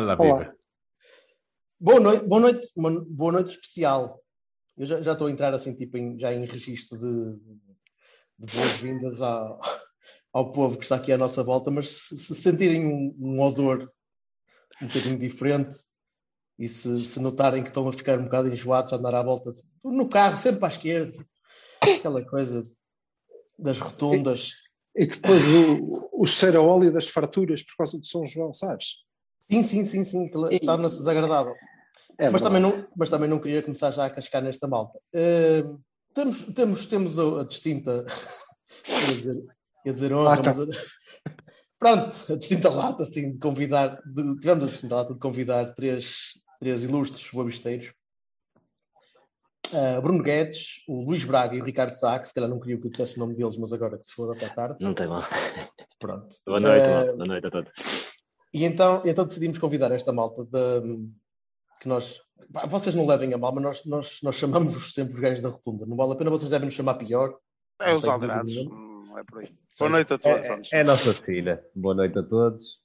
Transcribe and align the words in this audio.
Olá, 0.00 0.16
Olá. 0.18 0.38
viva. 0.38 0.56
Boa 1.78 2.00
noite, 2.00 2.24
boa 2.26 2.40
noite, 2.40 2.68
uma 2.74 3.04
boa 3.06 3.32
noite 3.32 3.50
especial. 3.50 4.18
Eu 4.78 4.86
já, 4.86 5.02
já 5.02 5.12
estou 5.12 5.26
a 5.26 5.30
entrar 5.30 5.52
assim, 5.52 5.74
tipo, 5.74 5.98
em- 5.98 6.18
já 6.18 6.32
em 6.32 6.46
registro 6.46 6.98
de, 6.98 7.36
de 8.38 8.56
boas-vindas 8.56 9.20
ao, 9.20 9.60
ao 10.32 10.52
povo 10.52 10.78
que 10.78 10.84
está 10.84 10.96
aqui 10.96 11.12
à 11.12 11.18
nossa 11.18 11.42
volta, 11.42 11.70
mas 11.70 11.88
se, 11.90 12.16
se 12.16 12.34
sentirem 12.34 12.86
um, 12.86 13.14
um 13.18 13.42
odor 13.42 13.92
um 14.80 14.86
bocadinho 14.86 15.18
diferente 15.18 15.76
e 16.58 16.66
se, 16.66 17.04
se 17.04 17.20
notarem 17.20 17.62
que 17.62 17.68
estão 17.68 17.86
a 17.86 17.92
ficar 17.92 18.18
um 18.18 18.24
bocado 18.24 18.48
enjoados 18.48 18.94
a 18.94 18.96
andar 18.96 19.14
à 19.14 19.22
volta 19.22 19.52
no 19.84 20.08
carro, 20.08 20.38
sempre 20.38 20.64
à 20.64 20.68
esquerda, 20.68 21.12
aquela 21.82 22.24
coisa 22.24 22.66
das 23.58 23.78
rotundas. 23.78 24.52
E 24.96 25.04
depois 25.06 25.42
o, 25.54 26.08
o 26.22 26.26
cheiro 26.26 26.58
a 26.58 26.62
óleo 26.62 26.90
das 26.90 27.06
farturas 27.06 27.62
por 27.62 27.76
causa 27.76 28.00
de 28.00 28.08
São 28.08 28.24
João, 28.24 28.54
sabes? 28.54 29.04
Sim, 29.50 29.64
sim, 29.64 29.84
sim, 29.84 30.04
sim, 30.04 30.30
E- 30.50 30.60
torna-se 30.60 30.98
desagradável. 30.98 31.56
É 32.18 32.30
mas, 32.30 32.42
também 32.42 32.60
não, 32.60 32.86
mas 32.96 33.10
também 33.10 33.28
não 33.28 33.38
queria 33.40 33.62
começar 33.62 33.90
já 33.90 34.04
a 34.04 34.10
cascar 34.10 34.42
nesta 34.42 34.68
malta. 34.68 34.98
Eh, 35.12 35.64
temos, 36.14 36.42
temos, 36.54 36.86
temos 36.86 37.18
a, 37.18 37.40
a 37.40 37.44
distinta. 37.44 38.04
ia 38.86 39.06
dizer, 39.16 39.36
ia 39.86 39.92
dizer 39.94 40.12
honra, 40.12 40.42
mas 40.44 40.60
a- 40.60 40.66
pronto, 41.78 42.32
a 42.32 42.36
distinta 42.36 42.68
lata, 42.68 43.02
assim, 43.02 43.32
de 43.32 43.38
convidar. 43.38 44.00
de- 44.04 44.36
tivemos 44.36 44.64
a 44.64 44.68
distinta 44.70 44.94
lata 44.96 45.14
de 45.14 45.18
convidar 45.20 45.74
três, 45.74 46.14
três 46.60 46.84
ilustres 46.84 47.28
boabisteiros. 47.32 47.92
Eh, 49.72 50.00
Bruno 50.00 50.22
Guedes, 50.22 50.82
o 50.88 51.04
Luís 51.04 51.24
Braga 51.24 51.54
e 51.56 51.60
o 51.60 51.64
Ricardo 51.64 51.92
Sá, 51.92 52.18
que 52.18 52.28
se 52.28 52.34
calhar 52.34 52.50
não 52.50 52.60
queria 52.60 52.78
que 52.78 52.86
eu 52.86 52.90
dissesse 52.90 53.16
o 53.16 53.20
nome 53.20 53.34
deles, 53.34 53.56
mas 53.56 53.72
agora 53.72 53.96
que 53.98 54.06
se 54.06 54.12
for 54.12 54.30
até 54.36 54.48
tarde. 54.48 54.76
Não 54.80 54.92
tem 54.94 55.06
mal. 55.06 55.22
Pronto. 55.98 56.28
Boa 56.46 56.60
noite, 56.60 56.88
mal. 56.90 57.04
Boa 57.04 57.26
noite 57.26 57.46
a 57.46 57.50
todos. 57.50 57.72
E 58.52 58.64
então, 58.64 59.02
então 59.04 59.24
decidimos 59.24 59.58
convidar 59.58 59.90
esta 59.92 60.12
malta 60.12 60.44
de- 60.44 61.08
que 61.80 61.88
nós. 61.88 62.20
pá, 62.52 62.66
Vocês 62.66 62.94
não 62.94 63.06
levem 63.06 63.32
a 63.32 63.38
mal, 63.38 63.52
mas 63.54 63.62
nós, 63.62 63.84
nós, 63.84 64.18
nós 64.22 64.36
chamamos 64.36 64.92
sempre 64.92 65.14
os 65.14 65.20
gajos 65.20 65.40
da 65.42 65.48
rotunda. 65.50 65.86
Não 65.86 65.96
vale 65.96 66.12
a 66.12 66.16
pena, 66.16 66.30
vocês 66.30 66.50
devem 66.50 66.66
nos 66.66 66.74
chamar 66.74 66.94
pior. 66.94 67.38
É 67.80 67.94
os 67.94 68.02
não 68.04 69.18
é 69.18 69.24
por 69.24 69.38
aí. 69.40 69.54
Boa 69.78 69.90
noite 69.90 70.12
a 70.12 70.18
todos. 70.18 70.48
antes. 70.50 70.72
É, 70.72 70.78
é 70.78 70.80
a 70.80 70.84
nossa 70.84 71.14
filha. 71.14 71.64
Boa 71.74 71.94
noite 71.94 72.18
a 72.18 72.22
todos. 72.22 72.80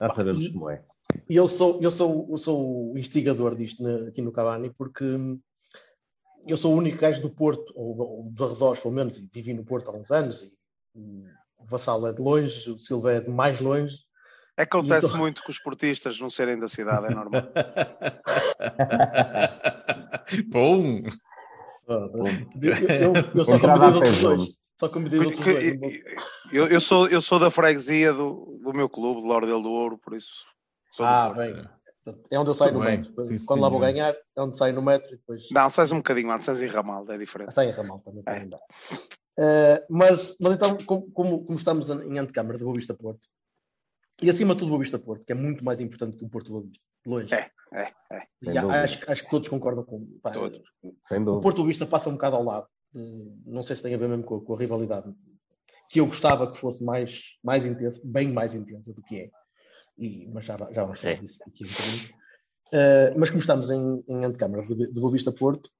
Já 0.00 0.08
sabemos 0.10 0.40
E- 0.46 0.52
como 0.52 0.70
é. 0.70 0.84
E 1.28 1.36
eu 1.36 1.46
sou, 1.46 1.80
eu 1.80 1.90
sou, 1.90 2.26
eu 2.30 2.38
sou 2.38 2.92
o 2.92 2.98
instigador 2.98 3.54
disto 3.54 3.82
na- 3.82 4.08
aqui 4.08 4.20
no 4.20 4.32
Cavani, 4.32 4.70
porque 4.76 5.04
eu 6.46 6.56
sou 6.56 6.74
o 6.74 6.76
único 6.76 6.98
gajo 6.98 7.22
do 7.22 7.30
Porto, 7.30 7.72
ou, 7.76 7.96
ou 7.98 8.30
dos 8.30 8.50
arredores, 8.50 8.80
pelo 8.82 8.94
menos, 8.94 9.18
e 9.18 9.28
vivi 9.32 9.54
no 9.54 9.64
Porto 9.64 9.88
há 9.90 9.92
uns 9.94 10.10
anos, 10.10 10.42
e, 10.42 10.52
e 10.96 11.24
o 11.58 11.64
Vassal 11.66 12.06
é 12.06 12.12
de 12.12 12.20
longe, 12.20 12.70
o 12.70 12.78
Silva 12.78 13.12
é 13.12 13.20
de 13.20 13.30
mais 13.30 13.60
longe. 13.60 13.96
Acontece 14.56 15.06
Então- 15.08 15.18
muito 15.18 15.42
que 15.42 15.50
os 15.50 15.58
portistas 15.58 16.18
não 16.20 16.30
serem 16.30 16.58
da 16.58 16.68
cidade, 16.68 17.06
é 17.06 17.10
normal. 17.14 17.42
Bom. 20.48 21.02
Eu, 21.86 22.10
eu- 22.88 23.14
eu 23.34 23.44
só 23.44 23.58
convidei 23.58 23.88
os 23.88 23.96
outros 23.96 24.22
dois. 24.22 24.58
Só 24.78 24.88
convidei 24.88 25.20
os 25.20 25.26
outros 25.26 25.44
dois. 25.44 26.02
Eu, 26.52 26.66
eu 26.68 26.80
sou, 26.80 27.08
eu 27.08 27.20
sou 27.20 27.38
da 27.38 27.50
freguesia 27.50 28.12
do, 28.12 28.58
do 28.62 28.72
meu 28.72 28.88
clube, 28.88 29.20
de 29.20 29.26
Lordel 29.26 29.60
do 29.60 29.70
Ouro, 29.70 29.98
por 29.98 30.14
isso. 30.16 30.44
Ah, 31.00 31.32
bem. 31.32 31.64
É 32.30 32.38
onde 32.38 32.50
eu 32.50 32.54
saio 32.54 32.74
no 32.74 32.80
Bem, 32.80 32.98
metro. 32.98 33.22
sim, 33.22 33.42
Quando 33.46 33.62
lá 33.62 33.68
vou 33.70 33.80
ganhar, 33.80 34.14
é 34.36 34.40
onde 34.40 34.58
saio 34.58 34.74
no 34.74 34.82
metro 34.82 35.14
e 35.14 35.16
depois 35.16 35.48
Não, 35.50 35.70
sais 35.70 35.90
um 35.90 35.96
bocadinho 35.96 36.30
antes, 36.30 36.44
sais 36.44 36.60
em 36.60 36.66
Ramaldo, 36.66 37.10
é 37.10 37.16
diferente. 37.18 37.54
sai 37.54 37.70
a 37.70 37.74
ramal 37.74 37.98
também. 38.00 38.22
É. 38.26 38.34
também 38.34 38.48
dá. 38.50 38.58
Eh, 39.38 39.86
mas, 39.88 40.36
mas 40.38 40.54
então, 40.54 40.76
como, 40.84 41.10
como, 41.12 41.44
como 41.44 41.58
estamos 41.58 41.88
em 41.88 42.18
antecâmara 42.18 42.58
de 42.58 42.64
Boa 42.64 42.76
Vista 42.76 42.92
Porto, 42.92 43.20
e 44.22 44.30
acima 44.30 44.54
de 44.54 44.60
tudo 44.60 44.68
Boa 44.70 44.80
Vista 44.80 44.98
Porto, 44.98 45.24
que 45.24 45.32
é 45.32 45.34
muito 45.34 45.64
mais 45.64 45.80
importante 45.80 46.16
que 46.16 46.24
o 46.24 46.28
Porto 46.28 46.50
Boa 46.50 46.62
Vista, 46.62 46.82
de 47.04 47.10
longe. 47.10 47.34
É, 47.34 47.50
é, 47.72 47.92
é. 48.12 48.22
E 48.42 48.58
acho, 48.58 49.10
acho 49.10 49.24
que 49.24 49.30
todos 49.30 49.48
concordam 49.48 49.84
com 49.84 50.06
pá, 50.22 50.30
Todos. 50.30 50.62
Sem 51.08 51.22
O. 51.22 51.40
Porto 51.40 51.56
Boa 51.56 51.68
Vista 51.68 51.86
passa 51.86 52.08
um 52.08 52.12
bocado 52.14 52.36
ao 52.36 52.44
lado. 52.44 52.66
Não 53.44 53.62
sei 53.62 53.74
se 53.76 53.82
tem 53.82 53.94
a 53.94 53.98
ver 53.98 54.08
mesmo 54.08 54.24
com, 54.24 54.36
a- 54.36 54.44
com 54.44 54.54
a 54.54 54.58
rivalidade. 54.58 55.12
Que 55.90 56.00
eu 56.00 56.06
gostava 56.06 56.50
que 56.50 56.56
fosse 56.58 56.82
mais, 56.84 57.38
mais 57.42 57.66
intensa, 57.66 58.00
bem 58.04 58.32
mais 58.32 58.54
intensa 58.54 58.92
do 58.92 59.02
que 59.02 59.20
é. 59.22 59.30
E, 59.98 60.26
mas 60.28 60.44
já, 60.44 60.56
já 60.72 60.82
vamos 60.84 61.00
falar 61.00 61.14
É. 61.14 61.16
disso 61.16 61.40
aqui 61.46 61.64
um 61.64 61.68
bocadinho. 61.68 62.14
Uh, 62.72 63.18
mas 63.18 63.30
como 63.30 63.40
estamos 63.40 63.70
em, 63.70 64.04
em 64.08 64.24
antecâmara 64.24 64.62
de, 64.66 64.74
de 64.74 65.00
Boa 65.00 65.12
Vista 65.12 65.30
Porto, 65.32 65.70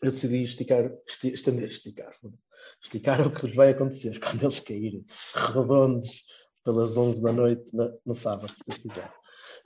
eu 0.00 0.10
decidi 0.12 0.44
esticar, 0.44 0.90
esti, 1.06 1.34
estender, 1.34 1.68
esticar. 1.68 2.14
Esticar 2.82 3.20
é 3.20 3.24
o 3.24 3.34
que 3.34 3.46
lhes 3.46 3.56
vai 3.56 3.70
acontecer 3.70 4.18
quando 4.20 4.42
eles 4.44 4.60
caírem 4.60 5.04
redondos 5.34 6.24
pelas 6.68 6.96
11 6.98 7.22
da 7.22 7.32
noite 7.32 7.74
na- 7.74 7.90
no 8.04 8.12
sábado, 8.14 8.52
se 8.54 8.62
Deus 8.66 8.78
quiser. 8.82 9.10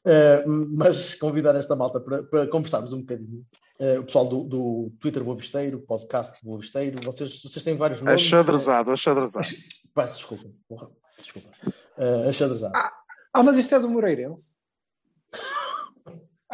Uh, 0.04 0.48
mas 0.76 1.14
convidar 1.14 1.56
esta 1.56 1.74
malta 1.74 1.98
para, 2.00 2.22
para 2.22 2.46
conversarmos 2.46 2.92
um 2.92 3.00
bocadinho. 3.00 3.44
Uh, 3.80 3.98
o 4.00 4.04
pessoal 4.04 4.26
do, 4.28 4.44
do 4.44 4.92
Twitter 5.00 5.24
Boa 5.24 5.36
Visteiro, 5.36 5.80
podcast 5.80 6.38
Boa 6.44 6.60
Visteiro, 6.60 7.00
vocês, 7.02 7.42
vocês 7.42 7.64
têm 7.64 7.76
vários 7.76 8.00
nomes. 8.00 8.22
Achadrezado, 8.22 8.92
achadrezado. 8.92 9.46
Peço 9.92 10.16
desculpa. 10.16 10.44
porra, 10.68 10.88
Desculpa. 11.20 11.48
Uh, 11.98 12.28
achadrezado. 12.28 12.72
Ah, 13.34 13.42
mas 13.42 13.58
isto 13.58 13.74
é 13.74 13.80
do 13.80 13.88
Moreirense. 13.88 14.58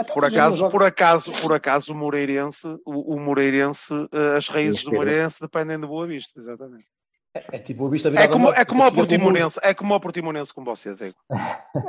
Então, 0.00 0.15
Por 0.15 0.22
eles 0.22 0.34
acaso, 0.36 0.70
por 0.70 0.82
acaso, 0.84 1.32
por 1.42 1.53
acaso, 1.53 1.92
o 1.92 1.97
Moreirense, 1.97 2.69
o, 2.86 3.16
o 3.16 3.20
Moreirense, 3.20 3.92
eh, 4.12 4.36
as 4.36 4.47
raízes 4.47 4.84
do. 4.84 4.92
Moreirense 4.92 5.41
dependem 5.41 5.76
do 5.76 5.88
Boa 5.88 6.06
Vista, 6.06 6.38
exatamente. 6.41 6.86
É 7.34 7.59
tipo 7.59 7.81
Boa 7.81 7.91
Vista 7.91 8.09
É 8.09 8.27
como, 8.27 8.50
é 8.50 8.65
como 8.65 8.83
o 8.83 8.87
fica 8.87 8.97
com 8.97 9.00
o 9.03 9.05
Moura. 9.05 9.06
Portimonense, 9.06 9.61
é 9.62 9.75
como 9.75 9.94
o 9.94 10.00
Portimonense 10.00 10.53
com 10.55 10.65
vocês, 10.65 11.00
é. 11.03 11.12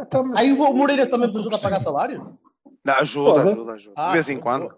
Então, 0.01 0.31
Aí 0.35 0.51
o 0.51 0.73
Moreira 0.73 1.07
também 1.07 1.27
vos 1.27 1.37
ajuda 1.37 1.55
a 1.55 1.59
pagar 1.59 1.79
salário? 1.81 2.37
Não, 2.85 2.93
ajuda, 2.95 3.51
ajuda, 3.51 3.73
ajuda. 3.73 3.93
Ah, 3.95 4.07
de 4.07 4.13
vez 4.13 4.29
em 4.29 4.39
quando. 4.39 4.73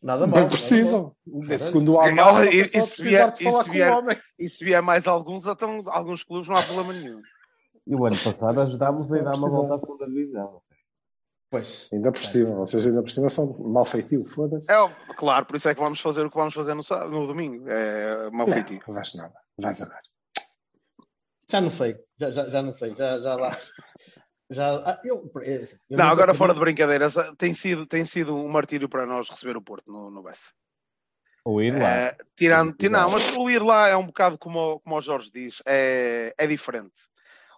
Nada 0.00 0.26
mal. 0.26 0.34
Bem 0.34 0.42
nada 0.44 0.48
precisam. 0.50 1.12
É 1.48 1.58
segundo 1.58 1.94
o 1.94 1.98
Almar, 1.98 2.44
e- 2.46 2.60
e 2.60 2.80
se 2.82 3.02
vier- 3.02 3.32
e 3.32 3.50
se 3.62 3.70
vier- 3.70 3.92
o. 3.92 4.06
E 4.38 4.48
se 4.48 4.64
vier 4.64 4.80
mais 4.82 5.06
alguns, 5.08 5.44
então 5.46 5.82
alguns 5.86 6.22
clubes 6.22 6.48
não 6.48 6.56
há 6.56 6.62
problema 6.62 6.92
nenhum. 6.92 7.20
E 7.86 7.94
o 7.94 8.04
ano 8.06 8.16
passado 8.18 8.60
ajudámos 8.60 9.10
a 9.12 9.16
ir 9.18 9.24
dar 9.24 9.34
uma 9.36 9.50
volta 9.50 9.74
à 9.74 9.78
segunda 9.80 10.06
divisão. 10.06 10.60
Pois. 11.50 11.88
Ainda 11.92 12.12
por 12.12 12.22
cima, 12.22 12.54
vocês 12.56 12.86
ainda 12.86 13.02
por 13.02 13.10
cima 13.10 13.28
são 13.30 13.56
mal 13.58 13.84
feitio, 13.86 14.24
foda-se. 14.26 14.70
É, 14.70 14.76
claro, 15.16 15.46
por 15.46 15.56
isso 15.56 15.68
é 15.68 15.74
que 15.74 15.80
vamos 15.80 15.98
fazer 15.98 16.24
o 16.24 16.30
que 16.30 16.36
vamos 16.36 16.52
fazer 16.54 16.74
no, 16.74 16.82
no 17.10 17.26
domingo. 17.26 17.64
É 17.68 18.30
mal 18.30 18.46
feitio. 18.46 18.80
Não 18.86 18.94
vais 18.94 19.14
nada, 19.14 19.32
vais 19.58 19.82
a 19.82 19.86
ver. 19.86 20.00
Já 21.50 21.60
não 21.60 21.70
sei. 21.70 21.96
Já, 22.20 22.30
já, 22.30 22.50
já 22.50 22.62
não 22.62 22.72
sei. 22.72 22.94
Já, 22.94 23.18
já 23.20 23.34
lá. 23.34 23.56
Já, 24.50 24.76
ah, 24.90 25.00
eu, 25.04 25.30
é 25.42 25.56
assim, 25.56 25.76
eu 25.90 25.98
Não, 25.98 26.06
agora 26.08 26.32
eu 26.32 26.34
fora 26.34 26.54
de 26.54 26.60
brincadeiras, 26.60 27.14
tem 27.36 27.52
sido, 27.52 27.86
tem 27.86 28.04
sido 28.04 28.34
um 28.34 28.48
martírio 28.48 28.88
para 28.88 29.04
nós 29.06 29.28
receber 29.28 29.56
o 29.56 29.62
Porto 29.62 29.90
no, 29.92 30.10
no 30.10 30.22
Bessa. 30.22 30.50
Ou 31.44 31.62
ir 31.62 31.78
lá. 31.78 31.88
É, 31.90 32.16
tirando, 32.34 32.72
ti- 32.74 32.88
não, 32.88 33.10
Cuidado. 33.10 33.26
mas 33.28 33.36
o 33.36 33.50
ir 33.50 33.62
lá 33.62 33.88
é 33.88 33.96
um 33.96 34.06
bocado 34.06 34.38
como, 34.38 34.58
o- 34.74 34.80
como 34.80 34.96
o 34.96 35.00
Jorge 35.02 35.30
diz, 35.30 35.62
é, 35.66 36.34
é 36.36 36.46
diferente. 36.46 36.94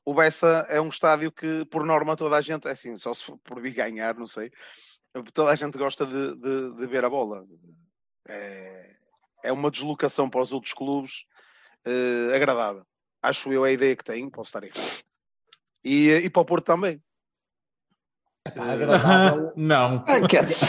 O 0.04 0.14
Bessa 0.14 0.66
é 0.68 0.80
um 0.80 0.88
estádio 0.88 1.30
que, 1.30 1.64
por 1.66 1.84
norma, 1.84 2.16
toda 2.16 2.36
a 2.36 2.40
gente, 2.40 2.66
é 2.66 2.72
assim, 2.72 2.96
só 2.96 3.14
se 3.14 3.22
for 3.22 3.38
por 3.38 3.60
vir 3.60 3.74
ganhar, 3.74 4.14
não 4.16 4.26
sei, 4.26 4.50
toda 5.32 5.50
a 5.50 5.54
gente 5.54 5.78
gosta 5.78 6.04
de, 6.06 6.34
de- 6.36 6.74
de 6.74 6.86
ver 6.88 7.04
a 7.04 7.10
bola. 7.10 7.44
É, 8.28 8.96
é 9.44 9.52
uma 9.52 9.70
deslocação 9.70 10.28
para 10.28 10.42
os 10.42 10.52
outros 10.52 10.72
clubes 10.72 11.24
eh, 11.86 12.34
agradável. 12.34 12.82
Acho 13.22 13.52
eu 13.52 13.64
a 13.64 13.70
ideia 13.70 13.94
que 13.96 14.04
tenho, 14.04 14.30
posso 14.30 14.48
estar 14.48 14.64
errado. 14.64 15.02
E, 15.84 16.08
e 16.10 16.30
para 16.30 16.42
o 16.42 16.44
Porto 16.44 16.64
também. 16.66 17.00
Agradável. 18.56 19.52
Não. 19.56 20.02
Ah, 20.08 20.26
quer 20.26 20.44
dizer. 20.46 20.66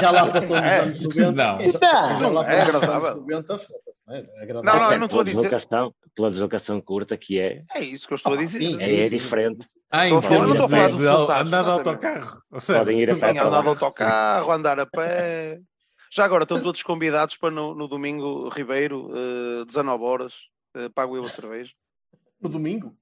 Já 0.00 0.10
lá 0.10 0.30
passou 0.30 0.56
nos 0.56 0.64
É. 0.66 0.78
anos 0.80 1.00
90. 1.16 1.32
Não. 1.32 1.60
Já, 1.60 1.78
já 1.80 2.20
Não, 2.20 2.32
lá 2.32 2.52
é 2.52 2.58
nos 2.58 2.68
agradável. 2.68 3.08
anos 3.08 3.22
90, 3.26 3.58
foda-se, 3.58 4.00
não 4.06 4.14
é? 4.14 4.18
É 4.20 4.42
agradável. 4.42 4.62
Não, 4.62 4.80
não, 4.86 4.92
eu 4.92 4.98
não 4.98 5.06
estou 5.06 5.20
a 5.20 5.24
dizer. 5.24 5.36
deslocação, 5.36 5.94
pela 6.14 6.30
deslocação 6.30 6.80
curta 6.80 7.16
que 7.16 7.40
é, 7.40 7.64
É 7.74 7.80
isso 7.80 8.06
que 8.06 8.12
eu 8.12 8.16
estou 8.16 8.34
a 8.34 8.36
dizer. 8.36 8.60
sim. 8.60 8.80
é, 8.82 9.06
é 9.06 9.08
diferente. 9.08 9.66
Ah, 9.90 10.06
falar- 10.08 10.20
termos 10.20 10.46
não 10.46 10.52
estou 10.52 10.66
a 10.66 10.68
falar 10.68 10.88
de, 10.90 11.42
andar 11.46 11.62
de 11.62 11.70
autocarro. 11.70 12.42
Podem 12.66 13.00
ir 13.00 13.10
a 13.10 13.16
pé 13.16 13.30
andar 13.30 13.62
de 13.62 13.68
autocarro, 13.68 14.52
andar 14.52 14.80
a 14.80 14.86
pé. 14.86 15.60
Já 16.10 16.24
agora 16.24 16.42
estão 16.42 16.60
todos 16.62 16.82
convidados 16.82 17.36
para 17.36 17.50
no, 17.50 17.74
no 17.74 17.86
domingo, 17.86 18.48
Ribeiro, 18.48 19.10
eh, 19.62 19.64
19 19.66 20.02
horas, 20.04 20.34
eh, 20.74 20.88
pago 20.88 21.16
eu 21.16 21.24
a 21.24 21.28
cerveja. 21.28 21.72
No 22.40 22.48
domingo? 22.48 22.96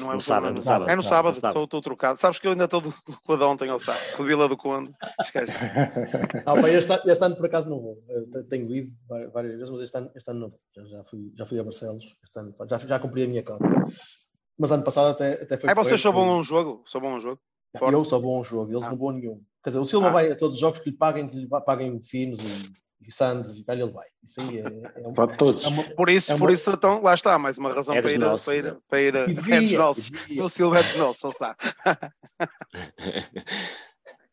Não 0.00 0.10
é 0.10 0.12
No 0.12 0.18
o 0.18 0.20
sábado, 0.20 0.54
no 0.54 0.62
sábado, 0.62 0.90
É 0.90 0.94
no 0.94 1.02
sábado, 1.02 1.34
sábado. 1.36 1.52
só 1.54 1.64
estou 1.64 1.80
trocado. 1.80 2.20
Sabes 2.20 2.38
que 2.38 2.46
eu 2.46 2.50
ainda 2.52 2.64
estou 2.66 2.82
do- 2.82 2.92
com 3.24 3.32
a 3.32 3.36
de 3.36 3.42
ontem 3.44 3.70
ao 3.70 3.78
sábado, 3.78 4.02
com 4.14 4.22
a 4.22 4.26
Vila 4.26 4.48
do 4.48 4.56
Conde. 4.56 4.92
Esquece. 5.20 5.52
Ah, 6.46 6.52
pá, 6.60 6.68
este, 6.68 6.92
este 7.10 7.24
ano 7.24 7.36
por 7.36 7.46
acaso 7.46 7.70
não 7.70 7.80
vou. 7.80 8.04
Eu 8.08 8.44
tenho 8.48 8.70
ido 8.74 8.92
várias 9.32 9.54
vezes, 9.54 9.70
mas 9.70 9.80
este 9.80 9.96
ano, 9.96 10.10
este 10.14 10.30
ano 10.30 10.40
não 10.40 10.48
vou. 10.50 10.60
Já, 10.76 10.84
já, 10.84 11.04
fui, 11.04 11.32
já 11.34 11.46
fui 11.46 11.58
a 11.58 11.64
Barcelos, 11.64 12.04
este 12.22 12.38
ano, 12.38 12.54
já, 12.68 12.78
já 12.78 12.98
cumpri 12.98 13.24
a 13.24 13.28
minha 13.28 13.42
cota. 13.42 13.64
Mas 14.58 14.70
ano 14.72 14.84
passado 14.84 15.08
até, 15.12 15.42
até 15.42 15.56
foi. 15.56 15.70
É, 15.70 15.74
vocês 15.74 16.00
só 16.02 16.10
a 16.12 16.18
um 16.22 16.42
jogo? 16.42 16.82
Só 16.86 16.98
a 16.98 17.06
um 17.06 17.18
jogo? 17.20 17.40
Eu 17.74 18.04
só 18.04 18.18
vou 18.18 18.36
a 18.36 18.40
um 18.40 18.44
jogo, 18.44 18.72
eles 18.72 18.82
Ah. 18.84 18.90
não 18.90 18.96
vão 18.96 19.12
nenhum. 19.12 19.42
Quer 19.62 19.70
dizer, 19.70 19.80
o 19.80 19.84
Silva 19.84 20.08
Ah. 20.08 20.12
vai 20.12 20.30
a 20.30 20.36
todos 20.36 20.54
os 20.54 20.60
jogos 20.60 20.80
que 20.80 20.90
lhe 20.90 20.96
paguem, 20.96 21.28
que 21.28 21.36
lhe 21.36 21.46
pa- 21.48 21.60
paguem 21.60 22.00
finos 22.02 22.38
e, 22.40 22.72
e 23.08 23.12
Sands 23.12 23.56
e 23.56 23.64
calha 23.64 23.82
ele 23.82 23.92
vai. 23.92 24.06
Isso 24.24 24.40
aí 24.40 24.58
é, 24.60 24.62
é, 25.02 25.08
um- 25.08 25.12
Para 25.12 25.36
todos. 25.36 25.64
é 25.64 25.68
uma. 25.68 25.82
Por 25.82 26.08
isso, 26.08 26.32
É 26.32 26.36
por 26.38 26.48
uma- 26.48 26.52
isso 26.54 26.70
então, 26.70 27.02
lá 27.02 27.14
está, 27.14 27.38
mais 27.38 27.58
uma 27.58 27.72
razão 27.72 27.94
É 27.94 28.00
para 28.02 28.12
ir, 28.12 28.18
nossos, 28.18 28.44
para 28.44 28.54
ir, 28.56 28.64
né? 28.64 28.76
para 28.88 29.00
ir 29.00 29.14
E 29.14 29.18
é 29.18 29.24
dos 29.26 29.34
devia, 29.34 29.78
nossos. 29.78 30.10
devia. 30.10 30.44
O 30.44 30.48
Silva 30.48 30.78
é 30.78 30.82
dos 30.82 30.96
nossos, 30.96 31.22
não 31.22 31.30
sabe. 31.32 31.56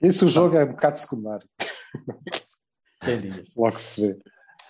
Isso 0.01 0.25
o 0.25 0.29
jogo 0.29 0.55
é 0.57 0.63
um 0.65 0.71
bocado 0.71 0.97
secundário. 0.97 1.47
Tem 3.03 3.19
dias. 3.21 3.47
Logo 3.55 3.77
se 3.79 4.01
vê. 4.01 4.19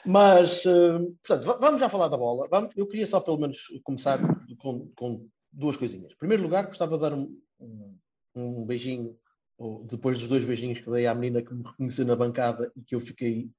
Mas, 0.06 0.66
eh, 0.66 1.00
portanto, 1.24 1.46
va- 1.46 1.58
vamos 1.60 1.80
já 1.80 1.90
falar 1.90 2.08
da 2.10 2.18
bola. 2.18 2.48
Eu 2.76 2.88
queria 2.88 3.08
só 3.08 3.20
pelo 3.20 3.38
menos 3.38 3.68
começar 3.84 4.20
com, 4.60 4.88
com 4.96 5.28
duas 5.52 5.78
coisinhas. 5.78 6.12
Em 6.14 6.18
primeiro 6.18 6.44
lugar, 6.44 6.68
gostava 6.68 6.96
de 6.98 7.02
dar 7.02 7.14
um, 7.14 7.36
um- 7.60 7.96
um 8.36 8.66
beijinho, 8.66 9.18
ou 9.58 9.86
depois 9.86 10.18
dos 10.18 10.28
dois 10.28 10.44
beijinhos 10.46 10.80
que 10.80 10.90
dei 10.90 11.06
à 11.08 11.14
menina 11.16 11.42
que 11.42 11.54
me 11.54 11.64
reconheceu 11.64 12.06
na 12.06 12.16
bancada 12.16 12.72
e 12.76 12.82
que 12.82 12.96
eu 12.96 13.00
fiquei 13.00 13.50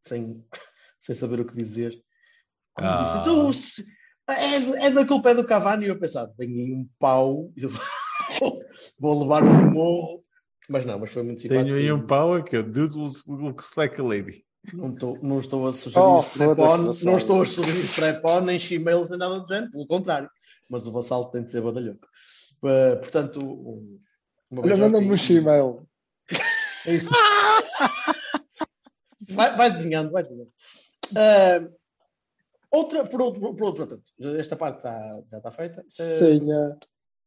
sem, 0.00 0.44
sem 1.00 1.14
saber 1.14 1.40
o 1.40 1.44
que 1.46 1.56
dizer. 1.56 1.92
Quando 2.74 2.88
Ah. 2.90 2.96
disse, 3.02 3.22
"Tu, 3.22 3.52
se- 3.52 3.86
é, 4.28 4.86
é 4.86 4.90
da 4.90 5.06
culpa 5.06 5.30
é 5.30 5.34
do 5.34 5.46
Cavani, 5.46 5.84
e 5.86 5.88
eu 5.88 5.98
pensava, 5.98 6.32
venho 6.38 6.54
aí 6.54 6.72
um 6.72 6.88
pau, 6.98 7.52
eu 7.56 7.70
vou 8.98 9.20
levar 9.22 9.42
um 9.44 9.70
morro. 9.70 10.24
Mas 10.68 10.84
não, 10.86 10.98
mas 10.98 11.10
foi 11.12 11.22
muito 11.22 11.42
simpático. 11.42 11.66
Tenho 11.66 11.76
aí 11.76 11.92
um 11.92 12.06
pau 12.06 12.34
aqui, 12.34 12.62
Dude 12.62 12.96
looks 13.26 13.72
like 13.76 14.00
a 14.00 14.04
lady. 14.04 14.44
Não 14.72 14.94
estou, 14.94 15.18
não 15.22 15.40
estou 15.40 15.68
a 15.68 15.72
sugerir 15.74 16.02
Oh, 16.02 16.22
Vassal. 16.22 16.94
não 17.04 17.18
estou 17.18 17.42
a 17.42 17.44
sugerir 17.44 17.80
strap-on, 17.84 18.40
nem 18.40 18.58
chimelos, 18.58 19.10
nem 19.10 19.18
nada 19.18 19.40
do 19.40 19.46
género, 19.46 19.70
pelo 19.70 19.86
contrário. 19.86 20.30
Mas 20.70 20.86
o 20.86 20.92
vassalo 20.92 21.26
tem 21.26 21.44
de 21.44 21.50
ser 21.50 21.60
badalhoco. 21.60 22.08
Uh, 22.64 22.96
portanto, 22.98 23.40
um, 23.44 24.00
uma 24.50 24.62
Olha, 24.62 24.70
beijoca 24.70 24.82
manda-me 24.90 25.10
um 25.10 25.14
e- 25.14 25.18
Gmail. 25.18 25.88
É 26.86 26.94
isso. 26.94 27.08
vai, 29.30 29.56
vai 29.56 29.70
desenhando, 29.70 30.10
vai 30.10 30.22
desenhando. 30.22 30.50
Uh, 31.12 31.72
outra, 32.70 33.04
por 33.04 33.20
outro, 33.20 33.40
por 33.40 33.62
outro, 33.62 33.86
portanto, 33.86 34.02
esta 34.38 34.56
parte 34.56 34.78
está, 34.78 35.22
já 35.30 35.36
está 35.38 35.50
feita. 35.50 35.82
Uh, 35.82 36.18
Senhor. 36.18 36.78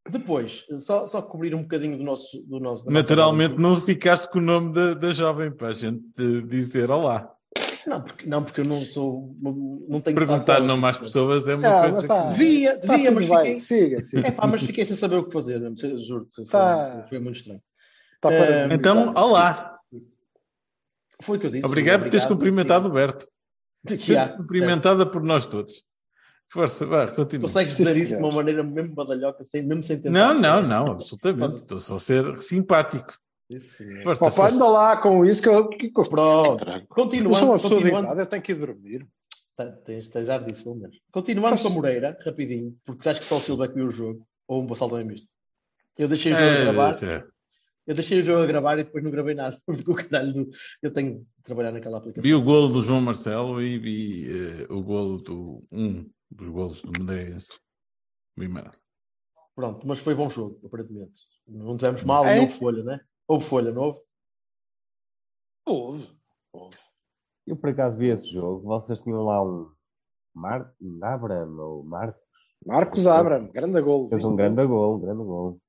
depois, 0.09 0.65
só, 0.79 1.05
só 1.05 1.21
cobrir 1.21 1.53
um 1.53 1.61
bocadinho 1.61 1.97
do 1.97 2.03
nosso. 2.03 2.41
Do 2.43 2.59
nosso 2.59 2.83
nossa 2.85 2.91
Naturalmente 2.91 3.55
bola. 3.55 3.69
não 3.75 3.81
ficaste 3.81 4.27
com 4.29 4.39
o 4.39 4.41
nome 4.41 4.73
da, 4.73 4.93
da 4.95 5.11
jovem 5.11 5.51
para 5.51 5.67
a 5.69 5.73
gente 5.73 6.01
te 6.11 6.41
dizer 6.43 6.89
olá. 6.89 7.31
Não, 7.85 8.01
porque, 8.01 8.25
não, 8.29 8.43
porque 8.43 8.61
eu 8.61 8.65
não 8.65 8.83
sou. 8.85 9.35
Não, 9.41 9.53
não 9.87 10.01
tenho 10.01 10.17
Perguntar 10.17 10.59
nome 10.59 10.85
às 10.87 10.97
pessoas 10.97 11.47
é 11.47 11.55
uma 11.55 11.67
Ah, 11.67 11.81
coisa 11.81 11.95
mas 11.97 12.05
tá. 12.05 12.23
que... 12.23 12.29
Devia, 12.37 12.73
Está 12.75 12.93
devia, 12.93 13.11
mas 13.11 13.27
bem. 13.27 13.37
fiquei. 13.37 13.55
Siga, 13.55 14.01
siga. 14.01 14.27
É 14.27 14.31
pá, 14.31 14.47
mas 14.47 14.61
fiquei 14.63 14.85
sem 14.85 14.95
saber 14.95 15.15
o 15.15 15.23
que 15.25 15.31
fazer, 15.31 15.59
juro-te. 16.05 16.35
Foi, 16.35 16.45
Tá. 16.45 17.05
foi 17.07 17.19
muito 17.19 17.37
estranho. 17.37 17.61
Está 18.15 18.31
Eh, 18.33 18.37
parabenizado. 18.39 18.73
Então, 18.73 19.13
olá. 19.15 19.79
Foi 21.23 21.37
o 21.37 21.39
que 21.39 21.47
eu 21.47 21.51
disse. 21.51 21.65
Obrigado 21.65 22.01
por 22.01 22.09
teres 22.09 22.25
cumprimentado 22.25 22.87
o 22.89 22.91
Berto. 22.91 23.27
sim. 23.87 23.97
Já, 23.97 24.29
cumprimentada 24.29 25.05
por 25.05 25.23
nós 25.23 25.45
todos. 25.45 25.83
Força, 26.49 26.85
vá, 26.85 27.07
continua. 27.11 27.47
Consegues 27.49 27.75
Sim, 27.75 27.83
dizer 27.83 27.91
isso 27.99 28.11
de 28.11 28.17
senhor. 28.17 28.23
uma 28.25 28.31
maneira 28.35 28.63
mesmo 28.63 28.93
badalhoca, 28.95 29.43
sem, 29.43 29.63
mesmo 29.63 29.83
sem 29.83 29.97
tentar. 29.97 30.11
Não, 30.11 30.33
não, 30.33 30.61
não, 30.61 30.91
absolutamente. 30.93 31.57
Estou 31.57 31.79
só 31.79 31.95
a 31.95 31.99
ser 31.99 32.41
simpático. 32.41 33.13
Isso, 33.49 33.77
sim. 33.77 34.03
Força, 34.03 34.29
força. 34.31 34.55
anda 34.55 34.67
lá 34.67 34.97
com 34.97 35.23
isso 35.23 35.41
que 35.41 35.47
eu, 35.47 35.69
que 35.69 35.85
eu, 35.87 36.03
Pronto. 36.03 36.65
eu 36.69 36.85
Continuando. 36.87 37.35
sou 37.37 37.47
uma 37.49 37.55
pessoa 37.55 37.75
de 37.79 37.83
continuando 37.85 38.05
idade, 38.07 38.19
eu 38.19 38.25
tenho 38.27 38.41
que 38.43 38.51
ir 38.51 38.55
dormir. 38.55 39.07
Tá, 39.55 39.71
tens, 39.71 40.09
tens 40.09 40.29
ar 40.29 40.43
disso, 40.43 40.63
pelo 40.63 40.75
menos. 40.75 40.99
Continuando 41.11 41.51
Posso- 41.55 41.63
com 41.67 41.71
a 41.71 41.75
Moreira, 41.75 42.17
rapidinho, 42.25 42.77
porque 42.85 43.07
acho 43.09 43.19
que 43.21 43.25
só 43.25 43.37
o 43.37 43.39
Silva 43.39 43.65
é 43.65 43.67
que 43.69 43.73
viu 43.75 43.87
o 43.87 43.91
jogo, 43.91 44.27
ou 44.47 44.61
um 44.61 44.67
Bassal 44.67 44.89
também 44.89 45.07
visto. 45.07 45.27
Eu 45.97 46.07
deixei 46.07 46.33
o 46.33 46.37
jogo 46.37 46.47
a 46.49 46.53
É, 46.53 46.63
gravar, 46.65 46.93
já. 46.93 47.25
eu 47.87 47.95
deixei 47.95 48.19
o 48.19 48.23
jogo 48.23 48.43
a 48.43 48.45
gravar 48.45 48.77
e 48.79 48.83
depois 48.83 49.03
não 49.03 49.09
gravei 49.11 49.33
nada, 49.33 49.57
porque 49.65 49.89
o 49.91 49.95
caralho 49.95 50.33
do... 50.33 50.49
eu 50.83 50.91
tenho 50.91 51.19
de 51.19 51.43
trabalhar 51.43 51.71
naquela 51.71 51.97
aplicação. 51.97 52.21
Vi 52.23 52.35
o 52.35 52.41
golo 52.43 52.67
do 52.67 52.81
João 52.83 53.01
Marcelo 53.01 53.61
e 53.61 53.79
vi 53.79 54.27
eh, 54.29 54.67
o 54.69 54.83
golo 54.83 55.17
do 55.19 55.63
um 55.71 56.07
dos 56.29 56.49
golos 56.49 56.81
do 56.81 56.91
Medeirense. 56.91 57.57
Vi 58.35 58.47
mais. 58.49 58.75
Pronto, 59.55 59.87
mas 59.87 59.97
foi 59.99 60.13
bom 60.13 60.29
jogo, 60.29 60.59
aparentemente. 60.65 61.13
Não 61.47 61.75
tivemos 61.77 62.03
mal 62.03 62.25
É? 62.27 62.41
houve 62.41 62.51
folha, 62.53 62.83
né? 62.83 62.99
Houve 63.27 63.45
folha, 63.45 63.71
não 63.71 63.81
houve? 63.83 63.99
Houve. 65.65 66.09
Houve. 66.53 66.77
Eu 67.45 67.55
por 67.57 67.69
acaso 67.69 67.97
vi 67.97 68.07
esse 68.07 68.27
jogo. 68.27 68.65
Vocês 68.65 69.01
tinham 69.01 69.23
lá 69.23 69.43
um 69.43 69.69
Mar... 70.33 70.73
Abram 71.01 71.57
ou 71.59 71.83
Marcos. 71.83 72.21
Marcos 72.65 73.07
Abram, 73.07 73.47
grande 73.51 73.81
gol. 73.81 74.09
Fez 74.09 74.25
um 74.25 74.35
grande 74.35 74.65
gol, 74.65 74.97
grande 74.97 75.23
gol. 75.23 75.59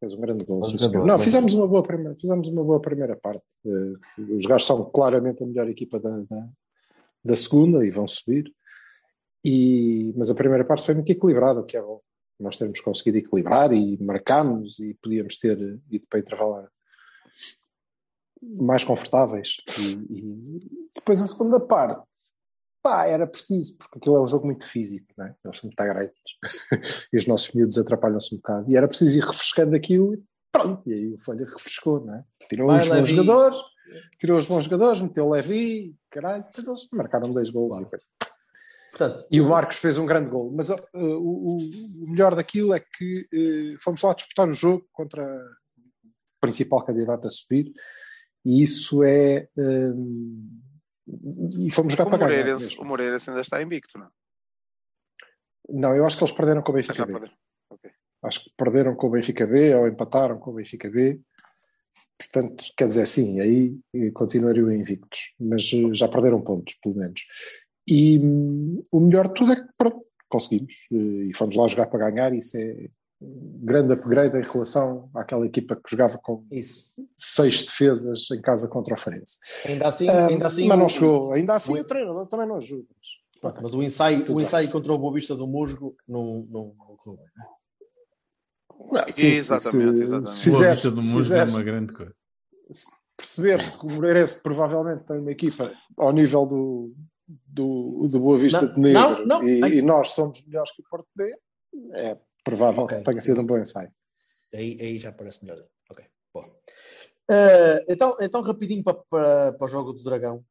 Fez 0.00 0.12
um 0.12 0.20
grande 0.20 0.44
gol. 0.44 0.62
Não, 1.06 1.18
fizemos 1.18 1.54
uma 1.54 1.66
boa 1.66 1.82
primeira, 1.82 2.14
fizemos 2.20 2.48
uma 2.48 2.64
boa 2.64 2.80
primeira 2.80 3.16
parte. 3.16 3.42
Eh, 3.64 4.24
os 4.36 4.44
gajos 4.44 4.66
são 4.66 4.90
claramente 4.90 5.42
a 5.42 5.46
melhor 5.46 5.68
equipa 5.68 5.98
da, 6.00 6.16
da, 6.28 6.48
da 7.24 7.36
segunda 7.36 7.86
e 7.86 7.90
vão 7.90 8.06
subir. 8.06 8.52
E, 9.44 10.12
mas 10.16 10.30
a 10.30 10.34
primeira 10.34 10.64
parte 10.64 10.84
foi 10.84 10.94
muito 10.94 11.10
equilibrada, 11.10 11.60
o 11.60 11.64
que 11.64 11.76
é 11.76 11.82
bom. 11.82 12.00
Nós 12.40 12.56
temos 12.56 12.80
conseguido 12.80 13.18
equilibrar 13.18 13.72
e 13.72 13.96
marcámos 14.02 14.80
e 14.80 14.94
podíamos 15.02 15.38
ter 15.38 15.58
ido 15.90 16.06
para 16.08 16.20
intervalo 16.20 16.68
mais 18.58 18.84
confortáveis. 18.84 19.56
E, 19.78 19.92
e 20.10 20.88
depois 20.94 21.20
a 21.20 21.26
segunda 21.26 21.58
parte, 21.60 22.02
pá, 22.82 23.06
era 23.06 23.26
preciso, 23.26 23.76
porque 23.78 23.98
aquilo 23.98 24.16
é 24.16 24.20
um 24.22 24.28
jogo 24.28 24.46
muito 24.46 24.66
físico, 24.66 25.06
não 25.16 25.26
é? 25.26 25.34
Nós 25.44 25.58
somos 25.58 25.74
tagaretos 25.74 26.38
e 27.12 27.16
os 27.16 27.26
nossos 27.26 27.52
miúdos 27.54 27.78
atrapalham-se 27.78 28.34
um 28.34 28.38
bocado. 28.38 28.70
E 28.70 28.76
era 28.76 28.86
preciso 28.88 29.18
ir 29.18 29.22
refrescando 29.22 29.74
aquilo 29.74 30.14
e 30.14 30.22
pronto. 30.52 30.82
E 30.88 30.92
aí 30.92 31.12
o 31.14 31.18
Folha 31.18 31.44
refrescou, 31.46 32.04
não 32.04 32.14
é? 32.14 32.24
Tirou 32.48 32.68
Vai, 32.68 32.78
os 32.78 32.88
bons 32.88 32.94
Levi. 32.94 33.10
jogadores, 33.14 33.58
tirou 34.18 34.38
os 34.38 34.46
bons 34.46 34.64
jogadores, 34.64 35.00
meteu 35.00 35.26
o 35.26 35.30
Levi, 35.30 35.96
caralho, 36.10 36.44
depois 36.44 36.66
eles 36.66 36.88
marcaram 36.92 37.32
dois 37.32 37.50
gols. 37.50 37.82
e. 37.82 37.86
Portanto, 38.90 39.26
E 39.28 39.40
o 39.40 39.48
Marcos 39.48 39.76
fez 39.78 39.98
um 39.98 40.06
grande 40.06 40.30
gol. 40.30 40.52
Mas 40.54 40.68
uh, 40.70 40.76
o, 40.94 41.56
o- 41.56 42.04
o 42.04 42.10
melhor 42.10 42.34
daquilo 42.36 42.72
é 42.72 42.78
que 42.80 43.26
uh, 43.32 43.82
fomos 43.82 44.00
lá 44.02 44.14
disputar 44.14 44.48
o 44.48 44.52
jogo 44.52 44.86
contra 44.92 45.24
o 45.26 46.40
principal 46.40 46.84
candidato 46.84 47.26
a 47.26 47.30
subir, 47.30 47.72
e 48.44 48.62
isso 48.62 49.02
é. 49.02 49.48
um, 49.56 50.60
e 51.58 51.70
fomos 51.70 51.92
jogar 51.94 52.06
para 52.10 52.26
ganhar. 52.28 52.56
O 52.78 52.84
Moreirense 52.84 53.30
ainda 53.30 53.42
está 53.42 53.62
invicto, 53.62 53.98
não? 53.98 54.08
Não, 55.68 55.96
eu 55.96 56.04
acho 56.04 56.16
que 56.18 56.24
eles 56.24 56.34
perderam 56.34 56.62
com 56.62 56.72
o 56.72 56.74
Ah, 56.74 56.76
Benfica 56.76 56.94
já 56.94 57.06
B. 57.06 57.12
perderam. 57.12 57.34
Ok. 57.70 57.90
Acho 58.22 58.44
que 58.44 58.50
perderam 58.56 58.94
com 58.94 59.06
o 59.06 59.10
Benfica 59.10 59.46
B 59.46 59.74
ou 59.74 59.88
empataram 59.88 60.38
com 60.38 60.50
o 60.50 60.54
Benfica 60.54 60.90
B. 60.90 61.20
Portanto, 62.18 62.64
quer 62.76 62.86
dizer, 62.88 63.06
sim, 63.06 63.40
aí 63.40 63.78
eh, 63.94 64.10
continuariam 64.10 64.70
invictos, 64.72 65.32
mas 65.38 65.70
eh, 65.72 65.94
já 65.94 66.08
perderam 66.08 66.42
pontos, 66.42 66.74
pelo 66.82 66.96
menos. 66.96 67.22
E 67.86 68.18
hum, 68.18 68.82
o 68.90 69.00
melhor 69.00 69.28
de 69.28 69.34
tudo 69.34 69.52
é 69.52 69.56
que 69.56 69.68
pronto, 69.76 70.04
conseguimos 70.28 70.86
eh, 70.92 71.28
e 71.30 71.34
fomos 71.36 71.54
lá 71.56 71.66
jogar 71.68 71.86
para 71.86 72.10
ganhar. 72.10 72.34
e 72.34 72.38
Isso 72.38 72.56
é 72.58 72.88
grande 73.62 73.92
upgrade 73.94 74.36
em 74.36 74.42
relação 74.42 75.08
àquela 75.14 75.46
equipa 75.46 75.74
que 75.76 75.90
jogava 75.90 76.18
com 76.18 76.44
isso. 76.50 76.92
seis 77.16 77.64
defesas 77.64 78.30
em 78.30 78.40
casa 78.40 78.68
contra 78.68 78.94
o 78.94 78.98
Farense. 78.98 79.38
Ainda 79.66 79.88
assim, 79.88 80.08
Ah, 80.08 80.26
ainda 80.26 80.46
assim 80.46 80.66
mas 80.68 80.78
não 80.78 80.86
o- 80.86 80.88
chegou, 80.88 81.32
ainda 81.32 81.54
assim 81.54 81.74
o- 81.78 81.80
o 81.80 81.84
treinador 81.84 82.26
também 82.26 82.46
não 82.46 82.56
ajuda. 82.56 82.86
Pronto, 83.40 83.60
mas 83.62 83.74
o 83.74 83.82
ensaio, 83.82 84.20
Tudo 84.20 84.32
o 84.32 84.36
bem. 84.36 84.44
ensaio 84.44 84.70
contra 84.70 84.92
o 84.92 84.98
Boa 84.98 85.12
Vista 85.14 85.34
do 85.34 85.46
Musgo 85.46 85.96
não, 86.08 86.46
não, 86.50 86.74
não 86.78 86.96
correu 86.96 87.16
bem. 87.18 87.26
né? 87.36 87.44
Não, 88.92 89.04
sim, 89.10 89.12
se- 89.12 89.26
Exatamente, 89.26 89.70
se, 89.92 90.02
exatamente. 90.02 90.28
se 90.30 90.44
Boa 90.50 90.56
fizeres, 90.58 90.74
vista 90.76 90.90
do 90.90 91.00
se 91.00 91.06
Musgo 91.08 91.20
é 91.20 91.22
fizeres- 91.24 91.54
uma 91.54 91.62
grande 91.62 91.92
coisa. 91.92 92.14
se 92.72 92.86
perceberes 93.16 93.68
que 93.68 93.86
o 93.86 93.90
Moreirense 93.90 94.42
provavelmente 94.42 95.04
tem 95.04 95.18
uma 95.18 95.30
equipa 95.32 95.72
ao 95.96 96.12
nível 96.12 96.44
do, 96.46 96.94
do, 97.46 98.08
do 98.08 98.20
Boa 98.20 98.38
Vista 98.38 98.62
Não, 98.62 98.74
de 98.74 98.80
Negro 98.80 99.26
não, 99.26 99.40
não. 99.40 99.48
E, 99.48 99.78
e 99.78 99.82
nós 99.82 100.08
somos 100.08 100.44
melhores 100.46 100.70
que 100.72 100.82
o 100.82 100.84
Porto 100.90 101.06
B, 101.14 101.32
é 101.92 102.16
provável 102.44 102.84
Ok. 102.84 102.98
que 102.98 103.04
tenha 103.04 103.20
sido 103.20 103.40
um 103.40 103.46
bom 103.46 103.58
ensaio. 103.58 103.90
Aí, 104.54 104.78
aí 104.80 104.98
já 104.98 105.10
parece 105.12 105.44
melhor. 105.44 105.58
Ok, 105.90 106.04
bom. 106.32 106.42
Eh, 107.30 107.84
então, 107.88 108.16
então, 108.20 108.42
rapidinho 108.42 108.84
para, 108.84 108.94
para, 109.10 109.52
para 109.54 109.64
o 109.64 109.68
jogo 109.68 109.92
do 109.92 110.04
Dragão, 110.04 110.44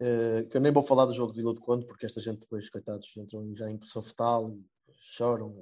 eh, 0.00 0.44
que 0.50 0.56
eu 0.56 0.60
nem 0.60 0.72
vou 0.72 0.82
falar 0.82 1.06
do 1.06 1.14
jogo 1.14 1.32
de 1.32 1.38
Vila 1.38 1.54
do 1.54 1.60
Conde, 1.60 1.86
porque 1.86 2.04
esta 2.04 2.20
gente 2.20 2.40
depois, 2.40 2.68
coitados, 2.68 3.10
entram 3.16 3.54
já 3.56 3.70
em 3.70 3.78
posição 3.78 4.02
fetal 4.02 4.50
e 4.50 4.92
choram. 5.14 5.54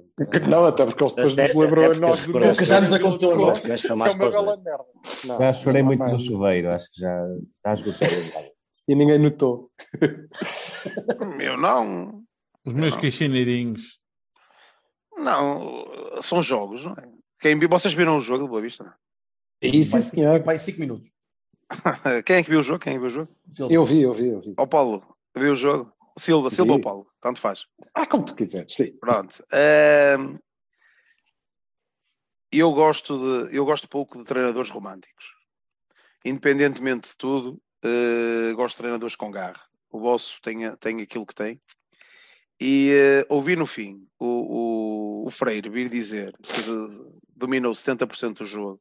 Não, 0.49 0.65
até 0.65 0.85
porque 0.85 1.03
eles 1.03 1.13
depois 1.13 1.33
Até- 1.33 1.43
nos 1.43 1.55
lembrou 1.55 1.85
até 1.85 1.95
a 1.95 1.99
nós 1.99 2.23
do 2.23 2.33
Que 2.57 2.65
já 2.65 2.81
nos 2.81 2.91
aconteceu 2.93 3.29
de 3.29 3.43
agora. 3.43 3.59
É 3.87 3.93
uma 3.93 4.13
bela 4.13 4.57
merda. 4.57 4.85
Não, 5.25 5.37
Já 5.37 5.53
chorei 5.53 5.81
não, 5.83 5.87
muito 5.87 6.03
no 6.03 6.19
chuveiro, 6.19 6.69
acho 6.71 6.91
que 6.91 6.99
já, 6.99 7.27
já 7.65 7.73
esgotei. 7.75 8.53
E 8.87 8.93
ninguém 8.95 9.19
notou. 9.19 9.71
Eu 11.39 11.57
não. 11.57 12.23
Os 12.65 12.73
meus 12.73 12.95
queixineirinhos. 12.95 13.99
Não, 15.17 16.21
são 16.21 16.41
jogos, 16.43 16.85
não 16.85 16.93
é? 16.93 17.07
Quem, 17.39 17.57
viu- 17.57 17.69
vocês 17.69 17.93
viram 17.93 18.17
o 18.17 18.21
jogo 18.21 18.43
do 18.43 18.49
Boa 18.49 18.61
Vista? 18.61 18.93
E 19.61 19.83
sim, 19.83 20.01
senhor. 20.01 20.41
Vai 20.41 20.57
5 20.57 20.79
minutos. 20.79 21.09
Quem 22.25 22.37
é 22.37 22.43
que 22.43 22.49
viu 22.49 22.59
o 22.59 22.63
jogo? 22.63 22.79
Quem 22.79 22.93
é 22.93 22.95
que 22.95 22.99
viu 22.99 23.07
o 23.07 23.11
jogo? 23.11 23.35
Eu 23.69 23.83
vi, 23.85 24.01
eu 24.01 24.13
vi, 24.13 24.27
eu 24.27 24.41
vi. 24.41 24.53
Ó 24.57 24.65
Paulo, 24.65 25.03
viu 25.35 25.53
o 25.53 25.55
jogo? 25.55 25.91
Silva, 26.17 26.49
Silva 26.49 26.73
Vi. 26.73 26.77
ou 26.77 26.81
Paulo? 26.81 27.07
Tanto 27.21 27.39
faz. 27.39 27.65
Ah, 27.93 28.05
como 28.05 28.23
tu 28.25 28.35
quiseres, 28.35 28.73
sim. 28.75 28.95
Pronto. 28.99 29.43
Ehm, 29.51 30.37
eu 32.51 32.71
gosto 32.71 33.17
de 33.49 33.55
eu 33.55 33.65
gosto 33.65 33.87
pouco 33.89 34.17
de 34.17 34.23
treinadores 34.23 34.69
românticos. 34.69 35.25
Independentemente 36.23 37.09
de 37.09 37.17
tudo, 37.17 37.61
eh, 37.83 38.53
gosto 38.53 38.75
de 38.75 38.81
treinadores 38.83 39.15
com 39.15 39.29
garra. 39.29 39.61
O 39.91 39.99
vosso 39.99 40.39
tem, 40.41 40.75
tem 40.77 41.01
aquilo 41.01 41.25
que 41.25 41.35
tem. 41.35 41.59
E 42.59 42.91
eh, 42.93 43.25
ouvi 43.29 43.55
no 43.55 43.65
fim 43.65 44.07
o, 44.17 44.25
o, 44.25 44.57
o 45.25 45.31
Freire 45.31 45.67
vir 45.69 45.89
dizer 45.89 46.37
que 46.43 46.61
dominou 47.35 47.73
70% 47.73 48.35
do 48.37 48.45
jogo, 48.45 48.79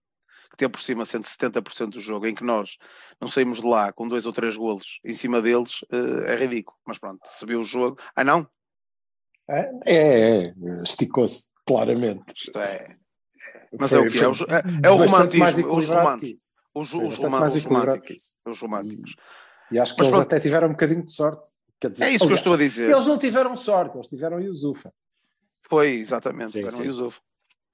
que 0.51 0.59
teve 0.59 0.71
por 0.73 0.83
cima 0.83 1.05
170% 1.05 1.89
do 1.93 2.01
jogo, 2.01 2.27
em 2.27 2.35
que 2.35 2.45
nós 2.45 2.77
não 3.19 3.29
saímos 3.29 3.61
de 3.63 3.67
lá 3.67 3.91
com 3.95 4.07
dois 4.07 4.27
ou 4.27 4.33
três 4.33 4.55
golos 4.55 5.01
em 5.03 5.15
cima 5.15 5.41
deles, 5.41 5.79
eh, 5.91 6.35
é 6.35 6.37
ridículo. 6.37 6.77
Mas 6.87 6.99
pronto, 6.99 7.21
se 7.25 7.47
viu 7.47 7.61
o 7.61 7.65
jogo. 7.65 7.99
Ah, 8.15 8.23
não? 8.23 8.47
É, 9.49 9.71
é, 9.87 10.43
é. 10.49 10.55
esticou-se 10.85 11.49
claramente. 11.67 12.35
Isto 12.37 12.59
é. 12.59 12.95
Mas 13.79 13.91
Foi- 13.91 14.01
é 14.05 14.09
o 14.09 14.11
que 14.11 14.19
é? 14.19 14.29
O 14.29 14.33
é, 14.33 14.87
é 14.87 14.91
o 14.91 14.97
romantismo. 14.97 15.77
Os 15.77 15.89
românticos. 15.89 16.45
Os, 16.75 16.93
os, 16.93 17.03
bastante 17.03 17.23
roma- 17.25 17.41
mais 17.41 17.57
os 17.57 17.65
românticos. 17.65 18.33
Os 18.47 18.61
românticos. 18.61 19.17
E 19.73 19.79
acho 19.79 19.95
que 19.95 20.01
Mas 20.03 20.07
eles 20.09 20.15
pronto. 20.19 20.27
até 20.27 20.41
tiveram 20.41 20.69
um 20.69 20.73
bocadinho 20.73 21.05
de 21.05 21.11
sorte. 21.11 21.49
Dizer, 21.91 22.05
É 22.05 22.09
isso 22.11 22.19
que 22.19 22.23
eu 22.25 22.27
aliás, 22.27 22.41
estou 22.41 22.53
a 22.55 22.57
dizer. 22.57 22.91
Eles 22.91 23.07
não 23.07 23.19
tiveram 23.19 23.57
sorte, 23.57 23.97
eles 23.97 24.09
tiveram 24.09 24.41
Yusufa. 24.41 24.93
Foi, 25.69 25.91
exatamente. 25.95 26.53
Sim, 26.53 26.67
Era 26.67 26.77
um. 26.77 26.85
Yusuf. 26.85 27.21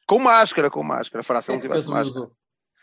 Com 0.07 0.19
máscara, 0.19 0.71
com 0.71 0.83
máscara. 0.83 1.23
Fará 1.23 1.41
se 1.43 1.51
ele 1.53 1.59
é 1.59 1.63
tivesse 1.63 1.91
máscara. 1.91 2.29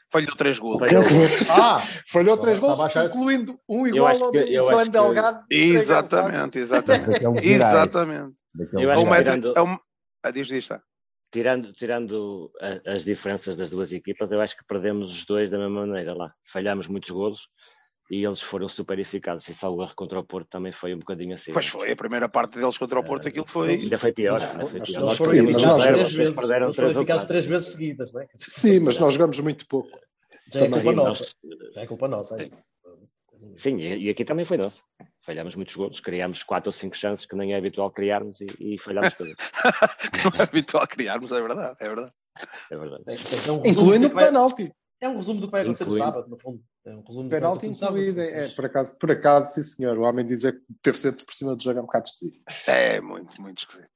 Falhou 0.09 0.35
três 0.37 0.57
golos. 0.57 0.79
Falhou. 0.79 1.03
Ah! 1.51 1.81
Falhou 2.07 2.37
três 2.37 2.57
Estava 2.59 2.75
gols, 2.87 2.95
incluindo 2.95 3.59
um 3.67 3.85
igual 3.85 4.23
ao 4.23 4.31
do 4.31 4.47
Juan 4.47 4.87
Delgado. 4.87 5.45
Exatamente, 5.49 6.59
exatamente. 6.59 7.45
Exatamente. 7.45 8.33
Eu 8.73 8.89
É 8.89 8.93
acho 8.93 9.05
que 9.05 9.17
tirando- 9.17 9.53
É 9.57 9.61
um... 9.61 9.77
ah, 10.23 10.31
diz, 10.31 10.47
diz, 10.47 10.67
tá. 10.67 10.81
Tirando, 11.29 11.73
tirando 11.73 12.49
a- 12.61 12.93
as 12.93 13.03
diferenças 13.03 13.57
das 13.57 13.69
duas 13.69 13.91
equipas, 13.91 14.31
eu 14.31 14.39
acho 14.39 14.55
que 14.57 14.63
perdemos 14.65 15.11
os 15.11 15.25
dois 15.25 15.49
da 15.49 15.57
mesma 15.57 15.85
maneira 15.85 16.13
lá. 16.13 16.33
Falhámos 16.53 16.87
muitos 16.87 17.09
golos 17.09 17.49
e 18.09 18.23
eles 18.25 18.41
foram 18.41 18.67
super 18.69 18.97
eficazes. 18.99 19.47
E 19.49 19.53
salvo 19.53 19.81
erro 19.83 19.93
contra 19.95 20.19
o 20.19 20.23
Porto 20.23 20.47
também 20.49 20.71
foi 20.71 20.93
um 20.93 20.99
bocadinho 20.99 21.35
assim. 21.35 21.51
Pois 21.53 21.67
foi, 21.67 21.91
a 21.91 21.95
primeira 21.95 22.29
parte 22.29 22.57
deles 22.57 22.77
contra 22.77 22.99
o 22.99 23.03
Porto, 23.03 23.27
aquilo 23.27 23.45
foi. 23.47 23.71
Ainda 23.71 23.97
foi 23.97 24.11
pior. 24.13 24.39
Não, 24.39 24.51
ainda 24.51 24.65
foi 24.67 24.79
mas 24.79 24.89
pior. 24.89 25.01
nós 25.01 25.17
sim, 25.17 25.29
perdemos 25.45 25.63
nós- 25.63 25.83
três 25.85 26.11
vezes. 26.13 26.35
perderam 26.35 26.71
três 26.71 27.45
vezes 27.45 27.67
seguidas, 27.71 28.11
não 28.13 28.21
é? 28.21 28.27
Sim, 28.33 28.79
mas 28.79 28.97
nós 28.99 29.13
jogamos 29.13 29.39
muito 29.39 29.67
pouco. 29.67 29.89
Já 30.51 30.61
é 30.61 30.69
culpa 30.69 30.89
Sim, 30.89 30.95
nossa. 30.95 31.23
nós- 31.43 31.73
Já 31.75 31.81
é 31.81 31.87
culpa 31.87 32.07
nossa. 32.07 32.41
é. 32.41 32.49
Sim, 33.57 33.77
e 33.79 34.09
aqui 34.09 34.23
também 34.25 34.45
foi 34.45 34.57
nosso. 34.57 34.81
Falhámos 35.21 35.55
muitos 35.55 35.75
golos, 35.75 35.99
criámos 35.99 36.41
quatro 36.43 36.69
ou 36.69 36.71
cinco 36.71 36.95
chances 36.95 37.25
que 37.25 37.35
nem 37.35 37.53
é 37.53 37.57
habitual 37.57 37.91
criarmos 37.91 38.39
e, 38.39 38.47
e 38.75 38.77
falhámos 38.79 39.13
todas. 39.13 39.35
que 40.11 40.23
não 40.23 40.39
é 40.39 40.43
habitual 40.43 40.87
criarmos, 40.87 41.31
é 41.31 41.41
verdade, 41.41 41.75
é 41.81 41.87
verdade. 41.87 42.11
É 42.71 42.77
verdade. 42.77 43.03
É, 43.07 43.13
é 43.13 43.17
resumo 43.17 43.61
Incluindo 43.65 44.09
do 44.09 44.15
o 44.15 44.17
penalti. 44.17 44.71
É 44.99 45.07
um 45.09 45.17
resumo 45.17 45.39
do 45.39 45.47
que 45.47 45.51
vai 45.51 45.61
acontecer 45.61 45.83
no 45.85 45.91
Incluindo. 45.93 46.11
sábado, 46.11 46.29
no 46.29 46.37
fundo. 46.39 46.59
É 46.85 46.89
um 46.89 47.01
resumo 47.01 47.05
do 47.05 47.23
que 47.23 47.29
vai 47.29 47.39
Penalti 47.39 47.65
acontecer 47.65 47.69
no 47.69 47.75
sábado. 47.75 47.99
incluído. 47.99 48.21
É, 48.21 48.47
por, 48.49 48.65
acaso, 48.65 48.97
por 48.99 49.11
acaso, 49.11 49.53
sim 49.53 49.63
senhor. 49.63 49.97
O 49.97 50.01
homem 50.03 50.25
dizer 50.25 50.53
que 50.53 50.61
teve 50.81 50.97
sempre 50.97 51.23
por 51.25 51.33
cima 51.33 51.55
do 51.55 51.63
jogo 51.63 51.77
é 51.79 51.81
um 51.81 51.85
bocado 51.85 52.05
esquisito. 52.05 52.39
É 52.67 52.99
muito, 53.01 53.41
muito 53.41 53.59
esquisito. 53.59 53.87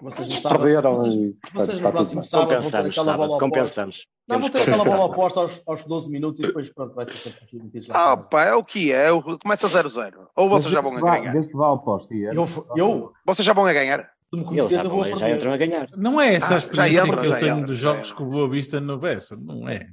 Vocês 0.00 0.26
no 0.26 0.40
sábado, 0.40 0.62
Perderam 0.62 0.94
vocês, 0.94 1.14
e, 1.14 1.32
portanto, 1.32 1.66
vocês 1.66 1.80
no 1.80 1.92
próximo 1.92 2.24
sábado 2.24 2.48
vão 2.48 2.70
ter 2.70 2.78
Compensamos, 2.78 2.90
aquela 2.98 3.04
bola 3.16 3.28
sábado, 3.28 3.36
oposta. 3.36 3.44
compensamos. 3.60 4.06
Não, 4.26 4.40
vão 4.40 4.50
ter 4.50 4.62
aquela 4.62 4.82
que- 4.84 4.88
bola 4.90 5.04
oposta 5.04 5.40
aos, 5.40 5.62
aos 5.66 5.84
12 5.84 6.10
minutos 6.10 6.40
e 6.40 6.46
depois 6.46 6.70
pronto, 6.72 6.94
vai 6.94 7.04
ser 7.04 7.12
sempre 7.14 7.46
metidos 7.52 7.88
lá. 7.88 8.12
Ah, 8.12 8.16
pá, 8.16 8.44
é 8.46 8.54
o 8.54 8.64
que 8.64 8.90
é. 8.90 9.12
o- 9.12 9.38
Começa 9.38 9.68
0-0. 9.68 10.28
Ou 10.34 10.48
vocês 10.48 10.72
já 10.72 10.80
vão 10.80 10.96
a 10.96 11.00
ganhar. 11.00 11.32
Desde 11.32 11.50
que 11.50 11.56
vá 11.56 11.66
ao 11.66 11.78
posto. 11.84 12.12
e 12.14 12.24
é- 12.24 12.30
Eu, 12.30 12.48
eu, 12.76 13.12
Vocês 13.26 13.44
já 13.44 13.52
vão 13.52 13.66
a 13.66 13.72
ganhar. 13.74 14.10
se 14.32 14.40
me 14.40 14.44
conheces, 14.46 14.70
já, 14.72 14.82
eu 14.82 14.88
vou 14.90 15.04
a 15.04 15.08
já 15.10 15.16
perder. 15.18 15.36
entram 15.36 15.52
a 15.52 15.56
ganhar. 15.58 15.88
Não 15.94 16.18
é 16.18 16.34
essa 16.36 16.54
a 16.54 16.56
Ah, 16.56 16.58
já 16.60 16.66
experiência 16.66 17.00
entra, 17.06 17.20
que 17.20 17.26
eu 17.26 17.30
já 17.30 17.38
tenho 17.38 17.52
entra, 17.56 17.66
dos 17.66 17.78
já 17.78 17.92
jogos 17.92 18.12
com 18.12 18.24
o 18.24 18.30
Boa 18.30 18.48
Vista 18.48 18.80
no 18.80 18.98
Bessa. 18.98 19.36
Não 19.36 19.68
é. 19.68 19.90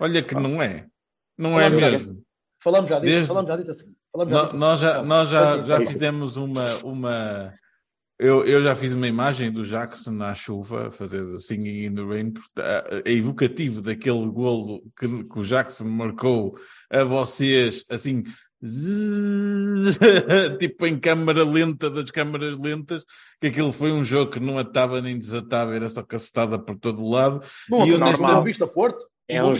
Olha 0.00 0.22
que 0.22 0.34
não 0.34 0.62
é. 0.62 0.86
Não 1.36 1.58
é 1.60 1.64
Falamos 1.64 1.80
já 1.80 1.90
mesmo. 1.90 2.22
Falamos 2.60 2.90
já 2.90 2.96
disso, 2.98 3.10
Desde- 3.12 3.28
falamos 3.28 3.48
já 3.50 3.56
disso 3.56 3.70
assim. 3.70 3.94
Falamos 4.12 4.34
já 4.34 4.42
disso 4.44 4.56
Nós 4.56 4.82
assim. 4.82 4.98
já, 4.98 5.02
nós 5.04 5.28
já, 5.28 5.62
já 5.62 5.80
fizemos 5.86 6.36
uma. 6.36 6.64
uma 6.84 7.54
eu, 8.18 8.44
eu 8.44 8.60
já 8.64 8.74
fiz 8.74 8.94
uma 8.94 9.06
imagem 9.06 9.52
do 9.52 9.62
Jackson 9.64 10.10
na 10.10 10.34
chuva, 10.34 10.88
a 10.88 10.90
fazer 10.90 11.24
Singing 11.38 11.84
in 11.84 11.94
the 11.94 12.02
Rain, 12.02 12.32
é 12.58 13.02
é 13.04 13.12
evocativo 13.12 13.80
daquele 13.80 14.26
golo 14.26 14.82
que, 14.98 15.06
que 15.24 15.38
o 15.38 15.44
Jackson 15.44 15.84
marcou 15.84 16.58
a 16.90 17.04
vocês, 17.04 17.84
assim, 17.88 18.24
zzz, 18.64 19.98
tipo 20.58 20.84
em 20.86 20.98
câmara 20.98 21.44
lenta 21.44 21.88
das 21.88 22.10
câmaras 22.10 22.58
lentas, 22.58 23.04
que 23.40 23.46
aquilo 23.46 23.70
foi 23.70 23.92
um 23.92 24.02
jogo 24.02 24.32
que 24.32 24.40
não 24.40 24.58
atava 24.58 25.00
nem 25.00 25.16
desatava, 25.16 25.76
era 25.76 25.88
só 25.88 26.02
cacetada 26.02 26.58
por 26.58 26.76
todo 26.76 27.00
o 27.02 27.08
lado. 27.10 27.40
Não, 27.70 27.86
E 27.86 27.90
não, 27.90 28.06
honesta- 28.06 28.22
normal. 28.22 28.42
Vista 28.42 28.66
Porto? 28.66 29.06
É 29.28 29.42
um. 29.42 29.48
Ah, 29.48 29.50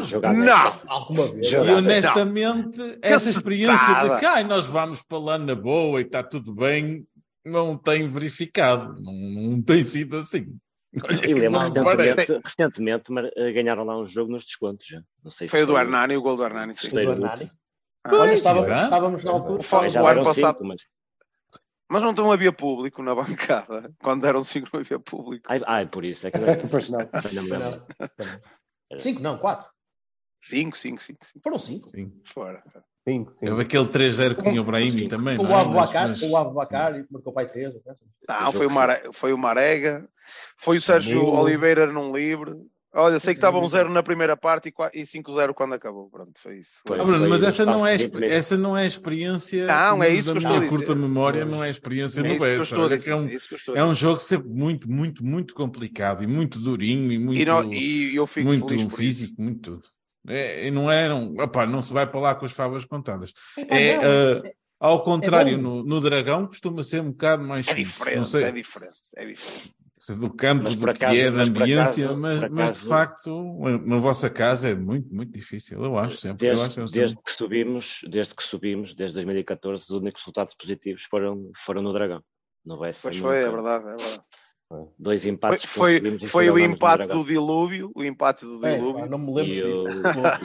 um 0.00 0.04
jogamento. 0.06 0.44
não. 0.44 0.80
Alguma 0.88 1.24
vez. 1.28 1.46
E 1.46 1.50
Jogada. 1.50 1.78
honestamente, 1.78 2.98
essa 3.02 3.28
experiência 3.28 3.94
de 4.04 4.18
que 4.20 4.24
"Ai, 4.24 4.42
nós 4.44 4.66
vamos 4.66 5.02
para 5.02 5.18
lá 5.18 5.38
na 5.38 5.54
boa 5.54 6.00
e 6.00 6.04
está 6.04 6.22
tudo 6.22 6.54
bem, 6.54 7.06
não 7.44 7.76
tem 7.76 8.08
verificado, 8.08 8.98
não, 9.02 9.12
não 9.12 9.62
tem 9.62 9.84
sido 9.84 10.16
assim. 10.16 10.56
Olha 11.04 11.26
E 11.30 11.34
lembro 11.34 11.60
não 11.60 11.84
parece. 11.84 12.10
recentemente, 12.14 12.42
recentemente 12.44 13.12
mar- 13.12 13.30
eh, 13.36 13.52
ganharam 13.52 13.84
lá 13.84 13.98
um 13.98 14.06
jogo 14.06 14.32
nos 14.32 14.44
descontos. 14.44 14.86
Já. 14.86 15.00
Não 15.24 15.30
sei 15.30 15.46
se 15.46 15.50
Foi 15.50 15.62
o 15.62 15.66
do 15.66 15.76
Hernani, 15.76 16.16
o 16.16 16.22
gol 16.22 16.36
do 16.36 16.44
Hernani. 16.44 16.74
sim. 16.74 16.82
Terceiro 16.82 17.14
Do 17.14 17.22
Hernani. 17.24 17.50
Ah, 18.04 18.14
Olha, 18.16 18.34
estávamos, 18.34 19.24
na 19.24 19.30
altura. 19.30 19.60
O 19.62 19.88
Já 19.90 20.02
o 20.02 20.06
ano 20.06 20.24
passado- 20.24 20.56
cinco, 20.58 20.64
mas... 20.66 20.82
Mas 21.90 22.02
não, 22.02 22.12
não 22.12 22.32
havia 22.32 22.52
público 22.52 23.02
na 23.02 23.14
bancada. 23.14 23.90
Quando 24.02 24.22
deram 24.22 24.42
5 24.42 24.68
não 24.72 24.80
havia 24.80 24.98
público. 24.98 25.44
Ai, 25.48 25.60
ai, 25.66 25.86
por 25.86 26.04
isso 26.06 26.26
é 26.26 26.30
que 26.30 26.38
não, 26.38 26.46
Pois 26.70 26.88
não. 26.88 26.98
não. 27.00 27.58
Não. 27.58 27.86
Cinco, 28.98 29.20
não, 29.20 29.38
quatro. 29.38 29.70
5, 30.42 30.76
5, 30.76 31.02
5, 31.02 31.26
5. 31.26 31.40
Foram 31.42 31.58
cinco. 31.58 31.88
Sim. 31.88 32.12
Fora. 32.24 32.62
Cinco, 33.06 33.32
cinco. 33.32 33.50
Houve 33.50 33.62
aquele 33.62 33.86
3-0 33.86 34.36
que 34.36 34.42
tinha 34.42 34.60
o 34.60 34.64
Brahimi 34.64 35.08
também. 35.08 35.38
O 35.38 35.46
é? 35.46 35.60
Abubacar, 35.60 36.08
Mas- 36.08 36.22
o 36.22 36.36
Abubacar 36.36 36.96
e 36.96 37.06
marcou 37.10 37.32
o 37.32 37.34
pai 37.34 37.46
13. 37.46 37.80
pensa. 37.80 38.04
Não, 38.28 38.52
foi 38.52 38.66
o, 38.66 38.70
Mare... 38.70 39.10
foi 39.12 39.32
o 39.32 39.38
Marega. 39.38 40.08
Foi 40.56 40.78
o 40.78 40.82
Sérgio. 40.82 41.24
Oliveira 41.24 41.86
num 41.86 42.14
livre. 42.14 42.54
Olha, 42.94 43.18
sei 43.18 43.32
que 43.32 43.38
estava 43.38 43.58
um 43.58 43.66
0 43.66 43.88
na 43.90 44.02
primeira 44.02 44.36
parte 44.36 44.68
e 44.68 44.72
qua- 44.72 44.90
e 44.92 45.06
5-0 45.06 45.54
quando 45.54 45.72
acabou. 45.72 46.10
Pronto, 46.10 46.32
foi 46.42 46.58
isso. 46.58 46.72
Foi. 46.86 47.00
Ah, 47.00 47.04
Bruno, 47.04 47.26
mas 47.26 47.42
o 47.42 47.46
essa 47.46 47.64
não, 47.64 47.86
é, 47.86 47.96
essa 48.28 48.58
não 48.58 48.76
é 48.76 48.82
a 48.82 48.86
experiência. 48.86 49.66
Não, 49.66 50.02
é 50.02 50.10
isso 50.10 50.26
da 50.34 50.38
que 50.40 50.44
eu 50.46 50.50
minha 50.50 50.50
estou 50.50 50.56
a 50.56 50.58
dizer. 50.60 50.68
curta 50.68 50.94
memória, 50.94 51.44
não 51.46 51.64
é 51.64 51.68
a 51.68 51.70
experiência 51.70 52.20
É 52.20 52.22
no 52.22 52.28
isso 52.28 52.38
que 52.38 52.44
eu 52.44 52.50
Bessa. 52.50 52.62
estou 52.64 52.78
a 52.80 52.84
Olha 52.84 52.96
dizer. 52.98 53.04
que 53.04 53.10
é 53.10 53.16
um, 53.16 53.76
é 53.76 53.78
é 53.80 53.84
um 53.84 53.94
jogo 53.94 54.18
sempre 54.18 54.48
muito, 54.50 54.90
muito, 54.90 55.24
muito 55.24 55.54
complicado 55.54 56.22
e 56.22 56.26
muito 56.26 56.58
durinho 56.58 57.10
e 57.10 57.18
muito, 57.18 57.40
E, 57.40 57.44
não- 57.46 57.72
e 57.72 58.14
eu 58.14 58.26
fico 58.26 58.46
muito 58.46 58.68
feliz 58.68 58.82
por 58.84 58.88
isso. 58.88 58.96
físico, 58.96 59.40
muito 59.40 59.60
tudo. 59.70 59.82
É, 60.28 60.66
e 60.68 60.70
não 60.70 60.90
é, 60.90 61.08
não, 61.08 61.34
opá, 61.36 61.66
não 61.66 61.80
se 61.80 61.92
vai 61.94 62.06
para 62.06 62.20
lá 62.20 62.34
com 62.34 62.44
as 62.44 62.52
favas 62.52 62.84
contadas. 62.84 63.32
É, 63.68 63.96
ah, 63.96 64.42
ao 64.78 65.02
contrário, 65.02 65.56
no, 65.56 65.82
no 65.82 65.98
Dragão 66.00 66.46
costuma 66.46 66.82
ser 66.82 67.00
um 67.00 67.10
bocado 67.10 67.42
mais 67.42 67.66
É 67.68 67.74
simples. 67.74 67.96
Não 67.98 68.04
diferente, 68.04 68.28
sei 68.28 68.42
é 68.44 68.52
diferente, 68.52 68.96
é 69.16 69.24
diferente. 69.24 69.74
Se 70.04 70.18
do 70.18 70.28
campo, 70.34 70.64
Mas 70.64 70.74
do 70.74 70.90
acaso- 70.90 71.14
que 71.14 71.20
é, 71.20 71.30
da 71.30 71.42
ambiência, 71.44 72.04
acaso- 72.06 72.20
mas, 72.20 72.40
por 72.40 72.50
mas 72.50 72.64
de 72.64 72.70
acaso- 72.72 72.88
facto, 72.88 73.58
na 73.86 73.98
vossa 73.98 74.28
casa 74.28 74.68
é 74.70 74.74
muito, 74.74 75.14
muito 75.14 75.30
difícil. 75.32 75.84
Eu 75.84 75.96
acho 75.96 76.16
sempre. 76.18 76.48
eu 76.48 76.52
acho, 76.54 76.60
Desde, 76.60 76.80
eu 76.80 76.88
sempre- 76.88 77.00
desde 77.00 77.22
que 77.22 77.30
subimos, 77.32 78.00
desde 78.08 78.34
que 78.34 78.42
subimos, 78.42 78.94
desde 78.94 79.14
2014, 79.14 79.82
os 79.84 79.90
únicos 79.90 80.22
resultados 80.22 80.54
positivos 80.54 81.04
foram, 81.04 81.50
foram 81.64 81.82
no 81.82 81.92
Dragão. 81.92 82.20
No 82.66 82.78
Bessa, 82.80 83.00
Pois 83.02 83.16
nunca. 83.16 83.28
foi, 83.28 83.38
é 83.42 83.50
verdade, 83.50 83.84
é 83.84 83.96
verdade. 83.96 84.20
Dois 84.98 85.20
Foi, 85.22 85.30
empates 85.30 85.64
foi, 85.66 85.96
e 85.98 86.26
foi 86.28 86.50
o 86.50 86.58
empate 86.58 87.06
do 87.06 87.24
dilúvio, 87.24 87.92
o 87.94 88.02
empate 88.02 88.44
do 88.46 88.64
É, 88.66 88.74
dilúvio. 88.76 89.02
pá, 89.02 89.06
não 89.08 89.18
me 89.18 89.26
lembro 89.34 89.52
E 89.52 89.62
disso. 89.62 89.84
o, 89.84 89.88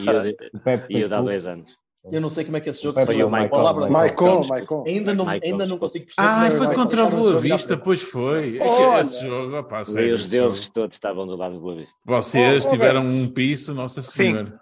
e 0.00 0.04
e 0.90 0.98
de 0.98 1.04
há 1.04 1.08
tudo. 1.16 1.24
dois 1.24 1.46
anos. 1.46 1.74
Eu 2.10 2.20
não 2.20 2.28
sei 2.28 2.44
como 2.44 2.56
é 2.56 2.60
que 2.60 2.68
esse 2.68 2.82
jogo 2.82 3.00
Foi 3.04 3.22
o. 3.22 3.30
Michael. 3.30 3.90
Maicon. 3.90 4.44
Maicon. 4.44 4.84
Ainda 4.86 5.14
não, 5.14 5.24
Michael. 5.24 5.42
ainda 5.44 5.66
não 5.66 5.78
consigo 5.78 6.06
perceber. 6.06 6.28
Ah, 6.28 6.46
é 6.46 6.50
foi 6.50 6.60
Michael 6.60 6.76
contra 6.76 6.96
deixaram 7.04 7.20
Boa 7.22 7.40
Vista, 7.40 7.76
pois 7.76 8.02
foi. 8.02 8.58
É 8.58 8.64
Olha. 8.64 9.00
esse 9.00 9.20
jogo, 9.20 9.56
opá, 9.58 9.80
E 9.80 9.84
sério, 9.84 10.14
os 10.14 10.28
deuses 10.28 10.60
jogo. 10.62 10.74
todos 10.74 10.96
estavam 10.96 11.26
do 11.26 11.36
lado 11.36 11.54
do 11.54 11.60
Boa 11.60 11.76
Vista. 11.76 11.96
Vocês 12.04 12.66
Oh, 12.66 12.70
tiveram 12.70 13.02
Roberto. 13.02 13.22
um 13.22 13.28
piso, 13.32 13.74
Nossa 13.74 14.02
Sim. 14.02 14.10
Senhora. 14.10 14.60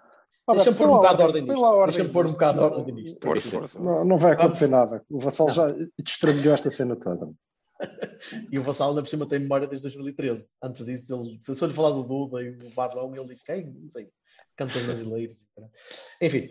Deixa-me 0.48 0.76
pôr 0.76 0.88
um 0.88 0.92
bocado 0.92 1.16
de 1.16 1.22
ordem, 1.24 1.42
nisto. 1.42 1.60
ordem 1.60 1.86
Deixa-me 1.86 2.12
pôr 2.12 2.26
um 2.26 2.30
bocado 2.32 2.58
de 2.58 2.64
ordem 2.64 2.94
nisto. 2.94 3.18
Força, 3.20 3.50
força. 3.50 3.78
Não, 3.80 4.04
não 4.04 4.16
vai 4.18 4.32
acontecer 4.32 4.68
nada. 4.68 5.02
O 5.10 5.18
Vassal 5.18 5.50
já 5.50 5.66
destrambelhou 5.98 6.54
esta 6.54 6.70
cena 6.70 6.94
toda. 6.96 7.28
E 8.50 8.58
o 8.58 8.62
Vassal 8.62 8.88
ainda 8.90 9.02
por 9.02 9.08
cima 9.08 9.26
tem 9.26 9.38
memória 9.40 9.66
desde 9.66 9.82
2013. 9.82 10.46
Antes 10.62 10.84
disso, 10.86 11.14
ele, 11.14 11.38
se 11.42 11.62
eu 11.62 11.68
lhe 11.68 11.74
falar 11.74 11.90
do 11.90 12.04
Duda 12.04 12.42
e 12.42 12.50
o 12.50 12.70
Barlão, 12.74 13.14
ele 13.14 13.26
diz 13.34 13.42
quem? 13.42 13.66
Não 13.66 13.90
sei. 13.90 14.08
Cantos 14.56 14.82
brasileiros. 14.82 15.38
Enfim. 16.22 16.48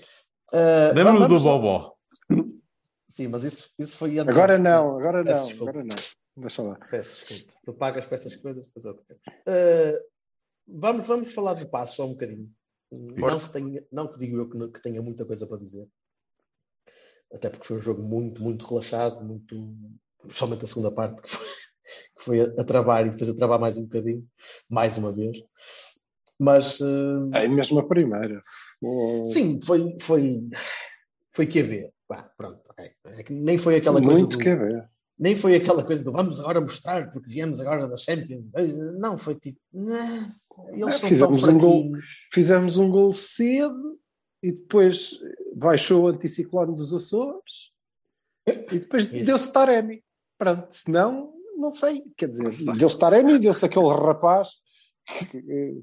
Uh, 0.54 0.94
Lembro-me 0.96 1.28
do 1.28 1.40
Bobó. 1.40 1.96
Sim, 3.10 3.28
mas 3.30 3.44
isso, 3.44 3.74
isso 3.80 3.98
foi 3.98 4.18
antes. 4.20 4.34
Agora 4.36 4.58
não, 4.58 4.98
agora 5.00 5.24
Peço 5.24 5.40
não, 5.42 5.48
desculpa. 5.48 5.70
agora 5.72 5.86
não. 5.86 5.96
Deixa 6.38 6.62
lá. 6.62 6.76
Peço 6.90 7.26
desculpa. 7.26 7.54
Tu 7.66 7.74
pagas 7.74 8.06
para 8.06 8.16
essas 8.16 8.36
coisas, 8.36 8.68
depois 8.68 8.86
é 8.86 8.90
o 8.90 8.96
que 8.96 9.04
temos. 9.06 9.22
Eh, 9.48 10.02
vamos, 10.68 11.08
vamos 11.08 11.34
falar 11.34 11.54
do 11.54 11.68
passo 11.70 11.96
só 11.98 12.06
um 12.06 12.10
bocadinho. 12.12 12.52
Não 12.92 13.40
que, 13.40 13.50
tenha, 13.52 13.84
não 13.92 14.08
que 14.12 14.20
digo 14.20 14.38
eu 14.38 14.50
que, 14.50 14.58
não- 14.58 14.72
que 14.72 14.82
tenha 14.82 15.02
muita 15.02 15.26
coisa 15.26 15.48
para 15.48 15.58
dizer. 15.58 15.88
Até 17.34 17.50
porque 17.50 17.66
foi 17.66 17.78
um 17.78 17.82
jogo 17.82 18.02
muito, 18.04 18.42
muito 18.42 18.66
relaxado, 18.68 19.24
muito. 19.24 19.56
Somente 20.30 20.66
a 20.66 20.68
segunda 20.68 20.92
parte 20.92 21.22
que 21.22 21.30
foi, 21.30 21.46
que 22.18 22.24
foi 22.24 22.40
a, 22.42 22.62
a 22.62 22.64
travar 22.64 23.06
e 23.06 23.10
depois 23.12 23.30
a 23.30 23.36
travar 23.36 23.60
mais 23.60 23.78
um 23.78 23.84
bocadinho, 23.84 24.28
mais 24.70 24.98
uma 24.98 25.12
vez. 25.14 25.38
Mas 26.40 26.80
eh, 26.82 27.44
É 27.44 27.48
mesmo 27.48 27.80
a 27.80 27.88
primeira. 27.88 28.44
Sim, 29.26 29.60
foi, 29.62 29.96
foi, 30.02 30.48
foi 31.34 31.46
QB. 31.48 31.90
Vá, 32.08 32.24
pronto, 32.38 32.62
ok. 32.70 32.86
É 33.06 33.24
nem 33.32 33.58
foi 33.58 33.76
aquela 33.78 34.00
coisa. 34.02 34.20
Muito 34.20 34.38
do- 34.38 34.44
QB. 34.44 34.84
nem 35.18 35.36
foi 35.36 35.56
aquela 35.56 35.84
coisa 35.84 36.04
do 36.04 36.12
vamos 36.12 36.40
agora 36.40 36.60
mostrar 36.62 37.10
porque 37.10 37.30
viemos 37.30 37.60
agora 37.60 37.88
da 37.88 37.98
Champions. 37.98 38.48
Não, 39.00 39.18
foi 39.18 39.36
tipo, 39.36 39.60
"Nah, 39.74 40.32
são 40.92 41.10
fizemos 41.10 41.48
um 41.48 41.58
gol, 41.58 41.92
fizemos 42.34 42.78
um 42.78 42.90
gol 42.90 43.12
cedo 43.14 44.00
e 44.44 44.52
depois 44.52 45.20
baixou 45.56 46.04
o 46.04 46.08
anticiclone 46.10 46.76
dos 46.76 46.94
Açores 46.94 47.72
e 48.46 48.80
depois 48.80 49.06
deu-se 49.06 49.52
Taremi. 49.52 50.04
Pronto, 50.38 50.68
senão, 50.70 51.34
não 51.58 51.72
sei. 51.72 52.04
Quer 52.18 52.28
dizer, 52.30 52.52
deu-se 52.78 53.00
Taremi 53.00 53.36
e 53.36 53.40
deu-se 53.40 53.66
aquele 53.66 53.88
rapaz 53.88 54.50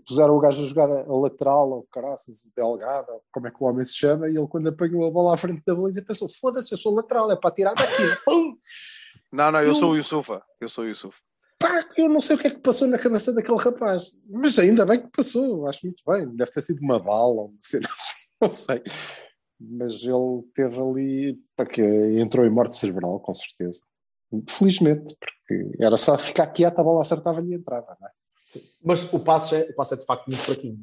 puseram 0.06 0.36
o 0.36 0.40
gajo 0.40 0.62
a 0.62 0.66
jogar 0.66 0.90
a, 0.90 1.04
lateral 1.06 1.70
ou 1.70 1.86
caraças, 1.92 2.44
o 2.44 2.50
Delgado, 2.56 3.12
ou 3.12 3.22
como 3.32 3.46
é 3.46 3.50
que 3.50 3.56
o 3.62 3.66
homem 3.66 3.84
se 3.84 3.94
chama, 3.96 4.28
e 4.28 4.36
ele 4.36 4.46
quando 4.48 4.68
apanhou 4.68 5.06
a 5.06 5.10
bola 5.10 5.34
à 5.34 5.36
frente 5.36 5.62
da 5.66 5.74
baliza 5.74 6.02
pensou, 6.06 6.28
foda-se, 6.28 6.72
eu 6.72 6.78
sou 6.78 6.94
lateral, 6.94 7.30
é 7.30 7.36
para 7.36 7.54
tirar 7.54 7.74
daqui. 7.74 8.02
Pum! 8.24 8.56
Não, 9.30 9.50
não, 9.52 9.60
eu 9.60 9.68
Eu- 9.68 9.74
sou 9.74 9.92
o 9.92 9.96
Yusufa. 9.96 10.42
Eu 10.60 10.68
sou 10.68 10.84
o 10.84 10.88
Yusuf. 10.88 11.16
Pá, 11.58 11.86
eu 11.96 12.08
não 12.08 12.20
sei 12.20 12.34
o 12.34 12.38
que 12.38 12.48
é 12.48 12.50
que 12.50 12.58
passou 12.60 12.88
na 12.88 12.98
cabeça 12.98 13.32
daquele 13.32 13.56
rapaz, 13.58 14.22
mas 14.28 14.58
ainda 14.58 14.84
bem 14.84 15.00
que 15.00 15.08
passou, 15.08 15.68
acho 15.68 15.86
muito 15.86 16.02
bem. 16.06 16.26
Deve 16.34 16.50
ter 16.50 16.60
sido 16.60 16.80
uma 16.80 16.98
bala, 16.98 17.28
ou 17.32 17.46
uma 17.46 17.56
cena 17.60 17.86
assim, 17.94 18.28
não 18.40 18.50
sei. 18.50 18.82
Mas 19.60 20.02
ele 20.02 20.42
teve 20.54 20.80
ali, 20.80 21.38
para 21.54 21.66
que 21.66 21.80
entrou 22.20 22.44
em 22.44 22.50
morte 22.50 22.76
cerebral, 22.76 23.20
com 23.20 23.32
certeza. 23.32 23.80
Felizmente, 24.48 25.14
porque 25.20 25.70
era 25.80 25.96
só 25.96 26.18
ficar 26.18 26.48
quieto, 26.48 26.80
a 26.80 26.82
bola 26.82 27.02
acertava-lhe 27.02 27.52
e 27.52 27.54
entrava, 27.54 27.96
não 28.00 28.08
é? 28.08 28.10
Mas 28.84 29.12
o 29.12 29.18
passo 29.20 29.54
é, 29.54 29.62
o 29.70 29.74
passo 29.74 29.94
é 29.94 29.96
de 29.96 30.04
facto 30.04 30.26
muito 30.28 30.42
fraquinho. 30.42 30.78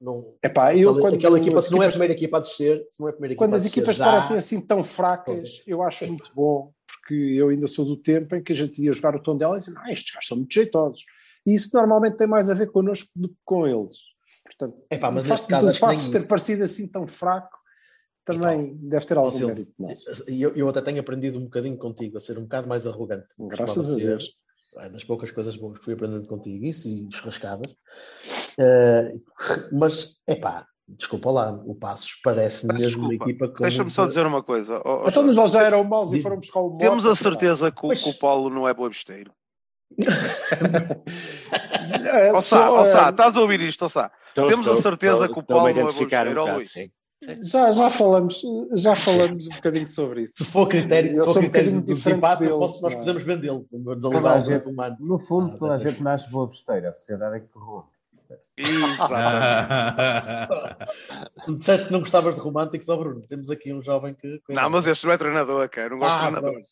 Não, 0.00 0.34
Epá, 0.42 0.74
eu, 0.76 0.90
aquela, 0.90 1.00
quando 1.00 1.14
aquela 1.14 1.38
equipa, 1.38 1.62
se 1.62 1.70
não 1.72 1.78
é 1.78 1.86
a 1.86 1.88
equipas- 1.88 1.92
primeira 1.94 2.12
equipa 2.14 2.36
a 2.36 2.40
descer, 2.40 2.86
se 2.90 3.00
não 3.00 3.06
é 3.06 3.10
a 3.10 3.12
primeira 3.14 3.32
equipa 3.32 3.44
Quando 3.44 3.54
a 3.54 3.56
as 3.56 3.64
equipas 3.64 3.96
já- 3.96 4.04
parecem 4.04 4.36
assim 4.36 4.60
tão 4.60 4.84
fracas, 4.84 5.62
eu 5.66 5.82
acho 5.82 6.06
muito 6.06 6.30
bom, 6.34 6.72
porque 6.86 7.14
eu 7.14 7.48
ainda 7.48 7.66
sou 7.66 7.84
do 7.86 7.96
tempo 7.96 8.34
em 8.36 8.42
que 8.42 8.52
a 8.52 8.56
gente 8.56 8.82
ia 8.82 8.92
jogar 8.92 9.16
o 9.16 9.22
tom 9.22 9.36
dela 9.36 9.54
e 9.54 9.58
dizia, 9.60 9.74
ah, 9.78 9.90
estes 9.92 10.12
gajos 10.14 10.28
são 10.28 10.36
muito 10.36 10.52
jeitosos. 10.52 11.04
E 11.46 11.54
isso 11.54 11.74
normalmente 11.74 12.16
tem 12.18 12.26
mais 12.26 12.50
a 12.50 12.54
ver 12.54 12.70
connosco 12.70 13.10
do 13.16 13.28
que 13.28 13.36
com 13.44 13.66
eles. 13.66 13.96
Portanto, 14.44 14.84
Epá, 14.90 15.10
mas 15.10 15.24
o 15.24 15.28
facto 15.28 15.48
caso 15.48 15.72
do 15.72 15.78
passo 15.78 16.12
ter 16.12 16.18
isso. 16.18 16.28
parecido 16.28 16.64
assim 16.64 16.86
tão 16.90 17.06
fraco 17.06 17.58
também 18.26 18.74
deve 18.76 19.06
ter 19.06 19.16
algum 19.16 19.30
Silvio, 19.30 19.48
mérito 19.54 19.72
nosso. 19.78 20.24
Eu, 20.30 20.54
eu 20.54 20.68
até 20.68 20.82
tenho 20.82 21.00
aprendido 21.00 21.38
um 21.38 21.44
bocadinho 21.44 21.76
contigo 21.78 22.16
a 22.18 22.20
ser 22.20 22.36
um 22.38 22.42
bocado 22.42 22.68
mais 22.68 22.86
arrogante. 22.86 23.26
Graças 23.38 23.92
a. 23.94 23.96
Deus. 23.96 24.34
É 24.78 24.88
das 24.88 25.04
poucas 25.04 25.30
coisas 25.30 25.56
boas 25.56 25.78
que 25.78 25.84
fui 25.84 25.94
aprendendo 25.94 26.26
contigo, 26.26 26.64
isso 26.64 26.88
e 26.88 27.04
desrascadas. 27.06 27.72
Eh, 28.58 29.14
mas, 29.72 30.16
é 30.26 30.34
pá, 30.34 30.66
desculpa 30.88 31.30
lá, 31.30 31.52
o 31.64 31.74
Passos 31.74 32.18
parece 32.24 32.66
mesmo 32.66 33.02
uma 33.02 33.08
Desculpa, 33.10 33.30
equipa 33.30 33.48
com. 33.48 33.62
Deixa-me 33.62 33.90
só 33.90 34.06
dizer 34.06 34.26
uma 34.26 34.42
coisa. 34.42 34.80
Ó, 34.84 35.06
Então, 35.08 35.22
mas 35.22 35.36
eles 35.38 35.50
já 35.52 35.62
eram 35.62 35.84
maus 35.84 36.12
e 36.12 36.20
foram 36.20 36.36
buscar 36.38 36.60
o 36.60 36.70
Mota, 36.70 36.84
Temos 36.84 37.06
a 37.06 37.14
certeza 37.14 37.70
que 37.70 37.78
o, 37.78 37.82
Pois. 37.88 38.02
que 38.02 38.10
o 38.10 38.14
Paulo 38.18 38.50
não 38.50 38.68
é. 38.68 38.74
É, 42.06 42.38
só, 42.40 42.80
ó 42.80 42.84
Sá, 42.84 43.06
é, 43.06 43.10
estás 43.10 43.36
a 43.36 43.40
ouvir 43.40 43.60
isto, 43.60 43.84
ó 43.84 43.88
Sá? 43.88 44.10
Estou- 44.28 44.48
Temos 44.48 44.66
a 44.68 44.74
certeza 44.74 45.26
estou- 45.26 45.34
que 45.34 45.38
o 45.40 45.42
Paulo 45.42 45.62
não 45.62 45.68
é 45.68 45.72
identificar 45.72 46.26
um 46.26 46.54
Luís. 46.56 46.72
sim. 46.72 46.90
Já, 47.40 47.70
já 47.70 47.90
falamos, 47.90 48.42
já 48.74 48.94
falamos 48.94 49.46
um 49.46 49.54
bocadinho 49.54 49.86
sobre 49.88 50.22
isso. 50.22 50.34
Se 50.38 50.44
for 50.44 50.68
critério, 50.68 51.16
se 51.16 51.24
for 51.24 51.30
um 51.38 51.40
critério 51.42 51.70
diferente 51.82 51.94
desempate, 51.94 52.40
deles, 52.40 52.56
posso- 52.56 52.82
nós 52.82 52.92
é? 52.94 52.96
podemos 52.96 53.22
vendê-lo. 53.22 53.66
No 55.00 55.18
fundo, 55.18 55.52
Ah, 55.54 55.58
toda 55.58 55.74
a 55.74 55.78
gente 55.78 56.02
nasce 56.02 56.30
boa 56.30 56.46
besteira. 56.48 56.90
A 56.90 56.92
sociedade 56.92 57.36
é 57.36 57.40
que 57.40 57.48
corrompe. 57.48 57.93
Tu 61.44 61.56
disseste 61.56 61.88
que 61.88 61.92
não 61.92 62.00
gostavas 62.00 62.34
de 62.36 62.40
românticos, 62.40 62.88
ó 62.88 62.96
Bruno. 62.96 63.20
Temos 63.26 63.50
aqui 63.50 63.72
um 63.72 63.82
jovem 63.82 64.14
que. 64.14 64.40
Não, 64.48 64.70
mas 64.70 64.86
este 64.86 65.06
não 65.06 65.12
é 65.12 65.18
treinador, 65.18 65.68
cara. 65.68 65.90
Não 65.90 65.98
gosto 65.98 66.12
Ah, 66.12 66.30
de 66.30 66.36
treinadores. 66.36 66.68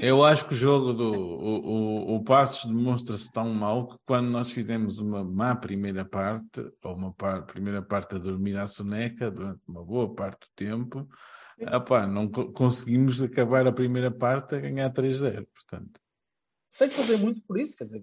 Eu 0.00 0.24
acho 0.24 0.46
que 0.46 0.54
o 0.54 0.56
jogo 0.56 0.92
do 0.92 1.12
o, 1.12 2.12
o, 2.12 2.16
o 2.16 2.24
Passos 2.24 2.66
demonstra-se 2.70 3.32
tão 3.32 3.48
mau 3.52 3.88
que 3.88 3.96
quando 4.06 4.28
nós 4.28 4.50
fizemos 4.50 4.98
uma 4.98 5.24
má 5.24 5.56
primeira 5.56 6.04
parte, 6.04 6.60
ou 6.84 6.94
uma 6.94 7.12
par- 7.12 7.46
primeira 7.46 7.82
parte 7.82 8.14
a 8.16 8.18
dormir 8.18 8.56
à 8.58 8.66
soneca 8.66 9.30
durante 9.30 9.60
uma 9.66 9.82
boa 9.84 10.14
parte 10.14 10.40
do 10.40 10.48
tempo, 10.54 11.08
não 12.12 12.28
co- 12.28 12.52
conseguimos 12.52 13.22
acabar 13.22 13.66
a 13.66 13.72
primeira 13.72 14.10
parte 14.10 14.54
a 14.54 14.60
ganhar 14.60 14.90
3-0. 14.92 15.46
Portanto, 15.54 15.98
sem 16.68 16.90
fazer 16.90 17.16
muito 17.16 17.40
por 17.42 17.58
isso, 17.58 17.76
quer 17.76 17.84
dizer, 17.86 18.02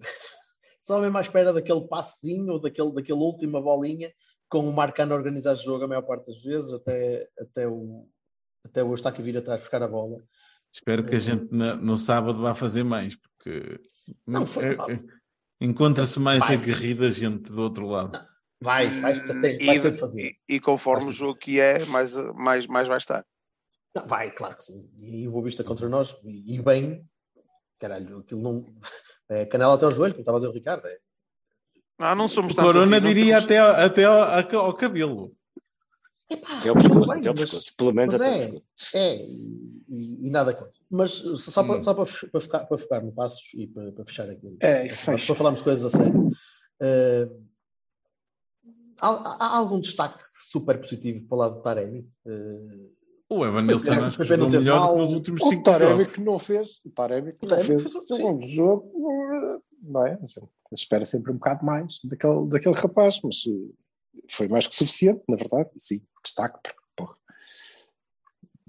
só 0.84 1.00
mesmo 1.00 1.17
à 1.17 1.22
espera 1.22 1.54
daquele 1.54 1.88
passezinho 1.88 2.54
ou 2.54 2.60
daquele, 2.60 2.91
daquele 2.93 3.17
última 3.19 3.62
bolinha, 3.62 4.13
com 4.50 4.67
o 4.69 4.74
Marcano 4.74 5.15
organizar 5.15 5.54
o 5.54 5.63
jogo 5.63 5.86
a 5.86 5.88
maior 5.88 6.04
parte 6.04 6.28
das 6.28 6.43
vezes, 6.43 6.72
até, 6.74 7.28
até 7.39 7.67
o 7.67 8.08
até 8.65 8.82
o 8.84 8.91
Eustáquio 8.93 9.24
vir 9.24 9.36
atrás 9.38 9.60
buscar 9.60 9.82
a 9.84 9.88
bola. 9.88 10.24
espero 10.72 11.04
que 11.06 11.15
a 11.15 11.19
gente 11.19 11.48
na- 11.54 11.76
no 11.76 11.98
sábado 11.98 12.39
vá 12.41 12.54
fazer 12.54 12.84
mais, 12.84 13.15
porque 13.15 13.80
Não, 14.26 14.46
foi- 14.46 14.76
é- 14.76 14.93
é- 14.93 15.04
encontra-se 15.60 16.19
mais 16.19 16.39
Vai. 16.39 16.56
aguerrida 16.56 17.12
gente 17.12 17.52
do 17.52 17.62
outro 17.62 17.88
lado. 17.88 18.17
Vai, 18.62 19.02
vais, 19.02 19.19
tem, 19.41 19.62
E, 19.62 19.65
vais 19.65 19.82
ter 19.82 19.91
de 19.91 19.98
fazer. 20.00 20.22
e- 20.50 20.56
e 20.56 20.60
conforme 20.62 21.10
o 21.10 21.12
jogo 21.12 21.36
que 21.38 21.60
é, 21.60 21.84
mais, 21.88 22.15
mais, 22.36 22.65
mais 22.67 22.88
vai 22.88 22.98
estar. 22.98 23.26
Não, 23.96 24.08
vai, 24.08 24.32
claro 24.32 24.56
que 24.56 24.63
sim. 24.63 24.89
E 24.98 25.28
o 25.28 25.32
Boa 25.32 25.43
Vista 25.43 25.63
contra 25.63 25.89
nós, 25.89 26.15
e, 26.24 26.56
e 26.56 26.62
bem, 26.62 27.06
caralho, 27.80 28.19
aquilo 28.19 28.41
não. 28.41 28.74
É 29.29 29.45
canela 29.45 29.73
até 29.75 29.86
ao 29.86 29.91
joelho, 29.91 30.13
como 30.13 30.21
estava 30.21 30.38
a 30.38 30.39
dizer 30.39 30.49
o 30.51 30.53
Ricardo. 30.53 30.86
É, 30.88 30.97
Ah, 31.99 32.15
não 32.15 32.27
somos 32.27 32.53
O 32.53 32.55
tanto 32.55 32.65
Corona 32.65 32.97
assim, 32.97 33.05
diria 33.07 33.36
temos- 33.36 33.43
até, 33.45 33.57
ao- 33.57 33.86
até 33.86 34.55
ao, 34.55 34.65
ao 34.65 34.73
cabelo. 34.73 35.36
Epá, 36.29 36.62
É 36.65 36.71
o 36.71 36.75
pescoço, 36.75 37.13
bem, 37.13 37.27
é 37.27 37.31
o 37.31 37.33
mas- 37.33 37.39
pescoço. 37.51 37.75
Pelo 37.77 37.93
menos 37.93 38.13
mas 38.13 38.21
até 38.21 38.49
o 38.51 38.63
é, 38.95 38.99
é, 38.99 39.15
e, 39.17 39.83
e- 39.89 40.27
e 40.27 40.29
nada 40.29 40.53
contra. 40.53 40.73
Mas 40.89 41.12
só, 41.12 41.62
Hum. 41.62 41.67
para, 41.67 41.81
só 41.81 41.93
para, 41.93 42.05
para, 42.31 42.41
ficar, 42.41 42.65
para 42.65 42.77
ficar 42.77 43.01
no 43.03 43.12
passos 43.12 43.43
e 43.53 43.67
para, 43.67 43.91
para 43.91 44.05
fechar 44.05 44.29
aqui. 44.29 44.55
É, 44.59 44.88
para, 44.88 45.17
para 45.17 45.36
falarmos 45.36 45.62
coisas 45.62 45.93
a 45.93 45.97
sério. 45.97 46.31
eh, 46.81 47.29
há, 48.99 49.45
há 49.45 49.57
algum 49.57 49.79
destaque 49.79 50.23
super 50.33 50.79
positivo 50.79 51.25
para 51.27 51.36
o 51.36 51.39
lado 51.39 51.55
do 51.55 51.62
Taremi? 51.62 52.09
Eh, 52.25 52.89
O 53.38 53.46
Evan 53.46 53.62
Nilsson 53.63 53.91
Pepe- 53.91 54.04
acho 54.06 54.17
que 54.17 54.24
jogou 54.24 54.50
melhor 54.50 54.80
mal. 54.80 54.93
que 54.93 55.00
nos 55.02 55.13
últimos 55.13 55.41
O 55.41 55.50
5 55.50 55.63
Taremi 55.63 55.91
jogos. 55.91 56.13
que 56.13 56.22
não 56.22 56.39
fez, 56.39 56.82
o 56.86 56.89
Taremi 56.89 57.32
que 57.32 57.38
O 57.38 57.41
não 57.43 57.50
Taremi 57.50 57.67
fez 57.67 57.84
fez- 57.84 57.96
o 57.96 58.02
segundo 58.02 58.48
jogo, 58.48 59.62
não 59.82 60.06
é? 60.08 60.19
Espera 60.72 61.06
sempre 61.06 61.32
um 61.32 61.36
bocado 61.36 61.65
mais 61.65 62.00
daquele, 62.04 62.48
daquele 62.48 62.76
rapaz, 62.76 63.19
mas 63.24 63.43
eh, 63.48 64.22
foi 64.32 64.48
mais 64.48 64.65
que 64.67 64.76
suficiente, 64.76 65.22
na 65.30 65.36
verdade, 65.36 65.69
sim, 65.78 66.02
destaque, 66.24 66.60
porque, 66.63 66.80
porra. 66.96 67.15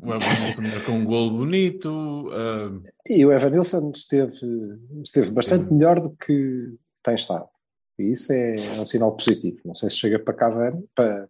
O 0.03 0.07
Evan 0.13 0.45
Nilsson 0.45 0.63
marcou 0.63 0.95
um 0.95 1.05
gol 1.05 1.31
bonito. 1.31 2.31
ah, 2.33 2.79
E 3.09 3.25
o 3.25 3.33
Evanilson 3.33 3.91
esteve, 3.95 4.37
esteve 5.03 5.31
bastante 5.31 5.73
melhor 5.73 6.01
do 6.01 6.11
que 6.17 6.75
tem 7.03 7.15
estado. 7.15 7.49
E 7.99 8.11
isso 8.11 8.33
é, 8.33 8.55
um 8.79 8.85
sinal 8.85 9.15
positivo. 9.17 9.59
Não 9.65 9.75
sei 9.75 9.89
se 9.89 9.97
chega 9.97 10.19
para 10.19 10.35
Cavani, 10.35 10.85
para, 10.97 11.29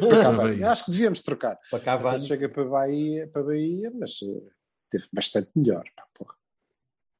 para 0.00 0.22
Cavani. 0.22 0.36
Bahia. 0.52 0.70
Acho 0.70 0.84
que 0.84 0.90
devíamos 0.90 1.22
trocar. 1.22 1.58
para 1.70 1.80
Cavani. 1.80 2.18
se 2.20 2.26
chega 2.28 2.48
para 2.48 2.64
Bahia, 2.64 3.28
para 3.28 3.42
Bahia 3.42 3.90
mas 3.94 4.18
eh, 4.22 4.50
esteve 4.84 5.06
bastante 5.12 5.50
melhor. 5.56 5.84
porra. 6.14 6.34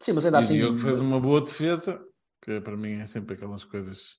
Sim, 0.01 0.13
mas 0.13 0.25
ainda 0.27 0.39
e 0.39 0.41
o 0.41 0.45
assim. 0.45 0.55
Diogo 0.55 0.79
fez 0.79 0.99
uma 0.99 1.21
boa 1.21 1.41
defesa, 1.43 2.03
que 2.43 2.61
para 2.61 2.77
mim 2.77 3.01
é 3.01 3.07
sempre 3.07 3.35
aquelas 3.35 3.65
coisas. 3.65 4.19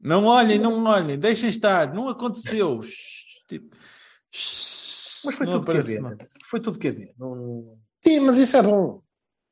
Não 0.00 0.24
olhem, 0.26 0.58
não 0.58 0.84
olhem, 0.84 1.18
deixem 1.18 1.48
estar, 1.48 1.92
não 1.92 2.08
aconteceu. 2.08 2.80
Tipo, 3.48 3.74
Mas 5.24 5.34
foi 5.34 5.46
não 5.46 5.52
tudo 5.54 5.62
aparece 5.62 5.94
QB. 5.96 6.00
nada. 6.02 6.26
Foi 6.46 6.60
tudo 6.60 6.78
QB. 6.78 7.14
Não... 7.18 7.78
Sim, 8.04 8.20
mas 8.20 8.36
isso 8.36 8.56
é 8.56 8.62
bom. 8.62 9.02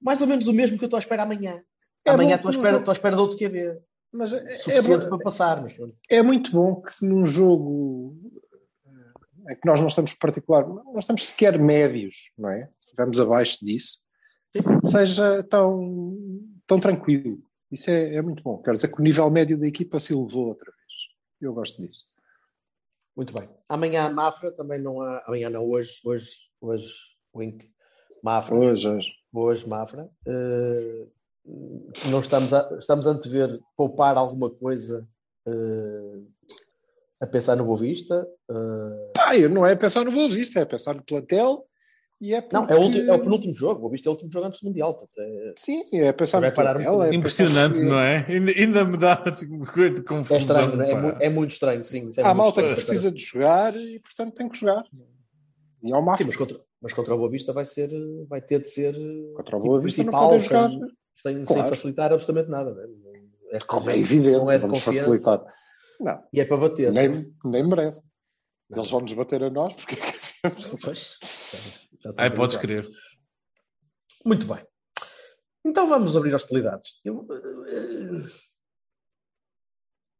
Mais 0.00 0.20
ou 0.20 0.26
menos 0.26 0.46
o 0.46 0.52
mesmo 0.52 0.76
que 0.78 0.84
eu 0.84 0.86
estou 0.86 0.96
à 0.98 1.00
espera 1.00 1.22
amanhã. 1.24 1.62
É 2.04 2.10
amanhã 2.10 2.36
bom 2.36 2.36
estou 2.36 2.48
à 2.48 2.52
que 2.52 2.58
espera, 2.58 2.70
jogo- 2.72 2.78
estou 2.82 2.92
à 2.92 2.94
espera 2.94 3.16
de 3.16 3.22
outro 3.22 3.36
QB. 3.38 3.80
Mas 4.16 4.32
é, 4.32 4.52
é 4.52 4.56
Suficiente 4.56 5.04
bom- 5.04 5.08
para 5.10 5.18
passar. 5.24 5.62
Mas... 5.62 5.74
pronto. 5.74 5.94
é 6.08 6.22
muito 6.22 6.50
bom 6.52 6.80
que 6.80 7.04
num 7.04 7.24
jogo 7.26 8.16
eh, 8.86 9.52
em 9.52 9.56
que 9.56 9.66
nós 9.66 9.80
não 9.80 9.88
estamos 9.88 10.14
particular, 10.14 10.66
não 10.66 10.98
estamos 10.98 11.26
sequer 11.26 11.58
médios, 11.58 12.32
não 12.38 12.50
é? 12.50 12.68
Estivemos 12.80 13.20
abaixo 13.20 13.64
disso, 13.64 13.98
seja 14.84 15.42
tão, 15.44 16.16
tão 16.66 16.80
tranquilo. 16.80 17.38
Isso 17.70 17.90
é, 17.90 18.14
é 18.14 18.22
muito 18.22 18.42
bom. 18.42 18.62
Quer 18.62 18.72
dizer 18.72 18.88
que 18.88 19.00
o 19.00 19.04
nível 19.04 19.28
médio 19.30 19.58
da 19.58 19.66
equipa 19.66 20.00
se 20.00 20.12
elevou 20.14 20.48
outra 20.48 20.70
vez. 20.70 20.76
Eu 21.40 21.52
gosto 21.52 21.82
disso. 21.82 22.06
Muito 23.14 23.34
bem. 23.34 23.48
Amanhã 23.68 24.10
Mafra 24.10 24.52
também 24.52 24.80
não 24.80 25.00
há. 25.02 25.22
Amanhã 25.26 25.50
não, 25.50 25.68
hoje, 25.68 26.00
hoje, 26.04 26.30
hoje, 26.60 26.92
Wink. 27.34 27.70
Mafra. 28.22 28.54
Hoje, 28.54 28.88
hoje. 28.88 29.12
Hoje, 29.32 29.68
Mafra. 29.68 30.08
Eh, 30.26 31.06
não 32.10 32.20
estamos 32.20 32.52
a, 32.52 32.68
estamos 32.78 33.06
a 33.06 33.10
antever 33.10 33.60
poupar 33.76 34.16
alguma 34.16 34.50
coisa 34.50 35.06
eh, 35.46 36.20
a 37.20 37.26
pensar 37.26 37.56
no 37.56 37.64
Boa 37.64 37.78
Vista. 37.78 38.26
Pá, 39.14 39.36
eu 39.36 39.48
não 39.48 39.64
é 39.66 39.74
pensar 39.76 40.04
no 40.04 40.12
Boa 40.12 40.28
Vista, 40.28 40.60
é 40.60 40.64
pensar 40.64 40.94
no 40.94 41.02
plantel 41.04 41.64
e 42.20 42.34
é 42.34 42.46
não, 42.52 42.64
é 42.66 42.74
o, 42.74 42.80
ulti- 42.82 43.06
é 43.08 43.12
o 43.12 43.20
penúltimo 43.20 43.54
jogo. 43.54 43.76
O 43.76 43.80
Boa 43.82 43.92
Vista 43.92 44.08
é 44.08 44.10
o 44.10 44.12
último 44.12 44.30
jogo 44.30 44.46
antes 44.46 44.60
do 44.60 44.66
Mundial. 44.66 44.94
portanto, 44.94 45.18
é- 45.20 45.54
Sim, 45.56 45.84
é 45.92 46.12
pensar 46.12 46.40
Vai 46.40 46.48
no 46.50 46.52
um 46.52 46.56
plantel. 46.56 47.02
é 47.02 47.14
Impressionante, 47.14 47.74
pensar 47.78 47.86
não 47.86 48.00
é? 48.00 48.26
Ainda, 48.28 48.52
ainda 48.52 48.84
me 48.84 48.96
dá 48.98 49.22
assim, 49.24 49.46
uma 49.54 49.66
coisa 49.66 49.94
de 49.94 50.00
é 50.00 50.04
confusão. 50.04 50.38
estranho, 50.38 50.76
não 50.76 50.84
é? 50.84 50.90
É, 50.90 50.94
mu- 51.00 51.16
é 51.20 51.28
muito 51.30 51.50
estranho, 51.52 51.84
sim. 51.84 52.08
é 52.16 52.22
Há 52.22 52.34
malta 52.34 52.60
que 52.62 52.68
estranho. 52.70 52.86
precisa 52.86 53.12
de 53.12 53.22
jogar 53.22 53.76
e, 53.76 53.98
portanto, 54.00 54.34
tem 54.34 54.48
que 54.48 54.58
jogar. 54.58 54.84
E 55.82 55.92
ao 55.92 56.00
Sim, 56.00 56.06
máximo. 56.06 56.28
mas 56.28 56.36
contra, 56.36 56.60
mas 56.82 56.92
contra 56.94 57.14
o 57.14 57.18
Boa 57.18 57.30
Vista 57.30 57.52
vai, 57.52 57.64
ser, 57.64 57.90
vai 58.28 58.40
ter 58.40 58.60
de 58.60 58.68
ser 58.68 58.94
Contra 59.36 59.56
o 59.56 59.60
tipo 59.60 59.68
Boa 59.68 59.80
Vista 59.80 60.02
não 60.02 60.10
principal, 60.10 60.28
podem 60.28 60.40
jogar. 60.40 60.70
sem, 60.70 60.80
sem, 61.16 61.34
sem 61.36 61.44
Claro. 61.46 61.68
facilitar 61.68 62.12
absolutamente 62.12 62.50
nada. 62.50 62.72
não 62.74 63.26
É, 63.50 63.58
Como 63.60 63.88
é 63.90 63.94
gente 63.94 64.04
evidente, 64.04 64.36
não 64.38 64.50
é 64.50 64.56
de 64.56 64.62
vamos 64.62 64.84
confiança 64.84 65.06
facilitar. 65.08 65.54
Não, 66.00 66.28
E 66.32 66.40
é 66.40 66.44
para 66.44 66.56
bater. 66.56 66.92
nem, 66.92 67.34
nem 67.44 67.66
merece. 67.66 68.02
Eles 68.70 68.90
vão 68.90 69.00
nos 69.00 69.12
bater 69.12 69.42
a 69.44 69.50
nós 69.50 69.74
porque 69.74 69.94
é 69.94 70.50
Pois, 70.82 71.18
já- 72.00 72.12
Ai, 72.16 72.34
podes 72.34 72.56
crer. 72.56 72.88
Muito 74.24 74.46
bem. 74.46 74.64
Então 75.64 75.88
vamos 75.88 76.16
abrir 76.16 76.34
hostilidades. 76.34 77.00
Eu, 77.04 77.26
eh, 77.30 78.28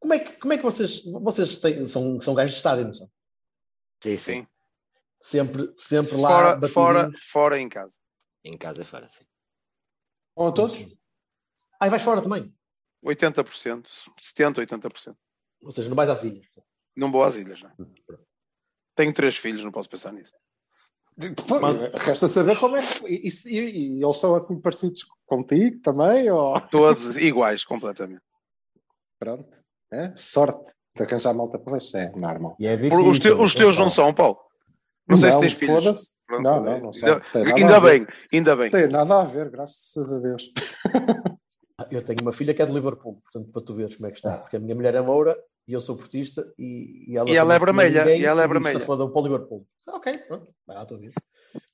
como, 0.01 0.15
é 0.15 0.19
que, 0.19 0.33
como 0.39 0.53
é 0.53 0.57
que 0.57 0.63
vocês, 0.63 1.05
vocês 1.05 1.59
têm, 1.59 1.87
são, 1.87 2.21
são 2.21 2.35
gajos 2.35 2.53
de 2.53 2.57
estádio, 2.59 2.85
não 2.87 2.95
são? 2.95 3.11
Sim, 4.03 4.19
sim. 4.19 4.47
Sempre, 5.21 5.73
sempre 5.77 6.17
lá 6.17 6.29
Fora, 6.59 6.69
fora, 6.69 7.11
fora 7.33 7.59
em 7.61 7.69
casa. 7.69 7.93
Em 8.45 8.57
casa 8.57 8.83
e 8.83 8.85
fora, 8.85 9.09
sim. 9.09 9.25
Vão 10.37 10.49
a 10.49 10.53
todos? 10.53 10.95
Ah, 11.81 11.87
e 11.87 11.91
vais 11.91 12.03
fora 12.03 12.21
também. 12.23 12.53
80%, 13.05 13.87
70%, 14.21 14.67
80%. 14.67 15.17
Ou 15.63 15.71
seja, 15.73 15.89
não 15.89 15.97
vais 15.97 16.11
às 16.11 16.23
ilhas. 16.25 16.47
Não 16.95 17.11
vou 17.11 17.23
às 17.23 17.37
ilhas, 17.37 17.61
não. 17.63 17.73
Tenho 18.95 19.13
três 19.13 19.37
filhos, 19.37 19.63
não 19.63 19.71
posso 19.73 19.89
pensar 19.89 20.13
nisso. 20.13 20.33
Pô, 21.49 21.59
Resta 21.99 22.29
saber 22.29 22.59
como 22.59 22.77
é 22.77 22.83
que. 22.87 23.07
E, 23.07 23.29
e- 23.47 23.99
e 23.99 24.05
eles 24.05 24.19
são 24.19 24.35
assim 24.35 24.61
parecidos 24.61 25.05
contigo 25.25 25.81
também? 25.81 26.31
Ou... 26.31 26.61
Todos 26.61 27.17
iguais, 27.17 27.65
completamente. 27.65 28.23
Pronto. 29.19 29.49
É? 29.91 30.15
Sorte 30.17 30.73
de 30.95 31.03
arranjar 31.03 31.33
malta 31.35 31.59
para 31.59 31.79
isso. 31.79 31.97
É 31.97 32.11
normal. 32.15 32.57
E 32.59 32.67
é 32.67 32.75
Os, 32.75 33.19
te- 33.19 33.31
os 33.33 33.55
teus 33.55 33.79
não 33.79 33.89
são, 33.89 34.13
Paulo? 34.13 34.39
Não 35.09 35.17
sei 35.17 35.33
se 35.33 35.39
tens 35.41 35.53
filhos. 35.53 35.75
foda-se. 35.75 36.17
Pronto, 36.27 36.43
Não, 36.43 36.63
não, 36.65 36.81
não 36.81 36.93
são. 36.93 37.21
Ainda, 37.57 37.81
bem, 37.81 38.07
ainda 38.33 38.57
bem. 38.57 38.71
Tem 38.71 38.89
nada 38.89 39.21
a 39.21 39.25
ver, 39.25 39.49
graças 39.51 40.13
a 40.13 40.19
Deus. 40.19 40.53
Ah, 41.79 41.87
Eu 41.91 42.03
tenho 42.03 42.21
uma 42.23 42.33
filha 42.33 42.53
que 42.55 42.63
é 42.63 42.67
de 42.67 42.73
Liverpool, 42.73 43.21
portanto, 43.23 43.53
para 43.53 43.63
tu 43.63 43.75
veres 43.75 43.95
como 43.97 44.09
é 44.09 44.11
que 44.11 44.17
está. 44.17 44.39
Porque 44.39 44.57
a 44.57 44.61
minha 44.61 44.75
mulher 44.75 44.95
é 44.95 45.01
moura 45.01 45.37
e 45.69 45.73
eu 45.73 45.81
sou 45.81 45.97
portista 45.97 46.45
e, 46.59 47.13
e 47.13 47.17
ela, 47.17 47.29
E 47.31 47.37
ela 47.37 47.55
é 47.55 47.59
não 47.59 47.65
vermelha, 47.67 48.05
ninguém 48.05 48.21
e 48.21 48.25
ela 48.25 48.43
é 48.43 48.49
vermelha. 48.49 48.79
"Se 48.81 48.85
fodam 48.87 49.11
para 49.11 49.21
o 49.21 49.25
Liverpool. 49.25 49.67
Ah, 49.87 49.97
Ok, 49.97 50.13
pronto, 50.27 50.49
vai 50.67 50.77
lá 50.77 50.83
a 50.83 50.87
tua 50.87 50.99
vida. 50.99 51.13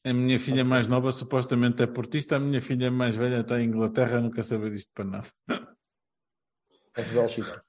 A 0.05 0.12
minha 0.12 0.38
filha 0.38 0.64
mais 0.64 0.87
nova 0.87 1.11
supostamente 1.12 1.83
é 1.83 1.87
portista, 1.87 2.37
a 2.37 2.40
minha 2.40 2.61
filha 2.61 2.90
mais 2.90 3.14
velha 3.16 3.40
está 3.40 3.61
em 3.61 3.64
Inglaterra, 3.66 4.21
nunca 4.21 4.42
sabe 4.42 4.71
disto 4.71 4.90
para 4.95 5.05
nada. 5.05 5.29
As 6.97 7.11
well 7.15 7.29
she 7.29 7.41
does. 7.43 7.63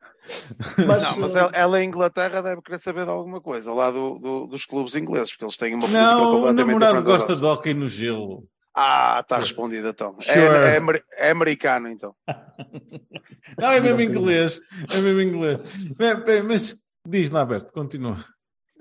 Mas, 0.88 1.04
não, 1.04 1.18
mas 1.20 1.36
ela, 1.36 1.52
ela 1.54 1.82
em 1.84 1.88
Inglaterra 1.88 2.42
deve 2.42 2.62
querer 2.62 2.80
saber 2.80 3.04
de 3.06 3.12
alguma 3.12 3.42
coisa 3.42 3.74
lá 3.74 3.92
do, 3.92 4.18
do- 4.20 4.48
dos 4.48 4.66
clubes 4.66 4.96
ingleses, 4.96 5.32
porque 5.32 5.46
eles 5.46 5.58
têm 5.58 5.74
uma 5.74 5.82
política 5.82 6.02
Não, 6.04 6.22
o 6.30 6.32
completamente 6.38 6.68
namorado 6.68 6.98
diferente 6.98 7.06
da 7.06 7.18
gosta 7.18 7.36
de 7.36 7.46
hóquei 7.46 7.74
no 7.74 7.88
gelo. 7.90 8.48
Ah, 8.76 9.20
está 9.22 9.38
respondido 9.38 9.88
então. 9.90 10.16
É- 10.20 10.24
Sure. 10.24 10.40
É, 10.46 10.78
ameri- 10.78 11.04
é 11.18 11.32
americano 11.32 11.90
então. 11.90 12.16
Não, 13.58 13.72
é 13.72 13.80
mesmo 13.80 14.02
inglês. 14.02 14.60
É 14.94 15.00
mesmo 15.02 15.22
inglês. 15.22 15.60
Bem, 15.98 16.16
bem, 16.24 16.42
mas 16.44 16.76
diz 17.08 17.30
lá, 17.30 17.42
Alberto, 17.42 17.72
continua. 17.72 18.24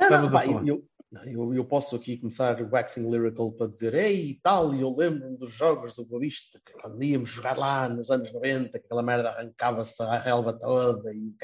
Não, 0.01 0.11
não, 0.11 0.31
pá, 0.31 0.41
falar. 0.41 0.67
eu, 0.67 0.83
eu, 1.27 1.55
eu 1.55 1.64
posso 1.64 1.94
aqui 1.94 2.16
começar 2.16 2.61
waxing 2.72 3.11
lyrical 3.11 3.53
para 3.53 3.68
dizer 3.68 3.94
ei 3.94 4.31
e 4.31 4.40
tal, 4.42 4.75
e 4.75 4.81
eu 4.81 4.94
lembro-me 4.96 5.37
dos 5.37 5.53
jogos 5.53 5.94
do 5.94 6.05
Boa 6.05 6.20
Vista, 6.20 6.59
que 6.64 6.72
quando 6.72 7.03
íamos 7.03 7.31
jogar 7.31 7.59
lá 7.59 7.88
nos 7.88 8.11
anos 8.11 8.33
90, 8.33 8.79
que 8.79 8.87
aquela 8.87 9.03
merda 9.03 9.31
arrancava-se 9.31 10.03
a 10.03 10.18
relva 10.18 10.53
toda, 10.53 11.12
e 11.12 11.35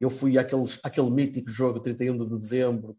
eu 0.00 0.10
fui 0.10 0.38
àquele, 0.38 0.64
àquele 0.82 1.10
mítico 1.10 1.50
jogo 1.50 1.80
31 1.80 2.16
de 2.16 2.28
dezembro 2.28 2.96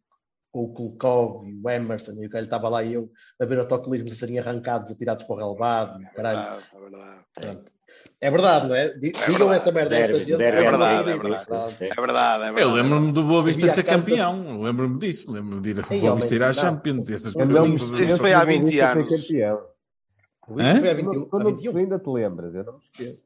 com 0.52 0.64
o 0.64 0.74
Kulkov 0.74 1.48
e 1.48 1.56
o 1.56 1.70
Emerson, 1.70 2.14
e 2.22 2.28
o 2.28 2.30
que 2.30 2.36
ele 2.36 2.46
estava 2.46 2.68
lá 2.68 2.84
e 2.84 2.94
eu 2.94 3.12
a 3.40 3.46
ver 3.46 3.60
autocolismos 3.60 4.12
a 4.12 4.16
serem 4.16 4.40
arrancados, 4.40 4.92
atirados 4.92 5.26
para 5.26 5.36
o 5.36 5.38
relevado, 5.38 6.02
e 6.02 6.06
o 6.06 6.14
caralho. 6.14 6.64
É 6.74 6.80
verdade. 6.80 7.26
Pronto. 7.34 7.77
É 8.20 8.32
verdade, 8.32 8.68
não 8.68 8.76
é? 8.76 8.90
Di- 8.90 9.12
Digam 9.12 9.54
essa 9.54 9.72
merda 9.72 9.96
a 9.96 10.00
esta 10.00 10.20
gente. 10.20 10.42
É 10.42 10.48
é 10.48 10.52
verdade, 10.52 11.10
é 11.12 11.18
verdade. 11.18 11.46
É 11.82 12.02
verdade, 12.02 12.44
é 12.44 12.46
verdade. 12.52 12.62
Eu 12.62 12.72
lembro-me 12.72 13.12
do 13.12 13.24
Boa 13.24 13.44
Vista 13.44 13.70
ser 13.70 13.84
campeão. 13.84 14.62
Lembro-me 14.62 14.98
disso. 15.00 15.32
Lembro-me 15.32 15.62
de 15.62 15.70
ir 15.70 15.80
a 15.80 15.94
Ei, 15.94 16.02
Boa 16.02 16.16
Vista 16.16 16.34
ir 16.36 16.42
à. 16.44 16.52
Champions 16.52 17.10
essas 17.12 17.32
coisas. 17.34 17.56
Isso 18.02 18.18
foi 18.18 18.34
há 18.34 18.40
do 18.40 18.46
Boa 18.46 18.58
20 18.58 18.64
Vista 18.64 18.76
ser 18.78 18.84
anos. 18.84 19.28
foi 19.28 19.44
há 19.44 20.96
Tu 20.96 21.04
não- 21.04 21.12
21, 21.12 21.26
tu 21.30 21.36
há 21.36 21.40
não- 21.44 21.52
21. 21.52 21.72
tu 21.74 21.78
ainda 21.78 22.00
te 22.00 22.10
lembras, 22.10 22.56
eu 22.56 22.64
não 22.64 22.74
me 22.74 22.80
esqueço. 22.92 23.20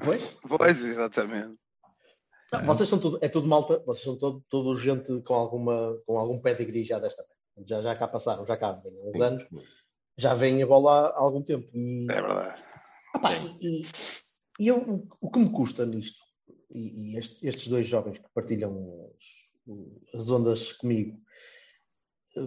Foi? 0.00 0.20
Pois, 0.48 0.82
exatamente. 0.84 1.54
Não, 2.52 2.64
vocês 2.64 2.88
são 2.88 2.98
tudo, 2.98 3.18
é 3.20 3.28
tudo 3.28 3.48
malta, 3.48 3.82
vocês 3.84 4.04
são 4.04 4.16
todo, 4.16 4.42
todo 4.48 4.78
gente 4.78 5.20
com, 5.22 5.34
alguma, 5.34 5.96
com 6.06 6.18
algum 6.18 6.38
pedigree 6.38 6.84
já 6.84 6.98
desta 6.98 7.22
vez. 7.22 7.68
Já, 7.68 7.82
já 7.82 7.94
cá 7.94 8.06
passaram, 8.08 8.46
já 8.46 8.56
cá 8.56 8.72
vêm 8.72 8.92
há 8.98 9.10
uns 9.16 9.20
anos, 9.20 9.46
já 10.16 10.32
vêm 10.34 10.62
a 10.62 10.66
bola 10.66 11.08
há 11.08 11.18
algum 11.18 11.42
tempo. 11.42 11.66
E, 11.74 12.06
É 12.10 12.14
verdade. 12.22 12.62
Ah 13.14 13.18
pá, 13.18 13.32
e, 13.60 13.82
e 14.60 14.68
eu, 14.68 15.06
o- 15.20 15.30
que 15.30 15.38
me 15.38 15.50
custa 15.50 15.84
nisto, 15.86 16.20
e, 16.70 17.12
e 17.12 17.18
este- 17.18 17.46
estes 17.46 17.68
dois 17.68 17.86
jovens 17.86 18.18
que 18.18 18.28
partilham 18.34 19.10
as, 20.14 20.20
as 20.20 20.30
ondas 20.30 20.72
comigo, 20.72 21.18
eh, 22.36 22.40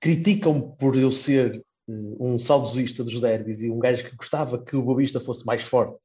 criticam 0.00 0.60
por 0.76 0.96
eu 0.96 1.10
ser 1.12 1.56
eh, 1.88 1.92
um 2.20 2.38
saudosista 2.38 3.02
dos 3.04 3.20
derbys 3.20 3.62
e 3.62 3.70
um 3.70 3.78
gajo 3.78 4.04
que 4.04 4.16
gostava 4.16 4.62
que 4.62 4.76
o 4.76 4.82
Boa 4.82 4.98
Vista 4.98 5.20
fosse 5.20 5.44
mais 5.46 5.62
forte, 5.62 6.04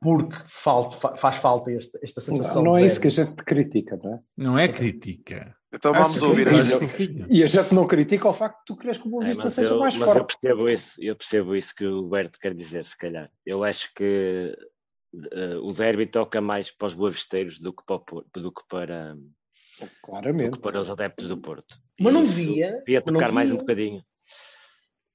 porque 0.00 0.36
falta, 0.46 0.96
fa- 0.96 1.14
faz 1.16 1.36
falta 1.36 1.72
esta, 1.72 1.98
esta 2.02 2.20
sensação. 2.20 2.56
Não, 2.56 2.72
não 2.72 2.76
é 2.76 2.86
isso 2.86 3.00
que 3.00 3.08
a 3.08 3.10
gente 3.10 3.36
critica, 3.44 3.98
não 4.02 4.14
é? 4.14 4.20
Não 4.36 4.58
é 4.58 4.68
crítica. 4.68 5.56
Então 5.76 5.92
vamos 5.92 6.16
Acho 6.16 6.26
ouvir 6.26 6.46
que- 6.48 6.64
fofinho. 6.78 7.26
E 7.30 7.42
a 7.42 7.46
gente 7.46 7.74
não 7.74 7.86
critica 7.86 8.28
o 8.28 8.32
facto 8.32 8.58
de 8.60 8.64
tu 8.66 8.76
queres 8.76 8.96
que 8.98 9.06
o 9.06 9.10
Boa 9.10 9.24
É, 9.24 9.28
Vista 9.28 9.44
mas 9.44 9.52
seja 9.54 9.74
eu, 9.74 9.78
mais 9.78 9.96
mas 9.96 10.08
eu 10.08 10.14
forte. 10.14 10.38
percebo 10.40 10.68
isso, 10.68 10.94
eu 10.98 11.16
percebo 11.16 11.54
isso 11.56 11.74
que 11.74 11.86
o 11.86 12.02
Berto 12.08 12.38
quer 12.40 12.54
dizer, 12.54 12.84
se 12.84 12.96
calhar. 12.96 13.30
Eu 13.44 13.62
acho 13.62 13.92
que 13.94 14.56
eh, 15.32 15.56
o 15.62 15.70
derby 15.72 16.06
toca 16.06 16.40
mais 16.40 16.70
para 16.70 16.86
os 16.86 16.94
boavisteiros 16.94 17.58
do 17.58 17.72
que 17.72 17.84
para, 17.84 17.96
o 17.96 18.00
Porto- 18.00 18.40
do 18.40 18.50
que 18.52 18.62
para, 18.68 19.14
do 19.14 19.30
Claramente. 20.02 20.50
que 20.52 20.58
para 20.58 20.78
os 20.80 20.90
adeptos 20.90 21.26
do 21.26 21.36
Porto. 21.38 21.74
Mas 22.00 22.12
não 22.14 22.24
E 22.24 22.28
devia, 22.28 22.78
Devia 22.78 23.02
tocar 23.02 23.30
mais 23.32 23.50
um 23.52 23.56
bocadinho. 23.58 24.02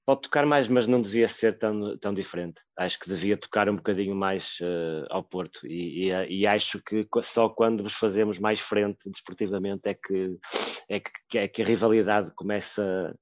Pode 0.05 0.21
tocar 0.21 0.45
mais, 0.45 0.67
mas 0.67 0.87
não 0.87 1.01
devia 1.01 1.27
ser 1.27 1.57
tão, 1.57 1.95
tão 1.97 2.13
diferente. 2.13 2.59
Acho 2.77 2.99
que 2.99 3.07
devia 3.07 3.37
tocar 3.37 3.69
um 3.69 3.75
bocadinho 3.75 4.15
mais 4.15 4.57
eh, 4.61 5.05
ao 5.09 5.23
Porto. 5.23 5.65
E, 5.67 6.09
e- 6.11 6.39
e 6.41 6.47
acho 6.47 6.81
que 6.81 7.07
só 7.23 7.47
quando 7.49 7.83
vos 7.83 7.93
fazemos 7.93 8.39
mais 8.39 8.59
frente 8.59 9.09
desportivamente 9.09 9.81
é 9.87 9.93
que, 9.93 10.37
é 10.89 10.99
que, 10.99 11.37
é 11.37 11.47
que 11.47 11.61
a 11.61 11.65
rivalidade 11.65 12.31
começa 12.35 13.15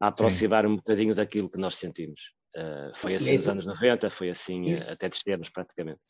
a 0.00 0.08
aproximar 0.08 0.66
um 0.66 0.76
bocadinho 0.76 1.14
daquilo 1.14 1.50
que 1.50 1.58
nós 1.58 1.76
sentimos. 1.76 2.20
Eh, 2.54 2.90
foi 2.94 3.14
assim 3.14 3.36
nos 3.36 3.44
tu- 3.46 3.50
anos 3.50 3.66
90, 3.66 4.10
foi 4.10 4.28
assim 4.30 4.64
Isso. 4.64 4.92
até 4.92 5.08
descermos 5.08 5.48
praticamente. 5.48 6.00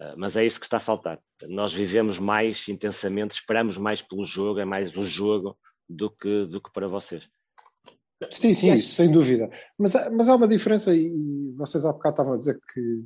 Eh, 0.00 0.14
mas 0.16 0.36
é 0.36 0.44
isso 0.44 0.58
que 0.58 0.66
está 0.66 0.78
a 0.78 0.80
faltar. 0.80 1.20
Nós 1.48 1.72
vivemos 1.72 2.18
mais 2.18 2.66
intensamente, 2.68 3.36
esperamos 3.36 3.78
mais 3.78 4.02
pelo 4.02 4.24
jogo, 4.24 4.58
é 4.58 4.64
mais 4.64 4.96
o 4.96 5.04
jogo 5.04 5.56
do 5.88 6.10
que, 6.10 6.46
do 6.46 6.60
que 6.60 6.70
para 6.72 6.88
vocês. 6.88 7.28
Sim, 8.30 8.54
sim, 8.54 8.72
isso, 8.72 8.94
sem 8.94 9.10
dúvida. 9.10 9.50
Mas, 9.78 9.94
há- 9.94 10.10
mas 10.10 10.28
há 10.28 10.34
uma 10.36 10.48
diferença, 10.48 10.94
e 10.94 11.52
vocês 11.56 11.84
há 11.84 11.92
bocado 11.92 12.14
estavam 12.14 12.32
a 12.34 12.36
dizer 12.38 12.58
que 12.72 13.04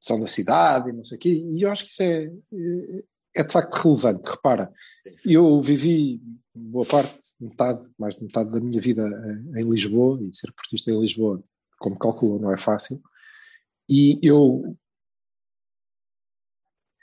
são 0.00 0.18
da 0.20 0.26
cidade 0.26 0.90
e 0.90 0.92
não 0.92 1.04
sei 1.04 1.16
o 1.16 1.20
quê, 1.20 1.28
e 1.30 1.62
eu 1.62 1.70
acho 1.70 1.84
que 1.84 1.90
isso 1.90 2.02
é, 2.02 2.24
é, 2.24 3.04
é 3.36 3.44
de 3.44 3.52
facto 3.52 3.74
relevante. 3.74 4.28
Repara, 4.28 4.72
eu 5.24 5.60
vivi 5.60 6.20
boa 6.54 6.84
parte, 6.86 7.18
metade, 7.40 7.86
mais 7.98 8.16
de 8.16 8.24
metade 8.24 8.50
da 8.50 8.60
minha 8.60 8.80
vida 8.80 9.02
eh, 9.02 9.60
em 9.60 9.70
Lisboa, 9.70 10.20
e 10.22 10.34
ser 10.34 10.52
portista 10.52 10.90
em 10.90 11.00
Lisboa, 11.00 11.42
como 11.78 11.98
calculam, 11.98 12.40
não 12.40 12.52
é 12.52 12.56
fácil, 12.56 13.00
e 13.88 14.18
eu 14.22 14.76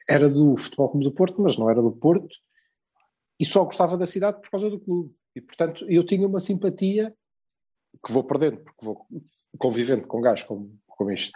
era 0.10 0.28
do 0.30 0.58
Futebol 0.58 0.92
Clube 0.92 1.06
do 1.06 1.12
Porto, 1.14 1.42
mas 1.42 1.58
não 1.58 1.70
era 1.70 1.82
do 1.82 1.92
Porto, 1.92 2.28
e 3.40 3.46
só 3.46 3.64
gostava 3.64 3.98
da 3.98 4.06
cidade 4.06 4.42
por 4.42 4.50
causa 4.50 4.70
do 4.70 4.80
clube. 4.80 5.14
E, 5.36 5.42
portanto, 5.42 5.86
eu 5.90 6.06
tinha 6.06 6.28
uma 6.28 6.40
simpatia 6.40 7.14
que 8.06 8.12
vou 8.12 8.24
perdendo, 8.24 8.58
porque 8.58 8.86
vou 8.86 9.08
convivendo 9.58 10.08
com 10.08 10.22
gajos 10.22 10.46
como, 10.46 10.80
como 10.88 11.12
este 11.12 11.34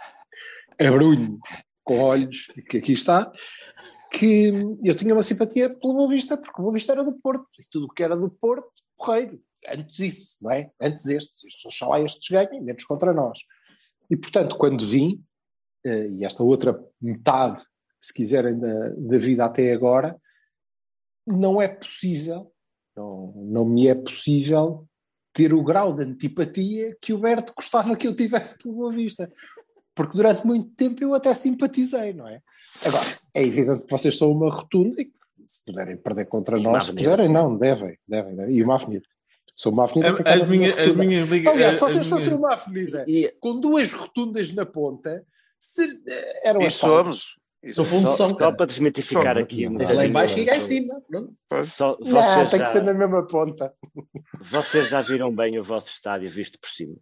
abrunho 0.78 1.38
com 1.84 2.00
olhos 2.00 2.46
que 2.68 2.78
aqui 2.78 2.92
está, 2.92 3.32
que 4.12 4.52
eu 4.84 4.94
tinha 4.94 5.14
uma 5.14 5.22
simpatia 5.22 5.68
pelo 5.70 5.94
Boa 5.94 6.08
Vista, 6.08 6.36
porque 6.36 6.60
o 6.60 6.62
Boa 6.62 6.74
Vista 6.74 6.92
era 6.92 7.04
do 7.04 7.18
Porto, 7.18 7.48
e 7.58 7.64
tudo 7.70 7.86
o 7.86 7.88
que 7.88 8.02
era 8.02 8.16
do 8.16 8.30
Porto, 8.30 8.70
porreiro. 8.96 9.40
Antes 9.66 9.98
isso, 9.98 10.36
não 10.40 10.50
é? 10.50 10.70
Antes 10.80 11.06
estes, 11.06 11.44
estes 11.44 11.64
oxalá 11.64 12.00
estes 12.00 12.28
ganhem, 12.28 12.62
menos 12.62 12.84
contra 12.84 13.12
nós. 13.12 13.38
E 14.10 14.16
portanto, 14.16 14.56
quando 14.56 14.86
vim, 14.86 15.22
eh, 15.84 16.08
e 16.08 16.24
esta 16.24 16.42
outra 16.42 16.78
metade, 17.00 17.64
se 18.00 18.12
quiserem, 18.14 18.58
da, 18.58 18.90
da 18.90 19.18
vida 19.18 19.44
até 19.44 19.72
agora, 19.72 20.16
não 21.26 21.60
é 21.60 21.68
possível, 21.68 22.52
não, 22.98 23.32
não 23.36 23.64
me 23.64 23.86
é 23.86 23.94
possível 23.94 24.84
ter 25.32 25.52
o 25.54 25.62
grau 25.62 25.92
de 25.94 26.02
antipatia 26.02 26.96
que 27.00 27.12
o 27.12 27.18
Berto 27.18 27.52
gostava 27.56 27.94
que 27.96 28.08
eu 28.08 28.14
tivesse 28.16 28.58
pelo 28.58 28.74
Boa 28.74 28.90
Vista. 28.92 29.30
Porque 29.94 30.16
durante 30.16 30.44
muito 30.46 30.70
tempo 30.74 31.02
eu 31.02 31.14
até 31.14 31.32
simpatizei, 31.34 32.12
não 32.12 32.26
é? 32.26 32.40
Agora, 32.84 33.04
é 33.34 33.42
evidente 33.44 33.84
que 33.86 33.90
vocês 33.90 34.16
são 34.16 34.30
uma 34.32 34.50
rotunda 34.50 35.00
e 35.00 35.06
que 35.06 35.12
se 35.46 35.64
puderem 35.64 35.96
perder 35.96 36.26
contra 36.26 36.58
E 36.58 36.62
nós, 36.62 36.86
se 36.86 36.94
puderem, 36.94 37.28
não, 37.32 37.56
devem, 37.56 37.96
devem, 38.06 38.34
devem. 38.36 38.56
E 38.56 38.62
uma 38.62 38.74
avenida. 38.74 39.04
Sou 39.56 39.72
uma 39.72 39.84
avenida. 39.84 40.14
que 40.14 40.28
As 40.28 40.38
numa 40.46 40.66
as 40.68 40.94
minhas 40.96 41.28
liga- 41.28 41.50
Aliás, 41.50 41.74
se 41.76 41.80
vocês 41.80 42.06
fossem 42.06 42.26
minhas- 42.26 42.38
uma 42.38 42.52
avenida 42.52 43.06
com 43.40 43.58
duas 43.60 43.92
rotundas 43.92 44.52
na 44.54 44.64
ponta, 44.66 45.24
se- 45.58 46.00
eram 46.44 46.62
E 46.62 46.66
as 46.66 46.76
palmas. 46.76 47.16
somos. 47.16 47.37
E 47.62 47.68
No 47.68 47.74
somos. 47.74 47.90
fundo 47.90 48.08
só, 48.10 48.16
são, 48.28 48.38
só 48.38 48.52
para 48.52 48.66
desmitificar 48.66 49.34
Só- 49.36 49.42
aqui 49.42 49.66
um 49.66 49.76
Desde 49.76 49.96
lá 49.96 50.06
em 50.06 50.12
bocadinho, 50.12 50.14
baixo 50.14 50.38
e 50.38 50.46
cá 50.46 50.56
em 50.56 50.60
cima. 50.60 50.94
Pronto. 51.48 51.66
Só, 51.66 51.98
Não, 52.00 52.48
tem 52.48 52.60
que 52.60 52.66
ser 52.68 52.82
na 52.84 52.94
mesma 52.94 53.26
ponta. 53.26 53.74
vocês 54.40 54.88
já 54.88 55.02
viram 55.02 55.34
bem 55.34 55.58
o 55.58 55.64
vosso 55.64 55.88
estádio 55.90 56.30
visto 56.30 56.58
por 56.60 56.68
cima? 56.70 56.94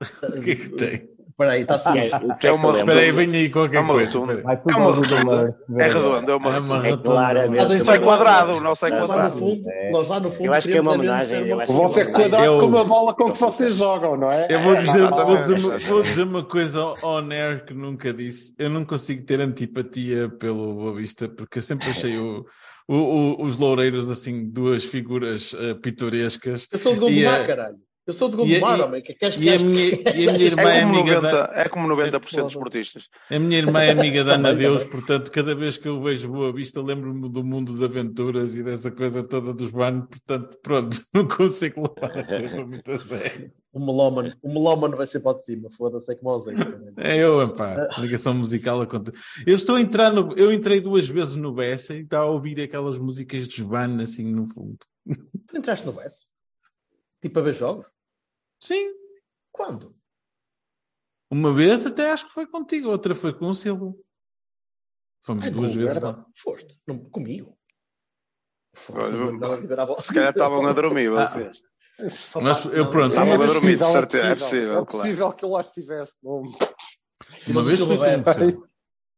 O 0.36 0.42
que 0.42 0.50
é 0.50 0.56
que 0.56 0.68
tem? 0.70 1.08
Espera 1.42 1.52
aí, 1.52 1.62
está 1.62 1.74
O 1.76 1.92
que 1.92 1.98
é, 1.98 2.02
sujo. 2.08 2.26
o 2.32 2.36
que 2.38 2.46
É 2.46 2.50
é 2.50 2.52
uma- 2.52 2.78
Espera 2.78 3.00
aí, 3.00 3.12
venha 3.12 3.38
aí 3.38 3.50
qualquer 3.50 3.76
É 3.76 3.80
uma 3.80 3.94
coisa. 3.94 4.20
Vai 4.42 4.56
tudo 4.56 4.72
É 4.72 4.76
uma 4.76 4.90
rotunda. 4.92 5.56
É 5.78 5.84
redondo, 5.88 6.30
é 6.30 6.34
uma 6.36 6.54
É 6.56 6.58
uma 6.60 6.76
rotunda. 6.76 6.88
É 6.88 6.96
claramente 6.96 7.58
Mas 7.84 7.88
é 7.88 7.98
quadrado, 7.98 8.52
o 8.52 8.60
nosso 8.60 8.86
é 8.86 8.90
Nós 8.90 9.00
lá 9.00 9.06
no 9.06 9.12
quadrado. 9.22 9.38
fundo, 9.38 9.70
É. 9.70 9.90
nós 9.90 10.08
lá 10.08 10.20
no 10.20 10.30
fundo 10.30 10.46
Eu 10.46 10.54
acho 10.54 10.68
que 10.68 10.76
é 10.76 10.80
uma 10.80 10.92
homenagem, 10.92 11.44
ser 11.46 11.54
O 11.54 11.72
vosso 11.72 12.00
é 12.00 12.04
quadrado 12.04 12.44
eu- 12.44 12.58
como 12.60 12.78
a 12.78 12.84
bola 12.84 13.14
com 13.14 13.32
que 13.32 13.38
vocês 13.40 13.76
jogam, 13.76 14.16
não 14.16 14.30
é? 14.30 14.46
Eu 14.50 14.60
vou 14.60 14.74
É, 14.74 14.78
dizer, 14.80 15.08
vou, 15.08 15.36
dizer 15.36 15.86
vou 15.88 16.02
dizer 16.02 16.22
uma 16.22 16.44
coisa 16.44 16.82
on 17.02 17.30
air 17.30 17.64
que 17.64 17.74
nunca 17.74 18.12
disse. 18.12 18.54
Eu 18.58 18.70
não 18.70 18.84
consigo 18.84 19.24
ter 19.24 19.40
antipatia 19.40 20.28
pelo 20.28 20.74
Boa 20.74 20.94
Vista, 20.94 21.28
porque 21.28 21.58
eu 21.58 21.62
sempre 21.62 21.88
achei 21.90 22.18
o- 22.18 22.44
o- 22.88 22.94
o- 22.96 23.42
os 23.44 23.58
loureiros 23.58 24.10
assim, 24.10 24.48
duas 24.50 24.84
figuras 24.84 25.54
eh, 25.58 25.74
pitorescas. 25.74 26.66
Eu 26.70 26.78
sou 26.78 26.92
de 26.94 26.98
E 26.98 27.00
Gondomar, 27.22 27.40
a- 27.40 27.46
caralho. 27.46 27.76
Eu 28.04 28.12
sou 28.12 28.28
de 28.28 28.36
Gondomar, 28.36 28.78
e- 28.78 28.82
homem. 28.82 29.02
Que 29.02 29.14
queres 29.14 29.36
E 29.36 29.48
a 29.48 29.52
queres- 29.52 29.62
minha, 29.62 29.84
e 29.88 30.28
a 30.28 30.32
minha 30.32 30.44
irmã 30.46 30.62
é 30.70 30.78
É 30.78 30.82
como, 30.82 30.98
amiga 30.98 31.14
90, 31.20 31.36
da, 31.36 31.52
é 31.54 31.68
como 31.68 31.86
90% 31.88 32.42
dos 32.44 32.52
esportistas. 32.52 33.08
a 33.30 33.38
minha 33.38 33.58
irmã 33.58 33.80
é 33.82 33.90
amiga 33.90 34.24
da 34.24 34.34
Ana 34.34 34.52
Deus, 34.54 34.84
portanto, 34.84 35.30
cada 35.30 35.54
vez 35.54 35.78
que 35.78 35.86
eu 35.86 36.02
vejo 36.02 36.28
Boa 36.28 36.52
Vista, 36.52 36.82
lembro-me 36.82 37.30
do 37.30 37.44
mundo 37.44 37.76
de 37.78 37.84
aventuras 37.84 38.56
e 38.56 38.62
dessa 38.64 38.90
coisa 38.90 39.22
toda 39.22 39.54
dos 39.54 39.70
banos, 39.70 40.06
portanto, 40.08 40.58
pronto, 40.60 40.96
não 41.14 41.28
consigo 41.28 41.82
levar 41.96 42.18
a 42.18 42.24
coisa 42.24 42.66
muito 42.66 42.90
a 42.90 42.96
sério. 42.98 43.52
O 43.72 43.78
melómano, 43.78 44.34
o 44.42 44.52
melómano 44.52 44.96
vai 44.96 45.06
ser 45.06 45.20
para 45.20 45.36
de 45.36 45.44
cima, 45.44 45.70
foda-se, 45.70 46.12
é 46.12 46.16
como 46.16 46.30
o 46.34 46.38
Zé. 46.40 46.52
É 46.98 47.16
eu, 47.22 47.48
pá, 47.54 47.88
ligação 47.98 48.34
musical 48.34 48.82
acontece. 48.82 49.16
Eu 49.46 49.54
estou 49.54 49.76
a 49.76 49.80
entrar 49.80 50.12
no. 50.12 50.34
Eu 50.36 50.52
entrei 50.52 50.78
duas 50.80 51.08
vezes 51.08 51.36
no 51.36 51.54
Bessa 51.54 51.94
e 51.94 52.00
está 52.02 52.18
a 52.18 52.26
ouvir 52.26 52.60
aquelas 52.60 52.98
músicas 52.98 53.46
de 53.48 53.54
Svan 53.62 54.02
assim 54.02 54.24
no 54.30 54.46
fundo. 54.48 54.76
Tu 55.46 55.56
entraste 55.56 55.86
no 55.86 55.92
BS? 55.92 56.26
Tipo 57.22 57.38
a 57.38 57.42
ver 57.42 57.54
jogos? 57.54 57.90
Sim. 58.60 58.92
Quando? 59.52 59.96
Uma 61.30 61.54
vez 61.54 61.86
até 61.86 62.10
acho 62.10 62.26
que 62.26 62.32
foi 62.32 62.46
contigo, 62.46 62.88
outra 62.88 63.14
foi 63.14 63.32
com 63.32 63.48
o 63.48 63.54
Silva. 63.54 63.94
Fomos 65.24 65.44
Ai, 65.44 65.50
duas 65.50 65.74
vezes 65.74 66.00
lá. 66.00 66.26
Foste? 66.36 66.78
Não, 66.86 66.98
comigo? 66.98 67.56
Ver 69.66 69.78
a 69.78 69.86
bola. 69.86 70.02
Se 70.02 70.12
calhar 70.12 70.30
estavam 70.30 70.66
a 70.66 70.72
dormir 70.72 71.10
Ah, 71.16 71.28
vocês. 71.28 71.62
Mas 72.42 72.64
eu, 72.66 72.90
pronto, 72.90 73.12
Estava 73.12 73.34
a 73.34 73.36
vez, 73.36 73.52
dormir, 73.52 73.78
de 73.78 73.84
certeza. 73.84 74.26
É 74.26 74.30
é 74.32 74.34
possível, 74.34 74.68
É 74.70 74.72
claro. 74.72 74.86
possível 74.86 75.32
que 75.32 75.44
eu 75.44 75.50
lá 75.50 75.60
estivesse. 75.60 76.14
Não... 76.22 76.42
uma 77.48 77.62
vez 77.62 77.78
foi 77.78 77.86
com 77.86 77.92
o 77.92 77.96
Silva. 77.96 78.68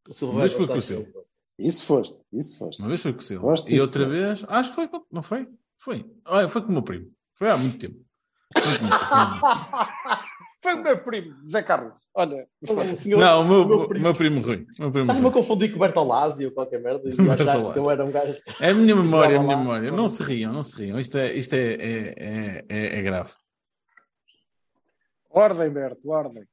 O 0.07 0.13
Silva 0.13 0.33
Uma 0.33 0.41
vez 0.41 0.53
foi 0.53 0.67
com 0.67 0.75
o 0.75 0.83
Silva. 0.83 1.25
Isso 1.59 1.85
foste, 1.85 2.21
isso 2.33 2.59
foste. 2.59 2.81
Uma 2.81 2.89
vez 2.89 3.01
foi 3.01 3.13
com 3.13 3.21
o 3.21 3.23
Silva. 3.23 3.43
Gosto 3.47 3.71
E 3.71 3.81
outra 3.81 4.09
vez, 4.09 4.45
acho 4.49 4.71
que 4.71 4.75
foi 4.75 4.89
com. 4.89 5.07
Não 5.11 5.23
foi? 5.23 5.49
Foi. 5.79 6.05
Olha, 6.27 6.49
foi 6.49 6.63
com 6.63 6.69
o 6.69 6.73
meu 6.73 6.83
primo. 6.83 7.11
Foi 7.37 7.51
há 7.51 7.57
muito 7.57 7.79
tempo. 7.79 8.05
Foi 8.63 8.63
o 8.75 8.83
meu 8.83 8.99
primo. 8.99 10.25
Foi 10.63 10.75
o 10.75 10.83
meu 10.83 10.99
primo, 11.05 11.47
Zé 11.47 11.63
Carlos. 11.63 11.95
Olha, 12.15 12.47
O 12.63 12.97
senhor- 12.97 13.19
Não, 13.21 13.43
o 13.43 13.45
meu, 13.49 13.63
o 13.63 13.67
meu 13.69 13.79
o 13.81 13.89
primo- 13.89 14.05
meu 14.05 14.15
primo 14.15 14.41
Rui. 14.41 14.67
Meu 14.79 14.91
primo 14.93 15.07
Estás-me 15.07 15.29
a 15.29 15.33
confundir 15.33 15.71
com 15.71 15.77
o 15.77 15.81
Bertolazzi 15.81 16.47
ou 16.47 16.53
qualquer 16.53 16.81
merda 16.81 17.03
e 17.09 17.13
achaste 17.31 17.73
que 17.73 17.79
eu 17.79 17.91
era 17.91 18.05
um 18.05 18.11
gajo. 18.11 18.41
É 18.61 18.71
a 18.71 18.75
minha 18.75 18.95
memória, 18.97 19.35
é 19.35 19.39
a 19.39 19.43
minha 19.43 19.57
lá. 19.57 19.63
memória. 19.63 19.91
Não 19.91 20.09
se 20.09 20.23
riam, 20.23 20.53
não 20.53 20.63
se 20.63 20.77
riam. 20.77 20.99
Isto 20.99 21.19
é, 21.19 21.33
isto 21.33 21.53
é, 21.55 21.75
é, 21.75 22.15
é, 22.17 22.65
é- 22.69 22.99
é 22.99 23.03
grave. 23.03 23.31
ordem, 25.31 25.71
Berto, 25.71 26.09
ordem. 26.11 26.45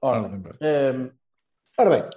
Ordem, 0.00 0.38
Berto. 0.40 0.58
Hum, 0.62 1.10
ora 1.78 1.90
bem, 1.90 2.10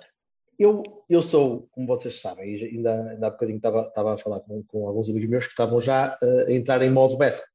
eu, 0.60 0.84
eu 1.10 1.22
sou, 1.22 1.68
como 1.72 1.88
vocês 1.88 2.20
sabem, 2.22 2.56
e 2.56 2.64
ainda, 2.66 3.12
ainda 3.12 3.28
há 3.28 3.30
bocadinho 3.32 3.58
estava, 3.58 3.82
estava 3.82 4.14
a 4.16 4.18
falar 4.18 4.42
com, 4.42 4.64
com 4.64 4.88
alguns 4.88 5.10
amigos 5.10 5.30
meus 5.30 5.46
que 5.46 5.52
estavam 5.52 5.80
já 5.80 6.18
eh, 6.22 6.46
a 6.50 6.52
entrar 6.52 6.82
em 6.82 6.90
modo 6.92 7.18
Bessa, 7.18 7.46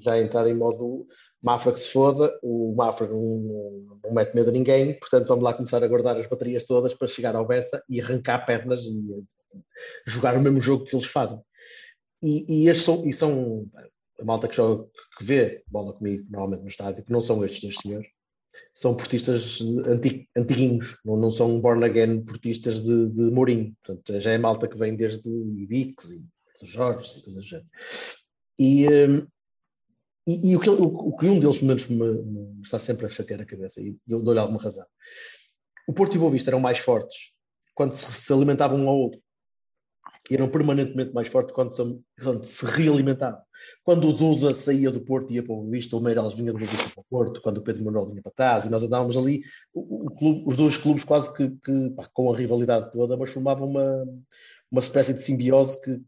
já 0.00 0.18
entrar 0.18 0.46
em 0.48 0.54
modo 0.54 1.06
Mafra 1.42 1.72
que 1.72 1.80
se 1.80 1.90
foda, 1.90 2.38
o 2.42 2.74
Mafra 2.74 3.08
não, 3.08 3.98
não, 4.04 4.12
mete 4.12 4.34
medo 4.34 4.50
a 4.50 4.52
ninguém, 4.52 4.98
portanto 4.98 5.26
vamos 5.26 5.44
lá 5.44 5.52
começar 5.52 5.82
a 5.82 5.88
guardar 5.88 6.16
as 6.16 6.26
baterias 6.26 6.64
todas 6.64 6.94
para 6.94 7.08
chegar 7.08 7.34
ao 7.34 7.46
Bessa 7.46 7.82
e 7.88 8.00
arrancar 8.00 8.46
pernas 8.46 8.84
e 8.84 9.12
eh, 9.12 9.58
jogar 10.06 10.36
o 10.36 10.40
mesmo 10.40 10.60
jogo 10.60 10.84
que 10.84 10.94
eles 10.94 11.06
fazem. 11.06 11.40
E, 12.22 12.46
e 12.48 12.68
estes 12.68 12.84
são, 12.84 13.06
e 13.06 13.12
são 13.12 13.66
a 14.20 14.24
malta 14.24 14.46
que 14.46 14.54
joga, 14.54 14.88
que 15.18 15.24
vê 15.24 15.64
bola 15.66 15.92
comigo 15.92 16.24
normalmente 16.30 16.62
no 16.62 16.68
estádio, 16.68 17.04
que 17.04 17.12
não 17.12 17.20
são 17.20 17.44
estes 17.44 17.60
dois 17.60 17.76
senhores, 17.76 18.06
são 18.74 18.96
portistas 18.96 19.58
anti, 19.86 20.28
antiguinhos, 20.36 20.98
não, 21.04 21.16
não 21.16 21.30
são 21.30 21.60
born 21.60 21.84
again 21.84 22.24
portistas 22.24 22.82
de, 22.82 23.10
de 23.10 23.30
Mourinho. 23.30 23.76
Portanto, 23.84 24.20
já 24.20 24.30
é 24.30 24.38
malta 24.38 24.68
que 24.68 24.78
vem 24.78 24.96
desde 24.96 25.28
Ibix 25.28 26.10
e 26.10 26.24
dos 26.60 26.70
Jorge 26.70 27.18
e 27.18 27.22
coisas 27.22 27.44
do 27.44 27.48
género. 27.48 27.68
E, 28.58 28.88
hum, 28.88 29.26
e, 30.26 30.50
e 30.50 30.56
o, 30.56 30.60
que, 30.60 30.70
o, 30.70 30.82
o 30.82 31.16
que 31.16 31.26
um 31.26 31.38
deles, 31.40 31.56
pelo 31.56 31.68
menos, 31.68 31.86
me, 31.88 31.96
me 31.96 32.62
está 32.62 32.78
sempre 32.78 33.06
a 33.06 33.10
chatear 33.10 33.40
a 33.40 33.46
cabeça, 33.46 33.80
e 33.80 33.96
eu 34.08 34.22
dou-lhe 34.22 34.40
alguma 34.40 34.60
razão. 34.60 34.86
O 35.86 35.92
Porto 35.92 36.14
e 36.14 36.16
o 36.16 36.20
Boa 36.20 36.32
Vista 36.32 36.50
eram 36.50 36.60
mais 36.60 36.78
fortes 36.78 37.32
quando 37.74 37.92
se, 37.92 38.10
se 38.12 38.32
alimentavam 38.32 38.78
um 38.78 38.88
ao 38.88 38.96
outro. 38.96 39.20
E 40.30 40.34
eram 40.34 40.48
permanentemente 40.48 41.12
mais 41.12 41.26
fortes 41.26 41.52
quando 41.52 41.72
se, 41.72 42.00
quando 42.22 42.44
se 42.44 42.64
realimentavam. 42.66 43.40
Quando 43.84 44.08
o 44.08 44.12
Duda 44.12 44.54
saía 44.54 44.90
do 44.90 45.00
Porto 45.00 45.32
e 45.32 45.36
ia 45.36 45.42
para 45.42 45.52
o 45.52 45.58
Boa 45.58 45.70
Vista, 45.70 45.96
o 45.96 46.00
Meireles 46.00 46.34
vinha 46.34 46.52
do 46.52 46.58
Boa 46.58 46.70
Vista 46.70 46.90
para 46.90 47.00
o 47.00 47.06
Porto, 47.08 47.40
quando 47.42 47.58
o 47.58 47.62
Pedro 47.62 47.84
Manuel 47.84 48.06
vinha 48.06 48.22
para 48.22 48.32
trás, 48.32 48.64
e 48.64 48.70
nós 48.70 48.82
andávamos 48.82 49.16
ali, 49.16 49.42
o 49.74 50.10
clube- 50.10 50.44
os 50.46 50.56
dois 50.56 50.76
clubes 50.76 51.04
quase 51.04 51.32
que, 51.34 51.50
que, 51.50 51.90
pá, 51.90 52.08
com 52.12 52.32
a 52.32 52.36
rivalidade 52.36 52.92
toda, 52.92 53.16
mas 53.16 53.30
formavam 53.30 53.68
uma, 53.68 54.04
uma 54.70 54.80
espécie 54.80 55.14
de 55.14 55.22
simbiose 55.22 55.80
que, 55.80 56.00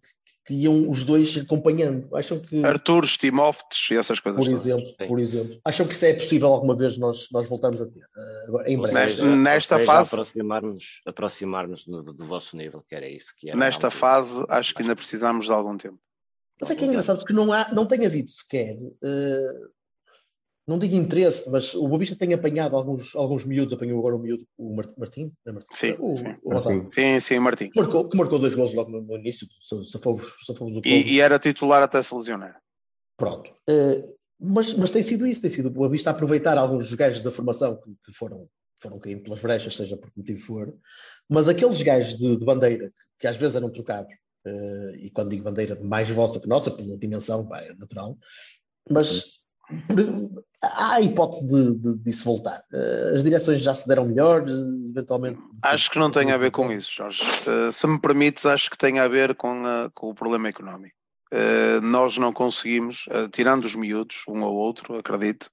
que 0.46 0.52
iam 0.54 0.90
os 0.90 1.04
dois 1.04 1.36
acompanhando. 1.38 2.14
Acham 2.14 2.38
que, 2.38 2.62
Artur, 2.64 3.06
Timófetes 3.06 3.90
e 3.90 3.96
essas 3.96 4.20
coisas. 4.20 4.38
por 4.38 4.44
todas. 4.46 4.60
exemplo, 4.66 4.86
Sim. 5.00 5.06
por 5.06 5.18
exemplo, 5.18 5.60
acham 5.64 5.86
que 5.86 5.94
isso 5.94 6.04
é 6.04 6.12
possível 6.14 6.48
alguma 6.48 6.76
vez 6.76 6.98
nós, 6.98 7.28
nós 7.32 7.48
voltarmos 7.48 7.80
a 7.80 7.86
ter? 7.86 8.00
Eh, 8.16 8.44
agora, 8.48 8.70
em 8.70 8.76
breve. 8.78 8.94
Nesta- 8.94 9.16
seja, 9.22 9.36
nesta 9.36 9.78
seja, 9.78 9.86
fase- 9.92 10.08
aproximar-nos 10.14 10.84
aproximar-nos 11.06 11.84
do, 11.86 12.02
do 12.12 12.24
vosso 12.24 12.56
nível, 12.56 12.84
que 12.88 12.94
era 12.94 13.08
isso 13.08 13.32
que 13.38 13.48
era. 13.48 13.58
Nesta 13.58 13.90
fase, 13.90 14.44
acho 14.48 14.74
que 14.74 14.82
ainda 14.82 14.94
precisamos 14.94 15.46
de 15.46 15.52
algum 15.52 15.76
tempo. 15.78 15.98
Mas 16.60 16.70
é 16.70 16.74
que 16.76 16.84
é 16.84 16.86
engraçado 16.86 17.18
porque 17.18 17.32
não, 17.32 17.52
há, 17.52 17.72
não 17.72 17.86
tem 17.86 18.04
havido 18.06 18.30
sequer, 18.30 18.76
eh, 19.02 19.52
não 20.66 20.78
digo 20.78 20.94
interesse, 20.96 21.50
mas 21.50 21.74
o 21.74 21.86
Boa 21.86 21.98
Vista 21.98 22.16
tem 22.16 22.32
apanhado 22.32 22.74
alguns, 22.74 23.14
alguns 23.14 23.44
miúdos, 23.44 23.74
apanhou 23.74 23.98
agora 23.98 24.16
o 24.16 24.18
miúdo, 24.18 24.46
o 24.56 24.74
Mar- 24.74 24.92
Martim, 24.96 25.32
é 25.46 25.52
Martim? 25.52 25.74
Sim, 25.74 25.96
o, 25.98 26.16
sim. 26.16 26.36
o 26.42 26.50
Gonçalo. 26.50 26.90
Sim, 26.94 27.20
sim, 27.20 27.38
Martim. 27.38 27.70
Que 27.70 27.80
marcou, 27.80 28.08
que 28.08 28.16
marcou 28.16 28.38
dois 28.38 28.54
gols 28.54 28.72
logo 28.72 28.90
no, 28.90 29.02
no 29.02 29.16
início, 29.16 29.46
se, 29.62 29.84
se 29.84 29.98
fomos, 29.98 30.24
se 30.46 30.54
fomos 30.54 30.76
o 30.76 30.78
E, 30.78 30.82
clube. 30.82 31.10
e 31.10 31.20
era 31.20 31.38
titular 31.38 31.82
até 31.82 32.02
se 32.02 32.14
lesionar. 32.14 32.60
Pronto. 33.16 33.54
Eh, 33.68 34.04
mas, 34.40 34.72
mas 34.74 34.90
tem 34.90 35.02
sido 35.02 35.26
isso, 35.26 35.42
tem 35.42 35.50
sido 35.50 35.66
o 35.66 35.70
Boa 35.70 35.88
Vista 35.88 36.10
aproveitar 36.10 36.56
alguns 36.56 36.92
gajos 36.94 37.20
da 37.22 37.30
formação 37.30 37.76
que, 37.80 37.90
que 38.04 38.12
foram, 38.12 38.48
foram 38.80 38.98
caindo 38.98 39.22
pelas 39.22 39.40
brechas, 39.40 39.76
seja 39.76 39.96
por 39.98 40.10
que 40.10 40.18
motivo 40.18 40.40
for, 40.40 40.74
mas 41.28 41.48
aqueles 41.48 41.80
gajos 41.82 42.16
de, 42.16 42.36
de 42.36 42.44
bandeira 42.44 42.88
que, 42.88 42.94
que 43.20 43.26
às 43.26 43.36
vezes 43.36 43.54
eram 43.56 43.70
trocados, 43.70 44.12
eh, 44.46 44.92
e 44.96 45.10
quando 45.10 45.28
digo 45.30 45.44
bandeira 45.44 45.78
mais 45.82 46.08
vossa 46.08 46.40
que 46.40 46.48
nossa, 46.48 46.70
pela 46.70 46.96
dimensão, 46.96 47.46
pá, 47.46 47.60
é 47.60 47.74
natural, 47.74 48.16
mas 48.90 49.43
há 50.62 50.94
a 50.94 51.00
hipótese 51.00 51.46
de, 51.48 51.74
de, 51.78 51.98
disso 51.98 52.24
voltar. 52.24 52.62
Eh, 52.72 53.12
as 53.16 53.22
direções 53.22 53.62
já 53.62 53.74
se 53.74 53.86
deram 53.88 54.06
melhor, 54.06 54.44
eventualmente. 54.88 55.40
Acho 55.62 55.90
que 55.90 55.98
não 55.98 56.10
tem 56.10 56.30
a 56.32 56.36
ver 56.36 56.50
com 56.50 56.70
isso, 56.72 56.90
Jorge. 56.92 57.22
Eh, 57.46 57.72
se 57.72 57.86
me 57.86 57.98
permites, 58.00 58.46
acho 58.46 58.70
que 58.70 58.78
tem 58.78 58.98
a 58.98 59.08
ver 59.08 59.34
com, 59.34 59.66
a- 59.66 59.90
com 59.94 60.10
o 60.10 60.14
problema 60.14 60.48
económico. 60.48 60.94
Eh, 61.32 61.80
nós 61.80 62.16
não 62.16 62.32
conseguimos, 62.32 63.06
tirando 63.32 63.64
os 63.64 63.74
miúdos, 63.74 64.22
um 64.28 64.42
ou 64.42 64.54
outro, 64.54 64.96
acredito, 64.96 65.50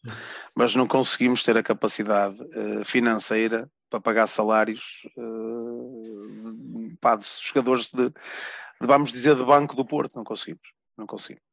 mas 0.55 0.75
não 0.75 0.87
conseguimos 0.87 1.41
ter 1.43 1.57
a 1.57 1.63
capacidade 1.63 2.37
financeira 2.85 3.67
para 3.89 3.99
pagar 3.99 4.27
salários 4.27 5.01
de 5.17 6.97
jogadores 7.41 7.89
de, 7.91 8.09
de, 8.09 8.13
vamos 8.87 9.11
dizer, 9.11 9.35
de 9.35 9.43
banco 9.43 9.75
do 9.75 9.83
Porto. 9.85 10.15
Não 10.15 10.23
conseguimos. 10.23 10.61
Não 10.97 11.05
conseguimos. 11.07 11.43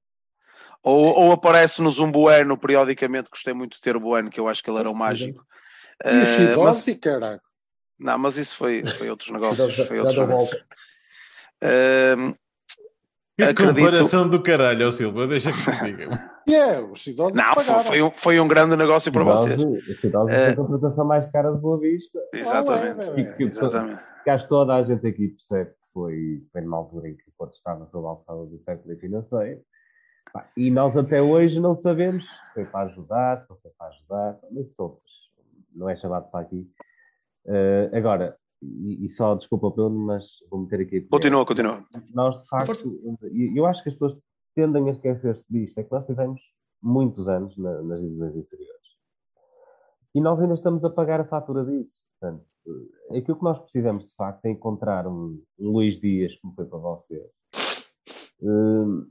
Ou, 0.83 1.15
ou 1.19 1.33
aparece-nos 1.33 1.99
um 1.99 2.11
Bueno 2.11 2.57
periodicamente, 2.57 3.31
gostei 3.31 3.53
muito 3.53 3.75
de 3.77 3.81
ter 3.81 3.97
o 3.97 4.01
Bueno, 4.01 4.31
que 4.31 4.39
eu 4.41 4.49
acho 4.49 4.63
que 4.63 4.71
ele 4.71 4.79
era 4.79 4.91
o 4.91 4.95
mágico. 4.95 5.45
E 6.05 6.09
o 6.09 6.13
Eh, 6.23 6.25
Chidossi, 6.25 6.95
caralho. 6.95 7.41
não, 7.99 8.17
mas 8.19 8.37
isso 8.37 8.55
foi, 8.57 8.85
foi 8.87 9.11
outros 9.11 9.31
negócios. 9.33 9.73
Já- 9.75 9.85
Foi 9.87 9.97
já 9.97 10.03
outros 10.05 10.19
negócios. 10.27 10.51
volta. 10.51 10.67
Ehm, 11.63 12.33
Que 13.37 13.45
Acredito- 13.45 13.77
comparação 13.77 14.29
do 14.29 14.43
caralho, 14.43 14.89
ó 14.89 14.91
Silva, 14.91 15.27
deixa 15.29 15.53
que 15.53 15.59
te 15.63 15.93
diga. 15.93 16.31
E 16.49 16.55
é, 16.55 16.81
o 16.81 16.95
Chidossi 16.95 17.37
não, 17.37 17.53
foi, 17.53 17.65
pagaram. 17.65 17.85
foi 17.85 18.03
um, 18.03 18.11
foi 18.11 18.41
um 18.41 18.49
grande 18.49 18.75
negócio 18.75 19.13
para 19.13 19.23
vocês. 19.23 19.61
A 19.63 20.01
Cidade 20.01 20.33
Eh, 20.33 20.45
foi 20.45 20.53
a 20.53 20.57
contratação 20.57 21.05
mais 21.07 21.31
cara 21.31 21.53
de 21.53 21.59
Boa 21.61 21.79
Vista. 21.79 22.19
Exatamente. 22.33 23.01
Olé, 23.07 23.25
Que, 23.25 23.33
que, 23.37 23.43
Exatamente. 23.45 24.03
que 24.25 24.31
acho 24.31 24.45
que 24.45 24.49
toda 24.49 24.75
a 24.75 24.83
gente 24.83 25.07
aqui 25.07 25.29
percebe 25.29 25.71
que 25.73 25.77
foi, 25.93 26.43
foi 26.51 26.61
numa 26.63 26.79
altura 26.79 27.11
em 27.11 27.17
que 27.17 27.29
o 27.29 27.33
Porto 27.37 27.53
estava 27.55 27.85
sob 27.89 28.07
a 28.07 28.11
alçada 28.11 28.47
do 28.47 28.57
técnico 28.65 28.99
financeiro. 28.99 29.61
E 30.57 30.71
nós 30.71 30.97
até 30.97 31.23
hoje 31.23 31.61
não 31.61 31.75
sabemos 31.75 32.27
se 32.29 32.55
foi 32.55 32.65
para 32.65 32.87
ajudar, 32.87 33.39
se 33.39 33.49
não 33.51 33.57
foi 33.57 33.71
para 33.79 33.89
ajudar, 33.89 34.39
mas 34.51 34.79
outras. 34.79 35.11
Não 35.75 35.89
é 35.89 35.97
chamado 35.97 36.31
para 36.31 36.41
aqui. 36.41 36.69
Eh, 37.47 37.91
agora, 37.95 38.37
e, 38.63 39.05
e 39.05 39.09
só 39.09 39.35
desculpa 39.35 39.71
pelo, 39.71 39.91
mas 39.91 40.31
vou 40.51 40.61
meter 40.63 40.81
aqui. 40.81 41.01
Continua, 41.03 41.47
continua. 41.47 41.85
Nós, 42.13 42.43
de 42.43 42.49
facto, 42.49 42.73
e 43.33 43.59
eu 43.59 43.65
acho 43.67 43.83
que 43.83 43.89
as 43.89 43.95
pessoas 43.95 44.19
tendem 44.55 44.89
a 44.89 44.93
esquecer-se 44.93 45.45
disto, 45.49 45.79
é 45.79 45.85
que 45.85 45.93
nós 45.93 46.05
tivemos 46.05 46.41
muitos 46.83 47.29
anos 47.29 47.57
na- 47.57 47.83
nas 47.83 48.01
divisões 48.01 48.37
inferiores. 48.37 48.79
E 50.15 50.21
nós 50.21 50.41
ainda 50.41 50.55
estamos 50.55 50.85
a 50.85 50.91
pagar 50.91 51.21
a 51.21 51.25
fatura 51.25 51.65
disso. 51.65 52.03
Portanto, 52.21 52.45
aquilo 53.17 53.39
que 53.39 53.45
nós 53.45 53.59
precisamos, 53.61 54.05
de 54.05 54.15
facto, 54.17 54.45
é 54.47 54.51
encontrar 54.51 55.07
um, 55.07 55.41
um 55.59 55.71
Luís 55.71 56.01
Dias, 56.01 56.35
como 56.41 56.55
foi 56.55 56.65
para 56.67 56.79
vocês, 56.79 57.23
eh, 58.43 59.07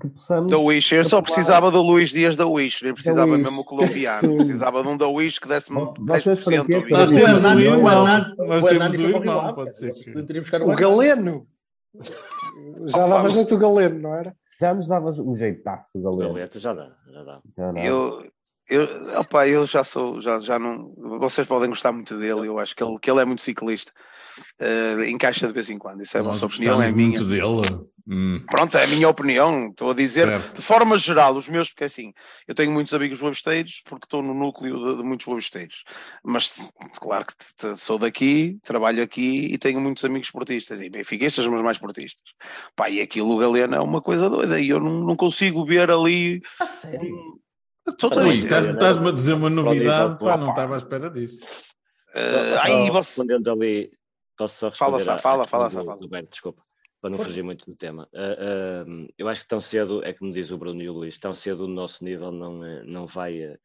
que 0.00 0.08
possamos... 0.08 0.50
Da 0.50 0.58
Wish, 0.58 0.94
eu 0.94 1.04
só 1.04 1.20
precisava 1.22 1.70
do 1.70 1.80
Luís 1.82 2.10
Dias 2.10 2.36
da 2.36 2.46
Wish, 2.46 2.82
nem 2.84 2.92
precisava 2.94 3.30
Wish. 3.32 3.42
mesmo 3.42 3.60
o 3.60 3.64
colombiano, 3.64 4.36
precisava 4.36 4.82
de 4.82 4.88
um 4.88 4.96
da 4.96 5.08
Wish 5.08 5.40
que 5.40 5.48
desse-me 5.48 5.78
Vocês 5.78 6.40
10% 6.40 6.44
para 6.44 6.64
quê? 6.64 6.74
do 6.74 6.80
vídeo. 6.80 6.96
Nós 6.96 7.12
O 7.12 7.14
temos 7.14 7.44
um 7.44 7.60
irmão, 7.60 8.04
nós 8.38 8.64
o 8.64 8.68
temos 8.68 8.98
um 8.98 9.08
irmão, 9.08 9.54
pode 9.54 9.76
ser 9.76 9.92
O 10.62 10.74
Galeno. 10.74 11.46
Já 12.86 13.06
dava 13.06 13.28
jeito 13.30 13.54
o 13.54 13.58
Galeno, 13.58 14.00
não 14.00 14.14
era? 14.14 14.34
Já 14.60 14.72
nos 14.72 14.88
dava 14.88 15.10
um 15.10 15.36
jeitaço, 15.36 16.00
galera. 16.00 16.28
Galeta 16.32 16.58
já 16.58 16.72
dá, 16.72 16.90
já 17.12 17.22
dá. 17.24 17.40
Já 17.56 17.72
não. 17.72 17.82
Eu, 17.82 18.26
eu, 18.68 19.20
opa, 19.20 19.46
eu 19.46 19.66
já 19.66 19.84
sou, 19.84 20.20
já, 20.20 20.40
já 20.40 20.58
não. 20.58 20.94
Vocês 21.18 21.46
podem 21.46 21.68
gostar 21.68 21.92
muito 21.92 22.16
dele, 22.18 22.48
eu 22.48 22.58
acho 22.58 22.74
que 22.74 22.82
ele, 22.82 22.98
que 22.98 23.10
ele 23.10 23.20
é 23.20 23.24
muito 23.24 23.42
ciclista. 23.42 23.92
Eh, 24.58 25.08
encaixa 25.10 25.46
de 25.46 25.52
vez 25.52 25.68
em 25.70 25.78
quando, 25.78 26.02
isso 26.02 26.16
é 26.16 26.20
a 26.20 26.22
vossa 26.22 26.46
opinião, 26.46 26.82
é 26.82 26.90
minha. 26.92 27.08
muito 27.08 27.24
dele. 27.24 27.86
Hum, 28.08 28.40
Pronto, 28.48 28.76
é 28.78 28.84
a 28.84 28.86
minha 28.86 29.08
opinião. 29.08 29.68
Estou 29.70 29.90
a 29.90 29.94
dizer, 29.94 30.28
Certo. 30.28 30.54
de 30.56 30.62
forma 30.62 30.96
geral, 30.96 31.36
os 31.36 31.48
meus, 31.48 31.70
porque 31.70 31.84
assim, 31.84 32.12
eu 32.46 32.54
tenho 32.54 32.70
muitos 32.70 32.94
amigos 32.94 33.20
websteiros, 33.20 33.82
porque 33.84 34.06
estou 34.06 34.22
no 34.22 34.32
núcleo 34.32 34.92
de, 34.92 34.96
de 34.98 35.02
muitos 35.02 35.26
websteiros. 35.26 35.82
Mas, 36.24 36.52
claro 37.00 37.26
que 37.26 37.34
t- 37.36 37.44
t- 37.74 37.76
sou 37.76 37.98
daqui, 37.98 38.58
trabalho 38.62 39.02
aqui 39.02 39.46
e 39.52 39.58
tenho 39.58 39.80
muitos 39.80 40.04
amigos 40.04 40.28
esportistas, 40.28 40.80
e 40.80 40.88
benfiquistas, 40.88 41.44
mas 41.48 41.60
mais 41.62 41.78
esportistas. 41.78 42.22
Pá, 42.76 42.88
e 42.88 43.00
aquilo, 43.00 43.34
o 43.34 43.38
Galeno, 43.38 43.74
é 43.74 43.80
uma 43.80 44.00
coisa 44.00 44.30
doida, 44.30 44.60
e 44.60 44.68
eu 44.68 44.78
não, 44.78 45.00
não 45.04 45.16
consigo 45.16 45.64
ver 45.66 45.90
ali. 45.90 46.40
A 46.60 46.66
sério? 46.66 47.40
Estás-me 47.88 49.08
a 49.08 49.12
dizer 49.12 49.32
uma 49.34 49.50
novidade, 49.50 50.18
pá, 50.18 50.36
não 50.36 50.50
estava 50.50 50.74
à 50.74 50.76
espera 50.76 51.10
disso. 51.10 51.40
Só- 52.14 52.62
aí 52.62 52.90
você. 52.90 53.20
ali, 53.20 53.90
posso 54.36 54.54
só 54.58 54.70
Fala, 54.70 54.98
responder 54.98 55.04
Sá, 55.04 55.18
fala, 55.22 55.42
questão 55.42 55.58
fala, 55.58 55.68
do- 55.68 55.72
Sá, 55.72 55.84
fala. 55.84 55.98
do 55.98 56.08
Berto, 56.08 56.30
desculpa, 56.30 56.62
para 57.00 57.10
não 57.10 57.16
Força. 57.16 57.30
fugir 57.30 57.42
muito 57.42 57.64
do 57.70 57.76
tema. 57.76 58.08
Ah, 58.14 58.36
ah, 58.38 58.84
eu 59.18 59.28
acho 59.28 59.42
que 59.42 59.48
tão 59.48 59.60
cedo, 59.60 60.04
é 60.04 60.12
como 60.12 60.32
diz 60.32 60.50
o 60.50 60.58
Bruno 60.58 60.82
e 60.82 60.88
o 60.88 60.92
Luís, 60.92 61.18
tão 61.18 61.34
cedo 61.34 61.64
o 61.64 61.68
nosso 61.68 62.04
nível 62.04 62.30
não, 62.32 62.64
eh, 62.64 62.82
não 62.84 63.06
vai 63.06 63.38
eh, 63.40 63.58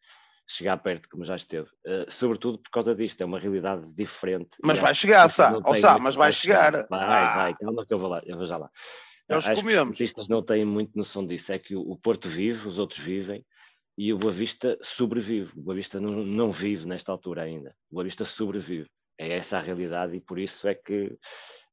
chegar 0.47 0.77
perto 0.77 1.07
como 1.09 1.23
já 1.23 1.35
esteve. 1.35 1.69
Ah, 1.85 2.05
sobretudo 2.09 2.57
por 2.59 2.69
causa 2.71 2.93
disto, 2.95 3.21
é 3.21 3.25
uma 3.25 3.39
realidade 3.39 3.87
diferente. 3.93 4.49
Mas 4.63 4.79
vai 4.79 4.93
chegar, 4.95 5.27
Sá. 5.29 5.59
têm 5.61 5.75
Sá, 5.81 5.97
mas 5.99 6.15
vai 6.15 6.31
chegar. 6.33 6.71
Vai, 6.89 6.99
Ah. 7.23 7.35
vai, 7.35 7.55
calma 7.55 7.85
que 7.85 7.93
eu 7.93 7.99
vou 7.99 8.09
lá, 8.09 8.21
eu 8.25 8.37
vou 8.37 8.45
já 8.45 8.57
lá. 8.57 8.69
Nós 9.29 9.45
acho 9.45 9.47
que 9.47 9.53
os 9.53 9.59
comemos. 9.61 9.81
esportistas 9.93 10.27
não 10.27 10.41
têm 10.43 10.65
muito 10.65 10.91
noção 10.97 11.25
disso, 11.25 11.53
é 11.53 11.59
que 11.59 11.73
o, 11.75 11.79
o 11.81 11.95
Porto 11.97 12.27
vive, 12.27 12.67
os 12.67 12.77
outros 12.77 12.99
vivem, 12.99 13.45
e 13.97 14.11
o 14.11 14.17
Boa 14.17 14.33
Vista 14.33 14.77
sobrevive. 14.81 15.51
O 15.57 15.61
Boa 15.61 15.75
Vista 15.75 16.01
não, 16.01 16.11
não 16.11 16.51
vive 16.51 16.85
nesta 16.85 17.11
altura 17.13 17.43
ainda. 17.43 17.73
O 17.89 17.95
Boa 17.95 18.03
Vista 18.03 18.25
sobrevive. 18.25 18.89
É 19.21 19.37
essa 19.37 19.57
a 19.57 19.61
realidade 19.61 20.15
e 20.15 20.19
por 20.19 20.39
isso 20.39 20.67
é 20.67 20.73
que 20.73 21.15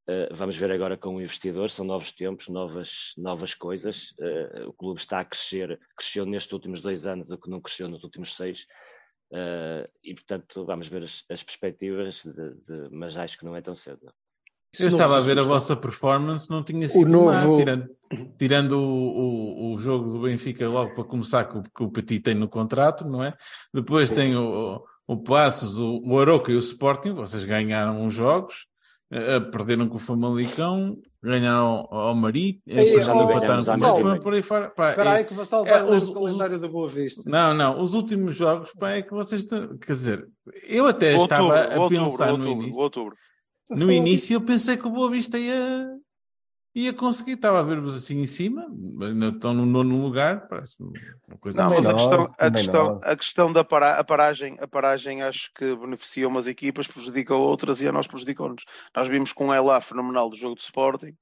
eh, 0.07 0.29
vamos 0.33 0.55
ver 0.57 0.71
agora 0.71 0.97
com 0.99 1.17
o 1.17 1.21
investidor, 1.21 1.71
são 1.71 1.85
novos 1.85 2.13
tempos, 2.13 2.49
novas, 2.49 3.13
novas 3.17 3.55
coisas. 3.55 4.13
Eh, 4.21 4.65
o 4.67 4.73
clube 4.75 5.01
está 5.01 5.21
a 5.21 5.25
crescer, 5.25 5.79
cresceu 5.97 6.27
nestes 6.27 6.53
últimos 6.53 6.81
dois 6.83 7.07
anos 7.07 7.31
o 7.31 7.39
que 7.39 7.49
não 7.49 7.61
cresceu 7.61 7.89
nos 7.89 8.05
últimos 8.05 8.37
seis. 8.37 8.67
Eh, 9.33 9.89
e 10.05 10.15
portanto 10.15 10.65
vamos 10.67 10.89
ver 10.89 11.03
as, 11.05 11.25
as 11.31 11.43
perspectivas, 11.43 12.23
de, 12.23 12.33
de- 12.33 12.89
mas 12.91 13.17
acho 13.17 13.39
que 13.39 13.45
não 13.47 13.57
é 13.57 13.63
tão 13.63 13.75
cedo. 13.75 13.99
não. 14.03 14.13
Eu 14.79 14.91
não 14.91 14.99
estava 14.99 15.17
a 15.17 15.21
ver 15.21 15.39
a 15.39 15.43
vossa 15.43 15.75
performance, 15.75 16.51
não 16.51 16.63
tinha 16.63 16.87
sido 16.87 17.09
novo- 17.11 17.53
má, 17.53 17.57
tirando, 17.57 17.97
tirando 18.39 18.73
o, 18.73 19.71
o, 19.71 19.73
o 19.75 19.79
jogo 19.79 20.11
do 20.13 20.21
Benfica 20.21 20.69
logo 20.69 20.95
para 20.95 21.05
começar 21.05 21.45
que 21.47 21.57
o, 21.59 21.63
que 21.63 21.83
o 21.83 21.91
Petit 21.91 22.21
tem 22.21 22.35
no 22.35 22.47
contrato, 22.49 23.07
não 23.09 23.25
é? 23.25 23.35
Depois 23.73 24.11
tem 24.11 24.37
o, 24.37 24.85
o 25.09 25.17
Passos, 25.17 25.79
o, 25.79 26.01
o 26.05 26.21
Aroca 26.21 26.53
e 26.53 26.55
o 26.55 26.59
Sporting, 26.59 27.13
vocês 27.15 27.45
ganharam 27.45 28.03
uns 28.03 28.13
jogos, 28.13 28.67
eh, 29.11 29.41
perderam 29.41 29.89
com 29.89 29.97
o 29.97 29.99
Famalicão, 29.99 30.99
ganharam 31.23 31.87
ao, 31.91 31.95
ao 31.95 32.15
Mari, 32.15 32.61
eh, 32.69 32.77
depois 32.85 33.07
já 33.07 33.15
oh, 33.15 33.23
empataram 33.23 33.65
com 33.65 33.71
o 33.71 33.75
Benfica, 34.05 34.21
por 34.21 34.35
aí 34.35 34.43
fora. 34.43 34.69
Pá, 34.69 34.91
Espera 34.91 35.11
é- 35.11 35.17
aí 35.17 35.25
que 35.25 35.33
o 35.33 35.37
Vassal 35.37 35.67
é, 35.67 35.71
vai 35.71 35.83
ler 35.91 35.97
os- 35.97 36.09
o 36.11 36.13
calendário 36.13 36.59
da 36.61 36.69
Boa 36.69 36.89
Vista. 36.89 37.23
não, 37.25 37.55
não, 37.55 37.81
os 37.83 37.95
últimos 37.95 38.37
jogos, 38.37 38.71
pá, 38.79 38.91
é 38.91 39.03
que 39.03 39.13
vocês 39.15 39.41
estão, 39.41 39.79
quer 39.79 39.93
dizer, 39.95 40.29
eu 40.69 40.87
até 40.87 41.17
Outubro, 41.17 41.25
estava 41.25 41.59
a 41.75 41.81
outubro, 41.81 42.05
pensar 42.11 42.27
no 42.27 42.33
outubro, 42.35 42.63
início. 42.65 42.83
outubro. 42.83 43.17
No 43.71 43.91
início 43.93 44.35
eu 44.35 44.41
pensei 44.43 44.77
que 44.77 44.87
o 44.87 44.91
Boa 44.91 45.11
Vista 45.11 45.39
ia, 45.39 45.87
ia 46.75 46.93
conseguir, 46.93 47.33
estava 47.33 47.61
a 47.61 47.63
ver-vos 47.63 47.97
assim 47.97 48.21
em 48.21 48.27
cima, 48.27 48.67
mas 48.71 49.13
ainda 49.13 49.29
estão 49.29 49.53
no 49.53 49.67
nono 49.67 50.03
lugar, 50.03 50.47
parece 50.49 50.77
uma 50.83 51.39
coisa 51.39 51.63
Não, 51.63 51.71
mas 51.71 51.87
a 51.87 51.95
questão, 51.95 52.35
a 52.39 52.51
questão, 52.51 53.01
a 53.03 53.17
questão 53.17 53.53
da 53.53 53.65
para, 53.65 53.99
a 53.99 54.05
paragem, 54.05 54.57
a 54.61 54.69
paragem 54.69 55.23
acho 55.23 55.51
que 55.55 55.75
beneficia 55.77 56.29
umas 56.29 56.47
equipas, 56.47 56.87
prejudica 56.87 57.35
outras 57.35 57.81
e 57.81 57.89
a 57.89 57.93
nós 57.93 58.07
prejudicou-nos. 58.07 58.65
Nós 58.95 59.09
vimos 59.09 59.33
com 59.33 59.47
um 59.47 59.55
Ela 59.55 59.81
fenomenal 59.81 60.31
do 60.31 60.37
jogo 60.37 60.55
de 60.55 60.63
Sporting, 60.63 61.17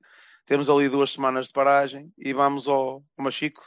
temos 0.46 0.70
ali 0.70 0.88
duas 0.88 1.10
semanas 1.10 1.46
de 1.46 1.52
paragem 1.52 2.12
e 2.16 2.32
vamos 2.32 2.68
ao, 2.68 3.02
ao 3.16 3.24
Machico. 3.24 3.62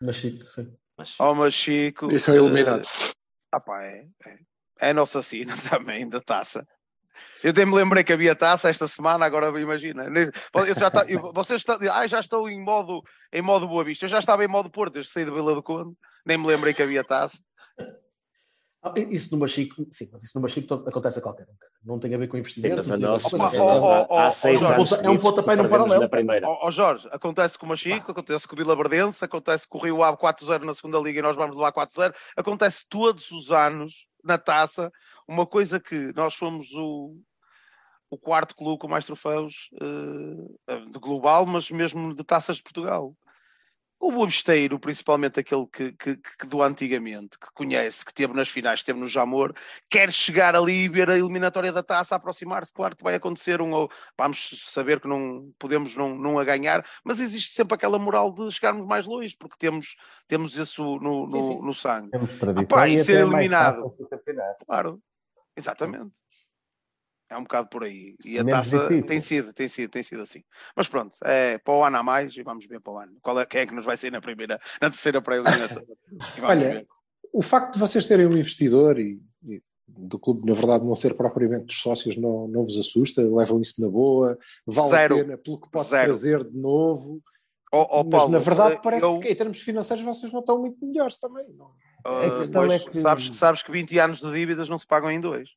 Mas 0.00 0.16
Chico, 0.16 0.50
sim. 0.50 0.74
Ao 1.18 1.34
Machico. 1.34 2.12
E 2.12 2.18
são 2.18 2.34
eliminados. 2.34 3.14
Ah, 3.52 3.60
pá, 3.60 3.82
é, 3.82 4.06
é, 4.26 4.38
é 4.80 4.90
a 4.90 4.94
nossa 4.94 5.22
sina 5.22 5.54
também 5.70 6.08
da 6.08 6.20
taça. 6.20 6.66
Eu 7.42 7.50
até 7.50 7.64
me 7.64 7.74
lembrei 7.74 8.02
que 8.04 8.12
havia 8.12 8.34
taça 8.34 8.70
esta 8.70 8.86
semana, 8.86 9.24
agora 9.26 9.48
imagina. 9.60 10.04
Eu 10.54 10.74
já 10.78 10.90
tá, 10.90 11.04
eu- 11.08 11.32
vocês 11.32 11.60
estão, 11.60 11.78
ah, 11.92 12.06
já 12.06 12.20
estou 12.20 12.48
em 12.48 12.62
modo, 12.62 13.02
em 13.32 13.42
modo 13.42 13.68
Boa 13.68 13.84
Vista. 13.84 14.04
Eu 14.04 14.08
já 14.08 14.18
estava 14.18 14.44
em 14.44 14.48
modo 14.48 14.70
Porto, 14.70 14.94
desde 14.94 15.08
que 15.10 15.14
saí 15.14 15.24
da 15.24 15.32
Vila 15.32 15.54
do 15.54 15.62
Conde. 15.62 15.94
Nem 16.24 16.38
me 16.38 16.46
lembrei 16.46 16.72
que 16.72 16.82
havia 16.82 17.04
taça. 17.04 17.38
Ah, 18.82 18.92
Isso 18.96 19.34
no 19.34 19.40
Machico, 19.40 19.86
sim, 19.90 20.10
mas 20.12 20.22
isso 20.22 20.32
no 20.36 20.42
Machico 20.42 20.74
acontece 20.74 21.18
a 21.18 21.22
qualquer 21.22 21.44
um. 21.44 21.54
Não 21.82 21.98
tem 21.98 22.14
a 22.14 22.18
ver 22.18 22.28
com 22.28 22.36
investimento. 22.36 22.80
Ainda 22.80 22.82
Não 22.86 22.98
tem 22.98 23.08
a 23.08 23.16
ver 23.16 23.22
com 23.22 23.36
é 24.74 24.78
um 24.78 24.86
seguidos 24.86 25.22
pontapé 25.22 25.56
no 25.56 25.68
paralelo, 25.70 26.08
ó, 26.46 26.70
Jorge, 26.70 27.08
acontece 27.10 27.58
com 27.58 27.64
o 27.64 27.68
Machico, 27.70 28.10
acontece 28.10 28.46
com 28.46 28.54
o 28.54 28.58
Vila 28.58 28.76
Verdense, 28.76 29.24
acontece 29.24 29.66
com 29.66 29.78
o 29.78 29.80
Rio 29.82 30.02
Ave 30.02 30.18
4-0 30.18 30.64
na 30.64 30.74
segunda 30.74 30.98
liga 30.98 31.18
e 31.18 31.22
nós 31.22 31.34
vamos 31.34 31.56
lá 31.56 31.72
4-0. 31.72 32.14
Acontece 32.36 32.84
todos 32.88 33.30
os 33.30 33.50
anos 33.50 34.06
na 34.22 34.36
taça. 34.36 34.92
Uma 35.26 35.46
coisa 35.46 35.80
que 35.80 36.12
nós 36.14 36.34
somos 36.34 36.70
o, 36.72 37.16
o 38.10 38.18
quarto 38.18 38.54
clube 38.54 38.78
com 38.78 38.88
mais 38.88 39.06
troféus 39.06 39.70
eh, 40.68 40.76
de 40.90 40.98
global, 40.98 41.46
mas 41.46 41.70
mesmo 41.70 42.14
de 42.14 42.22
taças 42.24 42.56
de 42.56 42.62
Portugal. 42.62 43.14
O 43.98 44.12
Boabesteiro, 44.12 44.78
principalmente 44.78 45.40
aquele 45.40 45.66
que, 45.66 45.92
que, 45.92 46.16
que 46.16 46.46
do 46.46 46.62
antigamente, 46.62 47.38
que 47.38 47.46
conhece, 47.54 48.04
que 48.04 48.12
teve 48.12 48.34
nas 48.34 48.48
finais, 48.48 48.80
que 48.80 48.86
teve 48.86 49.00
no 49.00 49.06
Jamor, 49.08 49.54
quer 49.88 50.12
chegar 50.12 50.54
ali 50.54 50.84
e 50.84 50.88
ver 50.88 51.08
a 51.08 51.16
eliminatória 51.16 51.72
da 51.72 51.82
taça 51.82 52.14
aproximar-se. 52.14 52.72
Claro 52.72 52.94
que 52.94 53.02
vai 53.02 53.14
acontecer 53.14 53.62
um 53.62 53.72
ou 53.72 53.90
vamos 54.18 54.62
saber 54.66 55.00
que 55.00 55.08
não 55.08 55.50
podemos 55.58 55.96
não, 55.96 56.18
não 56.18 56.38
a 56.38 56.44
ganhar, 56.44 56.84
mas 57.02 57.18
existe 57.18 57.52
sempre 57.52 57.76
aquela 57.76 57.98
moral 57.98 58.30
de 58.30 58.50
chegarmos 58.50 58.86
mais 58.86 59.06
longe, 59.06 59.34
porque 59.38 59.56
temos, 59.58 59.96
temos 60.28 60.58
isso 60.58 60.82
no, 60.98 61.26
no, 61.26 61.30
Sim, 61.30 61.52
sim. 61.52 61.62
no 61.62 61.72
sangue. 61.72 62.10
Temos 62.10 62.36
tradição 62.36 62.78
Epá, 62.78 62.88
e 62.88 62.96
e 62.96 63.04
ser 63.04 63.20
eliminado. 63.20 63.94
Claro, 64.66 65.00
exatamente. 65.56 66.12
É 67.30 67.36
um 67.38 67.42
bocado 67.42 67.68
por 67.68 67.84
aí. 67.84 68.14
E 68.24 68.38
a 68.38 68.44
Menos 68.44 68.70
taça 68.70 68.82
difícil. 68.84 69.06
tem 69.06 69.20
sido, 69.20 69.52
tem 69.52 69.66
sido, 69.68 69.90
tem 69.90 70.02
sido 70.02 70.22
assim. 70.22 70.42
Mas 70.76 70.88
pronto, 70.88 71.14
é 71.24 71.58
para 71.58 71.74
o 71.74 71.82
ano 71.84 71.96
a 71.96 72.02
mais 72.02 72.36
e 72.36 72.42
vamos 72.42 72.66
ver 72.66 72.80
para 72.80 72.92
o 72.92 72.98
ano. 72.98 73.16
Qual 73.22 73.38
é, 73.40 73.46
quem 73.46 73.62
é 73.62 73.66
que 73.66 73.74
nos 73.74 73.84
vai 73.84 73.96
sair 73.96 74.10
na 74.10 74.20
primeira, 74.20 74.60
na 74.80 74.90
terceira 74.90 75.20
pré-eliminatória? 75.22 75.86
Olha, 76.42 76.68
ver. 76.68 76.86
o 77.32 77.42
facto 77.42 77.74
de 77.74 77.80
vocês 77.80 78.06
terem 78.06 78.26
um 78.26 78.32
investidor 78.36 78.98
e, 78.98 79.20
e 79.48 79.62
do 79.88 80.18
clube, 80.18 80.46
na 80.46 80.54
verdade, 80.54 80.84
não 80.84 80.94
ser 80.94 81.14
propriamente 81.14 81.66
dos 81.66 81.80
sócios 81.80 82.16
não, 82.16 82.46
não 82.46 82.62
vos 82.62 82.78
assusta? 82.78 83.22
Levam 83.22 83.60
isso 83.60 83.80
na 83.80 83.88
boa? 83.88 84.38
Vale 84.66 84.90
Zero. 84.90 85.14
a 85.14 85.18
pena 85.18 85.38
pelo 85.38 85.60
que 85.60 85.70
pode 85.70 85.88
Zero. 85.88 86.04
trazer 86.04 86.44
de 86.44 86.56
novo? 86.56 87.22
Ó, 87.72 88.04
Mas 88.04 88.10
Paulo, 88.18 88.32
na 88.32 88.38
verdade 88.38 88.74
eh, 88.76 88.80
parece 88.80 89.04
eu- 89.04 89.18
que 89.18 89.28
em 89.28 89.34
termos 89.34 89.58
financeiros 89.60 90.04
vocês 90.04 90.30
não 90.30 90.40
estão 90.40 90.58
muito 90.60 90.84
melhores 90.86 91.18
também. 91.18 91.48
Não? 91.54 91.72
Questão 92.04 92.62
pois, 92.66 92.72
é 92.72 92.90
que- 92.90 93.00
sabes, 93.00 93.36
sabes 93.36 93.62
que 93.62 93.72
20 93.72 93.98
anos 93.98 94.20
de 94.20 94.30
dívidas 94.30 94.68
não 94.68 94.76
se 94.76 94.86
pagam 94.86 95.10
em 95.10 95.20
dois. 95.20 95.50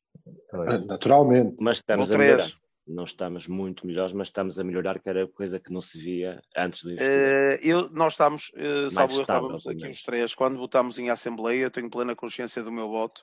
Ah, 0.52 0.78
Naturalmente. 0.78 1.56
Mas 1.60 1.78
estamos 1.78 2.10
a 2.10 2.18
melhorar. 2.18 2.50
Não 2.86 3.04
estamos 3.04 3.46
muito 3.46 3.86
melhores, 3.86 4.14
mas 4.14 4.28
estamos 4.28 4.58
a 4.58 4.64
melhorar, 4.64 4.98
que 4.98 5.08
era 5.10 5.26
coisa 5.28 5.60
que 5.60 5.70
não 5.70 5.82
se 5.82 5.98
via 5.98 6.40
antes 6.56 6.82
do 6.82 6.90
investimento. 6.90 7.26
Eh, 7.26 7.60
eu, 7.62 7.90
nós 7.90 8.14
estamos, 8.14 8.50
uh, 8.54 8.90
salvo 8.90 9.20
estável, 9.20 9.20
estávamos 9.20 9.66
aqui 9.66 9.86
os 9.88 10.02
três, 10.02 10.34
quando 10.34 10.56
votámos 10.56 10.98
em 10.98 11.10
Assembleia, 11.10 11.64
eu 11.64 11.70
tenho 11.70 11.90
plena 11.90 12.16
consciência 12.16 12.62
do 12.62 12.72
meu 12.72 12.88
voto, 12.88 13.22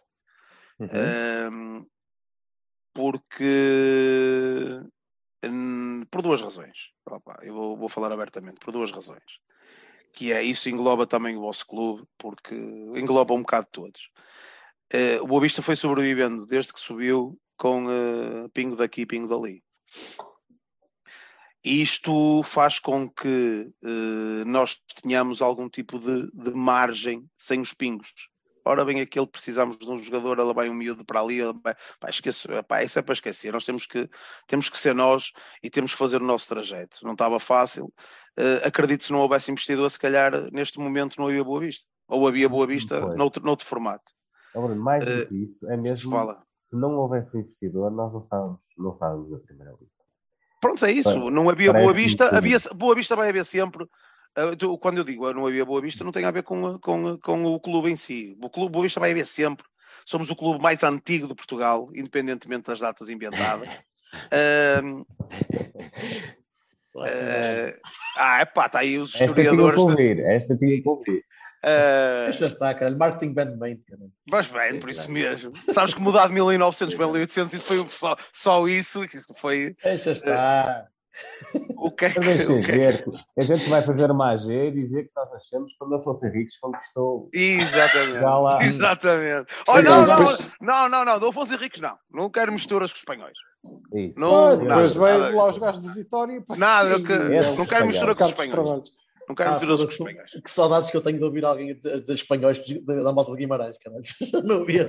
Uhum. 0.78 0.90
Ehm, 0.92 1.86
porque 2.94 4.82
por 6.10 6.22
duas 6.22 6.42
razões. 6.42 6.92
Opa, 7.06 7.38
eu 7.42 7.54
vou, 7.54 7.78
vou 7.78 7.90
falar 7.90 8.12
abertamente, 8.12 8.60
por 8.60 8.72
duas 8.72 8.92
razões. 8.92 9.24
Que 10.16 10.32
é 10.32 10.42
isso 10.42 10.70
engloba 10.70 11.06
também 11.06 11.36
o 11.36 11.42
vosso 11.42 11.68
clube, 11.68 12.08
porque 12.18 12.56
engloba 12.56 13.34
um 13.34 13.42
bocado 13.42 13.68
todos. 13.72 14.10
Eh, 14.92 15.20
o 15.22 15.28
Boa 15.28 15.42
Vista 15.42 15.62
foi 15.62 15.76
sobrevivendo 15.76 16.46
desde 16.46 16.74
que 16.74 16.80
subiu 16.80 17.38
com 17.58 17.90
eh, 17.92 18.48
pingo 18.54 18.76
daqui, 18.76 19.06
pingo 19.06 19.28
dali. 19.28 19.62
Isto 21.64 22.44
faz 22.44 22.80
com 22.80 23.10
que 23.10 23.70
eh, 23.84 24.46
nós 24.46 24.80
tenhamos 25.02 25.42
algum 25.42 25.68
tipo 25.68 26.00
de, 26.00 26.32
de 26.32 26.52
margem 26.52 27.28
sem 27.38 27.60
os 27.60 27.74
pingos. 27.74 28.14
Ora 28.68 28.84
bem, 28.84 29.00
aquele 29.00 29.28
precisamos 29.28 29.78
de 29.78 29.88
um 29.88 30.00
jogador, 30.00 30.40
ela 30.40 30.54
vai 30.54 30.70
um 30.70 30.74
miúdo 30.74 31.06
para 31.06 31.22
ali, 31.22 31.40
ela 31.40 31.54
vai, 31.54 31.76
pá, 32.00 32.10
esqueço, 32.10 32.48
pá, 32.68 32.84
isso 32.84 32.98
é 32.98 33.02
para 33.02 33.14
esquecer. 33.14 33.54
Nós 33.54 33.64
temos 33.64 33.86
que, 33.86 34.10
temos 34.48 34.70
que 34.70 34.80
ser 34.80 34.96
nós 34.96 35.32
e 35.62 35.70
temos 35.70 35.92
que 35.92 36.00
fazer 36.00 36.22
o 36.22 36.26
nosso 36.26 36.48
trajeto. 36.48 37.00
Não 37.04 37.12
estava 37.12 37.40
fácil. 37.40 37.94
Eh, 38.38 38.62
acredito 38.68 39.00
que 39.00 39.06
se 39.06 39.12
não 39.12 39.20
houvesse 39.22 39.50
investidor, 39.52 39.90
se 39.90 40.00
calhar 40.00 40.52
neste 40.52 40.80
momento 40.80 41.18
não 41.20 41.28
havia 41.28 41.44
Boa 41.44 41.60
Vista. 41.62 41.86
Ou 42.08 42.28
havia 42.28 42.48
Boa 42.50 42.68
Vista 42.68 43.02
Pois. 43.02 43.16
noutro, 43.16 43.44
noutro 43.44 43.66
formato. 43.66 44.12
Agora, 44.54 44.76
mais 44.76 45.04
do 45.06 45.28
que 45.28 45.36
isso, 45.36 45.70
é 45.70 45.76
mesmo 45.76 46.12
fala. 46.12 46.44
se 46.62 46.76
não 46.76 46.96
houvesse 46.98 47.36
um 47.36 47.42
investidor, 47.42 47.92
nós 47.92 48.12
não 48.14 48.22
estávamos, 48.22 48.60
não 48.78 48.92
estávamos 48.94 49.32
na 49.32 49.40
primeira 49.40 49.72
liga. 49.72 49.92
Pronto, 50.62 50.86
é 50.86 50.92
isso. 50.92 51.10
Parece- 51.10 51.32
não 51.32 51.50
havia 51.50 51.74
Boa 51.74 51.94
Vista, 51.94 52.36
havia, 52.36 52.58
Boa 52.76 52.96
Vista 52.96 53.16
vai 53.16 53.30
haver 53.30 53.46
sempre. 53.46 53.86
eh, 54.36 54.56
Quando 54.80 54.98
eu 55.00 55.04
digo 55.04 55.30
eh, 55.30 55.34
não 55.34 55.48
havia 55.48 55.66
Boa 55.66 55.82
Vista, 55.82 56.04
não 56.04 56.12
tem 56.12 56.26
a 56.26 56.32
ver 56.32 56.44
com, 56.44 56.78
com, 56.80 57.18
com 57.20 57.46
o 57.46 57.60
clube 57.60 57.90
em 57.90 57.96
si. 57.96 58.38
O 58.42 58.50
clube 58.50 58.72
Boa 58.72 58.84
Vista 58.84 59.00
vai 59.00 59.12
haver 59.12 59.26
sempre. 59.26 59.66
Somos 60.06 60.30
o 60.30 60.36
clube 60.36 60.62
mais 60.62 60.84
antigo 60.84 61.28
de 61.28 61.36
Portugal, 61.36 61.90
independentemente 61.96 62.68
das 62.68 62.80
datas 62.80 63.10
inventadas. 63.10 63.70
Ahm, 64.32 65.04
eh, 67.06 67.78
ah, 68.18 68.42
epá, 68.42 68.66
está 68.68 68.80
aí 68.80 68.98
os 68.98 69.14
Esta 69.14 69.18
tinha 69.26 69.34
que 69.36 69.42
historiadores. 69.42 69.76
de- 69.86 69.92
ouvir, 69.92 70.20
esta 70.22 70.56
tinha 70.58 70.82
que 70.82 70.88
ouvir. 70.90 71.24
eh, 71.64 72.24
Deixa 72.26 72.46
estar, 72.46 72.74
cara. 72.76 72.96
Marketing 72.96 73.34
bandmate, 73.34 73.82
cara. 73.88 74.02
mas 74.30 74.48
bem, 74.48 74.80
por 74.80 74.90
isso 74.90 75.12
mesmo. 75.12 75.54
Sabes 75.56 75.94
que 75.94 76.02
mudar 76.02 76.28
de 76.28 76.34
1900 76.34 76.96
para 76.96 77.06
1800, 77.08 77.54
isso 77.54 77.66
foi 77.66 77.80
um- 77.80 77.90
só, 77.90 78.16
só 78.34 78.68
isso. 78.68 79.04
Isso 79.04 79.34
foi. 79.36 79.76
Deixa 79.84 80.12
estar. 80.12 80.86
O 81.78 81.92
que 81.92 82.06
é 82.06 82.10
que. 82.10 82.20
Mas 82.20 82.28
deixem 82.28 82.60
o 82.60 82.64
que 82.64 82.72
é- 82.72 82.76
ver, 82.92 83.06
a 83.38 83.44
gente 83.44 83.70
vai 83.70 83.82
fazer 83.82 84.12
uma 84.12 84.32
AG 84.32 84.50
e 84.52 84.72
dizer 84.72 85.04
que 85.04 85.12
nós 85.16 85.32
nascemos 85.32 85.74
quando 85.80 85.96
Afonso 85.96 86.26
Henriques 86.26 86.58
conquistou. 86.60 87.30
Exatamente. 87.34 88.20
Já 88.20 88.38
lá. 88.40 88.64
Exatamente. 88.66 89.54
Oh, 89.68 89.82
não, 89.82 90.06
não, 90.06 90.16
depois- 90.16 90.40
não, 90.62 90.90
não, 90.90 91.06
não, 91.06 91.20
do 91.20 91.28
Afonso 91.28 91.54
Henriques 91.54 91.80
não. 91.82 91.98
Não 92.12 92.30
quero 92.30 92.52
misturas 92.52 92.92
com 92.92 92.96
os 92.96 93.02
espanhóis. 93.02 93.38
Isso. 93.94 94.14
Não, 94.20 94.30
Pois, 94.30 94.60
nada, 94.60 94.70
depois 94.70 94.96
veio 94.96 95.36
lá 95.36 95.50
os 95.50 95.58
gajos 95.58 95.82
de 95.82 95.90
Vitória 95.90 96.34
e 96.38 96.42
pá, 96.42 96.56
Nada, 96.56 97.02
que- 97.02 97.12
é, 97.14 97.18
não 97.18 97.32
quero 97.32 97.62
espanhol. 97.64 97.88
misturar 97.88 98.16
com 98.16 98.24
os 98.26 98.30
espanhóis. 98.32 98.90
Não 99.28 99.34
quero 99.34 99.50
Ah, 99.50 99.54
misturas 99.54 99.78
com 99.80 99.86
os 99.86 99.96
foda-se, 99.96 100.12
espanhóis. 100.12 100.44
Que 100.44 100.52
saudades 100.52 100.92
que 100.92 100.98
eu 100.98 101.02
tenho 101.02 101.18
de 101.18 101.24
ouvir 101.24 101.44
alguém 101.46 101.76
dizer 101.76 102.00
dizer 102.02 102.14
espanhóis 102.14 102.62
da 102.86 103.12
malta 103.12 103.32
de 103.32 103.38
Guimarães, 103.38 103.76
cara. 103.80 103.96
Não 104.46 104.60
ouvia. 104.60 104.88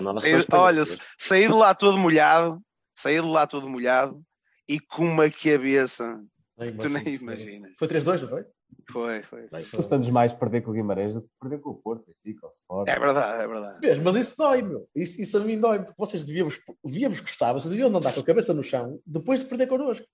Não, 0.00 0.60
Olha, 0.60 0.82
saí 1.18 1.48
de 1.48 1.52
lá 1.54 1.74
todo 1.74 1.98
molhado, 1.98 2.60
saí 2.96 3.14
de 3.20 3.26
lá 3.26 3.46
todo 3.46 3.68
molhado 3.68 4.20
e 4.68 4.80
com 4.80 5.04
uma 5.04 5.30
cabeça. 5.30 6.20
Tu 6.58 6.88
nem 6.88 7.14
imaginas. 7.14 7.72
Foi 7.78 7.86
3-2, 7.88 8.22
não 8.22 8.28
foi? 8.28 8.44
Foi, 8.90 9.22
foi. 9.22 9.46
Custa-nos 9.74 10.10
mais 10.10 10.32
perder 10.32 10.62
com 10.62 10.70
o 10.70 10.74
Guimarães 10.74 11.14
do 11.14 11.22
que 11.22 11.28
perder 11.40 11.60
com 11.60 11.70
o 11.70 11.74
Porto, 11.74 12.04
aqui, 12.10 12.34
com 12.34 12.46
o 12.46 12.50
Sport. 12.50 12.88
É 12.88 12.98
verdade, 12.98 13.42
é 13.42 13.46
verdade. 13.48 13.80
Vês, 13.80 13.98
Mas 13.98 14.16
isso 14.16 14.36
dói, 14.38 14.62
meu. 14.62 14.88
Isso, 14.94 15.20
isso 15.20 15.36
a 15.36 15.40
mim 15.40 15.58
dói, 15.58 15.78
porque 15.80 15.94
vocês 15.98 16.24
devíamos, 16.24 16.60
devíamos 16.84 17.20
gostar, 17.20 17.52
vocês 17.52 17.70
deviam 17.70 17.94
andar 17.94 18.12
com 18.12 18.20
a 18.20 18.24
cabeça 18.24 18.54
no 18.54 18.62
chão 18.62 19.00
depois 19.06 19.40
de 19.40 19.46
perder 19.46 19.66
connosco. 19.66 20.06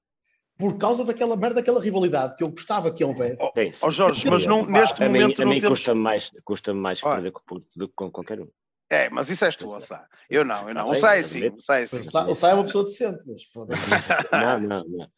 Por 0.59 0.77
causa 0.77 1.05
daquela 1.05 1.37
merda, 1.37 1.57
daquela 1.57 1.81
rivalidade 1.81 2.37
que 2.37 2.45
eu 2.45 2.51
gostava 2.51 2.93
que 2.93 3.03
houvesse. 3.03 3.43
Sim. 3.55 3.73
Ó 3.81 3.91
Jorge, 3.91 4.29
mas 4.29 4.45
não, 4.45 4.65
neste 4.67 5.03
a 5.03 5.09
mim, 5.09 5.21
momento 5.21 5.43
a 5.43 5.45
não 5.45 5.53
mim 5.53 5.61
temos. 5.61 5.79
custa-me 5.79 6.01
mais, 6.01 6.31
custa 6.45 6.75
mais 6.75 7.03
Olha. 7.03 7.15
perder 7.15 7.33
com 7.33 7.41
o 7.41 7.45
Porto 7.45 7.67
do 7.75 7.89
que 7.89 7.95
com 7.95 8.11
qualquer 8.11 8.41
um. 8.41 8.49
É, 8.93 9.09
mas 9.11 9.31
isso 9.31 9.45
és 9.47 9.57
tu, 9.57 9.81
Sá. 9.81 10.07
Eu 10.29 10.45
não, 10.45 10.69
eu 10.69 10.75
não. 10.75 10.91
O 10.91 10.95
Sá 10.95 11.17
é 11.17 11.23
sim, 11.23 11.49
o 11.49 11.59
Sá 11.61 11.79
é 11.79 11.87
sim. 11.87 11.97
O 11.99 12.35
Sá 12.35 12.51
é 12.51 12.55
uma 12.55 12.65
pessoa 12.65 12.85
decente, 12.85 13.23
mas 13.27 13.43
foda-se. 13.47 13.81
Não, 14.33 14.61
não, 14.61 14.85
não. 14.87 15.09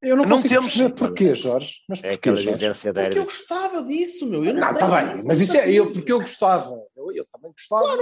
Eu 0.00 0.16
não 0.16 0.24
Não 0.24 0.30
consigo 0.36 0.54
temos- 0.54 0.72
perceber 0.72 0.94
porquê, 0.94 1.34
Jorge. 1.34 1.74
Mas 1.88 1.98
É 2.00 2.02
porquê, 2.02 2.14
aquela 2.16 2.36
Jorge? 2.38 2.58
vivência 2.58 2.92
da 2.92 3.02
Porque 3.02 3.18
eu 3.18 3.24
gostava 3.24 3.82
disso, 3.84 4.26
meu. 4.26 4.44
Eu 4.44 4.54
não, 4.54 4.72
está 4.72 4.88
bem, 4.88 5.22
mas 5.24 5.40
isso 5.40 5.56
é 5.56 5.70
eu, 5.70 5.92
porque 5.92 6.10
eu 6.12 6.20
gostava. 6.20 6.74
Eu, 6.96 7.12
eu 7.12 7.26
também 7.30 7.52
gostava. 7.52 7.98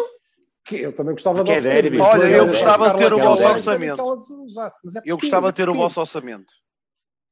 Que 0.64 0.76
eu 0.76 0.94
também 0.94 1.12
gostava 1.14 1.38
Porque 1.44 1.52
é 1.52 1.82
de 1.82 1.90
mas 1.90 2.08
Olha, 2.08 2.22
era- 2.22 2.36
eu 2.36 2.46
gostava 2.46 2.90
de 2.90 2.96
ter 2.96 3.04
aquela 3.12 3.30
o 3.32 3.36
vosso 3.36 3.44
orçamento. 3.52 4.00
é 4.96 5.02
Eu 5.04 5.16
gostava 5.18 5.50
de 5.52 5.56
ter 5.56 5.68
o 5.68 5.74
vosso 5.74 6.00
orçamento. 6.00 6.52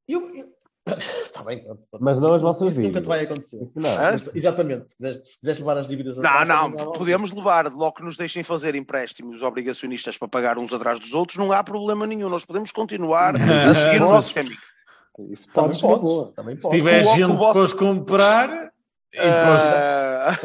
Eu- 0.09 0.34
eu- 0.34 0.53
Está 0.97 1.43
bem, 1.45 1.62
pronto. 1.64 1.82
Mas 2.01 2.18
não 2.18 2.32
as 2.34 2.43
vossas 2.43 2.72
Isso 2.74 2.82
nunca 2.82 3.01
te 3.01 3.03
dívidas. 3.03 3.07
vai 3.09 3.20
acontecer. 3.24 3.68
Não. 3.74 3.97
Mas, 3.97 4.30
exatamente, 4.34 4.91
se 4.91 4.97
quiseres, 4.97 5.16
se 5.28 5.39
quiseres 5.41 5.61
levar 5.61 5.78
as 5.78 5.89
dívidas 5.89 6.16
Não, 6.18 6.45
não, 6.45 6.70
dá- 6.70 6.86
podemos 6.86 7.32
levar, 7.32 7.66
logo 7.72 7.97
que 7.97 8.03
nos 8.05 8.16
deixem 8.16 8.43
fazer 8.43 8.74
empréstimos 8.74 9.43
obrigacionistas 9.43 10.16
para 10.16 10.28
pagar 10.28 10.59
uns 10.59 10.72
atrás 10.72 10.99
dos 11.01 11.12
outros, 11.14 11.36
não 11.39 11.53
há 11.53 11.62
problema 11.62 12.07
nenhum. 12.07 12.28
Nós 12.28 12.45
podemos 12.45 12.70
continuar 12.72 13.34
a 13.36 13.74
seguir 13.74 14.03
o 14.03 14.09
nosso 14.11 14.34
caminho. 14.34 14.57
Isso 15.30 15.53
Também 15.53 15.70
podes, 15.70 15.82
na 15.82 15.89
podes, 15.89 16.03
boa. 16.05 16.32
também 16.36 16.55
Se 16.57 16.62
podes. 16.62 16.78
tiver 16.78 17.05
gente 17.05 17.36
vosso- 17.36 17.53
para 17.53 17.62
os 17.62 17.72
comprar, 17.72 18.70
e 19.15 19.19
Ah, 19.19 20.39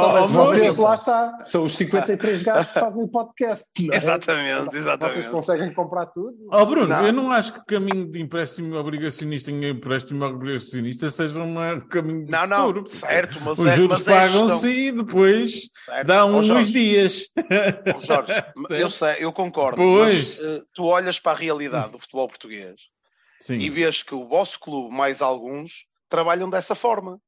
Oh, 0.00 0.22
oh, 0.24 0.26
Vocês 0.28 0.76
lá 0.78 0.94
está, 0.94 1.38
são 1.42 1.64
os 1.64 1.74
53 1.76 2.42
gajos 2.42 2.72
que 2.72 2.80
fazem 2.80 3.04
o 3.04 3.08
podcast. 3.08 3.66
não 3.86 3.92
é? 3.92 3.96
Exatamente, 3.98 4.64
Vocês 4.64 4.76
exatamente. 4.86 5.28
conseguem 5.28 5.74
comprar 5.74 6.06
tudo? 6.06 6.34
Oh, 6.50 6.64
Bruno, 6.64 6.88
Não. 6.88 7.06
eu 7.06 7.12
não 7.12 7.30
acho 7.30 7.52
que 7.52 7.58
o 7.58 7.64
caminho 7.64 8.08
de 8.10 8.22
empréstimo 8.22 8.74
obrigacionista 8.76 9.50
em 9.50 9.68
empréstimo 9.70 10.24
obrigacionista 10.24 11.10
seja 11.10 11.38
um 11.38 11.80
caminho 11.88 12.24
de 12.24 12.30
Não, 12.30 12.40
futuro. 12.48 12.80
não, 12.82 12.88
certo, 12.88 13.38
mas 13.42 13.58
Os 13.58 13.66
é, 13.66 13.76
juros 13.76 14.06
é 14.06 14.10
pagam-se 14.10 14.68
e 14.68 14.92
depois 14.92 15.68
Certo. 15.84 16.06
dá 16.06 16.24
uns 16.24 16.46
Jorge, 16.46 16.72
dias. 16.72 17.24
Jorge, 18.00 18.32
eu 18.70 18.88
sei, 18.88 19.16
eu 19.18 19.32
concordo, 19.32 19.76
Pois. 19.76 20.38
mas 20.38 20.48
eh, 20.48 20.62
tu 20.74 20.84
olhas 20.84 21.20
para 21.20 21.32
a 21.32 21.34
realidade 21.40 21.92
do 21.92 21.98
futebol 21.98 22.28
português 22.28 22.74
Sim. 23.38 23.58
e 23.58 23.68
vês 23.68 24.02
que 24.02 24.14
o 24.14 24.26
vosso 24.26 24.58
clube, 24.58 24.94
mais 24.96 25.20
alguns, 25.20 25.84
trabalham 26.08 26.48
dessa 26.48 26.74
forma. 26.74 27.18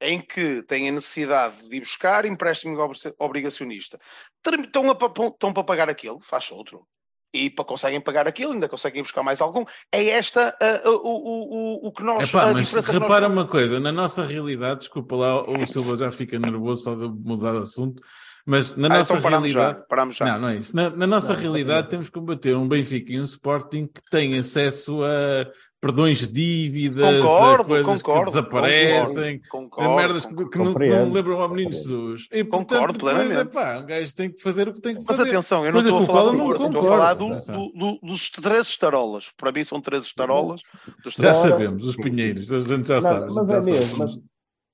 Em 0.00 0.20
que 0.20 0.62
têm 0.62 0.88
a 0.88 0.92
necessidade 0.92 1.68
de 1.68 1.76
ir 1.76 1.80
buscar 1.80 2.24
empréstimo 2.24 2.78
obri- 2.78 3.14
obrigacionista. 3.18 3.98
Estão, 4.44 4.90
a, 4.90 4.96
estão 5.28 5.52
para 5.52 5.64
pagar 5.64 5.90
aquele, 5.90 6.18
faz 6.22 6.50
outro. 6.50 6.86
E 7.32 7.48
para, 7.48 7.64
conseguem 7.64 8.00
pagar 8.00 8.26
aquele, 8.26 8.54
ainda 8.54 8.68
conseguem 8.68 9.02
buscar 9.02 9.22
mais 9.22 9.40
algum. 9.40 9.64
É 9.92 10.04
esta 10.08 10.56
ah, 10.60 10.88
o, 10.88 10.96
o, 10.96 11.88
o, 11.88 11.92
que 11.92 12.02
nós. 12.02 12.28
Epá, 12.28 12.50
a 12.50 12.52
mas 12.52 12.72
nós 12.72 12.86
repara 12.86 13.26
temos. 13.26 13.38
uma 13.38 13.46
coisa, 13.46 13.78
na 13.78 13.92
nossa 13.92 14.26
realidade, 14.26 14.80
desculpa 14.80 15.14
lá, 15.14 15.42
o 15.42 15.66
Silva 15.66 15.96
já 15.96 16.10
fica 16.10 16.38
nervoso 16.38 16.82
só 16.82 16.94
de 16.94 17.06
mudar 17.08 17.52
de 17.52 17.58
assunto, 17.58 18.02
mas 18.50 18.74
na 18.76 18.86
Ah, 18.86 18.98
nossa 18.98 19.12
então 19.12 19.22
paramos 19.22 19.48
realidade. 19.50 19.78
já. 19.78 19.84
Paramos 19.86 20.16
já. 20.16 20.24
Não, 20.26 20.40
não 20.40 20.48
é 20.48 20.56
isso. 20.56 20.74
Na, 20.74 20.90
na 20.90 21.06
nossa 21.06 21.32
Não, 21.34 21.40
realidade 21.40 21.82
continua. 21.82 21.90
temos 21.90 22.08
que 22.08 22.18
combater 22.18 22.56
um 22.56 22.66
Benfica 22.68 23.12
e 23.12 23.20
um 23.20 23.24
Sporting 23.24 23.86
que 23.86 24.02
têm 24.10 24.36
acesso 24.38 25.02
a 25.04 25.46
perdões 25.82 26.28
de 26.28 26.32
dívidas, 26.34 27.22
Concordo, 27.22 27.62
a 27.62 27.82
coisas 27.82 28.02
concordo, 28.02 28.20
que 28.24 28.26
desaparecem, 28.36 29.40
Concordo, 29.48 29.90
a 29.90 29.96
merdas 29.96 30.26
que, 30.26 30.34
concordo. 30.34 30.50
que 30.50 30.58
não, 30.58 30.74
que 30.74 30.88
não 30.90 31.12
lembram 31.12 31.40
ao 31.40 31.48
menino. 31.48 31.72
Jesus. 31.72 32.26
E, 32.30 32.44
Concordo 32.44 32.98
portanto, 32.98 33.00
plenamente. 33.00 33.40
epá, 33.40 33.78
um 33.78 33.86
gajo 33.86 34.14
tem 34.14 34.30
que 34.30 34.42
fazer 34.42 34.68
o 34.68 34.74
que 34.74 34.80
tem 34.82 34.94
que 34.96 35.04
Mas 35.06 35.16
fazer. 35.16 35.30
atenção, 35.30 35.64
eu 35.64 35.72
não 35.72 35.80
estou 35.80 35.98
a 36.00 36.02
falar 36.04 36.22
do 36.24 36.32
não 36.36 36.44
Porto, 36.44 36.66
estou 36.66 36.80
a 36.80 36.84
falar 36.84 37.14
do, 37.14 37.28
do- 37.30 37.72
do- 37.72 37.98
dos 38.02 38.28
três 38.28 38.66
estarolas. 38.68 39.30
Para 39.38 39.52
mim 39.52 39.64
são 39.64 39.80
três 39.80 40.04
estarolas. 40.04 40.60
Dos 41.02 41.14
Já 41.14 41.20
três... 41.32 41.36
sabemos, 41.38 41.86
os 41.86 41.96
pinheiros, 41.96 42.52
a 42.52 42.60
gente 42.60 42.86
já 42.86 42.96
Não, 42.96 43.00
sabe. 43.00 43.32
mas 43.32 43.48
já 43.48 43.56
é 43.56 43.60
mesmo. 43.62 44.22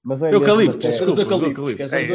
Mas, 0.06 0.22
é 0.22 0.32
Eucalipto, 0.32 0.56
mesmo 0.56 0.78
até- 0.78 0.88
desculpa, 0.88 1.12
Os 1.12 1.18
eucaliptos, 1.18 1.48
eucaliptos. 1.48 1.80
esquece 1.92 1.94
os 2.04 2.10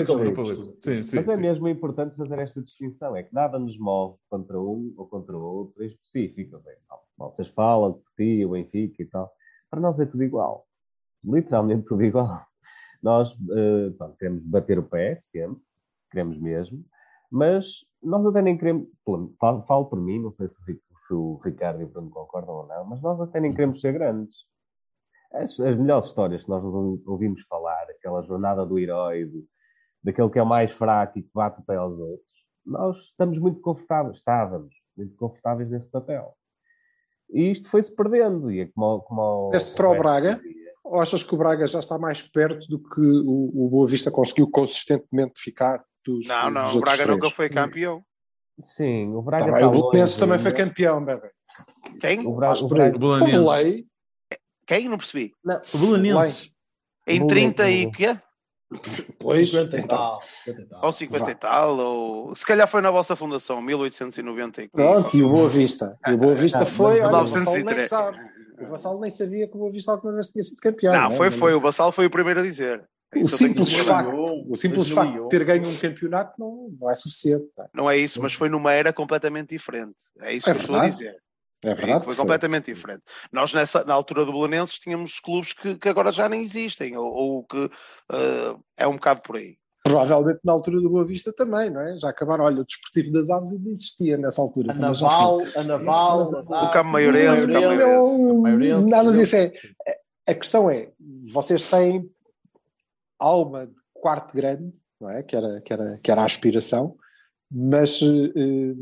É. 0.88 0.96
Sim, 0.96 1.02
sim, 1.02 1.16
Mas 1.18 1.28
é 1.28 1.36
sim. 1.36 1.42
mesmo 1.42 1.68
importante 1.68 2.16
fazer 2.16 2.40
esta 2.40 2.62
distinção, 2.62 3.16
é 3.18 3.24
que 3.24 3.34
nada 3.34 3.60
nos 3.60 3.78
move 3.78 4.18
contra 4.30 4.58
um 4.60 4.94
ou 4.96 5.06
contra 5.08 5.38
o 5.38 5.42
outro 5.44 5.84
em 5.84 5.88
específico. 5.88 6.56
Ou 6.56 6.62
seja, 6.62 6.78
vocês 7.18 7.48
falam 7.50 7.92
de 8.18 8.38
ti, 8.40 8.46
o 8.46 8.52
Benfica 8.52 9.04
e 9.04 9.06
tal. 9.06 9.30
Para 9.70 9.82
nós 9.82 10.00
é 10.00 10.06
tudo 10.06 10.24
igual. 10.24 10.66
Literalmente 11.22 11.86
tudo 11.86 12.02
igual. 12.04 12.42
Nós 13.04 13.36
eh, 13.52 13.90
pronto, 13.98 14.16
queremos 14.18 14.46
bater 14.46 14.80
o 14.80 14.84
pé 14.84 15.16
sempre, 15.18 15.62
queremos 16.10 16.38
mesmo, 16.40 16.84
Mas 17.30 17.86
nós 18.02 18.26
até 18.26 18.42
nem 18.42 18.58
queremos, 18.58 18.88
falo, 19.40 19.64
falo 19.64 19.86
por 19.86 20.00
mim, 20.00 20.20
não 20.22 20.32
sei 20.32 20.48
se 20.48 20.56
se 21.08 21.14
o 21.14 21.40
Ricardo 21.44 21.82
e 21.82 21.84
o 21.84 21.88
Bruno 21.88 22.10
concordam 22.10 22.54
ou 22.56 22.68
não, 22.68 22.86
mas 22.86 23.02
nós 23.02 23.20
até 23.20 23.40
nem 23.40 23.52
queremos 23.52 23.82
ser 23.82 23.92
grandes. 23.94 24.36
As, 25.34 25.60
as 25.60 25.78
melhores 25.78 26.06
histórias 26.08 26.44
que 26.44 26.50
nós 26.50 26.64
ouvi- 26.64 27.02
ouvimos 27.06 27.42
falar, 27.44 27.84
aquela 27.90 28.22
jornada 28.24 28.66
do 28.66 28.78
herói, 28.78 29.26
do- 29.26 29.46
daquele 30.04 30.30
que 30.30 30.40
é 30.40 30.44
o 30.44 30.46
mais 30.46 30.72
fraco 30.72 31.20
e 31.20 31.24
que 31.24 31.30
bate 31.34 31.62
o 31.62 31.64
pé 31.64 31.76
aos 31.76 31.98
outros, 31.98 32.28
nós 32.66 32.98
estamos 32.98 33.38
muito 33.38 33.62
confortáveis, 33.62 34.18
estávamos 34.18 34.74
muito 34.98 35.16
confortáveis 35.16 35.70
nesse 35.70 35.88
papel. 35.90 36.34
E 37.30 37.52
isto 37.52 37.70
foi-se 37.70 37.96
perdendo, 37.96 38.52
e 38.52 38.60
é 38.62 38.68
como, 38.76 39.00
como 39.02 39.52
Este 39.54 39.76
para 39.76 39.90
o 39.90 39.96
Braga? 39.98 40.36
dizia. 40.36 40.62
Ou 40.84 41.00
achas 41.00 41.24
que 41.24 41.34
o 41.34 41.38
Braga 41.38 41.66
já 41.68 41.80
está 41.80 41.98
mais 41.98 42.22
perto 42.22 42.68
do 42.68 42.78
que 42.78 43.00
o, 43.00 43.52
o 43.66 43.70
Boa 43.70 43.88
Vista 43.88 44.12
conseguiu 44.12 44.50
consistentemente 44.50 45.40
ficar 45.40 45.82
dos 46.06 46.28
Não, 46.28 46.50
não, 46.50 46.64
dos 46.64 46.76
o 46.76 46.82
Braga 46.82 47.06
nunca 47.06 47.20
três? 47.22 47.34
foi 47.34 47.50
campeão. 47.50 48.04
Sim, 48.62 49.14
o 49.16 49.22
Braga 49.22 49.46
Tá 49.46 49.68
o 49.70 49.72
Belenenses 49.92 50.18
também 50.18 50.40
foi 50.40 50.52
campeão, 50.52 51.04
bebê. 51.06 51.32
Quem? 52.02 52.26
O 52.28 52.32
o. 52.32 52.36
Braga, 52.36 52.96
O 52.96 53.00
Belenenses. 53.00 53.86
Quem? 54.72 54.88
Não 54.88 54.98
percebi. 54.98 55.34
não, 55.44 55.62
O 55.74 55.78
Belenenses. 55.78 56.50
Em 57.06 57.20
Vou 57.20 57.28
30 57.28 57.64
ler, 57.64 57.72
e 57.72 57.84
vou 57.84 57.92
quê? 57.92 58.18
Pois, 59.20 59.50
50 59.52 59.76
e 59.76 59.80
então, 59.82 59.98
tal. 59.98 60.22
50 60.46 60.62
e 60.62 60.66
tal. 60.66 60.86
Ou 60.86 60.92
50 60.94 61.26
Vá. 61.26 61.32
e 61.32 61.36
tal, 61.36 61.78
ou 61.78 62.36
se 62.36 62.46
calhar 62.46 62.68
foi 62.70 62.80
na 62.82 62.90
vossa 62.90 63.16
fundação, 63.18 63.62
1890 63.62 64.64
e 64.64 64.70
Pronto, 64.70 65.18
e 65.18 65.22
o 65.24 65.30
Boa 65.30 65.50
Vista. 65.50 65.98
E 66.08 66.14
o 66.14 66.18
Boa 66.18 66.36
Vista 66.36 66.60
Ah, 66.62 66.66
foi, 66.66 67.02
mas 67.02 67.10
olha, 67.14 67.24
o 67.24 67.28
Vassal 67.28 67.54
nem 67.56 67.64
903. 67.66 67.90
sabe. 67.90 68.18
O 68.62 68.66
Vassal 68.68 69.00
nem 69.02 69.10
sabia 69.12 69.48
que 69.50 69.56
o 69.56 69.60
Boa 69.60 69.72
Vista 69.74 69.92
alguma 69.92 70.14
vez 70.14 70.28
tinha 70.28 70.42
sido 70.44 70.56
campeão. 70.62 70.94
Não, 70.94 71.12
é? 71.12 71.18
foi, 71.18 71.30
Mas 71.32 71.40
foi. 71.40 71.54
O 71.54 71.60
Bassal 71.60 71.92
foi 71.92 72.06
o 72.06 72.10
primeiro 72.10 72.40
a 72.40 72.44
dizer. 72.44 72.82
O 73.14 73.28
simples, 73.28 73.74
facto, 73.74 74.16
o 74.50 74.56
simples 74.56 74.90
facto 74.90 75.24
de 75.24 75.28
ter 75.28 75.44
ganho 75.44 75.68
um 75.68 75.76
campeonato 75.76 76.34
não, 76.40 76.70
não 76.80 76.90
é 76.90 76.96
suficiente. 76.96 77.46
tá? 77.54 77.68
Não 77.74 77.92
é 77.92 77.98
isso, 77.98 78.22
mas 78.22 78.34
foi 78.34 78.48
numa 78.48 78.72
era 78.74 78.94
completamente 78.94 79.50
diferente. 79.50 79.96
É 80.22 80.34
isso 80.34 80.50
É 80.50 80.54
que 80.54 80.60
eu 80.60 80.62
estou 80.62 80.78
a 80.78 80.88
dizer. 80.88 81.18
É 81.64 81.74
verdade. 81.76 82.06
foi 82.06 82.14
foi. 82.16 82.24
completamente 82.24 82.74
diferente. 82.74 83.04
Nós, 83.32 83.54
nessa, 83.54 83.84
na 83.84 83.94
altura 83.94 84.26
do 84.26 84.32
Belenenses, 84.32 84.80
tínhamos 84.80 85.20
clubes 85.20 85.54
que, 85.54 85.76
que 85.76 85.90
agora 85.90 86.12
já 86.12 86.28
nem 86.28 86.42
existem, 86.42 86.98
ou, 86.98 87.06
ou 87.06 87.44
que 87.44 87.70
eh, 88.12 88.56
é 88.78 88.88
um 88.88 88.94
bocado 88.94 89.22
por 89.22 89.38
aí. 89.38 89.58
Provavelmente 89.84 90.40
na 90.44 90.54
altura 90.54 90.80
do 90.80 90.90
Boa 90.90 91.06
Vista 91.06 91.34
também, 91.34 91.70
não 91.70 91.82
é? 91.82 91.98
Já 92.00 92.10
acabaram. 92.10 92.46
Olha, 92.46 92.62
o 92.62 92.66
Desportivo 92.66 93.12
das 93.12 93.30
Aves 93.30 93.52
ainda 93.52 93.70
existia 93.70 94.18
nessa 94.18 94.42
altura. 94.42 94.74
A. 94.74 94.76
Naval, 94.76 95.40
a 95.56 95.64
Naval, 95.64 96.30
O 96.50 96.72
Campo 96.72 96.90
Maiorense, 96.90 97.46
o 97.46 97.48
Campo 97.48 98.42
Maiorense. 98.42 98.90
Nada 98.90 99.12
disso 99.12 99.36
é. 99.36 99.52
A 100.28 100.34
questão 100.36 100.70
é, 100.70 100.92
vocês 101.32 101.66
têm 101.66 102.08
alma 103.20 103.68
de 103.68 103.74
quarto 103.94 104.36
grande, 104.36 104.72
não 105.00 105.10
é? 105.10 105.24
Que 105.24 105.36
era, 105.36 105.62
que 105.62 105.74
era, 105.74 106.00
que 106.04 106.12
era 106.12 106.22
a 106.22 106.26
aspiração, 106.26 106.96
mas 107.50 108.02
eh, 108.02 108.76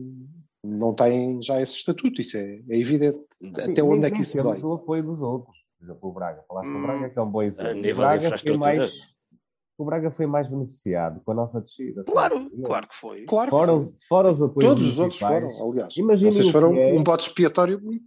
não 0.64 0.94
têm 0.94 1.42
já 1.42 1.62
esse 1.62 1.74
estatuto, 1.76 2.20
isso 2.22 2.38
é, 2.38 2.62
é 2.70 2.78
evidente. 2.78 3.20
Até 3.54 3.76
Sim, 3.76 3.82
onde 3.84 4.02
nem- 4.02 4.12
é 4.12 4.12
que 4.12 4.22
isso 4.22 4.42
dói? 4.44 4.60
o 4.62 4.74
apoio 4.74 5.04
dos 5.04 5.22
outros. 5.22 5.58
Por 5.78 5.86
exemplo, 5.86 6.10
o 6.10 6.14
Braga. 6.14 6.44
Falaste 6.48 6.70
do 6.70 6.78
Hum, 6.78 6.82
Braga, 6.82 7.10
que 7.10 7.20
é 7.20 7.22
um 7.22 7.30
bom 7.32 7.42
exemplo. 7.42 7.80
O 7.92 7.96
Braga 7.96 8.38
foi 8.38 8.58
mais, 8.58 8.94
o 9.78 9.86
Braga 9.86 10.12
foi 10.12 10.26
mais 10.28 10.48
beneficiado 10.50 11.22
com 11.24 11.32
a 11.32 11.36
nossa 11.36 11.62
descida. 11.62 12.02
sabe? 12.04 12.12
Claro, 12.12 12.52
claro 12.66 12.88
que 12.90 12.96
foi. 12.98 13.24
Claro 13.26 13.50
que 13.52 13.58
Fora, 13.58 13.72
foi. 13.74 13.86
os- 13.86 14.08
fora 14.08 14.32
os 14.32 14.42
apoios 14.42 14.70
Todos 14.70 14.86
os 14.88 15.00
outros 15.00 15.20
foram, 15.20 15.70
aliás. 15.72 15.96
Imaginem 15.96 16.32
Vocês 16.32 16.48
o 16.48 16.52
foram 16.52 16.74
que 16.74 16.80
é- 16.80 16.94
um 16.94 17.04
bote 17.04 17.28
expiatório 17.30 17.80
muito 17.82 18.04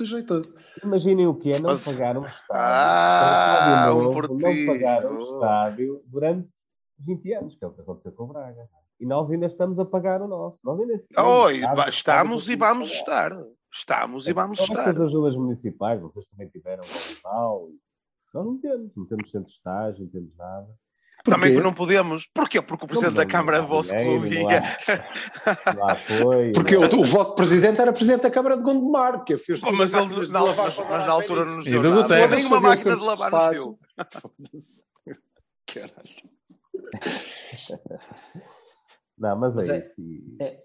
jeitoso. 0.00 0.54
Imaginem 0.82 1.26
o 1.26 1.34
que 1.34 1.50
é 1.50 1.58
não 1.60 1.68
Mas- 1.70 1.84
pagar 1.84 2.16
um 2.16 2.22
estádio. 2.26 2.46
Ah, 2.50 3.90
um 3.94 3.98
um 3.98 4.02
novo, 4.04 4.22
não 4.38 4.66
pagar 4.66 5.04
um 5.04 5.20
estádio 5.20 6.02
durante 6.06 6.48
20 6.98 7.30
anos, 7.34 7.54
que 7.56 7.62
é 7.64 7.68
o 7.68 7.72
que 7.72 7.80
aconteceu 7.82 8.12
com 8.12 8.24
o 8.24 8.26
Braga. 8.28 8.66
E 9.02 9.06
nós 9.06 9.28
ainda 9.32 9.46
estamos 9.46 9.80
a 9.80 9.84
pagar 9.84 10.22
o 10.22 10.28
nosso. 10.28 10.58
Nós 10.62 10.78
ainda 10.78 11.02
Oh, 11.18 11.50
e 11.50 11.56
estamos- 11.56 11.88
estamos 11.88 12.48
e 12.48 12.54
vamos 12.56 13.00
pagar. 13.00 13.32
estar. 13.32 13.44
Estamos 13.74 14.28
e 14.28 14.32
vamos 14.32 14.60
estar. 14.60 14.78
estas 14.88 15.00
ajudas 15.00 15.34
municipais, 15.34 16.00
vocês 16.00 16.24
também 16.30 16.48
tiveram 16.48 16.84
o 16.84 16.86
Olival. 16.86 17.68
Nós 18.32 18.44
não 18.46 18.58
temos, 18.60 18.92
não 18.96 19.04
temos 19.06 19.30
centro 19.30 19.48
de 19.48 19.54
estágio, 19.54 20.04
não 20.04 20.10
temos 20.10 20.36
nada. 20.36 20.68
Também 21.24 21.40
Porquê? 21.50 21.56
que 21.56 21.62
não 21.62 21.74
podemos. 21.74 22.26
Porquê? 22.34 22.62
Porque 22.62 22.84
o 22.84 22.88
Presidente 22.88 23.14
Não, 23.14 23.24
da 23.24 23.26
Câmara 23.30 23.58
não 23.58 23.66
do 23.66 23.72
há 23.72 23.76
vosso 23.76 23.90
clube 23.90 24.30
não 24.42 24.50
ia. 24.50 24.60
Não. 25.74 26.52
Porque 26.54 26.76
não 26.76 26.82
o, 26.98 27.00
o 27.00 27.04
vosso 27.04 27.34
presidente 27.36 27.80
era 27.80 27.92
presidente 27.92 28.22
da 28.22 28.30
Câmara 28.30 28.56
de 28.56 28.62
Gondomar, 28.62 29.24
que 29.24 29.36
fez 29.38 29.60
Oh, 29.62 29.66
tudo 29.66 29.78
mas 29.78 29.94
as 29.94 30.10
ele, 30.10 30.26
de 30.26 30.32
não, 30.32 30.44
lavar 30.46 30.66
mas, 30.66 30.78
mas 30.78 30.88
na 30.88 30.98
as 31.02 31.08
altura 31.08 31.44
não 31.44 31.56
nos 31.56 31.66
E 31.66 31.70
deu 31.70 31.94
nada. 31.94 32.26
Nem 32.28 32.44
uma 32.46 32.60
máquina 32.60 32.96
de 32.96 33.04
lavar 33.04 33.50
deu. 33.52 33.78
Foda-se. 34.20 34.84
Caralho. 35.66 36.32
Não, 39.22 39.36
mas, 39.38 39.54
Mas 39.54 39.68
é, 39.68 39.76
é- 39.76 39.78
isso. 39.78 39.92
e- 39.98 40.62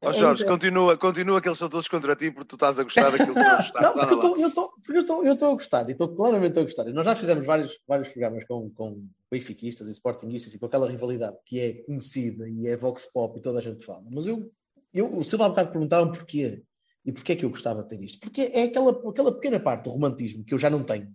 Ó 0.00 0.10
É 0.10 0.12
Jorge, 0.14 0.44
é- 0.44 0.46
continua, 0.46 0.96
continua 0.96 1.40
que 1.40 1.48
eles 1.48 1.58
são 1.58 1.68
todos 1.68 1.88
contra 1.88 2.14
ti 2.14 2.30
porque 2.30 2.46
tu 2.48 2.54
estás 2.56 2.78
a 2.78 2.82
gostar 2.84 3.10
daquilo 3.10 3.34
que 3.34 3.40
eles 3.40 3.64
estão. 3.66 3.82
Não, 3.82 3.92
porque 3.92 4.12
eu 4.12 4.16
estou- 4.18 4.38
eu 4.38 4.48
estou- 4.48 4.70
porque 4.70 4.92
eu 4.92 5.00
estou- 5.00 5.24
eu 5.24 5.32
estou 5.32 5.50
a 5.50 5.54
gostar, 5.54 5.88
e 5.88 5.92
estou 5.92 6.14
claramente 6.14 6.58
a 6.58 6.62
gostar. 6.62 6.88
E 6.88 6.92
Nós 6.92 7.04
já 7.04 7.16
fizemos 7.16 7.46
vários, 7.46 7.78
vários 7.86 8.08
programas 8.10 8.44
com, 8.44 8.70
com 8.70 9.08
benfiquistas 9.30 9.88
e 9.88 9.92
sportinguistas 9.92 10.54
e 10.54 10.58
com 10.58 10.66
aquela 10.66 10.88
rivalidade 10.90 11.36
que 11.44 11.58
é 11.60 11.72
conhecida 11.84 12.48
e 12.48 12.66
é 12.68 12.76
vox 12.76 13.06
pop 13.06 13.38
e 13.38 13.42
toda 13.42 13.58
a 13.58 13.62
gente 13.62 13.84
fala. 13.86 14.04
Mas 14.10 14.26
eu, 14.26 14.50
eu 14.94 15.16
o 15.16 15.24
Silva 15.24 15.46
há 15.46 15.48
bocado 15.48 15.72
perguntaram 15.72 16.12
porquê. 16.12 16.62
E 17.04 17.12
porquê 17.12 17.32
é 17.32 17.36
que 17.36 17.44
eu 17.44 17.50
gostava 17.50 17.82
de 17.82 17.88
ter 17.88 18.00
isto? 18.02 18.20
Porque 18.20 18.42
é 18.54 18.64
aquela, 18.64 18.90
aquela 19.08 19.32
pequena 19.32 19.58
parte 19.58 19.84
do 19.84 19.90
romantismo 19.90 20.44
que 20.44 20.52
eu 20.54 20.58
já 20.58 20.68
não 20.70 20.84
tenho. 20.84 21.12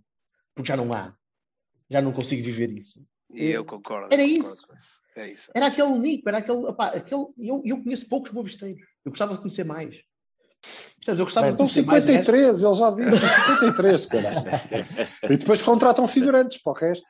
Porque 0.56 0.68
já 0.68 0.76
não 0.78 0.92
há. 0.92 1.16
Já 1.90 2.02
não 2.02 2.12
consigo 2.12 2.44
viver 2.44 2.70
isso. 2.72 3.06
E 3.34 3.50
eu 3.50 3.66
concordo. 3.66 4.14
Era 4.14 4.24
concordo 4.24 4.50
isso. 4.50 4.68
É 5.16 5.28
isso. 5.30 5.52
Era 5.54 5.68
aquele 5.68 5.88
único, 5.88 6.28
era 6.28 6.40
aquele. 6.40 6.58
opá, 6.66 6.88
aquele 6.88 7.28
eu, 7.38 7.62
eu 7.66 7.84
conheço 7.84 8.08
poucos 8.08 8.32
bobisteiros. 8.32 8.82
Eu 9.06 9.12
gostava 9.12 9.34
de 9.34 9.40
conhecer 9.40 9.64
mais. 9.64 9.96
Percebes? 10.98 11.20
Eu 11.20 11.26
gostava 11.26 11.52
de 11.52 11.58
São 11.58 11.68
conhecer 11.68 11.86
mais. 11.86 12.06
53, 12.06 12.64
ele 12.64 12.74
já 12.74 12.92
disse, 12.92 13.18
são 13.18 13.56
53, 13.60 14.06
caralho. 14.06 14.42
E 15.30 15.38
depois 15.38 15.62
contratam 15.62 16.08
figurantes 16.08 16.62
para 16.62 16.72
o 16.72 16.76
resto. 16.76 17.06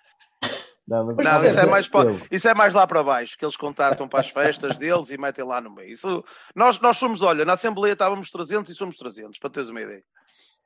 Não, 0.86 1.06
Não, 1.06 1.44
é, 1.44 1.50
isso 1.50 1.60
é, 1.60 1.66
mais 1.66 1.88
para, 1.88 2.10
isso 2.30 2.48
é 2.48 2.54
mais 2.54 2.74
lá 2.74 2.86
para 2.86 3.02
baixo, 3.02 3.38
que 3.38 3.46
eles 3.46 3.56
contratam 3.56 4.08
para 4.08 4.20
as 4.20 4.30
festas 4.30 4.78
deles 4.78 5.12
e 5.12 5.18
metem 5.18 5.46
lá 5.46 5.62
no 5.62 5.74
meio. 5.74 5.90
Isso, 5.90 6.24
nós, 6.54 6.78
nós 6.82 6.98
somos, 6.98 7.22
olha, 7.22 7.46
na 7.46 7.54
Assembleia 7.54 7.94
estávamos 7.94 8.30
300 8.30 8.70
e 8.70 8.76
somos 8.76 8.98
300, 8.98 9.40
para 9.40 9.50
teres 9.50 9.70
uma 9.70 9.82
ideia. 9.82 10.04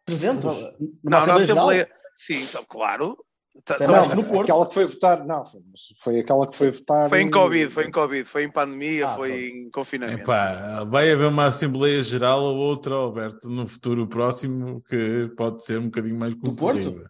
300? 0.06 0.44
Não, 0.44 0.74
na 1.04 1.18
Assembleia 1.20 1.46
Geral? 1.46 1.70
Assembleia. 1.70 1.92
Sim, 2.16 2.42
então, 2.42 2.66
claro. 2.68 3.16
Tá- 3.66 3.76
tá- 3.78 3.88
Não, 3.88 3.94
mas 3.96 4.14
no 4.14 4.24
Porto. 4.24 4.42
aquela 4.44 4.66
que 4.68 4.74
foi 4.74 4.86
votar, 4.86 5.26
não, 5.26 5.46
foi, 5.46 5.62
foi 6.00 6.20
aquela 6.20 6.48
que 6.48 6.56
foi 6.56 6.72
votar. 6.72 7.10
Foi 7.10 7.22
em 7.22 7.30
Covid, 7.30 7.72
foi 7.74 7.86
em 7.86 7.92
Covid, 7.92 8.24
foi 8.26 8.44
em 8.44 8.52
pandemia, 8.52 9.08
Ah, 9.10 9.16
foi 9.16 9.30
pronto. 9.30 9.44
em 9.44 9.70
confinamento. 9.72 10.22
Epá, 10.22 10.84
vai 10.86 11.12
haver 11.12 11.28
uma 11.28 11.46
Assembleia 11.46 12.02
Geral 12.02 12.42
ou 12.44 12.56
outra, 12.58 12.96
Alberto, 12.96 13.50
no 13.50 13.68
futuro 13.68 14.08
próximo, 14.08 14.82
que 14.90 15.30
pode 15.36 15.64
ser 15.66 15.80
um 15.80 15.86
bocadinho 15.86 16.18
mais 16.18 16.34
Do 16.36 16.54
Porto? 16.54 17.04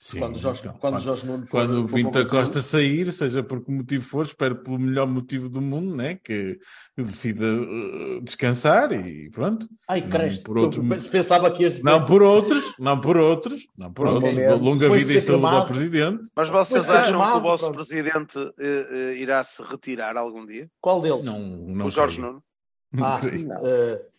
Sim, 0.00 0.20
Quando 0.20 0.38
Jorge, 0.38 0.60
então, 0.60 0.72
quando 0.74 0.92
quando- 0.92 1.02
Jorge 1.02 1.26
Nuno 1.26 1.42
for- 1.44 1.50
Quando 1.50 1.84
o 1.84 1.88
for 1.88 1.96
Pinto 1.96 2.28
Costa 2.30 2.62
sair, 2.62 3.10
seja 3.10 3.42
por 3.42 3.64
que 3.64 3.72
motivo 3.72 4.04
for, 4.04 4.24
espero 4.24 4.62
pelo 4.62 4.78
melhor 4.78 5.08
motivo 5.08 5.48
do 5.48 5.60
mundo, 5.60 5.92
né? 5.96 6.14
que 6.22 6.56
decida 6.96 7.44
uh, 7.44 8.20
descansar 8.22 8.92
e 8.92 9.28
pronto. 9.30 9.68
Ai, 9.88 10.02
cresto. 10.02 10.44
por 10.44 10.56
outro- 10.56 10.84
pensava 11.10 11.50
que 11.50 11.68
dizer. 11.68 11.82
Não 11.82 12.04
por 12.04 12.22
outros, 12.22 12.62
não 12.78 13.00
por 13.00 13.16
outros, 13.16 13.66
não 13.76 13.92
por 13.92 14.06
Não, 14.06 14.14
outros. 14.14 14.34
mesmo. 14.34 14.56
Longa 14.64 14.86
Foi 14.88 14.98
vida 15.00 15.14
e 15.14 15.20
saúde 15.20 15.46
ao. 15.46 15.66
Presidente. 15.66 16.30
Mas 16.36 16.48
vocês 16.48 16.88
é, 16.88 16.92
acham 16.96 17.20
que 17.20 17.36
o 17.36 17.40
vosso 17.40 17.64
pronto. 17.64 17.74
presidente 17.76 18.38
eh, 18.60 18.86
eh, 18.90 19.14
irá 19.16 19.42
se 19.42 19.60
retirar 19.64 20.16
algum 20.16 20.46
dia? 20.46 20.70
Qual 20.80 21.02
deles? 21.02 21.24
Não, 21.24 21.40
não 21.40 21.86
o 21.86 21.90
Jorge 21.90 22.18
creio. 22.18 22.32
Nuno? 22.34 22.44
Não 22.92 23.04
Ah, 23.04 23.18
creio. 23.20 23.48
Não. 23.48 23.60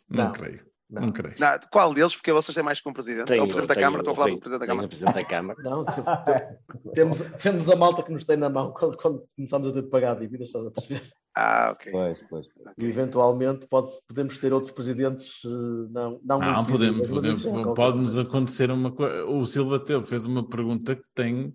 Não, 0.09 0.25
não. 0.25 0.32
creio. 0.34 0.68
Não. 0.89 1.01
Não 1.03 1.09
creio. 1.09 1.35
Não, 1.39 1.59
qual 1.71 1.93
deles? 1.93 2.15
Porque 2.15 2.31
vocês 2.33 2.55
têm 2.55 2.63
mais 2.63 2.81
que 2.81 2.89
um 2.89 2.93
presidente. 2.93 3.27
Tenho- 3.27 3.41
é 3.41 3.43
o 3.43 3.47
presidente 3.47 3.67
da 3.67 3.75
tenho- 3.75 3.85
Câmara, 3.85 4.01
estou 4.01 4.11
a 4.11 4.15
falar 4.15 4.25
tenho- 4.27 4.37
do 4.37 4.41
presidente 4.41 4.59
da 4.61 4.67
Câmara. 4.67 4.85
o 4.85 4.89
Presidente 4.89 5.13
da 5.15 5.25
Câmara. 5.25 5.63
Não, 5.63 5.85
te- 5.85 6.01
te- 6.01 6.93
temos, 6.95 7.19
temos 7.41 7.69
a 7.69 7.75
malta 7.75 8.01
que 8.03 8.11
nos 8.11 8.23
tem 8.23 8.37
na 8.37 8.49
mão 8.49 8.73
quando, 8.73 8.97
quando 8.97 9.23
começamos 9.35 9.67
a 9.69 9.73
ter 9.73 9.81
de 9.83 9.89
pagar 9.89 10.15
dívidas, 10.19 10.47
estás 10.47 10.65
a 10.65 10.71
perceber? 10.71 11.03
Ah, 11.35 11.69
ok. 11.73 11.91
Pois, 11.91 12.19
pois. 12.29 12.45
E 12.77 12.85
eventualmente 12.85 13.67
pode, 13.67 13.87
podemos 14.07 14.37
ter 14.39 14.51
outros 14.51 14.71
presidentes 14.73 15.41
eh, 15.45 15.47
não, 15.91 16.19
não, 16.25 16.39
Não, 16.39 16.65
podemos, 16.65 17.07
é 17.07 17.07
podemos, 17.07 17.43
qualquer 17.43 17.73
pode-nos 17.75 18.17
acontecer 18.17 18.71
uma 18.71 18.91
coisa. 18.91 19.25
O 19.25 19.45
Silva 19.45 19.79
teve, 19.79 20.03
fez 20.05 20.25
uma 20.25 20.45
pergunta 20.49 20.95
que 20.95 21.03
tem 21.13 21.53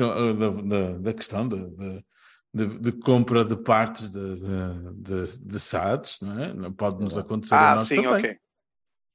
uh, 0.00 0.34
da, 0.34 0.50
da, 0.62 0.98
da 0.98 1.12
questão 1.12 1.46
de, 1.48 1.56
de, 1.56 2.04
de- 2.54 2.78
de 2.78 2.92
compra 2.92 3.44
de 3.44 3.56
partes 3.56 4.08
de, 4.08 4.36
de, 4.36 4.94
de, 5.26 5.38
de 5.46 5.60
SADs, 5.60 6.18
não 6.22 6.38
é? 6.38 6.54
Não 6.54 6.72
Pode-nos 6.72 7.18
acontecer 7.18 7.54
a 7.56 7.72
Ah, 7.72 7.74
nós 7.76 7.88
sim, 7.88 7.96
também. 7.96 8.12
ok. 8.12 8.38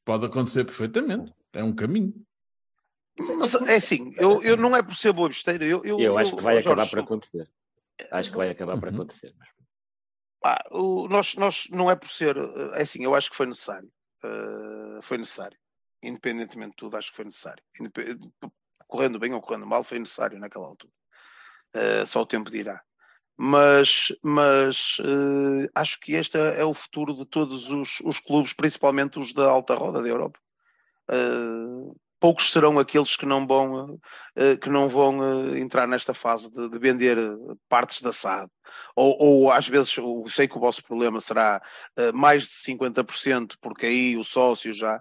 Pode 0.08 0.26
acontecer 0.26 0.64
perfeitamente. 0.64 1.34
É 1.52 1.62
um 1.62 1.76
caminho. 1.76 2.14
Mas 3.38 3.54
é 3.56 3.76
assim, 3.76 4.16
eu, 4.18 4.42
eu 4.42 4.56
não 4.56 4.74
é 4.74 4.82
por 4.82 4.96
ser 4.96 5.12
boa 5.12 5.28
besteira. 5.28 5.66
Eu, 5.66 5.84
eu, 5.84 6.00
Eu 6.00 6.18
acho 6.18 6.34
que 6.34 6.42
vai 6.42 6.54
Jorge, 6.62 6.70
acabar 6.70 6.90
por 6.90 7.00
acontecer. 7.00 7.50
Acho 8.10 8.32
que 8.32 8.38
vai 8.38 8.50
acabar 8.50 8.80
por 8.80 8.88
Uhum. 8.88 8.96
acontecer. 9.02 9.36
pá, 10.40 10.64
o- 10.72 11.10
nós, 11.10 11.36
nós 11.36 11.68
não 11.72 11.92
é 11.92 11.96
por 11.98 12.08
ser. 12.10 12.38
eh, 12.38 12.72
É 12.80 12.84
assim, 12.84 13.04
eu 13.04 13.16
acho 13.16 13.30
que 13.30 13.36
foi 13.36 13.48
necessário. 13.48 13.92
Eh, 14.24 15.00
foi 15.02 15.18
necessário. 15.18 15.58
Independentemente 16.02 16.70
de 16.72 16.76
tudo, 16.78 16.96
acho 16.96 17.10
que 17.10 17.18
foi 17.18 17.26
necessário. 17.26 17.62
Correndo 18.88 19.20
bem 19.20 19.34
ou 19.34 19.42
correndo 19.42 19.68
mal, 19.68 19.84
foi 19.84 20.00
necessário 20.00 20.40
naquela 20.40 20.68
altura. 20.68 20.94
Eh, 21.74 22.06
só 22.06 22.22
o 22.22 22.26
tempo 22.26 22.50
dirá. 22.50 22.82
Mas, 23.38 24.08
mas 24.24 24.98
eh, 25.00 25.70
acho 25.76 26.00
que 26.00 26.14
este 26.14 26.38
é 26.38 26.66
o 26.66 26.74
futuro 26.74 27.14
de 27.14 27.24
todos 27.26 27.70
os, 27.72 28.00
os 28.02 28.20
clubes, 28.20 28.52
principalmente 28.54 29.20
os 29.20 29.32
da 29.32 29.48
alta 29.48 29.76
roda 29.76 30.02
da 30.02 30.10
Europa. 30.10 30.40
Eh, 31.10 31.94
poucos 32.20 32.52
serão 32.52 32.80
aqueles 32.80 33.16
que 33.16 33.28
não 33.28 33.46
vão, 33.46 34.00
eh, 34.36 34.58
que 34.58 34.70
não 34.70 34.90
vão 34.90 35.56
entrar 35.56 35.88
nesta 35.88 36.16
fase 36.16 36.50
de, 36.52 36.68
de 36.68 36.80
vender 36.80 37.16
partes 37.70 38.02
da 38.02 38.12
SAD. 38.12 38.50
Ou, 38.96 39.16
ou 39.20 39.52
às 39.52 39.68
vezes, 39.68 39.96
eu 39.96 40.26
sei 40.28 40.48
que 40.48 40.58
o 40.58 40.60
vosso 40.60 40.84
problema 40.84 41.22
será 41.22 41.62
mais 42.16 42.44
de 42.44 42.50
50%, 42.50 43.56
porque 43.62 43.86
aí 43.86 44.18
o 44.18 44.24
sócio 44.24 44.74
já. 44.74 45.00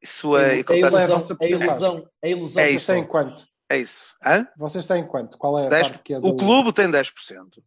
Isso 0.00 0.36
é. 0.36 0.52
A 0.52 0.60
acontece- 0.60 0.86
ilusão, 0.86 1.36
a 1.40 1.46
ilusão, 1.46 2.08
a 2.22 2.28
ilusão 2.28 2.62
É 2.62 2.70
isso. 2.70 2.86
têm 2.86 3.04
quanto? 3.04 3.44
É 3.68 3.78
isso. 3.78 4.04
Hã? 4.24 4.46
Vocês 4.56 4.86
têm 4.86 5.06
quanto? 5.06 5.36
Qual 5.38 5.58
é 5.58 5.66
a 5.66 5.70
10 5.70 5.88
parte 5.90 6.02
que 6.04 6.14
é 6.14 6.18
O 6.18 6.20
do... 6.20 6.36
clube 6.36 6.72
tem 6.72 6.88
10%. 6.90 7.62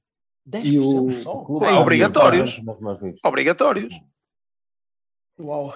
10% 0.48 0.64
E 0.66 0.80
o- 0.80 1.20
só. 1.20 1.34
O 1.34 1.46
clube 1.46 1.66
É 1.66 1.72
obrigatórios. 1.74 2.60
mas. 2.82 3.00
Obrigatórios. 3.24 3.94
Uau. 5.40 5.74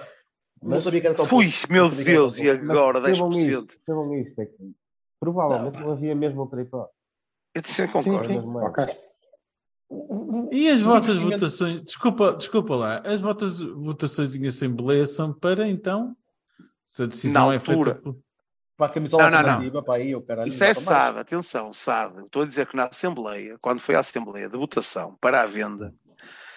Não 0.62 0.70
Mas- 0.70 0.84
sabia 0.84 1.00
que 1.00 1.06
era 1.06 1.16
tão 1.16 1.26
Fui, 1.26 1.52
meu 1.68 1.88
Não 1.90 1.96
Deus, 2.04 2.38
e. 2.38 2.44
Mas 2.44 2.70
agora 2.70 3.00
percebam 3.02 3.30
10%. 3.30 3.50
isto, 3.50 3.66
percebam 3.84 4.14
isto, 4.16 4.40
é 4.40 4.46
que 4.46 4.72
provavelmente 5.20 5.78
não, 5.80 5.92
havia 5.92 6.14
mesmo 6.14 6.40
outra 6.40 6.62
hipótese. 6.62 6.94
Eu 7.54 7.62
Sim, 7.64 7.86
concordo. 7.88 8.24
sim. 8.26 8.40
Mas, 8.40 8.64
Ok. 8.64 8.96
O- 9.90 10.48
o- 10.48 10.50
E 10.52 10.68
as 10.70 10.80
o 10.80 10.84
vossas 10.86 11.18
votações, 11.18 11.82
desculpa, 11.82 12.32
desculpa 12.32 12.74
lá, 12.74 12.98
as 13.04 13.20
vossas 13.20 13.60
votações 13.60 14.34
em 14.34 14.46
Assembleia 14.48 15.04
são 15.06 15.32
para 15.32 15.68
então? 15.68 16.16
Se 16.86 17.02
a 17.02 17.06
decisão 17.06 17.48
Na 17.48 17.54
é 17.54 17.60
feita 17.60 17.78
altura. 17.90 17.94
por... 17.96 18.16
Para 18.76 18.86
a 18.86 18.88
camisola 18.88 19.24
Não, 19.24 19.30
não, 19.30 19.42
não. 19.42 19.48
alternativa, 19.50 19.82
para 19.82 19.94
aí, 19.94 20.14
o 20.16 20.22
caralho. 20.22 20.48
Isso 20.48 20.64
é. 20.64 20.74
SAD, 20.74 21.18
atenção, 21.18 21.72
SAD. 21.72 22.24
Estou 22.24 22.42
a 22.42 22.46
dizer 22.46 22.66
que 22.66 22.76
na 22.76 22.86
Assembleia, 22.86 23.56
quando 23.60 23.80
foi 23.80 23.94
a 23.94 24.00
Assembleia 24.00 24.48
de 24.48 24.56
votação 24.56 25.16
para 25.20 25.42
a 25.42 25.46
venda, 25.46 25.94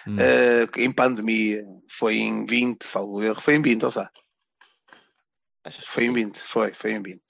Hum. 0.06 0.16
eh, 0.18 0.66
em 0.78 0.90
pandemia, 0.90 1.64
foi 1.90 2.16
em 2.16 2.46
20, 2.46 2.82
salvo 2.84 3.22
erro, 3.22 3.40
foi 3.42 3.56
em 3.56 3.62
20, 3.62 3.84
ou 3.84 3.90
seja, 3.90 4.10
foi 5.86 6.04
em 6.06 6.12
20, 6.14 6.38
foi, 6.38 6.72
foi 6.72 6.92
em 6.92 7.02
20. 7.02 7.20
Sim, 7.20 7.22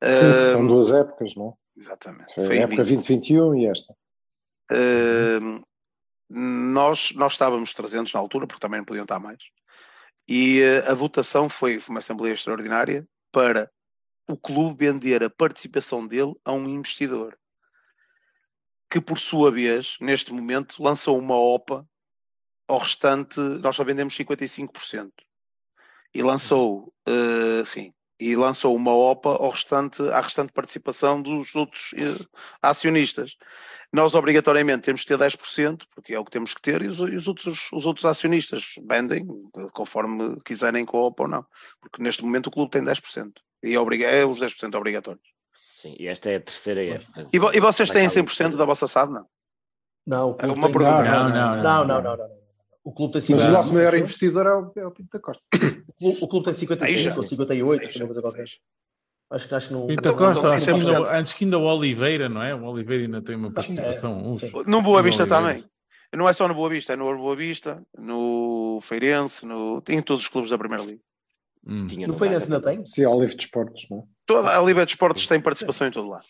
Eh, 0.00 0.32
são 0.52 0.66
duas 0.66 0.92
épocas, 0.92 1.34
não 1.34 1.48
é? 1.48 1.80
Exatamente. 1.80 2.32
Foi 2.34 2.46
Foi 2.46 2.58
a 2.58 2.62
época 2.62 2.84
20. 2.84 2.96
2021 3.08 3.54
e 3.56 3.66
esta. 3.66 3.94
Uh, 4.70 5.62
nós, 6.30 7.12
nós 7.16 7.32
estávamos 7.32 7.74
300 7.74 8.12
na 8.12 8.20
altura, 8.20 8.46
porque 8.46 8.60
também 8.60 8.78
não 8.78 8.84
podiam 8.84 9.02
estar 9.04 9.18
mais. 9.18 9.38
E 10.28 10.62
uh, 10.62 10.90
a 10.90 10.94
votação 10.94 11.48
foi, 11.48 11.80
foi 11.80 11.92
uma 11.94 11.98
Assembleia 11.98 12.34
Extraordinária 12.34 13.06
para 13.32 13.68
o 14.28 14.36
clube 14.36 14.86
vender 14.86 15.22
a 15.22 15.30
participação 15.30 16.06
dele 16.06 16.34
a 16.44 16.52
um 16.52 16.68
investidor. 16.68 17.38
Que, 18.90 19.00
por 19.00 19.18
sua 19.18 19.50
vez, 19.50 19.96
neste 20.00 20.32
momento, 20.32 20.82
lançou 20.82 21.18
uma 21.18 21.36
OPA 21.36 21.86
ao 22.68 22.78
restante. 22.78 23.40
Nós 23.40 23.76
só 23.76 23.84
vendemos 23.84 24.16
55%. 24.16 25.12
E 26.14 26.22
lançou, 26.22 26.94
uh, 27.08 27.66
sim, 27.66 27.92
e 28.20 28.36
lançou 28.36 28.74
uma 28.76 28.94
OPA 28.94 29.30
ao 29.30 29.50
restante, 29.50 30.02
à 30.10 30.20
restante 30.20 30.52
participação 30.52 31.20
dos 31.20 31.54
outros 31.54 31.92
uh, 31.94 32.28
acionistas 32.62 33.36
nós 33.92 34.12
obrigatoriamente 34.12 34.82
temos 34.82 35.02
que 35.02 35.06
ter 35.06 35.16
10%, 35.18 35.82
porque 35.94 36.14
é 36.14 36.18
o 36.18 36.24
que 36.24 36.30
temos 36.32 36.52
que 36.52 36.60
ter, 36.60 36.82
e 36.82 36.88
os, 36.88 36.98
e 36.98 37.14
os 37.14 37.28
outros, 37.28 37.70
os 37.72 37.86
outros 37.86 38.04
acionistas 38.04 38.74
vendem 38.88 39.24
conforme 39.72 40.36
quiserem 40.44 40.84
com 40.84 40.98
a 40.98 41.02
OPA 41.02 41.22
ou 41.22 41.28
não. 41.28 41.46
Porque 41.80 42.02
neste 42.02 42.24
momento 42.24 42.48
o 42.48 42.50
clube 42.50 42.72
tem 42.72 42.82
10%. 42.82 43.30
E 43.62 43.72
é, 43.74 43.78
obriga 43.78 44.06
é 44.06 44.26
os 44.26 44.40
10% 44.40 44.74
obrigatórios. 44.74 45.22
Sim, 45.80 45.94
e 45.96 46.08
esta 46.08 46.28
é 46.28 46.36
a 46.36 46.40
terceira. 46.40 46.82
E, 47.32 47.38
vo- 47.38 47.52
e 47.54 47.60
vocês 47.60 47.88
têm 47.88 48.02
Naquela 48.08 48.24
100% 48.26 48.56
da 48.56 48.64
vossa 48.64 48.88
SAD? 48.88 49.12
Não. 49.12 49.26
Não, 50.04 50.34
clube 50.34 50.58
Uma 50.58 50.70
pergunta. 50.72 51.04
Não, 51.04 51.28
não, 51.28 51.30
não, 51.30 51.62
não, 51.62 51.84
não, 51.86 52.02
não, 52.02 52.16
não. 52.16 52.43
O 52.84 52.92
clube 52.92 53.14
tem 53.14 53.22
Mas 53.30 53.40
50%. 53.40 53.48
o 53.48 53.52
nosso 53.52 53.72
maior 53.74 53.94
investidor 53.96 54.46
é 54.46 54.54
o, 54.54 54.72
é 54.76 54.86
o 54.86 54.90
Pinto 54.90 55.08
da 55.10 55.18
Costa. 55.18 55.42
O 55.88 55.92
clube- 55.94 56.18
o 56.20 56.28
clube 56.28 56.44
tem 56.44 56.54
55 56.54 56.92
Seja. 56.92 57.16
ou 57.16 57.22
58, 57.22 57.92
Seja, 57.92 58.04
coisa 58.06 58.20
qualquer. 58.20 58.44
Acho 59.30 59.48
que, 59.48 59.54
acho 59.54 59.68
que 59.68 59.72
não. 59.72 59.86
Pinta 59.86 60.10
Então, 60.10 60.16
Costa, 60.16 60.40
que, 60.56 60.70
ainda, 60.70 60.92
100%. 61.00 61.08
antes 61.18 61.32
que 61.32 61.44
ainda 61.44 61.58
o 61.58 61.62
Oliveira, 61.62 62.28
não 62.28 62.42
é? 62.42 62.54
O 62.54 62.62
Oliveira 62.64 63.04
ainda 63.04 63.22
tem 63.22 63.36
uma 63.36 63.50
participação. 63.50 64.36
Sim. 64.36 64.50
No 64.66 64.82
Boa 64.82 65.02
Vista 65.02 65.26
também. 65.26 65.64
Não 66.14 66.28
é 66.28 66.32
só 66.32 66.46
no 66.46 66.54
Boa 66.54 66.68
Vista, 66.68 66.92
é 66.92 66.96
no 66.96 67.16
Boa 67.16 67.34
Vista, 67.34 67.82
no 67.98 68.78
Feirense, 68.82 69.44
no... 69.44 69.82
em 69.88 70.00
todos 70.00 70.22
os 70.24 70.28
clubes 70.28 70.50
da 70.50 70.58
Primeira 70.58 70.84
Liga. 70.84 71.00
Hum. 71.66 71.88
No 71.90 72.06
no 72.08 72.14
Feirense 72.14 72.44
ainda 72.44 72.60
tem? 72.60 72.84
Se 72.84 73.02
é 73.02 73.08
o 73.08 73.18
livre 73.18 73.34
de 73.34 73.42
esportes, 73.44 73.88
não 73.90 74.00
é? 74.00 74.02
Toda 74.26 74.56
a 74.56 74.62
Liga 74.62 74.84
de 74.86 74.92
Esportes 74.92 75.26
tem 75.26 75.40
participação 75.40 75.86
em 75.86 75.90
todo 75.90 76.08
lado. 76.08 76.24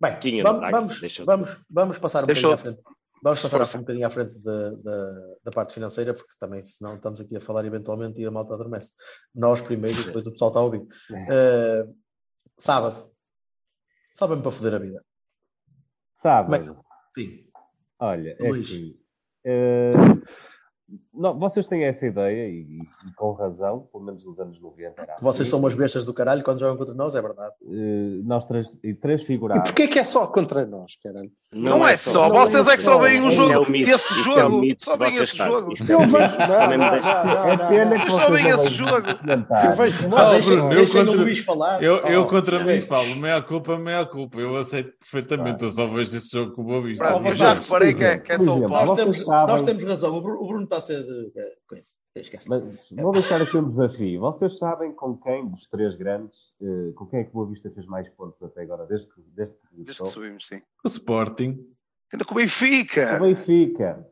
Bem, 0.00 0.42
vamos, 0.42 0.58
Braga, 0.60 0.80
vamos, 0.80 1.00
vamos, 1.26 1.58
vamos 1.70 1.98
passar 1.98 2.24
um 2.24 2.26
Deixou 2.26 2.50
bocadinho 2.50 2.80
à 2.80 2.82
frente. 2.82 2.97
Vamos 3.22 3.42
passar 3.42 3.58
Força. 3.58 3.76
um 3.78 3.80
bocadinho 3.80 4.06
à 4.06 4.10
frente 4.10 4.38
da, 4.38 4.70
da, 4.70 5.34
da 5.44 5.50
parte 5.50 5.74
financeira, 5.74 6.14
porque 6.14 6.32
também, 6.38 6.64
senão 6.64 6.96
estamos 6.96 7.20
aqui 7.20 7.36
a 7.36 7.40
falar 7.40 7.64
eventualmente 7.64 8.20
e 8.20 8.26
a 8.26 8.30
malta 8.30 8.54
adormece. 8.54 8.92
Nós 9.34 9.60
primeiro 9.60 10.00
e 10.00 10.04
depois 10.04 10.26
o 10.26 10.32
pessoal 10.32 10.50
está 10.50 10.60
a 10.60 10.62
ouvir. 10.62 10.86
É. 11.12 11.82
Uh, 11.84 11.96
sábado. 12.58 13.10
Sábado 14.12 14.40
para 14.42 14.50
foder 14.50 14.74
a 14.74 14.78
vida. 14.78 15.04
Sábado. 16.14 16.84
Sim. 17.16 17.44
Olha, 17.98 18.36
é 18.40 18.48
Luís. 18.48 18.66
assim. 18.66 18.98
eh, 19.44 19.92
não, 21.12 21.38
vocês 21.38 21.66
têm 21.66 21.84
essa 21.84 22.06
ideia 22.06 22.48
e, 22.48 22.60
e 22.80 23.12
com 23.16 23.32
razão, 23.32 23.86
pelo 23.92 24.04
menos 24.04 24.24
nos 24.24 24.38
anos 24.40 24.60
90 24.60 25.02
era 25.02 25.14
Que 25.16 25.22
vocês 25.22 25.42
assim. 25.42 25.50
são 25.50 25.58
umas 25.58 25.74
bestas 25.74 26.04
do 26.06 26.14
caralho 26.14 26.42
quando 26.42 26.60
jogam 26.60 26.76
contra 26.76 26.94
nós, 26.94 27.14
é 27.14 27.20
verdade. 27.22 27.54
Eh, 27.66 28.20
nós 28.24 28.44
trans, 28.46 28.68
e 28.82 28.90
E 28.90 28.96
porquê 28.98 29.88
que 29.88 29.98
é 29.98 30.04
só 30.04 30.26
contra 30.26 30.64
nós, 30.66 30.96
caralho? 31.02 31.30
Não, 31.52 31.86
é 31.86 31.96
só, 31.96 32.28
não 32.28 32.36
vocês 32.36 32.66
é 32.68 32.72
é 32.72 32.76
que 32.76 32.82
só 32.82 32.92
só. 32.92 32.98
veem 32.98 33.24
o 33.26 33.30
jogo. 33.30 33.52
é 33.66 33.70
mito, 33.70 33.90
esse 33.90 34.12
é 34.12 34.16
jogo, 34.22 34.66
só 34.78 34.96
veem 34.96 35.16
esse 35.16 35.36
jogo. 35.36 35.72
É 35.88 35.92
Eu 35.94 36.00
vejo, 36.00 36.38
não, 36.38 36.48
não, 36.48 36.78
não, 36.78 37.48
É 37.48 37.56
não, 37.56 37.68
pena 37.68 37.84
não. 37.86 37.92
que 37.92 37.98
Vocês 38.10 38.12
só 38.12 38.30
veem 38.30 38.44
não 38.50 38.64
esse 38.64 38.68
jogo. 38.74 38.96
Eu 39.64 39.72
vejo 39.72 40.08
Não, 40.08 40.40
Bruno, 40.40 40.62
eu 40.62 40.68
deixem 40.78 41.04
contra- 41.04 41.20
o 41.20 41.24
Luís 41.24 41.38
falar. 41.38 41.82
Eu, 41.82 41.96
eu 42.06 42.22
Oh, 42.22 42.26
contra 42.26 42.58
mim 42.64 42.80
falo, 42.80 43.16
meia 43.16 43.40
culpa, 43.42 43.78
meia 43.78 44.04
culpa. 44.04 44.38
Eu 44.38 44.56
aceito 44.56 44.92
perfeitamente, 44.98 45.64
eu 45.64 45.70
só 45.70 45.86
vejo 45.86 46.14
esse 46.16 46.30
jogo 46.30 46.52
com 46.52 46.62
o 46.62 46.64
Boa 46.64 46.82
Vista. 46.82 47.34
Já 47.34 47.54
reparei 47.54 47.94
que 47.94 48.04
é, 48.04 48.22
é 48.28 48.38
só 48.38 48.54
o 48.54 48.56
exemplo, 48.58 48.68
pau. 49.26 49.46
Nós 49.46 49.62
temos, 49.62 49.84
razão. 49.84 50.16
O 50.16 50.20
Bruno 50.20 50.64
está 50.64 50.77
eh, 51.36 51.56
coisa. 51.66 51.98
Mas 52.48 52.62
vou 52.90 53.12
deixar 53.12 53.40
aqui 53.40 53.56
um 53.56 53.68
desafio. 53.68 54.20
Vocês 54.20 54.58
sabem 54.58 54.92
com 54.92 55.16
quem 55.16 55.48
dos 55.48 55.66
três 55.68 55.94
grandes, 55.94 56.36
eh, 56.60 56.92
com 56.94 57.06
quem 57.06 57.20
é 57.20 57.24
que 57.24 57.30
o 57.30 57.34
Boa 57.34 57.48
Vista 57.48 57.70
fez 57.70 57.86
mais 57.86 58.08
pontos 58.10 58.42
até 58.42 58.62
agora, 58.62 58.86
desde 58.86 59.06
que, 59.06 59.20
desde 59.34 59.54
que 59.54 59.84
Desde 59.84 60.02
que 60.02 60.08
subimos, 60.10 60.46
sim. 60.46 60.60
O 60.84 60.88
Sporting. 60.88 61.64
Ainda 62.12 62.24
com 62.24 62.32
o 62.32 62.36
Com 63.18 63.24
o 63.24 63.34
Benfica. 63.34 64.08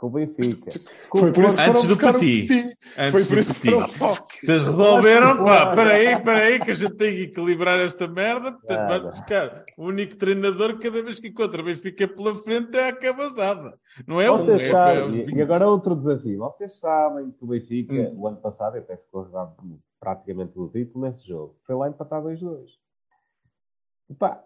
Com 0.00 0.06
o 0.06 0.10
Benfica. 0.10 0.70
Com 1.10 1.18
o 1.18 1.20
Foi 1.20 1.32
por 1.32 1.44
isso 1.44 1.56
que. 1.58 1.68
Antes 1.68 1.82
do 1.82 1.88
buscar 1.88 2.12
Petit. 2.14 2.48
Petit. 2.48 2.78
Antes 2.96 3.12
Foi 3.12 3.22
do 3.22 3.28
por 3.28 3.38
isso 3.38 3.54
que 3.54 3.60
Petit. 3.60 3.70
foram 3.98 4.08
buscar. 4.08 4.26
Vocês 4.40 4.64
resolveram, 4.66 5.44
pá, 5.44 5.74
peraí, 5.76 6.22
peraí, 6.22 6.58
que 6.58 6.70
a 6.70 6.74
gente 6.74 6.94
tem 6.94 7.14
que 7.16 7.22
equilibrar 7.24 7.78
esta 7.80 8.08
merda. 8.08 8.52
Portanto, 8.52 8.88
vai 9.02 9.12
ficar 9.12 9.64
o 9.76 9.84
único 9.88 10.16
treinador 10.16 10.78
cada 10.78 11.02
vez 11.02 11.20
que 11.20 11.28
encontra 11.28 11.60
o 11.60 11.64
Benfica 11.66 12.08
pela 12.08 12.34
frente 12.34 12.74
é 12.78 12.88
a 12.88 12.96
cabazada. 12.96 13.78
Não 14.06 14.18
é 14.18 14.32
um, 14.32 14.38
Vocês 14.38 14.60
é, 14.62 14.66
é, 14.68 14.70
sabem, 14.70 15.08
e- 15.20 15.24
20. 15.26 15.36
e 15.36 15.42
agora 15.42 15.68
outro 15.68 15.94
desafio. 15.94 16.38
Vocês 16.38 16.78
sabem 16.78 17.30
que 17.32 17.44
o 17.44 17.46
Benfica, 17.48 17.92
Hum. 17.92 18.14
o 18.20 18.26
ano 18.26 18.38
passado, 18.38 18.78
até 18.78 18.96
ficou 18.96 19.24
jogado 19.26 19.52
praticamente 20.00 20.58
o 20.58 20.66
título 20.68 21.04
nesse 21.04 21.28
jogo. 21.28 21.56
Foi 21.66 21.74
lá 21.76 21.90
empatar 21.90 22.22
2-2. 22.22 22.70
Epá, 24.10 24.42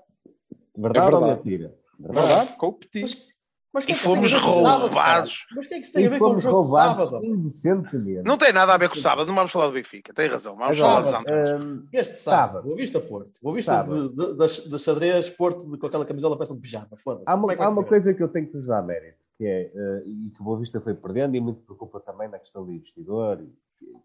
verdade, 0.76 1.06
É 1.12 1.14
ou 1.14 1.20
verdade. 1.20 1.48
mentira? 1.48 1.74
Verdade, 1.96 2.56
com 2.56 2.66
o 2.66 2.72
Petit. 2.72 3.02
Mas, 3.02 3.33
mas 3.74 3.82
o 3.84 3.86
que 3.86 3.92
E 3.92 3.94
é 3.94 3.98
que 3.98 4.04
tem 4.04 4.12
a 4.12 4.16
fomos 4.16 4.32
o 4.32 4.36
sábado, 4.38 4.80
roubados. 4.80 4.94
caralho? 4.94 5.30
Mas 5.56 5.66
o 5.66 5.68
que 5.68 5.74
é 5.74 5.78
que 5.78 5.82
isso 5.84 5.92
tem 5.92 6.02
a 6.02 6.06
E 6.06 6.08
ver 6.08 6.18
com 6.18 6.24
o 6.24 6.28
fomos 6.28 6.42
jogo 6.44 6.60
de 6.62 6.66
roubados 6.68 7.04
sábado? 7.04 7.24
indecentemente. 7.26 8.22
Não 8.24 8.38
tem 8.38 8.52
nada 8.52 8.72
a 8.74 8.76
ver 8.78 8.88
com 8.88 8.94
o 8.96 9.00
sábado, 9.00 9.26
não 9.26 9.34
vamos 9.34 9.50
falar 9.52 9.66
do 9.66 9.72
Benfica. 9.72 10.14
Tem 10.14 10.28
razão, 10.28 10.56
vamos 10.56 10.78
falar 10.78 11.00
dos 11.02 11.14
Agora, 11.14 11.58
hum, 11.64 11.86
Este 11.92 12.16
Sábado. 12.16 12.46
sábado, 12.52 12.64
Boa 12.64 12.76
Vista 12.76 13.00
Porto. 13.00 13.32
Boa 13.42 13.54
Vista 13.56 13.72
Sábado. 13.72 14.08
de, 14.10 14.16
de, 14.16 14.36
das, 14.38 14.58
das 14.66 14.82
xadrez, 14.82 15.28
Porto 15.30 15.78
com 15.78 15.86
aquela 15.86 16.04
camisola 16.06 16.38
peça 16.38 16.54
de 16.54 16.60
pijama. 16.60 16.88
Foda-se. 16.96 17.24
Há 17.26 17.34
uma, 17.34 17.52
é 17.52 17.56
que 17.56 17.62
há 17.62 17.68
uma 17.68 17.84
coisa 17.84 18.14
que 18.14 18.22
eu 18.22 18.28
tenho 18.28 18.46
que 18.46 18.56
vos 18.56 18.66
dar 18.66 18.82
mérito, 18.82 19.18
que 19.36 19.44
é, 19.44 19.72
eh, 19.74 20.02
e 20.06 20.30
que 20.30 20.40
o 20.40 20.44
Boa 20.44 20.58
Vista 20.58 20.80
foi 20.80 20.94
perdendo, 20.94 21.34
e 21.36 21.40
muito 21.40 21.60
preocupa 21.62 21.98
também 22.00 22.28
na 22.28 22.38
questão 22.38 22.64
do 22.64 22.72
investidor, 22.72 23.40
e 23.40 23.52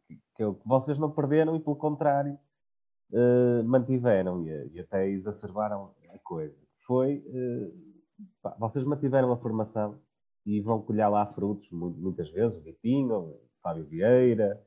que, 0.07 0.19
que 0.35 0.43
é 0.43 0.47
o 0.47 0.55
que 0.55 0.67
vocês 0.67 0.97
não 0.97 1.11
perderam 1.11 1.55
e, 1.55 1.59
pelo 1.59 1.75
contrário, 1.75 2.37
eh, 3.13 3.61
mantiveram 3.63 4.43
e, 4.47 4.71
e 4.73 4.79
até 4.79 5.07
exacerbaram 5.07 5.91
a 6.13 6.17
coisa. 6.19 6.55
Foi, 6.87 7.23
eh, 7.27 7.69
pá, 8.41 8.55
vocês 8.59 8.83
mantiveram 8.85 9.31
a 9.31 9.37
formação 9.37 9.99
e 10.45 10.59
vão 10.61 10.81
colher 10.81 11.07
lá 11.09 11.25
frutos 11.25 11.69
mu- 11.71 11.95
muitas 11.97 12.29
vezes, 12.31 12.57
o 12.57 12.61
Vitinho, 12.61 13.15
o 13.15 13.41
Fábio 13.61 13.85
Vieira, 13.85 14.59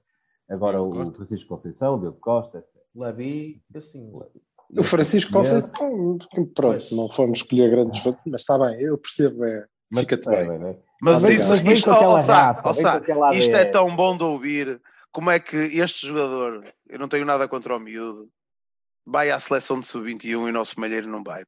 agora 0.48 0.76
Diogo 0.78 0.94
o 0.94 0.98
Costa. 0.98 1.14
Francisco 1.14 1.48
Conceição, 1.48 1.94
o 1.96 2.00
Diogo 2.00 2.18
Costa, 2.20 2.58
etc. 2.58 2.70
Labi, 2.94 3.62
assim. 3.74 4.12
O 4.78 4.82
Francisco 4.82 5.32
Conceição, 5.32 6.18
pronto, 6.30 6.52
Pois. 6.54 6.90
não 6.92 7.08
fomos 7.08 7.40
escolher 7.40 7.70
grandes 7.70 8.02
votos, 8.02 8.20
mas 8.26 8.40
está 8.42 8.58
bem, 8.58 8.80
eu 8.80 8.96
percebo, 8.98 9.44
é, 9.44 9.66
Mas 9.90 10.00
fica-te 10.02 10.28
bem. 10.28 10.46
não 10.58 10.68
é? 10.68 10.78
Mas 11.00 11.22
Obrigado. 11.24 11.54
isso, 11.56 11.72
isto, 11.72 11.90
ó, 11.90 12.18
Sá, 12.20 12.52
raça, 12.52 13.02
isto 13.34 13.56
é 13.56 13.64
tão 13.64 13.94
bom 13.96 14.16
de 14.16 14.22
ouvir. 14.24 14.80
Como 15.10 15.30
é 15.30 15.38
que 15.40 15.56
este 15.56 16.06
jogador, 16.06 16.64
eu 16.88 16.98
não 16.98 17.08
tenho 17.08 17.24
nada 17.26 17.46
contra 17.48 17.76
o 17.76 17.80
miúdo, 17.80 18.30
vai 19.04 19.30
à 19.30 19.38
seleção 19.40 19.80
de 19.80 19.86
sub-21 19.86 20.24
e 20.24 20.36
o 20.36 20.52
nosso 20.52 20.78
malheiro 20.80 21.08
não 21.08 21.22
vai. 21.22 21.44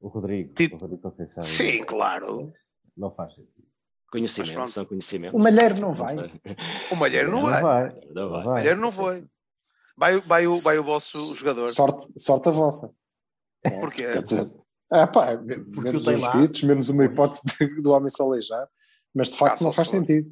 O 0.00 0.08
Rodrigo, 0.08 0.54
Tipo- 0.54 0.76
o 0.76 0.78
Rodrigo 0.78 1.02
Conceição. 1.02 1.42
Sim, 1.44 1.82
claro. 1.84 2.52
Não 2.96 3.10
faz 3.10 3.34
sentido. 3.34 3.60
Conhecimento, 4.10 4.70
são 4.72 4.84
conhecimentos. 4.84 5.38
O 5.38 5.42
Malheiro 5.42 5.78
não 5.80 5.92
vai. 5.92 6.16
O 6.90 6.96
Malheiro 6.96 7.30
não 7.30 7.42
Não 7.42 7.50
vai. 7.50 7.62
vai. 7.62 8.00
Não 8.12 8.28
vai. 8.30 8.42
O 8.42 8.46
Malheiro 8.50 8.80
não 8.80 8.90
foi. 8.92 9.24
Vai, 9.96 10.20
vai, 10.22 10.46
o, 10.46 10.52
vai 10.60 10.78
o 10.78 10.82
vosso 10.82 11.34
jogador. 11.34 11.66
Sorte, 11.68 12.08
sorte 12.16 12.48
a 12.48 12.52
vossa. 12.52 12.92
Porquê? 13.78 14.04
Quer 14.12 14.22
dizer, 14.22 14.50
ah, 14.90 15.06
pá, 15.06 15.36
Porque 15.36 15.80
menos 15.80 16.06
uns 16.08 16.20
lá. 16.20 16.32
gritos, 16.36 16.62
menos 16.64 16.88
uma 16.88 17.04
hipótese 17.04 17.42
de- 17.60 17.82
do 17.82 17.92
homem 17.92 18.08
se 18.08 18.20
aleijar. 18.22 18.66
Mas 19.14 19.30
de 19.30 19.36
facto 19.38 19.60
Ah, 19.60 19.64
não 19.64 19.72
faz 19.72 19.90
sentido. 19.90 20.28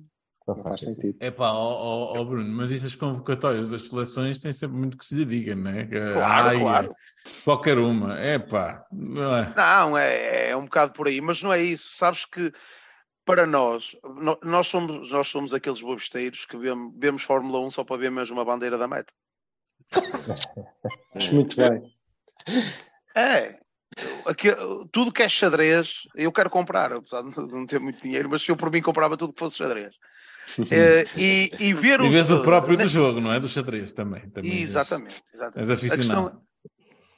Não 0.48 0.56
Não 0.56 0.64
faz 0.64 0.80
faz 0.80 0.94
sentido. 0.94 1.16
É 1.20 1.30
pá, 1.30 1.50
ó, 1.52 1.56
ó, 1.56 2.18
ó, 2.18 2.24
Bruno, 2.24 2.48
mas 2.50 2.70
isso 2.70 2.86
as 2.86 2.96
convocatórias 2.96 3.68
das 3.68 3.86
seleções 3.86 4.38
têm 4.38 4.52
sempre 4.52 4.76
muito 4.76 4.96
que 4.96 5.04
se 5.04 5.14
lhe 5.14 5.24
diga, 5.24 5.54
não 5.54 5.70
é? 5.70 5.84
Claro, 5.86 6.48
ai, 6.48 6.58
claro. 6.58 6.88
Qualquer 7.44 7.78
uma, 7.78 8.18
é 8.18 8.38
pá. 8.38 8.86
não 8.90 9.36
é? 9.36 9.54
Não, 9.56 9.98
é, 9.98 10.50
é 10.50 10.56
um 10.56 10.64
bocado 10.64 10.92
por 10.92 11.06
aí, 11.06 11.20
mas 11.20 11.42
não 11.42 11.52
é 11.52 11.60
isso. 11.60 11.90
Sabes 11.96 12.24
que 12.24 12.52
para 13.28 13.46
nós, 13.46 13.94
nós 14.42 14.68
somos, 14.68 15.10
nós 15.10 15.28
somos 15.28 15.52
aqueles 15.52 15.82
bobesteiros 15.82 16.46
que 16.46 16.56
vemos, 16.56 16.94
vemos 16.96 17.22
Fórmula 17.22 17.60
1 17.66 17.72
só 17.72 17.84
para 17.84 17.98
ver 17.98 18.10
mesmo 18.10 18.40
a 18.40 18.44
bandeira 18.44 18.78
da 18.78 18.88
meta. 18.88 19.12
Acho 21.14 21.34
muito 21.34 21.54
bem. 21.56 21.82
É. 23.14 23.58
Aqui, 24.24 24.48
tudo 24.92 25.12
que 25.12 25.22
é 25.22 25.28
xadrez, 25.28 26.04
eu 26.14 26.32
quero 26.32 26.48
comprar, 26.48 26.90
apesar 26.92 27.22
de 27.22 27.36
não 27.36 27.66
ter 27.66 27.78
muito 27.78 28.02
dinheiro, 28.02 28.30
mas 28.30 28.42
se 28.42 28.50
eu 28.50 28.56
por 28.56 28.70
mim 28.70 28.80
comprava 28.80 29.16
tudo 29.16 29.34
que 29.34 29.40
fosse 29.40 29.58
xadrez. 29.58 29.94
Eh, 30.70 31.04
e, 31.16 31.50
e 31.58 31.74
ver 31.74 32.00
E 32.00 32.08
vês 32.08 32.30
o 32.30 32.42
próprio 32.42 32.76
né? 32.76 32.84
do 32.84 32.88
jogo, 32.88 33.20
não 33.20 33.32
é? 33.32 33.38
Do 33.40 33.48
xadrez 33.48 33.92
também. 33.92 34.28
também. 34.30 34.60
Exatamente, 34.60 35.22
exatamente. 35.32 35.60
És 35.60 35.70
A 35.70 35.74
aficionado. 35.74 36.30
questão, 36.30 36.42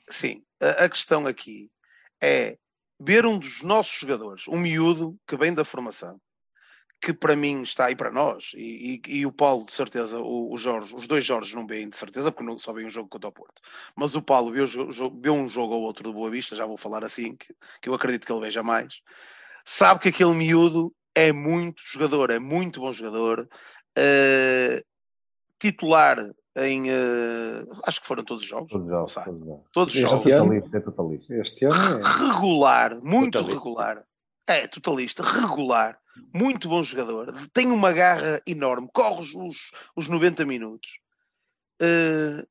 sim, 0.09 0.43
a, 0.61 0.85
a 0.85 0.89
questão 0.89 1.27
aqui 1.27 1.71
é 2.21 2.59
ver 2.99 3.25
um 3.25 3.39
dos 3.39 3.63
nossos 3.63 3.99
jogadores, 3.99 4.47
um 4.49 4.59
miúdo 4.59 5.17
que 5.27 5.37
vem 5.37 5.55
da 5.55 5.65
formação, 5.65 6.21
que 7.01 7.15
para 7.15 7.35
mim 7.35 7.63
está 7.63 7.87
aí 7.87 7.97
para 7.97 8.11
nós, 8.11 8.51
e, 8.55 9.01
e- 9.07 9.19
e 9.21 9.27
o 9.27 9.33
Paulo, 9.33 9.65
de 9.65 9.73
certeza, 9.73 10.21
o, 10.21 10.53
o 10.53 10.59
Jorge, 10.59 10.95
os 10.95 11.07
dois 11.07 11.25
Jorges 11.25 11.55
não 11.55 11.67
veem 11.67 11.89
de 11.89 11.97
certeza, 11.97 12.31
porque 12.31 12.45
não 12.45 12.59
só 12.59 12.75
vem 12.75 12.85
um 12.87 12.91
jogo 12.91 13.09
contra 13.09 13.31
o 13.31 13.33
Porto, 13.33 13.63
mas 13.97 14.15
o 14.15 14.21
Paulo 14.21 14.51
o 14.51 14.67
jo- 14.67 15.19
vê 15.19 15.31
um 15.31 15.49
jogo 15.49 15.73
ou 15.75 15.83
outro 15.83 16.05
do 16.05 16.13
Boa 16.13 16.31
Vista, 16.31 16.55
já 16.55 16.67
vou 16.67 16.77
falar 16.77 17.03
assim, 17.03 17.37
que, 17.37 17.55
que 17.81 17.89
eu 17.89 17.95
acredito 17.95 18.27
que 18.27 18.33
ele 18.33 18.43
veja 18.43 18.63
mais, 18.63 19.01
sabe 19.65 20.01
que 20.01 20.09
aquele 20.11 20.35
miúdo 20.35 20.95
é 21.15 21.33
muito 21.33 21.83
jogador, 21.85 22.31
é 22.31 22.39
muito 22.39 22.81
bom 22.81 22.93
jogador, 22.93 23.49
eh, 23.97 24.83
titular 25.59 26.19
em 26.57 26.91
eh, 26.91 27.65
acho 27.85 28.01
que 28.01 28.07
foram 28.07 28.25
todos 28.25 28.43
os 28.43 28.49
jogos, 28.49 28.71
Todos 28.71 28.87
os 28.87 28.91
jogos. 28.91 29.15
Todos 29.15 29.41
os 29.41 29.47
jogos. 29.47 29.65
todos 29.73 29.97
É 29.97 30.01
jogos. 30.01 30.15
Este 30.17 30.31
ano? 30.33 30.45
totalista, 30.45 30.77
é 30.77 30.81
totalista. 30.81 31.35
Este 31.35 31.65
ano 31.67 31.99
é. 31.99 32.33
regular, 32.33 33.01
muito 33.03 33.39
Totalista. 33.39 33.59
regular. 33.59 34.05
É, 34.47 34.67
totalista, 34.67 35.23
regular, 35.23 35.99
muito 36.35 36.69
bom 36.69 36.83
jogador, 36.83 37.33
tem 37.53 37.69
uma 37.71 37.93
garra 37.93 38.43
enorme, 38.45 38.89
corre 38.93 39.21
os, 39.21 39.35
os, 39.35 39.71
os 39.95 40.09
90 40.09 40.45
minutos. 40.45 40.91
Uh, 41.81 42.45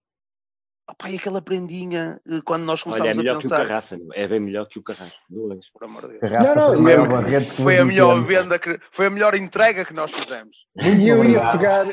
opá, 0.91 1.09
e 1.09 1.15
aquela 1.17 1.41
prendinha 1.41 2.19
eh, 2.29 2.41
quando 2.43 2.63
nós 2.63 2.81
Olha, 2.85 2.95
é 2.95 2.97
começámos 2.97 3.17
a 3.17 3.21
melhor 3.21 3.39
que 3.39 3.45
o 3.47 3.49
pensar. 3.49 3.67
Carraça, 3.67 3.97
meu. 3.97 4.07
é 4.13 4.27
bem 4.27 4.39
melhor 4.39 4.65
que 4.67 4.79
o 4.79 4.83
Carraça. 4.83 5.13
de 5.29 5.37
longe. 5.37 5.67
Por 5.73 5.83
amor 5.85 6.01
de 6.07 6.07
Deus. 6.07 6.19
Carraça 6.19 6.55
Não, 6.55 6.73
não, 6.73 6.81
foi 6.83 6.93
eu- 6.93 7.03
a 7.03 7.07
que 7.39 7.41
Foi 7.45 7.77
a 7.79 7.85
melhor 7.85 8.23
venda, 8.25 8.59
que, 8.59 8.79
foi 8.91 9.05
a 9.05 9.09
melhor 9.09 9.35
entrega 9.35 9.85
que 9.85 9.93
nós 9.93 10.11
fizemos. 10.11 10.55
E 10.77 11.07
eu 11.07 11.17
ia 11.17 11.37
Obrigado. 11.41 11.57
pegar. 11.57 11.85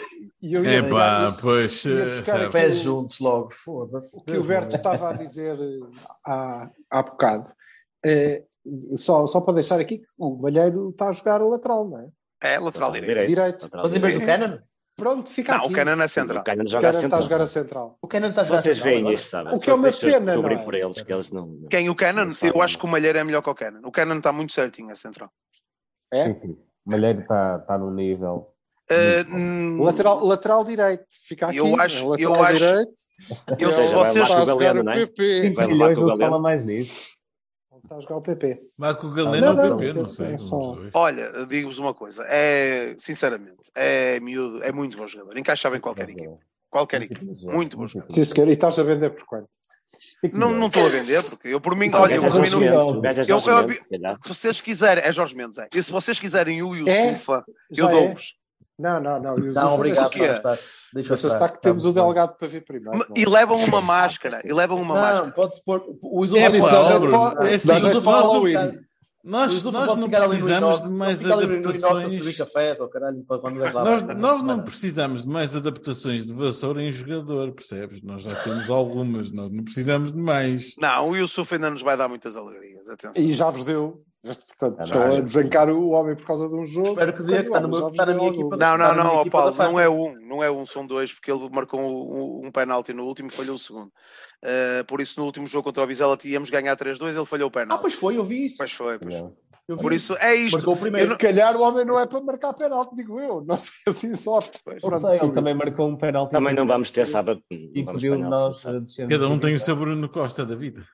e 0.42 0.54
eu 0.54 0.64
ia 0.64 0.70
É 0.78 0.82
pegar 0.82 1.36
pois. 1.40 1.84
ia 1.84 2.04
eh, 2.44 2.48
Pés 2.50 2.76
juntos 2.78 3.18
logo, 3.20 3.50
foda-se. 3.52 4.16
o 4.16 4.22
que 4.22 4.36
o 4.36 4.44
Berto 4.44 4.76
estava 4.76 5.10
a 5.10 5.12
dizer 5.14 5.58
eh, 5.58 5.98
há, 6.26 6.70
há 6.90 7.02
bocado. 7.02 7.52
É, 8.04 8.42
só, 8.96 9.26
só 9.26 9.40
para 9.40 9.54
deixar 9.54 9.80
aqui, 9.80 10.02
o 10.18 10.36
Malheiro 10.36 10.90
está 10.90 11.08
a 11.08 11.12
jogar 11.12 11.42
o 11.42 11.48
lateral, 11.48 11.88
não 11.88 11.98
é? 12.00 12.08
É, 12.54 12.58
lateral 12.58 12.92
direito. 12.92 13.26
Direito. 13.26 13.62
Lateral 13.64 13.82
Mas 13.84 13.94
em 13.94 13.98
vez 14.00 14.14
do 14.14 14.20
direito. 14.20 14.62
Pronto, 14.96 15.28
fica 15.28 15.52
Não, 15.52 15.64
aqui. 15.64 15.72
o 15.72 15.76
Canan 15.76 16.02
é 16.02 16.08
central. 16.08 16.42
O 16.42 16.68
joga 16.68 16.88
a 16.88 16.92
Cannon 16.92 17.04
está 17.04 17.18
a 17.18 17.20
central. 17.20 17.22
jogar 17.22 17.40
a 17.42 17.46
central. 17.46 17.98
O 18.00 18.08
Cannon 18.08 18.28
está 18.28 18.40
a 18.40 18.44
jogar 18.44 18.62
Vocês 18.62 18.76
central 18.78 18.90
veem 18.92 19.00
agora. 19.02 19.14
isso, 19.14 19.28
sabem? 19.28 19.54
O 19.54 19.58
que 19.60 19.68
é 19.70 19.74
uma 19.74 19.92
pena, 19.92 20.20
descobrir 20.32 20.54
não 20.54 20.60
é? 20.62 20.64
por 20.64 20.74
eles 20.74 21.02
que 21.02 21.12
eles 21.12 21.30
não. 21.30 21.66
Quem? 21.68 21.90
O 21.90 21.94
sabem, 21.94 22.54
Eu 22.56 22.62
acho 22.62 22.78
que 22.78 22.84
o 22.86 22.88
Malheiro 22.88 23.18
é 23.18 23.24
melhor 23.24 23.42
que 23.42 23.50
o 23.50 23.54
Canon. 23.54 23.80
O 23.84 23.92
Canon 23.92 24.16
está 24.16 24.32
muito 24.32 24.52
certinho 24.54 24.90
a 24.90 24.96
central. 24.96 25.30
É? 26.10 26.24
Sim, 26.26 26.34
sim. 26.34 26.50
O 26.86 26.90
Malheiro 26.90 27.20
está 27.20 27.58
está 27.60 27.76
num 27.78 27.90
nível. 27.92 28.50
Uh, 28.90 29.82
Lateral, 29.82 30.24
lateral 30.24 30.64
direito. 30.64 31.04
Fica 31.24 31.48
aqui. 31.48 31.56
Eu 31.58 31.78
acho- 31.80 32.08
lateral 32.08 32.34
eu 32.36 32.42
acho- 32.44 32.58
direito. 32.58 32.92
eu, 33.58 33.68
Ou 33.68 33.74
se 33.74 33.80
seja, 33.82 33.94
vai 33.96 34.04
vocês, 34.12 34.28
lá 34.28 34.28
com 34.28 34.34
a 34.34 34.42
o 34.42 34.46
Galeno, 34.58 34.82
não 34.84 34.92
é? 34.92 34.94
PP. 35.06 35.42
5 35.42 35.56
vai 35.56 35.66
milhões 35.66 35.94
com 35.98 36.04
o 36.04 36.06
não 36.06 36.12
se 36.14 36.18
fala 36.18 36.30
Galeno. 36.30 36.40
mais 36.42 36.64
nisso. 36.64 37.15
Está 37.86 37.96
a 37.96 38.00
jogar 38.00 38.16
o 38.16 38.20
PP. 38.22 38.60
Vai 38.76 38.94
com 38.96 39.06
o 39.06 39.12
Galeno 39.12 39.46
Não, 39.46 39.62
ou 39.64 39.68
não, 39.70 39.76
o 39.76 39.78
PP, 39.78 39.92
não, 39.92 40.02
não 40.02 40.08
sei. 40.08 40.32
é 40.32 40.38
só- 40.38 40.76
olha, 40.92 41.46
digo-vos 41.46 41.78
uma 41.78 41.94
coisa. 41.94 42.24
É, 42.28 42.96
sinceramente, 42.98 43.70
é 43.76 44.18
miúdo, 44.18 44.62
é 44.64 44.72
muito 44.72 44.96
bom 44.98 45.06
jogador. 45.06 45.38
Encaixava 45.38 45.76
em 45.76 45.80
qualquer 45.80 46.10
equipe. 46.10 46.34
Qualquer 46.68 47.02
equipe. 47.02 47.24
Muito 47.44 47.76
bom 47.76 47.86
jogador. 47.86 48.12
Sim, 48.12 48.24
senhor. 48.24 48.48
E 48.48 48.52
estás 48.52 48.76
a 48.78 48.82
vender 48.82 49.10
por 49.10 49.24
quanto? 49.24 49.48
Não 50.32 50.52
não 50.52 50.66
estou 50.66 50.84
a 50.86 50.88
vender, 50.88 51.22
porque 51.24 51.48
eu 51.48 51.60
por 51.60 51.76
mim, 51.76 51.90
olha, 51.94 52.14
eu 52.16 52.24
é 52.24 52.30
por 52.30 52.40
mim 52.40 52.50
não. 52.50 52.62
É 52.62 53.10
Eu- 53.28 54.18
se 54.22 54.28
vocês 54.28 54.60
quiserem, 54.60 55.04
é 55.04 55.12
Jorge 55.12 55.36
Mendes, 55.36 55.58
é. 55.58 55.68
E 55.72 55.82
se 55.82 55.90
vocês 55.92 56.18
quiserem 56.18 56.62
o 56.62 56.74
É? 56.88 57.10
Yusufa, 57.10 57.44
Já 57.70 57.84
eu 57.84 57.88
é? 57.88 57.92
dou-vos. 57.92 58.34
Não, 58.78 59.00
não, 59.00 59.20
não. 59.20 59.34
Os 59.36 59.54
Não, 59.54 59.74
obrigado. 59.74 60.10
Deixa 61.02 61.14
estar. 61.14 61.28
estar 61.28 61.48
que 61.50 61.60
temos 61.62 61.84
o 61.84 61.88
Está 61.90 62.02
delegado 62.02 62.36
para 62.36 62.48
ver 62.48 62.64
primeiro. 62.64 62.98
Não 62.98 63.04
é? 63.04 63.20
E 63.20 63.24
levam 63.26 63.62
uma 63.64 63.80
máscara. 63.80 64.40
E 64.44 64.52
levam 64.52 64.80
uma 64.80 64.94
máscara. 64.94 65.24
Não, 65.26 65.30
pode-se 65.32 65.64
pôr. 65.64 65.84
O 66.02 66.22
É 66.22 66.26
Isola 66.26 66.56
isso 66.56 66.66
pá, 66.66 66.70
dá 66.72 66.80
ó, 66.80 66.84
jeito 66.84 67.00
Bruno, 67.00 67.12
para- 67.34 67.50
é 67.50 67.54
assim, 67.54 67.68
nós- 69.24 69.64
nós- 69.64 69.96
não 69.96 70.08
precisamos 70.08 70.82
de 70.82 70.94
mais 70.94 71.24
adaptações. 71.32 72.36
cafés 72.36 72.80
caralho. 72.88 73.24
Nós, 73.26 74.16
nós 74.18 74.42
não 74.44 74.62
precisamos 74.62 75.22
de 75.22 75.28
mais 75.28 75.56
adaptações 75.56 76.26
de 76.28 76.34
vassoura 76.34 76.80
em 76.80 76.92
jogador, 76.92 77.50
percebes? 77.52 78.00
Nós 78.02 78.22
já 78.22 78.34
temos 78.36 78.70
algumas, 78.70 79.32
nós 79.32 79.50
não 79.50 79.64
precisamos 79.64 80.12
de 80.12 80.18
mais. 80.18 80.74
Não, 80.78 81.10
o 81.10 81.16
Yusuf 81.16 81.52
ainda 81.54 81.70
nos 81.70 81.82
vai 81.82 81.96
dar 81.96 82.08
muitas 82.08 82.36
alegrias. 82.36 82.86
Atenção. 82.88 83.12
E 83.16 83.32
já 83.32 83.50
vos 83.50 83.64
deu. 83.64 84.00
Portanto, 84.26 84.76
Ah, 84.80 84.84
estão 84.84 85.02
a 85.02 85.20
desancar 85.20 85.68
o 85.70 85.90
homem 85.90 86.16
por 86.16 86.26
causa 86.26 86.48
de 86.48 86.54
um 86.54 86.66
jogo. 86.66 86.88
Espero 86.90 87.12
que 87.12 87.22
dê, 87.22 87.42
que 87.44 87.50
está 87.50 87.60
está 87.60 88.06
na 88.06 88.14
minha 88.14 88.28
equipa. 88.28 88.56
Não, 88.56 88.76
não, 88.78 88.94
não, 88.94 89.28
Paulo, 89.30 89.54
não 89.56 89.80
é 89.80 89.88
um, 89.88 90.14
não 90.26 90.42
é 90.42 90.50
um, 90.50 90.66
são 90.66 90.86
dois, 90.86 91.12
porque 91.12 91.30
ele 91.30 91.48
marcou 91.50 91.80
um, 91.80 92.46
um 92.46 92.50
penalti 92.50 92.92
no 92.92 93.04
último 93.04 93.28
e 93.28 93.32
falhou 93.32 93.56
o 93.56 93.58
segundo. 93.58 93.88
Uh, 94.44 94.84
por 94.86 95.00
isso, 95.00 95.18
no 95.18 95.26
último 95.26 95.46
jogo 95.46 95.64
contra 95.64 95.82
o 95.82 95.86
Vizela, 95.86 96.16
tínhamos 96.16 96.50
ganhar 96.50 96.76
3-2, 96.76 97.16
ele 97.16 97.24
falhou 97.24 97.48
o 97.48 97.50
Ah, 97.50 97.60
penalti. 97.60 97.80
pois 97.80 97.94
foi, 97.94 98.16
eu 98.16 98.24
vi 98.24 98.46
isso. 98.46 98.58
Pois 98.58 98.72
foi, 98.72 98.98
pois. 98.98 99.14
Vi 99.14 99.76
Por 99.76 99.92
isso, 99.92 100.16
é 100.20 100.34
isto. 100.34 100.56
Marcou 100.56 100.74
o 100.74 100.76
primeiro. 100.76 101.10
Se 101.10 101.18
calhar 101.18 101.56
o 101.56 101.60
homem 101.62 101.84
não 101.84 101.98
é 101.98 102.06
para 102.06 102.20
marcar 102.20 102.52
penalti, 102.52 102.94
digo 102.94 103.18
eu. 103.18 103.42
Não 103.46 103.56
sei 103.56 103.72
assim 103.88 104.14
só. 104.14 104.38
Pois. 104.64 104.80
Não 104.80 104.90
Pronto, 104.90 105.12
sei, 105.12 105.20
ele 105.26 105.34
também 105.34 105.54
marcou 105.54 105.88
um 105.88 105.96
penalti. 105.96 106.30
Também 106.30 106.54
não 106.54 106.66
vamos 106.66 106.90
ter 106.92 107.06
sábado. 107.06 107.42
E 107.50 107.84
pediu 107.84 108.16
nós. 108.16 108.62
Cada 108.62 109.28
um 109.28 109.38
tem 109.40 109.54
o 109.54 109.58
seu 109.58 109.74
Bruno 109.74 110.08
Costa 110.08 110.46
da 110.46 110.54
vida. 110.54 110.84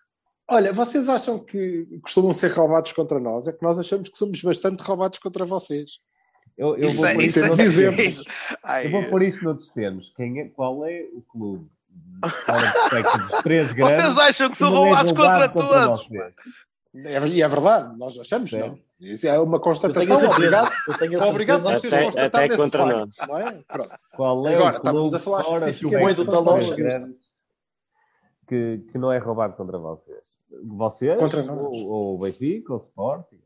Olha, 0.48 0.72
vocês 0.72 1.08
acham 1.08 1.38
que 1.38 1.86
costumam 2.02 2.32
ser 2.32 2.48
roubados 2.52 2.92
contra 2.92 3.18
nós? 3.18 3.48
É 3.48 3.52
que 3.52 3.62
nós 3.62 3.78
achamos 3.78 4.08
que 4.08 4.18
somos 4.18 4.40
bastante 4.42 4.82
roubados 4.82 5.18
contra 5.18 5.44
vocês. 5.44 5.98
Eu, 6.58 6.76
eu 6.76 6.90
vou 6.92 7.06
é- 7.06 7.14
pôr 7.14 7.22
isso 7.24 7.38
isso 7.46 7.80
é- 7.80 8.04
isso- 8.04 8.24
Ai, 8.62 8.86
Eu 8.86 8.90
vou 8.90 9.04
pôr 9.08 9.22
isso 9.22 9.42
noutros 9.42 9.70
termos. 9.70 10.12
Quem 10.14 10.40
é, 10.40 10.44
qual 10.48 10.84
é 10.84 11.06
o 11.14 11.22
clube 11.22 11.66
dos 12.20 13.42
três 13.42 13.72
grandes 13.72 14.04
Vocês 14.04 14.18
acham 14.18 14.50
que 14.50 14.56
são 14.58 14.72
é 14.72 14.76
roubados 14.76 15.12
contra 15.12 15.48
contra 15.48 15.86
todos? 15.88 16.08
É, 16.94 17.26
e 17.26 17.40
é 17.42 17.48
verdade, 17.48 17.98
nós 17.98 18.18
achamos, 18.20 18.50
Sim. 18.50 18.58
não. 18.58 18.78
Isso 19.00 19.26
é 19.26 19.38
uma 19.40 19.56
Eu 19.56 19.60
constatação. 19.60 20.06
certeza. 20.20 20.30
Obrigado, 20.30 20.70
Eu 20.86 21.22
obrigado 21.22 21.62
por 21.62 21.70
teres 21.80 21.84
Até- 21.92 22.04
constatado 22.04 22.36
até 22.36 22.46
esse 22.46 22.56
contra 22.56 22.86
facto, 22.86 23.28
não 23.28 23.38
é? 23.38 23.58
Pronto. 23.66 23.90
Qual 24.14 24.46
é 24.46 24.54
Agora, 24.54 24.74
o 24.74 24.76
estávamos 24.76 25.00
clube 25.12 25.16
a 25.16 25.18
falar 25.18 25.44
fora 25.44 25.56
especificamente 25.70 26.16
do 26.16 26.24
grandes 26.76 27.18
que, 28.46 28.78
que 28.90 28.98
não 28.98 29.12
é 29.12 29.18
roubado 29.18 29.54
contra 29.56 29.78
vocês? 29.78 30.22
Vocês? 30.64 31.18
Contra 31.18 31.42
nós. 31.42 31.58
Ou, 31.58 31.86
ou 31.88 32.14
o 32.14 32.18
Benfica, 32.18 32.72
ou 32.72 32.78
o 32.78 32.82
Sporting? 32.82 33.40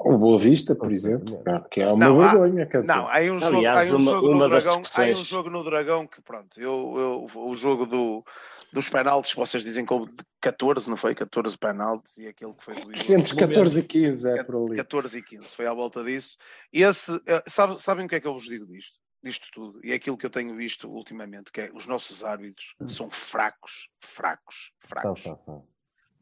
o 0.00 0.18
Boa 0.18 0.40
Vista, 0.40 0.74
por 0.74 0.90
exemplo, 0.92 1.40
que 1.70 1.80
é 1.80 1.86
uma 1.86 2.08
Não, 2.08 2.18
vergonha. 2.18 2.68
Não, 2.84 3.08
há 3.08 3.20
um, 3.20 3.38
jogo, 3.38 3.56
Aliás, 3.58 3.92
há 3.92 3.94
um 3.94 3.98
uma- 4.00 4.10
jogo 4.12 4.26
uma 4.26 4.34
no 4.44 4.50
das 4.50 4.64
Dragão, 4.64 4.82
há 4.92 5.02
um 5.12 5.24
jogo 5.24 5.50
no 5.50 5.64
Dragão 5.64 6.06
que, 6.08 6.20
pronto, 6.20 6.60
eu, 6.60 7.28
eu- 7.32 7.40
o 7.48 7.54
jogo 7.54 7.86
do, 7.86 8.24
dos 8.72 8.88
penaltis, 8.88 9.32
vocês 9.34 9.62
dizem 9.62 9.86
que 9.86 9.92
houve 9.94 10.10
14, 10.40 10.90
não 10.90 10.96
foi? 10.96 11.14
14 11.14 11.56
penaltis 11.56 12.18
e 12.18 12.26
aquele 12.26 12.52
que 12.54 12.64
foi 12.64 12.74
do 12.74 12.90
Igor. 12.92 13.16
entre 13.16 13.36
14 13.36 13.78
e 13.78 13.82
15 13.84 14.28
é 14.36 14.42
por 14.42 14.56
ali. 14.66 14.76
14 14.76 15.18
e 15.18 15.22
15, 15.22 15.46
foi 15.54 15.66
à 15.66 15.72
volta 15.72 16.02
disso. 16.02 16.36
Esse, 16.72 17.20
eh, 17.24 17.42
sabe, 17.46 17.80
sabem 17.80 18.06
o 18.06 18.08
que 18.08 18.16
é 18.16 18.20
que 18.20 18.26
eu 18.26 18.32
vos 18.34 18.42
digo 18.44 18.66
disto? 18.66 18.98
Disto 19.22 19.46
tudo. 19.52 19.80
E 19.84 19.92
é 19.92 19.94
aquilo 19.94 20.16
que 20.16 20.26
eu 20.26 20.30
tenho 20.30 20.54
visto 20.56 20.88
ultimamente, 20.90 21.52
que 21.52 21.60
é 21.60 21.70
os 21.74 21.86
nossos 21.86 22.24
árbitros 22.24 22.74
são 22.88 23.08
fracos, 23.10 23.88
fracos, 24.00 24.72
fracos. 24.80 25.22
são, 25.22 25.38
são. 25.44 25.64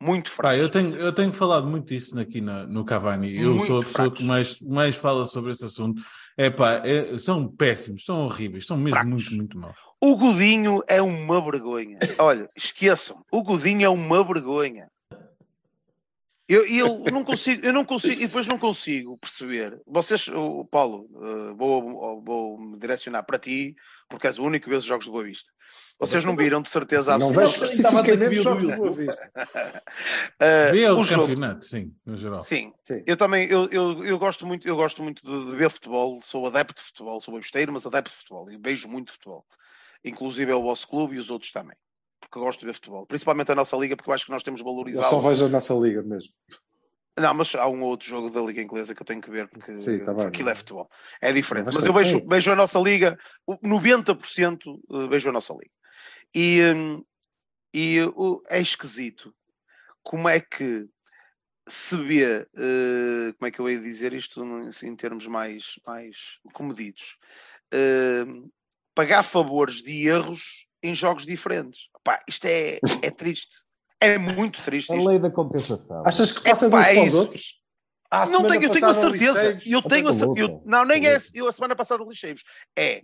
Muito 0.03 0.31
Pá, 0.31 0.37
fracos. 0.37 0.61
eu, 0.61 0.71
tenho, 0.71 0.97
eu 0.97 1.13
tenho 1.13 1.33
falado 1.33 1.67
muito 1.67 1.89
disso 1.89 2.19
aqui 2.19 2.41
na- 2.41 2.67
no 2.67 2.85
Cavani. 2.85 3.37
Eu 3.39 3.55
Muito 3.55 3.67
sou 3.67 3.79
a 3.79 3.85
pessoa 3.85 3.93
fracos. 4.05 4.19
que 4.19 4.25
mais, 4.25 4.61
mais 4.61 4.97
fala 4.97 5.25
sobre 5.27 5.51
esse 5.51 5.65
assunto. 5.65 6.03
É 6.39 6.49
pá, 6.51 6.81
é- 6.87 7.17
são 7.19 7.47
péssimos, 7.49 8.05
são 8.05 8.25
horríveis, 8.25 8.67
são 8.67 8.77
mesmo 8.79 8.95
Fracos. 8.97 9.11
muito, 9.31 9.37
muito 9.37 9.59
maus. 9.59 9.77
O 10.01 10.17
Godinho 10.17 10.81
é 10.89 11.03
uma 11.03 11.43
vergonha. 11.45 11.99
Olha, 12.19 12.47
esqueçam. 12.57 13.23
O 13.31 13.43
Godinho 13.43 13.85
é 13.85 13.89
uma 13.91 14.25
vergonha. 14.25 14.89
Eu, 16.51 16.67
eu 16.67 17.05
não 17.13 17.23
consigo, 17.23 17.65
eu 17.65 17.73
não 17.73 17.85
consigo, 17.85 18.21
e 18.21 18.27
depois 18.27 18.45
não 18.45 18.59
consigo 18.59 19.17
perceber. 19.19 19.81
Vocês, 19.87 20.27
o 20.27 20.65
Paulo, 20.65 21.09
eh, 21.15 21.55
vou, 21.55 22.21
vou 22.21 22.59
me 22.59 22.77
direcionar 22.77 23.23
para 23.23 23.39
ti, 23.39 23.77
porque 24.09 24.27
és 24.27 24.37
o 24.37 24.43
único 24.43 24.65
que 24.65 24.71
vê 24.71 24.75
os 24.75 24.83
jogos 24.83 25.07
do 25.07 25.13
Boa 25.13 25.23
Vista. 25.23 25.49
Vocês 26.01 26.25
não 26.25 26.35
viram 26.35 26.61
de 26.61 26.69
certeza 26.69 27.17
Não 27.17 27.29
absoluta. 27.29 27.41
vejo 27.41 27.65
especificamente 27.65 28.35
os 28.35 28.43
jogos 28.43 28.65
do 28.65 28.77
Boa 28.77 28.93
Vista. 28.93 29.31
Eh, 30.41 30.73
Vê 30.73 30.89
o, 30.91 31.07
campeonato, 31.07 31.65
sim, 31.67 31.95
no 32.05 32.17
geral. 32.17 32.43
Sim, 32.43 32.73
Sim. 32.83 33.03
eu 33.07 33.17
também 33.17 33.47
eu, 33.49 33.69
eu, 33.71 34.05
eu 34.05 34.19
gosto 34.19 34.47
muito, 34.47 34.67
eu 34.67 34.75
gosto 34.75 35.03
muito 35.03 35.23
de, 35.25 35.51
de 35.51 35.57
ver 35.57 35.71
futebol, 35.71 36.21
sou 36.23 36.47
adepto 36.47 36.81
de 36.81 36.87
futebol, 36.89 37.21
sou 37.21 37.37
besteiro, 37.37 37.73
mas 37.73 37.87
adepto 37.87 38.11
de 38.11 38.17
futebol 38.17 38.51
e 38.51 38.57
vejo 38.57 38.89
muito 38.89 39.13
futebol. 39.13 39.45
Inclusive 40.05 40.51
é 40.51 40.55
o 40.55 40.63
vosso 40.63 40.89
clube 40.89 41.15
e 41.15 41.19
os 41.19 41.31
outros 41.31 41.53
também. 41.53 41.77
Porque 42.31 42.39
eu 42.39 42.45
gosto 42.45 42.61
de 42.61 42.67
ver 42.67 42.75
futebol, 42.75 43.05
principalmente 43.05 43.51
a 43.51 43.57
nossa 43.57 43.77
liga, 43.77 43.97
porque 43.97 44.09
eu 44.09 44.15
acho 44.15 44.27
que 44.27 44.31
nós 44.31 44.45
temos 44.45 44.61
Eu 44.61 44.65
valorizado. 44.65 45.11
só 45.11 45.19
vejo 45.19 45.47
a 45.47 45.49
nossa 45.49 45.75
liga 45.75 46.01
mesmo. 46.01 46.33
Não, 47.19 47.35
mas 47.35 47.53
há 47.57 47.67
um 47.67 47.83
ou 47.83 47.89
outro 47.89 48.09
jogo 48.09 48.31
da 48.31 48.41
Liga 48.41 48.63
Inglesa 48.63 48.95
que 48.95 49.03
eu 49.03 49.07
tenho 49.07 49.21
que 49.21 49.31
ver 49.31 49.49
porque 49.49 49.77
Sim, 49.81 50.05
tá 50.05 50.15
bem. 50.15 50.29
aquilo 50.29 50.49
é 50.49 50.55
futebol. 50.55 50.89
É 51.21 51.33
diferente. 51.33 51.67
Mas 51.67 51.75
Mas, 51.75 51.87
eu 51.87 51.93
vejo, 51.93 52.27
vejo 52.27 52.53
a 52.53 52.57
nossa 52.57 52.79
Liga, 52.79 53.19
o 53.45 53.59
90% 53.59 54.81
eh, 54.91 55.09
vejo 55.09 55.29
a 55.29 55.33
nossa 55.33 55.53
Liga. 55.53 55.73
E, 56.33 56.63
hum, 56.73 57.05
e 57.75 57.99
é 58.49 58.61
esquisito 58.61 59.35
como 60.05 60.29
é 60.29 60.41
que 60.41 60.89
se 61.69 61.97
vê, 61.97 62.47
eh, 62.57 63.33
como 63.37 63.49
é 63.49 63.51
que 63.51 63.59
eu 63.59 63.69
ia 63.69 63.81
dizer 63.81 64.13
isto 64.13 64.43
assim, 64.69 64.89
em 64.89 64.97
termos 64.97 65.27
mais, 65.27 65.75
mais 65.85 66.39
comedidos, 66.55 67.17
eh, 67.75 68.25
pagar 68.95 69.25
favores 69.25 69.83
de 69.83 70.07
erros 70.07 70.67
em 70.83 70.95
jogos 70.95 71.27
diferentes. 71.27 71.90
Pá, 72.03 72.23
isto 72.29 72.47
é, 72.47 72.79
é 73.03 73.11
triste. 73.11 73.57
É 74.01 74.17
muito 74.17 74.63
triste 74.63 74.93
A 74.93 74.97
isto. 74.97 75.09
lei 75.09 75.19
da 75.19 75.31
compensação. 75.31 76.03
Achas 76.07 76.33
que 76.33 76.43
passa 76.43 76.67
é 76.67 76.71
para 76.71 77.03
os 77.03 77.15
outros? 77.15 77.61
Ah, 78.11 78.27
não 78.27 78.47
tenho, 78.49 78.65
eu 78.65 78.71
tenho 78.71 78.87
a 78.89 78.95
certeza. 78.95 79.43
lixeiros. 79.43 79.67
Eu 79.67 79.83
tenho 79.83 80.09
a, 80.09 80.39
eu, 80.39 80.63
Não, 80.65 80.85
nem 80.85 81.07
é. 81.07 81.19
Eu 81.33 81.47
a 81.47 81.53
semana 81.53 81.77
passada 81.77 82.03
lixei-vos. 82.03 82.43
É 82.77 83.03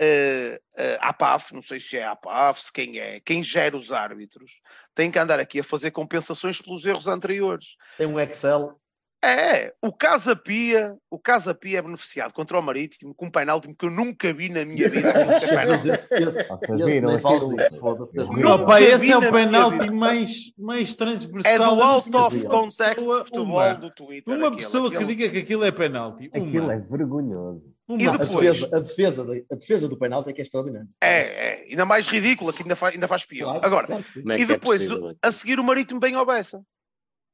eh, 0.00 0.60
eh, 0.76 0.98
a 1.00 1.10
APAF, 1.10 1.54
não 1.54 1.62
sei 1.62 1.78
se 1.78 1.96
é 1.96 2.04
a 2.04 2.12
APAF, 2.12 2.62
se 2.62 2.72
quem 2.72 2.98
é, 2.98 3.20
quem 3.20 3.42
gera 3.42 3.76
os 3.76 3.92
árbitros, 3.92 4.50
tem 4.94 5.10
que 5.10 5.18
andar 5.18 5.38
aqui 5.38 5.60
a 5.60 5.64
fazer 5.64 5.90
compensações 5.90 6.60
pelos 6.60 6.84
erros 6.84 7.06
anteriores. 7.06 7.76
Tem 7.98 8.06
um 8.06 8.18
Excel. 8.18 8.80
É, 9.24 9.72
o 9.80 9.92
Casa 9.92 10.34
Pia, 10.34 10.96
o 11.08 11.16
Casa 11.16 11.54
Pia 11.54 11.78
é 11.78 11.82
beneficiado 11.82 12.32
contra 12.32 12.58
o 12.58 12.62
Marítimo 12.62 13.14
com 13.14 13.26
um 13.26 13.30
penalti 13.30 13.72
que 13.72 13.86
eu 13.86 13.90
nunca 13.90 14.32
vi 14.32 14.48
na 14.48 14.64
minha 14.64 14.88
vida. 14.88 15.10
aquilo 15.14 15.78
que 15.78 17.04
é 17.06 17.14
aquilo? 17.14 18.50
Opa, 18.52 18.80
esse 18.80 19.12
é 19.12 19.16
o 19.16 19.30
penalti 19.30 19.92
mais, 19.92 20.52
mais 20.58 20.94
transversal. 20.94 21.52
É 21.52 21.56
do 21.56 21.82
out 21.82 22.16
of 22.16 22.44
context 22.46 22.98
uma 22.98 23.18
de 23.18 23.24
futebol 23.26 23.44
uma- 23.44 23.74
do 23.74 23.90
Twitter. 23.92 24.34
Uma 24.34 24.46
aquilo, 24.48 24.56
pessoa 24.56 24.90
que 24.90 24.96
aquilo. 24.96 25.08
diga 25.10 25.28
que 25.28 25.38
aquilo 25.38 25.64
é 25.64 25.70
penalti. 25.70 26.26
Aquilo 26.26 26.64
Uma. 26.64 26.74
é 26.74 26.78
vergonhoso. 26.78 27.62
E 27.90 28.08
Uma. 28.08 28.14
a, 28.14 28.16
depois? 28.16 28.40
defesa, 28.40 28.76
a, 28.76 28.80
defesa, 28.80 29.22
a 29.50 29.54
defesa 29.54 29.88
do 29.88 29.96
penalti 29.96 30.30
é 30.30 30.32
que 30.32 30.40
é 30.40 30.44
extraordinária. 30.44 30.88
É, 31.00 31.20
é, 31.20 31.66
ainda 31.70 31.84
mais 31.84 32.08
ridícula, 32.08 32.52
que 32.52 32.62
ainda 32.62 32.74
faz, 32.74 32.94
ainda 32.94 33.06
faz 33.06 33.24
pior. 33.24 33.52
Claro, 33.52 33.66
Agora, 33.66 33.86
claro 33.86 34.02
que 34.04 34.18
é 34.18 34.22
e 34.34 34.36
que 34.36 34.42
é 34.42 34.46
depois, 34.46 34.82
possível? 34.82 35.16
a 35.22 35.30
seguir, 35.32 35.60
o 35.60 35.64
Marítimo 35.64 36.00
bem 36.00 36.14
ao 36.16 36.26
Bessa. 36.26 36.60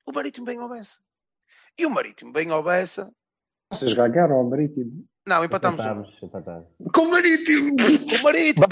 O 0.07 0.13
Marítimo 0.13 0.45
bem 0.45 0.59
ao 0.59 0.69
Bessa. 0.69 0.99
E 1.79 1.87
o 1.87 1.91
Marítimo 1.91 2.33
bem 2.33 2.51
ao 2.51 2.63
Bessa. 2.63 3.11
Vocês 3.73 3.93
ganharam 3.93 4.37
ao 4.37 4.45
Marítimo. 4.49 5.05
Não, 5.27 5.45
empatámos. 5.45 5.85
Com 6.95 7.03
o 7.03 7.11
Marítimo! 7.11 7.77
O 8.19 8.23
Marítimo? 8.23 8.65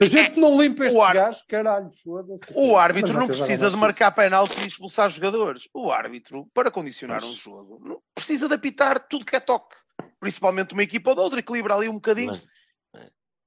A 0.00 0.04
gente 0.04 0.38
não 0.38 0.60
limpa 0.60 0.84
estes 0.84 1.00
ar- 1.02 1.14
gajos, 1.14 1.42
caralho, 1.42 1.90
foda-se. 2.02 2.52
O 2.54 2.76
árbitro 2.76 3.14
não 3.14 3.26
precisa 3.26 3.70
de 3.70 3.76
marcar 3.76 4.10
penalti 4.12 4.60
e 4.64 4.68
expulsar 4.68 5.08
jogadores. 5.08 5.68
O 5.72 5.90
árbitro, 5.90 6.46
para 6.52 6.70
condicionar 6.70 7.22
Mas- 7.22 7.30
um 7.32 7.36
jogo, 7.36 8.02
precisa 8.14 8.48
de 8.48 8.54
apitar 8.54 9.08
tudo 9.08 9.24
que 9.24 9.34
é 9.34 9.40
toque. 9.40 9.74
Principalmente 10.20 10.74
uma 10.74 10.82
equipa 10.82 11.10
ou 11.10 11.16
da 11.16 11.22
outra, 11.22 11.40
equilibra 11.40 11.74
ali 11.74 11.88
um 11.88 11.94
bocadinho. 11.94 12.28
Mas 12.32 12.46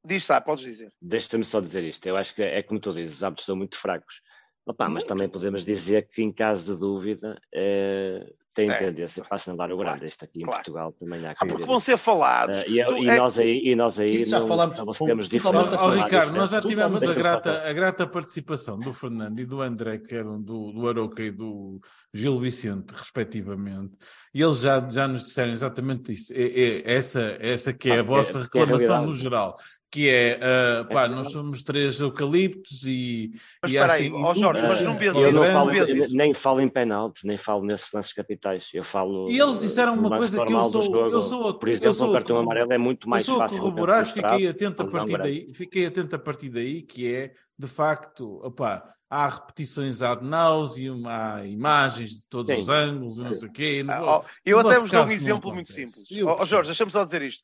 Diz, 0.05 0.25
tá, 0.25 0.39
podes 0.39 0.63
dizer. 0.63 0.91
deixa-me 1.01 1.43
só 1.43 1.59
dizer 1.59 1.83
isto. 1.83 2.05
Eu 2.07 2.15
acho 2.15 2.33
que 2.33 2.41
é 2.41 2.63
como 2.63 2.79
tu 2.79 2.93
dizes, 2.93 3.17
os 3.17 3.23
árbitros 3.23 3.45
são 3.45 3.55
muito 3.57 3.77
fracos. 3.77 4.21
Opa, 4.67 4.89
mas 4.89 5.05
também 5.05 5.29
podemos 5.29 5.63
dizer 5.63 6.09
que, 6.09 6.21
em 6.21 6.31
caso 6.31 6.73
de 6.73 6.79
dúvida, 6.79 7.39
eh, 7.53 8.33
tem 8.53 8.69
É, 8.71 8.75
tendência 8.77 9.23
para 9.23 9.35
assinalar 9.37 9.71
o 9.71 9.77
grande. 9.77 10.07
Isto 10.07 10.25
aqui 10.25 10.39
em 10.39 10.41
claro. 10.41 10.57
Portugal 10.57 10.91
também 10.91 11.25
há 11.27 11.35
que 11.35 11.43
Ah, 11.43 11.47
porque 11.47 11.63
vão 11.63 11.79
ser 11.79 11.95
falados. 11.95 12.57
Eh, 12.57 12.69
e, 12.69 12.83
Tu- 12.83 12.97
e 12.97 13.09
é- 13.09 13.17
nós 13.17 13.37
aí, 13.39 13.61
e 13.63 13.75
nós 13.75 13.99
aí 13.99 14.15
Isso 14.15 14.31
já 14.31 14.39
não 14.39 14.47
totalmente 14.47 15.29
diferenças. 15.29 15.67
Ó, 15.67 15.69
Totalmente 15.69 16.03
Ricardo, 16.03 16.33
nós 16.33 16.49
já 16.49 16.61
tivemos 16.61 17.03
a 17.03 17.13
grata, 17.13 17.69
a 17.69 17.71
grata 17.73 18.07
participação 18.07 18.77
do 18.79 18.91
Fernando 18.93 19.39
e 19.39 19.45
do 19.45 19.61
André, 19.61 19.99
que 19.99 20.15
eram 20.15 20.41
do, 20.41 20.71
do 20.73 20.89
Aroca 20.89 21.21
e 21.23 21.29
do 21.31 21.79
Gil 22.13 22.37
Vicente, 22.39 22.91
respectivamente, 22.93 23.95
e 24.33 24.41
eles 24.41 24.59
já, 24.59 24.85
já 24.89 25.07
nos 25.07 25.23
disseram 25.25 25.51
exatamente 25.53 26.11
isso. 26.11 26.33
É, 26.33 26.41
é 26.41 26.91
essa, 26.93 27.37
essa 27.39 27.71
que 27.71 27.89
é 27.89 27.91
Ah, 27.91 27.93
a 27.93 27.97
que 27.97 28.01
é- 28.01 28.03
vossa 28.03 28.39
é 28.39 28.41
reclamação 28.41 29.05
no 29.05 29.13
geral, 29.13 29.55
que 29.89 30.09
é, 30.09 30.37
ah, 30.41 30.85
pá, 30.85 31.05
É 31.05 31.07
nós 31.07 31.31
somos 31.31 31.63
três 31.63 31.99
eucaliptos 32.01 32.83
e, 32.83 33.31
Mas 33.61 33.71
e 33.71 33.77
aí, 33.77 33.89
assim, 33.89 34.11
ó 34.13 34.33
Jorge, 34.33 34.61
mas 34.67 34.83
não 34.83 34.97
vês 34.97 35.15
eu 35.15 35.21
isso, 35.21 35.31
não 35.31 35.43
não 35.45 35.53
falo, 35.53 35.69
vês 35.71 35.89
isso. 35.89 36.13
nem 36.15 36.33
falo 36.33 36.59
em 36.61 36.67
penaltis, 36.67 37.23
nem 37.23 37.37
falo 37.37 37.63
nesses 37.63 37.91
lances 37.93 38.11
capitais. 38.13 38.67
Eu 38.73 38.83
falo. 38.83 39.29
E 39.31 39.39
eles 39.39 39.61
disseram 39.61 39.93
uma 39.93 40.17
coisa 40.17 40.45
que 40.45 40.53
eu 40.53 40.69
sou- 40.69 40.81
jogo. 40.81 40.97
eu 41.09 41.21
sou 41.21 41.47
a- 41.49 41.57
Por 41.57 41.69
eu 41.69 41.73
exemplo, 41.73 41.93
sou 41.93 42.09
um 42.09 42.13
cartão 42.13 42.37
amarelo 42.37 42.73
é 42.73 42.77
muito 42.77 43.07
mais 43.09 43.25
eu 43.25 43.33
sou 43.35 43.41
fácil. 43.41 43.59
corroborar, 43.59 44.05
fiquei 44.05 44.47
atento 44.47 44.81
a 44.81 44.85
não 44.85 44.91
partir 44.91 45.17
daí, 45.17 45.53
fiquei 45.53 45.85
atento 45.85 46.15
a 46.15 46.19
partir 46.19 46.49
daí, 46.49 46.81
que 46.81 47.13
é, 47.13 47.33
de 47.57 47.67
facto, 47.67 48.41
opá, 48.45 48.93
há 49.09 49.29
repetições 49.29 50.01
ad 50.01 50.21
nauseum, 50.21 51.07
há 51.07 51.45
imagens 51.45 52.09
de 52.11 52.27
todos 52.27 52.53
Sim. 52.53 52.61
os 52.61 52.67
ângulos, 52.67 53.17
e 53.19 53.21
não 53.21 53.31
sei 53.33 53.47
o 53.47 53.51
quê. 53.53 53.85
Ah, 53.87 54.03
ó, 54.03 54.23
eu 54.45 54.59
até 54.59 54.79
vos 54.79 54.91
dou 54.91 55.01
um 55.01 55.05
não 55.05 55.11
exemplo 55.13 55.53
muito 55.53 55.71
simples. 55.71 56.05
Eu 56.11 56.25
percebo. 56.27 56.45
Jorge, 56.45 56.67
deixa-me 56.67 56.91
só 56.91 57.05
dizer 57.05 57.21
isto. 57.21 57.41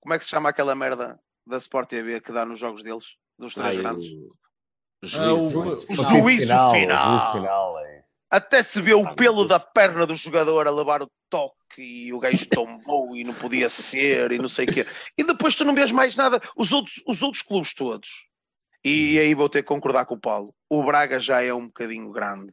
Como 0.00 0.14
é 0.14 0.18
que 0.18 0.24
se 0.24 0.30
chama 0.30 0.48
aquela 0.48 0.74
merda 0.74 1.18
da 1.48 1.56
Sport 1.56 1.88
TV 1.88 2.20
que 2.20 2.32
dá 2.32 2.44
nos 2.44 2.58
jogos 2.58 2.82
deles? 2.82 3.16
Dos 3.38 3.54
três 3.54 3.76
Ai, 3.76 3.82
grandes? 3.82 4.10
o- 4.10 4.32
Ah, 5.14 5.32
o- 5.32 5.50
Juízo. 5.50 5.60
O 5.60 5.92
O 5.92 5.94
juízo 5.94 6.40
final. 6.42 6.70
O 6.70 6.74
juízo 6.74 7.32
final 7.32 7.78
é. 7.78 8.04
Até 8.30 8.62
se 8.62 8.82
vê 8.82 8.92
o 8.94 9.14
pelo 9.14 9.46
da 9.46 9.58
perna 9.58 10.04
do 10.06 10.14
jogador 10.14 10.66
a 10.66 10.70
levar 10.70 11.02
o 11.02 11.10
toque 11.30 11.54
e 11.80 12.12
o 12.12 12.18
gajo 12.18 12.46
tombou 12.50 13.16
e 13.16 13.24
não 13.24 13.32
podia 13.32 13.68
ser 13.68 14.32
e 14.32 14.38
não 14.38 14.48
sei 14.48 14.66
o 14.66 14.72
quê. 14.72 14.86
E 15.16 15.22
depois 15.24 15.54
tu 15.54 15.64
não 15.64 15.74
vês 15.74 15.90
mais 15.92 16.14
nada. 16.16 16.40
Os 16.56 16.72
outros, 16.72 17.00
os 17.06 17.22
outros 17.22 17.42
clubes 17.42 17.72
todos. 17.74 18.08
E 18.84 19.18
aí 19.18 19.34
vou 19.34 19.48
ter 19.48 19.62
que 19.62 19.68
concordar 19.68 20.04
com 20.04 20.14
o 20.16 20.20
Paulo. 20.20 20.54
O 20.68 20.82
Braga 20.84 21.20
já 21.20 21.42
é 21.42 21.54
um 21.54 21.66
bocadinho 21.68 22.10
grande. 22.10 22.52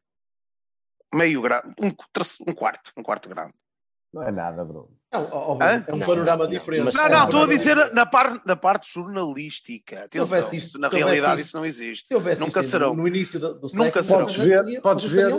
Meio 1.14 1.42
grande. 1.42 1.74
Um, 1.82 1.88
um 2.48 2.54
quarto. 2.54 2.92
Um 2.96 3.04
quarto 3.04 3.28
grande. 3.28 3.54
Não 4.16 4.24
é 4.24 4.32
nada, 4.32 4.64
Bruno. 4.64 4.90
Não, 5.12 5.30
ó, 5.32 5.58
Hã? 5.62 5.84
é 5.88 5.94
um 5.94 5.98
Não, 5.98 6.08
panorama 6.08 6.44
não, 6.46 6.52
não. 6.52 6.60
diferente. 6.60 6.84
Mas- 6.86 6.94
Não, 6.96 7.04
É 7.04 7.08
um 7.08 7.12
não, 7.12 7.26
estou 7.26 7.44
a 7.44 7.48
dizer 7.48 7.94
na, 7.94 8.06
par, 8.06 8.42
na 8.46 8.56
parte 8.56 8.92
jornalística. 8.94 10.04
Atenção, 10.06 10.22
houvesse 10.22 10.56
isto- 10.58 10.68
isso 10.70 10.80
na 10.80 10.90
se 10.90 10.96
realidade 10.96 11.42
isto- 11.42 11.48
isso 11.48 11.58
não 11.58 11.66
existe. 11.66 12.08
Se 12.08 12.16
houvesse 12.16 12.40
Nunca 12.42 12.62
isto 12.62 12.72
serão. 12.72 12.96
No 12.96 13.08
início 13.08 13.40
do, 13.40 13.54
do 13.56 13.68
Nunca 13.74 14.02
século, 14.02 14.04
serão. 14.04 14.20
Podes 14.22 14.36
ver, 14.38 14.82
podes 14.82 15.12
ver. 15.12 15.34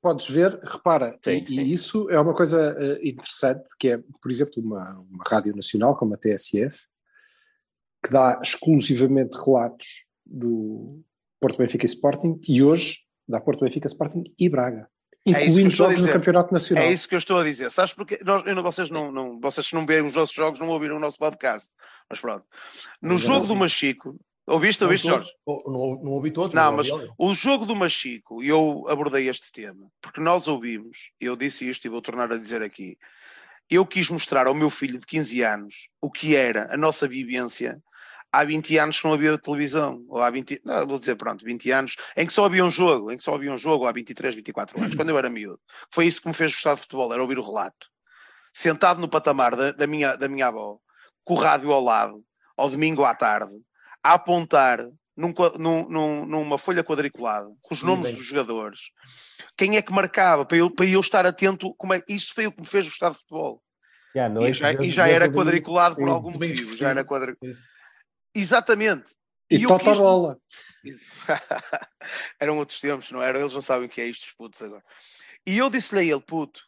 Podes 0.00 0.28
ver, 0.28 0.60
repara, 0.62 1.18
Sim, 1.24 1.30
e, 1.30 1.46
sim. 1.46 1.60
e 1.62 1.72
isso 1.72 2.10
é 2.10 2.20
uma 2.20 2.34
coisa 2.34 2.76
eh, 2.78 3.00
interessante, 3.08 3.64
que 3.78 3.88
é, 3.88 3.98
por 4.20 4.30
exemplo, 4.30 4.62
uma, 4.62 4.98
uma 5.10 5.24
rádio 5.26 5.56
nacional 5.56 5.96
como 5.96 6.12
a 6.12 6.18
TSF, 6.18 6.78
que 8.04 8.10
dá 8.10 8.38
exclusivamente 8.42 9.34
relatos 9.34 10.04
do 10.26 11.00
Porto 11.40 11.56
Benfica 11.56 11.86
e 11.86 11.88
Sporting, 11.88 12.38
e 12.46 12.62
hoje 12.62 12.98
dá 13.26 13.40
Porto 13.40 13.60
Benfica, 13.64 13.86
Sporting 13.86 14.24
e 14.38 14.46
Braga, 14.46 14.88
É 15.26 15.46
incluindo 15.46 15.72
a 15.72 15.74
jogos 15.74 16.02
no. 16.02 16.12
Campeonato 16.12 16.52
Nacional. 16.52 16.84
É 16.84 16.92
isso 16.92 17.08
que 17.08 17.14
eu 17.14 17.18
estou 17.18 17.38
a 17.38 17.44
dizer. 17.44 17.70
Sabes 17.70 17.94
porque 17.94 18.18
nós, 18.24 18.44
eu 18.46 18.54
não- 18.54 18.62
vocês 18.62 18.90
não, 18.90 19.10
não, 19.10 19.40
vocês 19.40 19.66
se 19.66 19.74
não 19.74 19.86
veem 19.86 20.04
os 20.04 20.14
nossos 20.14 20.34
jogos, 20.34 20.60
não 20.60 20.68
ouviram 20.68 20.96
o 20.96 21.00
nosso 21.00 21.18
podcast. 21.18 21.68
Mas 22.08 22.20
pronto. 22.20 22.44
No 23.00 23.16
jogo 23.16 23.46
do. 23.46 23.56
Machico, 23.56 24.18
ouviste, 24.46 24.82
Não 24.82 24.88
ouviste, 24.88 25.08
Jorge? 25.08 25.30
Não, 25.46 25.62
não, 25.66 26.12
ouvi 26.12 26.30
todos, 26.30 26.54
Não, 26.54 26.72
mas 26.76 26.88
o 27.16 27.34
jogo 27.34 27.64
do 27.64 27.74
Machico, 27.74 28.42
e 28.42 28.48
eu 28.48 28.84
abordei 28.88 29.28
este 29.28 29.50
tema, 29.50 29.90
porque 30.02 30.20
nós 30.20 30.46
ouvimos, 30.48 31.10
eu 31.18 31.34
disse 31.36 31.68
isto 31.68 31.86
e 31.86 31.88
vou 31.90 32.02
tornar 32.02 32.30
a 32.30 32.36
dizer 32.36 32.62
aqui, 32.62 32.98
eu 33.70 33.86
quis 33.86 34.10
mostrar 34.10 34.46
ao 34.46 34.54
meu 34.54 34.68
filho 34.68 34.98
de 35.00 35.06
15 35.06 35.40
anos 35.42 35.88
o 36.00 36.10
que 36.10 36.36
era 36.36 36.72
a 36.72 36.76
nossa 36.76 37.08
vivência 37.08 37.82
há 38.34 38.44
20 38.44 38.76
anos 38.78 38.98
que 38.98 39.06
não 39.06 39.14
havia 39.14 39.38
televisão, 39.38 40.04
ou 40.08 40.20
há 40.20 40.28
20, 40.30 40.60
não, 40.64 40.86
vou 40.86 40.98
dizer, 40.98 41.14
pronto, 41.16 41.44
20 41.44 41.70
anos, 41.70 41.96
em 42.16 42.26
que 42.26 42.32
só 42.32 42.44
havia 42.44 42.64
um 42.64 42.70
jogo, 42.70 43.10
em 43.12 43.16
que 43.16 43.22
só 43.22 43.34
havia 43.34 43.52
um 43.52 43.56
jogo, 43.56 43.86
há 43.86 43.92
23, 43.92 44.34
24 44.34 44.80
anos, 44.80 44.94
quando 44.96 45.10
eu 45.10 45.18
era 45.18 45.30
miúdo. 45.30 45.60
Foi 45.90 46.06
isso 46.06 46.20
que 46.20 46.28
me 46.28 46.34
fez 46.34 46.52
gostar 46.52 46.74
de 46.74 46.80
futebol, 46.80 47.12
era 47.12 47.22
ouvir 47.22 47.38
o 47.38 47.44
relato. 47.46 47.86
Sentado 48.52 49.00
no 49.00 49.08
patamar 49.08 49.54
da, 49.54 49.72
da 49.72 49.86
minha, 49.86 50.16
da 50.16 50.28
minha 50.28 50.48
avó, 50.48 50.78
com 51.24 51.34
o 51.34 51.38
rádio 51.38 51.72
ao 51.72 51.82
lado, 51.82 52.22
ao 52.56 52.68
domingo 52.68 53.04
à 53.04 53.14
tarde, 53.14 53.54
a 54.02 54.14
apontar 54.14 54.84
num 55.16 55.32
num- 55.58 55.88
num- 55.88 56.26
numa 56.26 56.58
folha 56.58 56.82
quadriculada, 56.82 57.46
com 57.62 57.74
os 57.74 57.82
nomes 57.82 58.06
bem. 58.06 58.14
dos 58.16 58.24
jogadores, 58.24 58.80
quem 59.56 59.76
é 59.76 59.82
que 59.82 59.92
marcava, 59.92 60.44
para 60.44 60.56
eu, 60.58 60.70
para 60.70 60.86
eu 60.86 61.00
estar 61.00 61.24
atento, 61.24 61.72
como 61.76 61.94
é, 61.94 62.02
isso 62.08 62.34
foi 62.34 62.46
o 62.48 62.52
que 62.52 62.60
me 62.60 62.66
fez 62.66 62.84
gostar 62.86 63.10
de 63.10 63.18
futebol. 63.18 63.62
E, 64.14 64.18
à 64.20 64.28
E 64.48 64.52
já, 64.52 64.72
e 64.72 64.90
já 64.90 65.08
era 65.08 65.28
quadriculado 65.28 65.96
por 65.96 66.08
algum 66.08 66.30
motivo. 66.32 66.76
Já 66.76 66.90
era 66.90 67.04
festivos. 67.04 67.73
Exatamente. 68.34 69.12
E, 69.50 69.62
eu 69.62 69.68
tota 69.68 69.84
quis-. 69.84 70.98
Eram 72.40 72.58
outros 72.58 72.80
tempos, 72.80 73.10
não 73.10 73.22
eram? 73.22 73.40
Eles 73.40 73.54
não 73.54 73.62
sabem 73.62 73.86
o 73.86 73.90
que 73.90 74.00
é 74.00 74.06
isto, 74.06 74.24
os 74.24 74.32
putos 74.32 74.60
agora. 74.62 74.82
E 75.46 75.58
eu 75.58 75.70
disse-lhe 75.70 76.00
a 76.00 76.04
ele, 76.04 76.20
puto, 76.20 76.62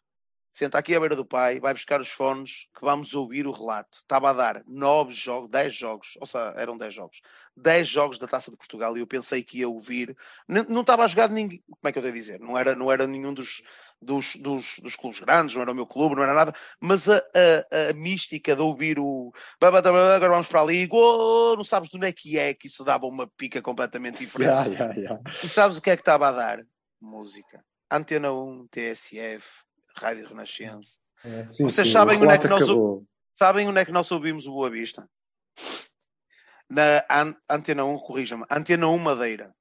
senta 0.56 0.78
aqui 0.78 0.94
à 0.94 1.00
beira 1.00 1.14
do 1.14 1.24
pai, 1.24 1.60
vai 1.60 1.74
buscar 1.74 2.00
os 2.00 2.08
fones 2.08 2.66
que 2.74 2.80
vamos 2.80 3.12
ouvir 3.12 3.46
o 3.46 3.52
relato. 3.52 3.98
Estava 3.98 4.30
a 4.30 4.32
dar 4.32 4.62
nove 4.66 5.12
jogos, 5.12 5.50
dez 5.50 5.74
jogos, 5.74 6.16
ou 6.18 6.26
seja, 6.26 6.54
eram 6.56 6.78
dez 6.78 6.94
jogos, 6.94 7.20
dez 7.54 7.86
jogos 7.86 8.18
da 8.18 8.26
Taça 8.26 8.50
de 8.50 8.56
Portugal 8.56 8.96
e 8.96 9.00
eu 9.00 9.06
pensei 9.06 9.42
que 9.42 9.58
ia 9.58 9.68
ouvir. 9.68 10.16
Não, 10.48 10.64
não 10.64 10.80
estava 10.80 11.04
a 11.04 11.08
jogar 11.08 11.26
de 11.26 11.34
ninguém, 11.34 11.62
como 11.68 11.78
é 11.86 11.92
que 11.92 11.98
eu 11.98 12.02
devo 12.02 12.14
dizer? 12.14 12.40
Não 12.40 12.56
era, 12.56 12.74
não 12.74 12.90
era 12.90 13.06
nenhum 13.06 13.34
dos, 13.34 13.62
dos, 14.00 14.36
dos, 14.36 14.78
dos 14.78 14.96
clubes 14.96 15.20
grandes, 15.20 15.54
não 15.54 15.60
era 15.60 15.72
o 15.72 15.74
meu 15.74 15.86
clube, 15.86 16.16
não 16.16 16.22
era 16.22 16.32
nada, 16.32 16.54
mas 16.80 17.06
a, 17.06 17.18
a, 17.18 17.90
a 17.90 17.92
mística 17.92 18.56
de 18.56 18.62
ouvir 18.62 18.98
o 18.98 19.34
"Ba, 19.60 19.70
ba, 19.70 19.82
ba, 19.82 19.92
ba, 19.92 20.16
agora 20.16 20.32
vamos 20.32 20.48
para 20.48 20.62
ali, 20.62 20.86
gol, 20.86 21.54
não 21.54 21.64
sabes 21.64 21.90
de 21.90 21.98
onde 21.98 22.06
é 22.06 22.12
que 22.12 22.38
é, 22.38 22.54
que 22.54 22.66
isso 22.66 22.82
dava 22.82 23.04
uma 23.04 23.26
pica 23.36 23.60
completamente 23.60 24.20
diferente. 24.24 24.72
Ya, 24.72 24.86
ya, 24.86 24.94
ya. 24.94 25.20
E 25.44 25.48
sabes 25.50 25.76
o 25.76 25.82
que 25.82 25.90
é 25.90 25.96
que 25.96 26.02
estava 26.02 26.28
a 26.28 26.32
dar? 26.32 26.60
Música. 26.98 27.62
Antena 27.90 28.32
1, 28.32 28.66
TSF, 28.68 29.65
Rádio 29.96 30.26
Renascença. 30.28 30.98
Sim, 31.50 31.64
Vocês 31.64 31.86
sim, 31.88 31.92
sabem 31.92 32.16
onde 32.18 32.32
é 32.32 32.38
que 32.38 32.48
nós. 32.48 32.62
Sabem 33.38 33.68
onde 33.68 33.80
é 33.80 33.84
que 33.84 33.92
nós 33.92 34.10
ouvimos 34.10 34.46
o 34.46 34.52
Boa 34.52 34.70
Vista? 34.70 35.08
Na 36.68 37.04
An- 37.10 37.36
Antena 37.48 37.84
1, 37.84 37.98
corrija-me, 37.98 38.44
Antena 38.50 38.88
1 38.88 38.98
Madeira. 38.98 39.54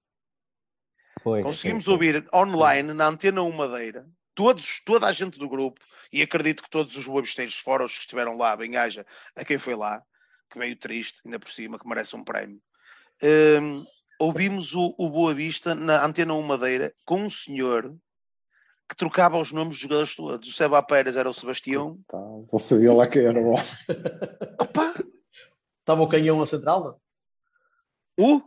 Foi. 1.22 1.42
Conseguimos 1.42 1.86
Foi, 1.86 1.98
foi. 1.98 2.08
ouvir 2.08 2.28
online 2.34 2.94
na 2.94 3.08
Antena 3.08 3.42
1 3.42 3.52
Madeira, 3.52 4.08
todos, 4.34 4.82
toda 4.86 5.08
a 5.08 5.12
gente 5.12 5.38
do 5.40 5.50
grupo, 5.50 5.80
e 6.12 6.22
acredito 6.22 6.64
que 6.64 6.70
todos 6.70 6.96
os 6.98 7.06
boavisteiros 7.06 7.56
fora 7.56 7.86
os 7.86 7.94
que 7.94 8.02
estiveram 8.02 8.38
lá, 8.38 8.56
bem 8.56 8.76
haja 8.78 9.06
a 9.36 9.44
quem 9.46 9.58
foi 9.58 9.76
lá, 9.76 10.02
que 10.52 10.58
meio 10.60 10.76
triste, 10.78 11.22
ainda 11.26 11.40
por 11.40 11.50
cima, 11.50 11.80
que 11.80 11.88
merece 11.88 12.16
um 12.16 12.24
prémio. 12.24 12.62
Hum, 13.24 13.86
ouvimos 14.20 14.74
o, 14.74 14.94
o 14.98 15.10
Boa 15.10 15.34
Vista 15.34 15.74
na 15.76 16.04
Antena 16.06 16.34
1 16.34 16.42
Madeira 16.42 16.94
com 17.06 17.22
um 17.24 17.30
senhor 17.30 17.96
que 18.88 18.96
trocava 18.96 19.38
os 19.38 19.52
nomes 19.52 19.74
dos 19.76 19.80
jogadores 19.80 20.16
todos. 20.16 20.50
O 20.50 20.54
Seba 20.54 20.82
Pérez 20.84 21.18
era 21.18 21.30
o 21.30 21.34
Sebastião. 21.34 22.00
Tá, 22.08 22.18
Não 22.18 22.60
sabia 22.60 22.94
lá 22.94 23.08
quem 23.08 23.26
era 23.26 23.40
o 23.40 23.50
homem. 23.50 23.66
Estava 25.80 26.02
o 26.02 26.08
canhão 26.08 26.42
a 26.42 26.46
central? 26.46 27.00
O, 28.18 28.38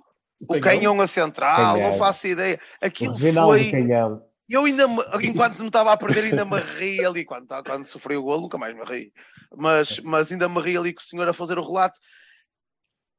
o 0.40 0.46
canhão? 0.46 0.60
canhão 0.62 1.00
a 1.00 1.06
central, 1.06 1.74
Canhão. 1.74 1.90
não 1.90 1.98
faço 1.98 2.26
ideia. 2.26 2.60
Aquilo 2.80 3.18
foi. 3.18 3.70
Canhão. 3.70 4.24
Eu 4.48 4.64
ainda, 4.64 4.88
me- 4.88 5.04
enquanto 5.22 5.58
não 5.58 5.66
estava 5.66 5.92
a 5.92 5.96
perder, 5.96 6.24
ainda 6.24 6.44
me 6.44 6.58
ri 6.58 7.04
ali. 7.04 7.24
Quando, 7.24 7.46
quando 7.64 7.84
sofri 7.84 8.16
o 8.16 8.22
golo, 8.22 8.42
nunca 8.42 8.56
mais 8.56 8.74
me 8.74 8.82
ri. 8.84 9.12
Mas, 9.54 9.98
mas 10.00 10.32
ainda 10.32 10.48
me 10.48 10.60
ri 10.60 10.76
ali 10.76 10.94
com 10.94 11.00
o 11.00 11.04
senhor 11.04 11.28
a 11.28 11.34
fazer 11.34 11.58
o 11.58 11.64
relato. 11.66 12.00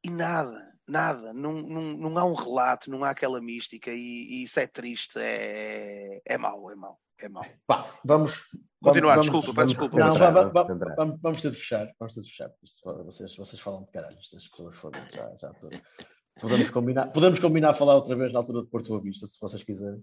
E 0.03 0.09
nada, 0.09 0.57
nada. 0.87 1.31
Não, 1.33 1.53
não, 1.53 1.81
não 1.83 2.17
há 2.17 2.25
um 2.25 2.33
relato, 2.33 2.89
não 2.89 3.03
há 3.03 3.11
aquela 3.11 3.39
mística. 3.39 3.91
E, 3.91 3.97
e 3.99 4.43
isso 4.43 4.59
é 4.59 4.65
triste, 4.65 5.19
é, 5.19 6.19
é 6.25 6.37
mau, 6.37 6.71
é 6.71 6.75
mau, 6.75 6.97
é 7.21 7.29
mau. 7.29 7.45
Pá, 7.67 7.85
vamos. 8.05 8.43
Continuar, 8.81 9.15
vamos- 9.17 9.31
desculpa, 9.31 9.51
vamos- 9.53 9.73
desculpa. 9.73 9.97
Não, 9.97 10.13
vamos 10.15 10.53
va- 10.53 10.65
centrar. 10.67 10.95
vamos, 10.95 11.19
vamos 11.21 11.41
ter 11.41 11.51
de 11.51 11.57
fechar. 11.57 11.87
Vamos 11.99 12.13
ter 12.15 12.21
de 12.21 12.29
fechar. 12.29 12.49
Vocês, 13.05 13.35
vocês 13.35 13.61
falam 13.61 13.83
de 13.83 13.91
caralho, 13.91 14.17
estas 14.19 14.47
pessoas 14.47 14.77
foda-se. 14.77 15.15
Já, 15.17 15.29
já 15.41 15.51
estou- 15.51 15.69
podemos, 16.39 16.71
combinar, 16.71 17.07
podemos 17.11 17.39
combinar 17.39 17.69
a 17.71 17.73
falar 17.73 17.95
outra 17.95 18.15
vez 18.15 18.31
na 18.31 18.39
altura 18.39 18.61
de 18.63 18.69
Porto 18.69 18.87
Boa 18.87 19.01
Vista, 19.01 19.27
se 19.27 19.37
vocês 19.41 19.63
quiserem. 19.63 20.01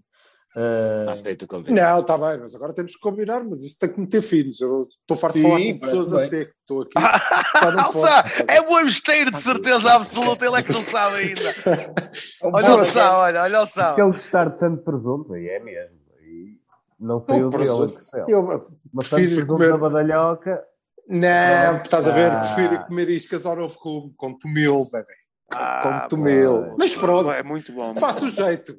Convite. 1.48 1.72
Não, 1.72 2.00
está 2.00 2.16
bem, 2.16 2.38
mas 2.40 2.54
agora 2.54 2.72
temos 2.72 2.94
que 2.94 3.00
combinar, 3.00 3.44
mas 3.44 3.62
isto 3.62 3.78
tem 3.78 3.92
que 3.92 4.00
meter 4.00 4.22
filhos. 4.22 4.60
Eu 4.60 4.88
estou 5.00 5.16
farto 5.16 5.34
de 5.34 5.42
falar 5.42 5.58
com 5.58 5.78
pessoas 5.78 6.12
a 6.14 6.16
bem. 6.18 6.28
seco. 6.28 6.52
Estou 6.60 6.82
aqui. 6.82 6.92
Já 7.60 7.70
não 7.72 7.84
posso. 7.84 8.06
Alça, 8.06 8.44
é 8.48 8.62
boavisteiro 8.62 9.30
de 9.32 9.40
certeza 9.42 9.92
absoluta, 9.92 10.46
ele 10.46 10.56
é 10.56 10.62
que 10.62 10.72
não 10.72 10.80
sabe 10.80 11.16
ainda. 11.16 11.40
Olha 12.42 12.74
o 12.76 12.84
Sá, 12.86 13.18
olha, 13.18 13.42
olha 13.42 13.62
o 13.62 13.66
Sá. 13.66 13.92
Aquele 13.92 14.12
gostar 14.12 14.48
de 14.50 14.58
santo 14.58 14.82
presunto, 14.82 15.36
e 15.36 15.48
é 15.48 15.58
mesmo. 15.60 15.95
Não 16.98 17.18
dele 17.18 17.50
presunto. 17.50 17.96
que 17.98 18.04
céu. 18.04 18.24
Eu 18.28 18.66
Mas 18.92 19.08
prefiro 19.08 19.46
comer- 19.46 19.70
da 19.70 19.76
badalhoca. 19.78 20.64
Não, 21.08 21.76
estás 21.82 22.08
a 22.08 22.12
ver? 22.12 22.30
Ah. 22.32 22.40
Prefiro 22.40 22.84
comer 22.86 23.08
iscas 23.10 23.46
ao 23.46 23.54
novo 23.54 23.78
rumo, 23.78 24.14
com 24.16 24.36
tomil, 24.36 24.80
bebê. 24.90 25.12
Ah, 25.52 26.00
Com 26.02 26.08
tomil. 26.16 26.74
Mas 26.76 26.96
pronto, 26.96 27.30
É 27.30 27.42
muito 27.42 27.72
bom. 27.72 27.94
faço 27.94 28.26
o 28.26 28.28
jeito. 28.28 28.74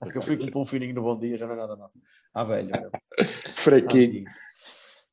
Porque 0.00 0.18
eu 0.18 0.22
fui 0.22 0.50
com 0.50 0.62
um 0.62 0.66
fininho 0.66 0.94
no 0.94 1.02
bom 1.02 1.16
dia, 1.18 1.36
já 1.38 1.46
não 1.46 1.52
é 1.54 1.56
nada 1.56 1.76
mal. 1.76 1.92
Ah, 2.34 2.42
velho. 2.44 2.68
meu. 2.70 2.90
Fraquinho. 3.54 4.04
Antigo. 4.26 4.30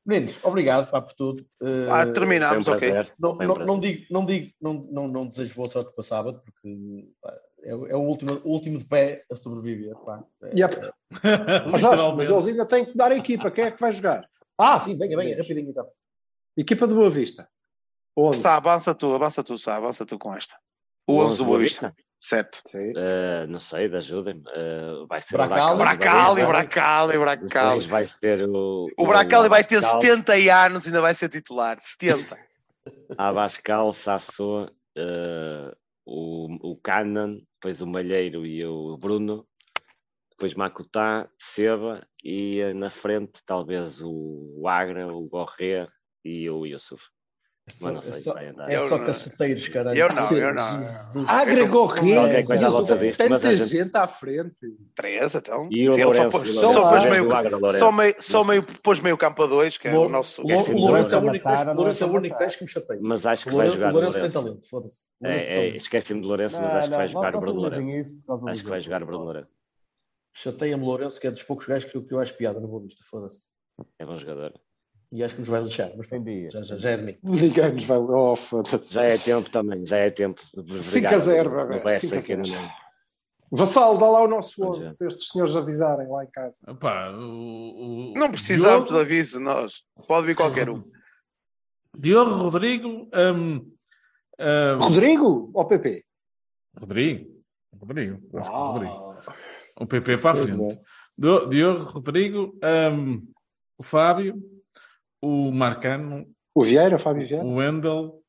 Meninos, 0.06 0.38
obrigado 0.44 0.90
pá, 0.90 1.00
por 1.02 1.14
tudo. 1.14 1.46
Eh, 1.62 1.88
Ah, 1.90 2.06
um 2.06 2.12
terminámos, 2.14 2.68
ok. 2.68 2.92
Não, 3.20 3.34
um 3.34 3.36
não, 3.38 3.56
não 3.56 3.80
digo, 3.80 4.06
não, 4.12 4.26
digo 4.26 4.52
não, 4.60 4.74
não, 4.92 5.08
não 5.08 5.28
desejo 5.28 5.54
boa 5.56 5.68
sorte 5.70 5.94
para 5.96 6.04
sábado, 6.04 6.42
porque 6.44 7.08
pá, 7.22 7.34
é, 7.64 7.76
o- 7.76 7.88
é 7.88 7.96
o, 7.96 8.00
último, 8.02 8.42
o 8.44 8.50
último 8.52 8.78
de 8.78 8.86
pé 8.86 9.24
a 9.32 9.36
sobreviver. 9.36 9.96
Pá. 9.98 10.24
É- 10.44 10.60
Yep. 10.60 10.76
Jorge, 11.24 11.70
mas 11.72 11.82
Literalmente. 11.82 12.32
eles 12.32 12.48
ainda 12.48 12.66
têm 12.66 12.86
que 12.86 12.98
dar 12.98 13.12
a 13.12 13.16
equipa. 13.16 13.52
Quem 13.52 13.66
é 13.66 13.72
que 13.72 13.80
vai 13.82 13.92
jogar? 13.92 14.28
Ah, 14.58 14.80
sim, 14.80 14.98
venha, 14.98 15.16
venha, 15.18 15.36
rapidinho 15.38 15.70
então. 15.70 15.88
Equipa 16.58 16.88
de 16.88 16.94
Boa 16.94 17.10
Vista. 17.10 17.48
11. 18.16 18.42
Sá, 18.42 18.58
avança 18.58 18.94
tu, 18.94 19.14
avança 19.14 19.44
tu, 19.44 19.58
Sá, 19.58 19.76
avança 19.76 20.06
tu 20.06 20.20
com 20.20 20.36
esta. 20.36 20.56
O 21.08 21.18
11 21.20 21.38
do 21.38 21.46
Boa 21.46 21.60
Vista. 21.60 21.94
Certo. 22.20 22.62
Sim. 22.68 22.94
Eh, 22.96 23.46
não 23.50 23.60
sei, 23.60 23.94
ajudem-me. 23.94 24.44
Eh, 24.54 25.06
vai 25.10 25.20
ser 25.22 25.34
Bracali. 25.36 25.74
o 25.74 25.78
Bracali, 25.78 26.46
Bracali. 26.46 27.18
Bracali, 27.18 27.88
vai 27.88 28.08
ser 28.08 28.48
o. 28.48 28.88
O 28.98 29.08
Bracali 29.08 29.50
vai 29.50 29.64
ter 29.64 29.78
Abascal, 29.80 30.02
70 30.02 30.34
anos 30.66 30.86
e 30.86 30.88
ainda 30.88 31.02
vai 31.02 31.14
ser 31.14 31.28
titular. 31.28 31.78
70. 31.82 32.38
Abascal, 33.18 33.92
Sassou, 33.94 34.70
eh, 34.96 35.74
o, 36.06 36.72
o 36.72 36.76
Canan, 36.78 37.40
depois 37.56 37.82
o 37.82 37.88
Malheiro 37.88 38.46
e 38.46 38.66
o 38.66 38.98
Bruno, 38.98 39.48
depois 40.32 40.54
Macutá, 40.54 41.30
Seba 41.38 42.06
e 42.24 42.60
eh, 42.60 42.74
na 42.74 42.90
frente 42.90 43.42
talvez 43.46 44.02
o 44.02 44.68
Agra, 44.68 45.14
o 45.14 45.28
Gorré 45.28 45.88
e 46.24 46.50
o 46.50 46.66
Yusuf. 46.66 47.13
É 47.66 47.72
Mas 47.82 47.94
não 47.94 48.00
é 48.00 48.02
se 48.02 48.24
só, 48.24 48.34
vai 48.34 48.48
andar. 48.50 48.70
é 48.70 48.76
Eu 48.76 48.90
só 48.90 48.98
não- 48.98 49.06
caceteiros, 49.06 49.70
caralho. 49.70 49.98
eu 49.98 50.10
não, 50.10 50.32
eu 50.38 50.54
não. 50.54 51.26
Agregou 51.30 51.88
Qualquer 51.88 52.44
coisa 52.46 52.68
à 52.68 52.70
volta 52.70 52.98
disto, 52.98 53.18
Tanta 53.20 53.56
gente- 53.56 53.96
à 53.98 54.06
frente. 54.06 54.56
13, 54.94 55.38
então. 55.38 55.70
E 55.72 55.88
o 55.88 55.96
Lourenço, 55.96 56.30
pôs- 56.30 56.50
o 56.50 56.54
só 58.20 58.42
o 58.42 58.44
meio, 58.44 58.64
pôs 58.84 59.00
meio 59.00 59.18
campo 59.18 59.44
a 59.44 59.48
dois, 59.48 59.78
que 59.78 59.88
é 59.88 59.98
o 59.98 60.10
nosso. 60.10 60.42
É 60.42 60.58
o 60.58 60.60
assim, 60.60 60.74
Lourenço 60.74 61.16
é 61.16 61.18
o 61.18 61.22
único 61.22 61.46
gajo- 61.46 61.70
a 61.70 61.72
o 61.72 61.76
Lourenço 61.76 62.04
é 62.04 62.06
o 62.06 62.10
matar, 62.10 62.20
único 62.20 62.34
não 62.36 62.42
é 62.42 62.46
gajo 62.46 62.58
que 62.58 62.64
me 62.66 62.70
chateia. 62.70 63.00
Mas 63.02 63.26
acho 63.26 63.44
que 63.46 63.50
O 63.50 63.58
vai 63.58 63.68
jogar 63.70 63.86
o 63.88 63.90
o 63.90 63.94
Lourenço 63.94 64.20
tem 64.22 64.32
talento, 64.32 64.70
foda-se. 64.70 65.02
O 65.22 65.28
É, 65.28 65.38
é. 65.38 65.68
Esqueci-me 65.78 66.22
do 66.22 66.28
Lourenço, 66.28 66.62
mas 66.62 66.74
acho 66.74 66.90
que 66.90 66.96
vai 66.98 67.08
jogar 67.08 67.36
o 67.36 67.40
Bruno 67.40 67.62
Lourenço. 67.62 68.14
Acho 68.48 68.64
que 68.64 68.70
vai 68.70 68.82
jogar 68.82 69.04
o 69.04 69.06
Bruno 69.06 69.24
Lourenço. 69.24 69.48
Chateia-me 70.34 70.84
Lourenço, 70.84 71.18
que 71.22 71.28
é 71.28 71.32
dos 71.32 71.44
poucos 71.44 71.66
gajos 71.66 71.90
que 71.90 71.96
eu, 71.96 72.04
que 72.04 72.14
eu 72.14 72.20
acho 72.20 72.36
piada 72.36 72.60
no 72.60 72.68
Boa 72.68 72.82
Vista, 72.82 73.04
foda-se. 73.10 73.48
É 73.98 74.06
bom 74.06 74.18
jogador. 74.18 74.54
E 75.16 75.24
acho 75.24 75.36
que 75.36 75.42
nos 75.42 75.50
vai 75.50 75.62
lixar, 75.62 75.92
mas 75.96 76.08
pronto, 76.08 76.28
já, 76.50 76.64
já, 76.64 76.76
já 76.78 76.90
é 76.90 76.98
de 76.98 77.04
mim. 77.04 77.16
Ninguém 77.24 77.72
nos 77.74 77.84
vai. 77.84 77.98
Oh. 78.00 78.34
Já 78.90 79.04
é 79.04 79.18
tempo 79.20 79.48
também, 79.50 79.86
já 79.86 79.98
é 79.98 80.10
tempo. 80.10 80.42
de 80.56 80.74
vos 80.74 80.84
5 80.86 81.06
a 81.06 81.10
brigar 81.10 81.20
0, 81.20 81.50
no 81.52 81.68
bebê, 81.68 81.84
Bessa 81.84 82.00
5 82.00 82.16
a 82.16 82.18
aqui 82.20 82.36
no 82.36 82.46
0. 82.48 82.60
meio. 82.60 82.72
Vassalo, 83.52 84.00
dá 84.00 84.08
lá 84.10 84.24
o 84.24 84.28
nosso 84.28 84.56
Pois 84.58 84.80
11 84.80 84.90
é. 84.94 84.98
para 84.98 85.08
estes 85.10 85.28
senhores 85.28 85.56
avisarem 85.56 86.08
lá 86.08 86.24
em 86.24 86.32
casa. 86.32 86.58
Epá, 86.68 87.12
o, 87.12 88.12
o- 88.12 88.14
Não 88.18 88.32
precisamos 88.32 88.88
Diogo- 88.88 88.94
de 88.96 89.00
aviso, 89.02 89.40
nós. 89.40 89.84
Pode 90.08 90.26
vir 90.26 90.36
qualquer 90.36 90.68
um. 90.70 90.84
Diogo 91.96 92.32
Rodrigo. 92.32 92.88
hum, 93.14 93.72
hum, 94.40 94.78
Rodrigo 94.82 95.52
ou 95.54 95.66
PP? 95.66 96.04
Rodrigo. 96.76 97.30
Rodrigo. 97.80 98.20
Acho 98.40 98.50
que 98.50 98.56
é 98.56 98.60
Rodrigo. 98.60 98.94
Ah, 99.28 99.36
O 99.80 99.86
PP 99.86 100.18
sim, 100.18 100.24
para 100.24 100.32
a 100.32 100.44
frente. 100.44 100.58
né? 100.76 100.82
Diogo 101.50 101.84
Rodrigo. 101.84 102.60
hum, 102.92 103.28
o 103.78 103.84
Fábio. 103.84 104.42
O 105.24 105.54
Marcano. 105.54 106.28
O 106.54 106.66
Vieira, 106.66 106.98
o 106.98 107.00
Fábio 107.00 107.26
Vieira? 107.26 107.46
O 107.46 107.56
Wendel. 107.56 108.22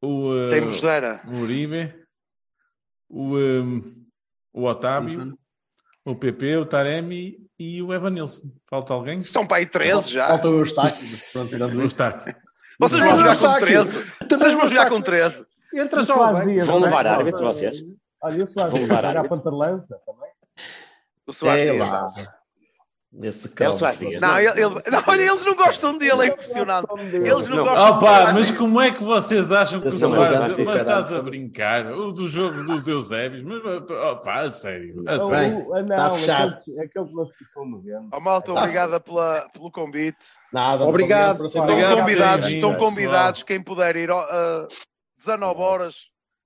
O, 0.00 0.30
uh, 0.30 0.48
Tem 0.48 0.62
Mosdeira. 0.62 1.20
o 1.28 1.42
Uribe. 1.42 1.94
O, 3.06 3.36
hum, 3.36 4.06
o 4.50 4.64
Otávio. 4.64 5.38
O 6.02 6.16
PP, 6.16 6.56
o 6.56 6.64
Taremi 6.64 7.36
e 7.58 7.82
o 7.82 7.92
Evanilson. 7.92 8.50
Falta 8.66 8.94
alguém? 8.94 9.18
Estão 9.18 9.46
para 9.46 9.58
aí 9.58 9.66
13 9.66 10.08
já. 10.08 10.28
Falta 10.28 10.48
o 10.48 10.60
Eustáquio, 10.60 11.06
pronto, 11.34 11.50
tirando 11.50 11.78
O. 11.78 11.84
Stark. 11.84 12.34
Vocês 12.78 13.04
vão 13.04 13.18
jogar 13.18 13.38
com 13.38 13.46
aqui. 13.46 13.66
13. 13.66 14.12
Também 14.20 14.38
Vocês 14.38 14.54
vão 14.54 14.68
jogar 14.70 14.88
com 14.88 15.02
13. 15.02 15.46
Entra 15.74 16.00
já 16.00 16.14
Soares 16.14 16.62
o 16.62 16.66
Vão 16.66 16.78
levar 16.78 17.06
árbitro, 17.06 17.44
vocês? 17.44 17.84
Olha, 18.22 18.44
o 18.44 18.46
Soares 18.46 18.88
vai 18.88 19.04
árbitro. 19.04 19.28
ponta 19.28 19.50
lança 19.50 20.00
também. 20.06 20.30
O 21.26 21.32
Soares 21.34 22.16
É. 22.16 22.39
Esse 23.22 23.48
É 23.48 23.50
calmo. 23.50 23.78
Não, 24.20 24.38
ele, 24.38 24.50
ele- 24.50 24.82
não, 24.88 25.02
olha, 25.04 25.20
eles 25.20 25.44
não 25.44 25.56
gostam 25.56 25.98
dele, 25.98 26.22
é 26.22 26.26
impressionante. 26.28 26.86
Eles 27.12 27.48
não 27.48 27.56
Não. 27.56 27.64
gostam 27.64 27.90
Opa, 27.98 28.18
dele. 28.26 28.32
mas 28.38 28.50
como 28.52 28.80
é 28.80 28.90
que 28.92 29.02
vocês 29.02 29.50
acham 29.50 29.80
que 29.80 29.88
o 29.88 29.90
não 29.90 29.98
Soares... 29.98 30.38
Mas 30.38 30.54
ficar, 30.54 30.76
estás 30.76 31.12
a 31.12 31.20
brincar. 31.20 31.86
O 31.92 32.12
do 32.12 32.28
jogo 32.28 32.62
dos 32.62 32.86
Eusébios. 32.86 33.42
Mas, 33.42 33.90
opa, 33.90 34.40
a 34.42 34.50
sério. 34.52 35.02
A 35.08 35.18
sério. 35.18 35.74
ah, 35.74 35.84
Tá 35.84 36.08
não, 36.08 36.14
fechado. 36.14 36.54
aquele, 36.54 36.80
aquele 36.82 37.04
que 37.06 37.14
nós 37.14 37.28
fomos 37.52 37.84
vendo. 37.84 38.08
Ó 38.12 38.20
malta, 38.20 38.52
obrigada 38.52 39.00
pela, 39.00 39.48
pelo 39.52 39.72
convite. 39.72 40.26
Nada, 40.52 40.84
Obrigado, 40.84 41.46
Estão 41.46 41.66
convidados, 41.66 42.46
estão 42.48 42.74
convidados. 42.76 43.42
Quem 43.42 43.60
puder 43.60 43.96
ir 43.96 44.10
a 44.12 44.68
19 45.18 45.60
horas, 45.60 45.96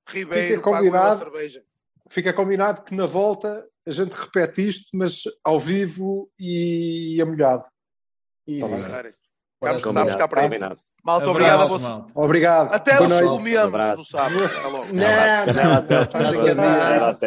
Ribeiro, 0.08 0.56
Fica 0.56 0.62
combinado. 0.62 1.18
cerveja. 1.18 1.62
Fica 2.08 2.32
combinado 2.32 2.82
que 2.82 2.94
na 2.94 3.04
volta 3.06 3.66
a 3.86 3.90
gente 3.90 4.12
repete 4.12 4.66
isto, 4.68 4.86
mas 4.94 5.22
ao 5.44 5.58
vivo 5.60 6.28
e 6.38 7.18
a 7.20 7.26
molhado. 7.26 7.64
Isso. 8.46 8.84
Tá 9.60 9.72
estamos 9.72 10.14
cá 10.16 10.28
para 10.28 10.46
isso. 10.46 10.76
Malta, 11.04 11.30
obrigado 11.30 11.60
a 11.60 11.66
vocês. 11.66 11.90
malta. 11.90 12.12
Obrigado. 12.14 12.72
Até 12.72 12.96
Boa 12.96 13.04
os 13.06 13.12
noite. 13.12 13.28
comemos 13.28 13.74
Abraço. 13.74 13.98
no 13.98 14.04
sábado. 14.06 14.36
Até. 14.42 14.90
Não, 14.92 16.32
enganado. 16.34 17.18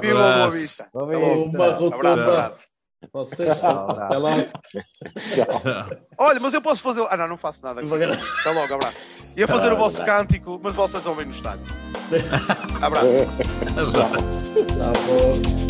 Viva 0.00 0.24
a 0.24 0.36
Boa. 0.36 0.50
Vista. 0.50 0.88
Vamos. 0.92 1.16
Uma 1.54 1.66
Abraço, 1.66 1.84
rotunda. 1.84 2.54
Vocês 3.12 3.64
até 3.64 4.18
lá. 4.18 4.34
Olha, 6.18 6.40
mas 6.40 6.52
eu 6.52 6.60
posso 6.60 6.82
fazer. 6.82 7.06
Ah, 7.08 7.16
não, 7.16 7.28
não 7.28 7.36
faço 7.36 7.60
nada. 7.62 7.80
aqui. 7.80 7.92
Até 8.40 8.50
logo, 8.50 8.74
abraço. 8.74 9.32
Ia 9.36 9.46
fazer 9.46 9.72
o 9.72 9.76
vosso 9.76 10.04
cântico, 10.04 10.60
mas 10.62 10.74
vocês 10.74 11.06
ouvem 11.06 11.26
no 11.26 11.32
estádio. 11.32 11.64
Abraço. 12.82 13.06
Tá 14.78 14.92
bom. 15.06 15.67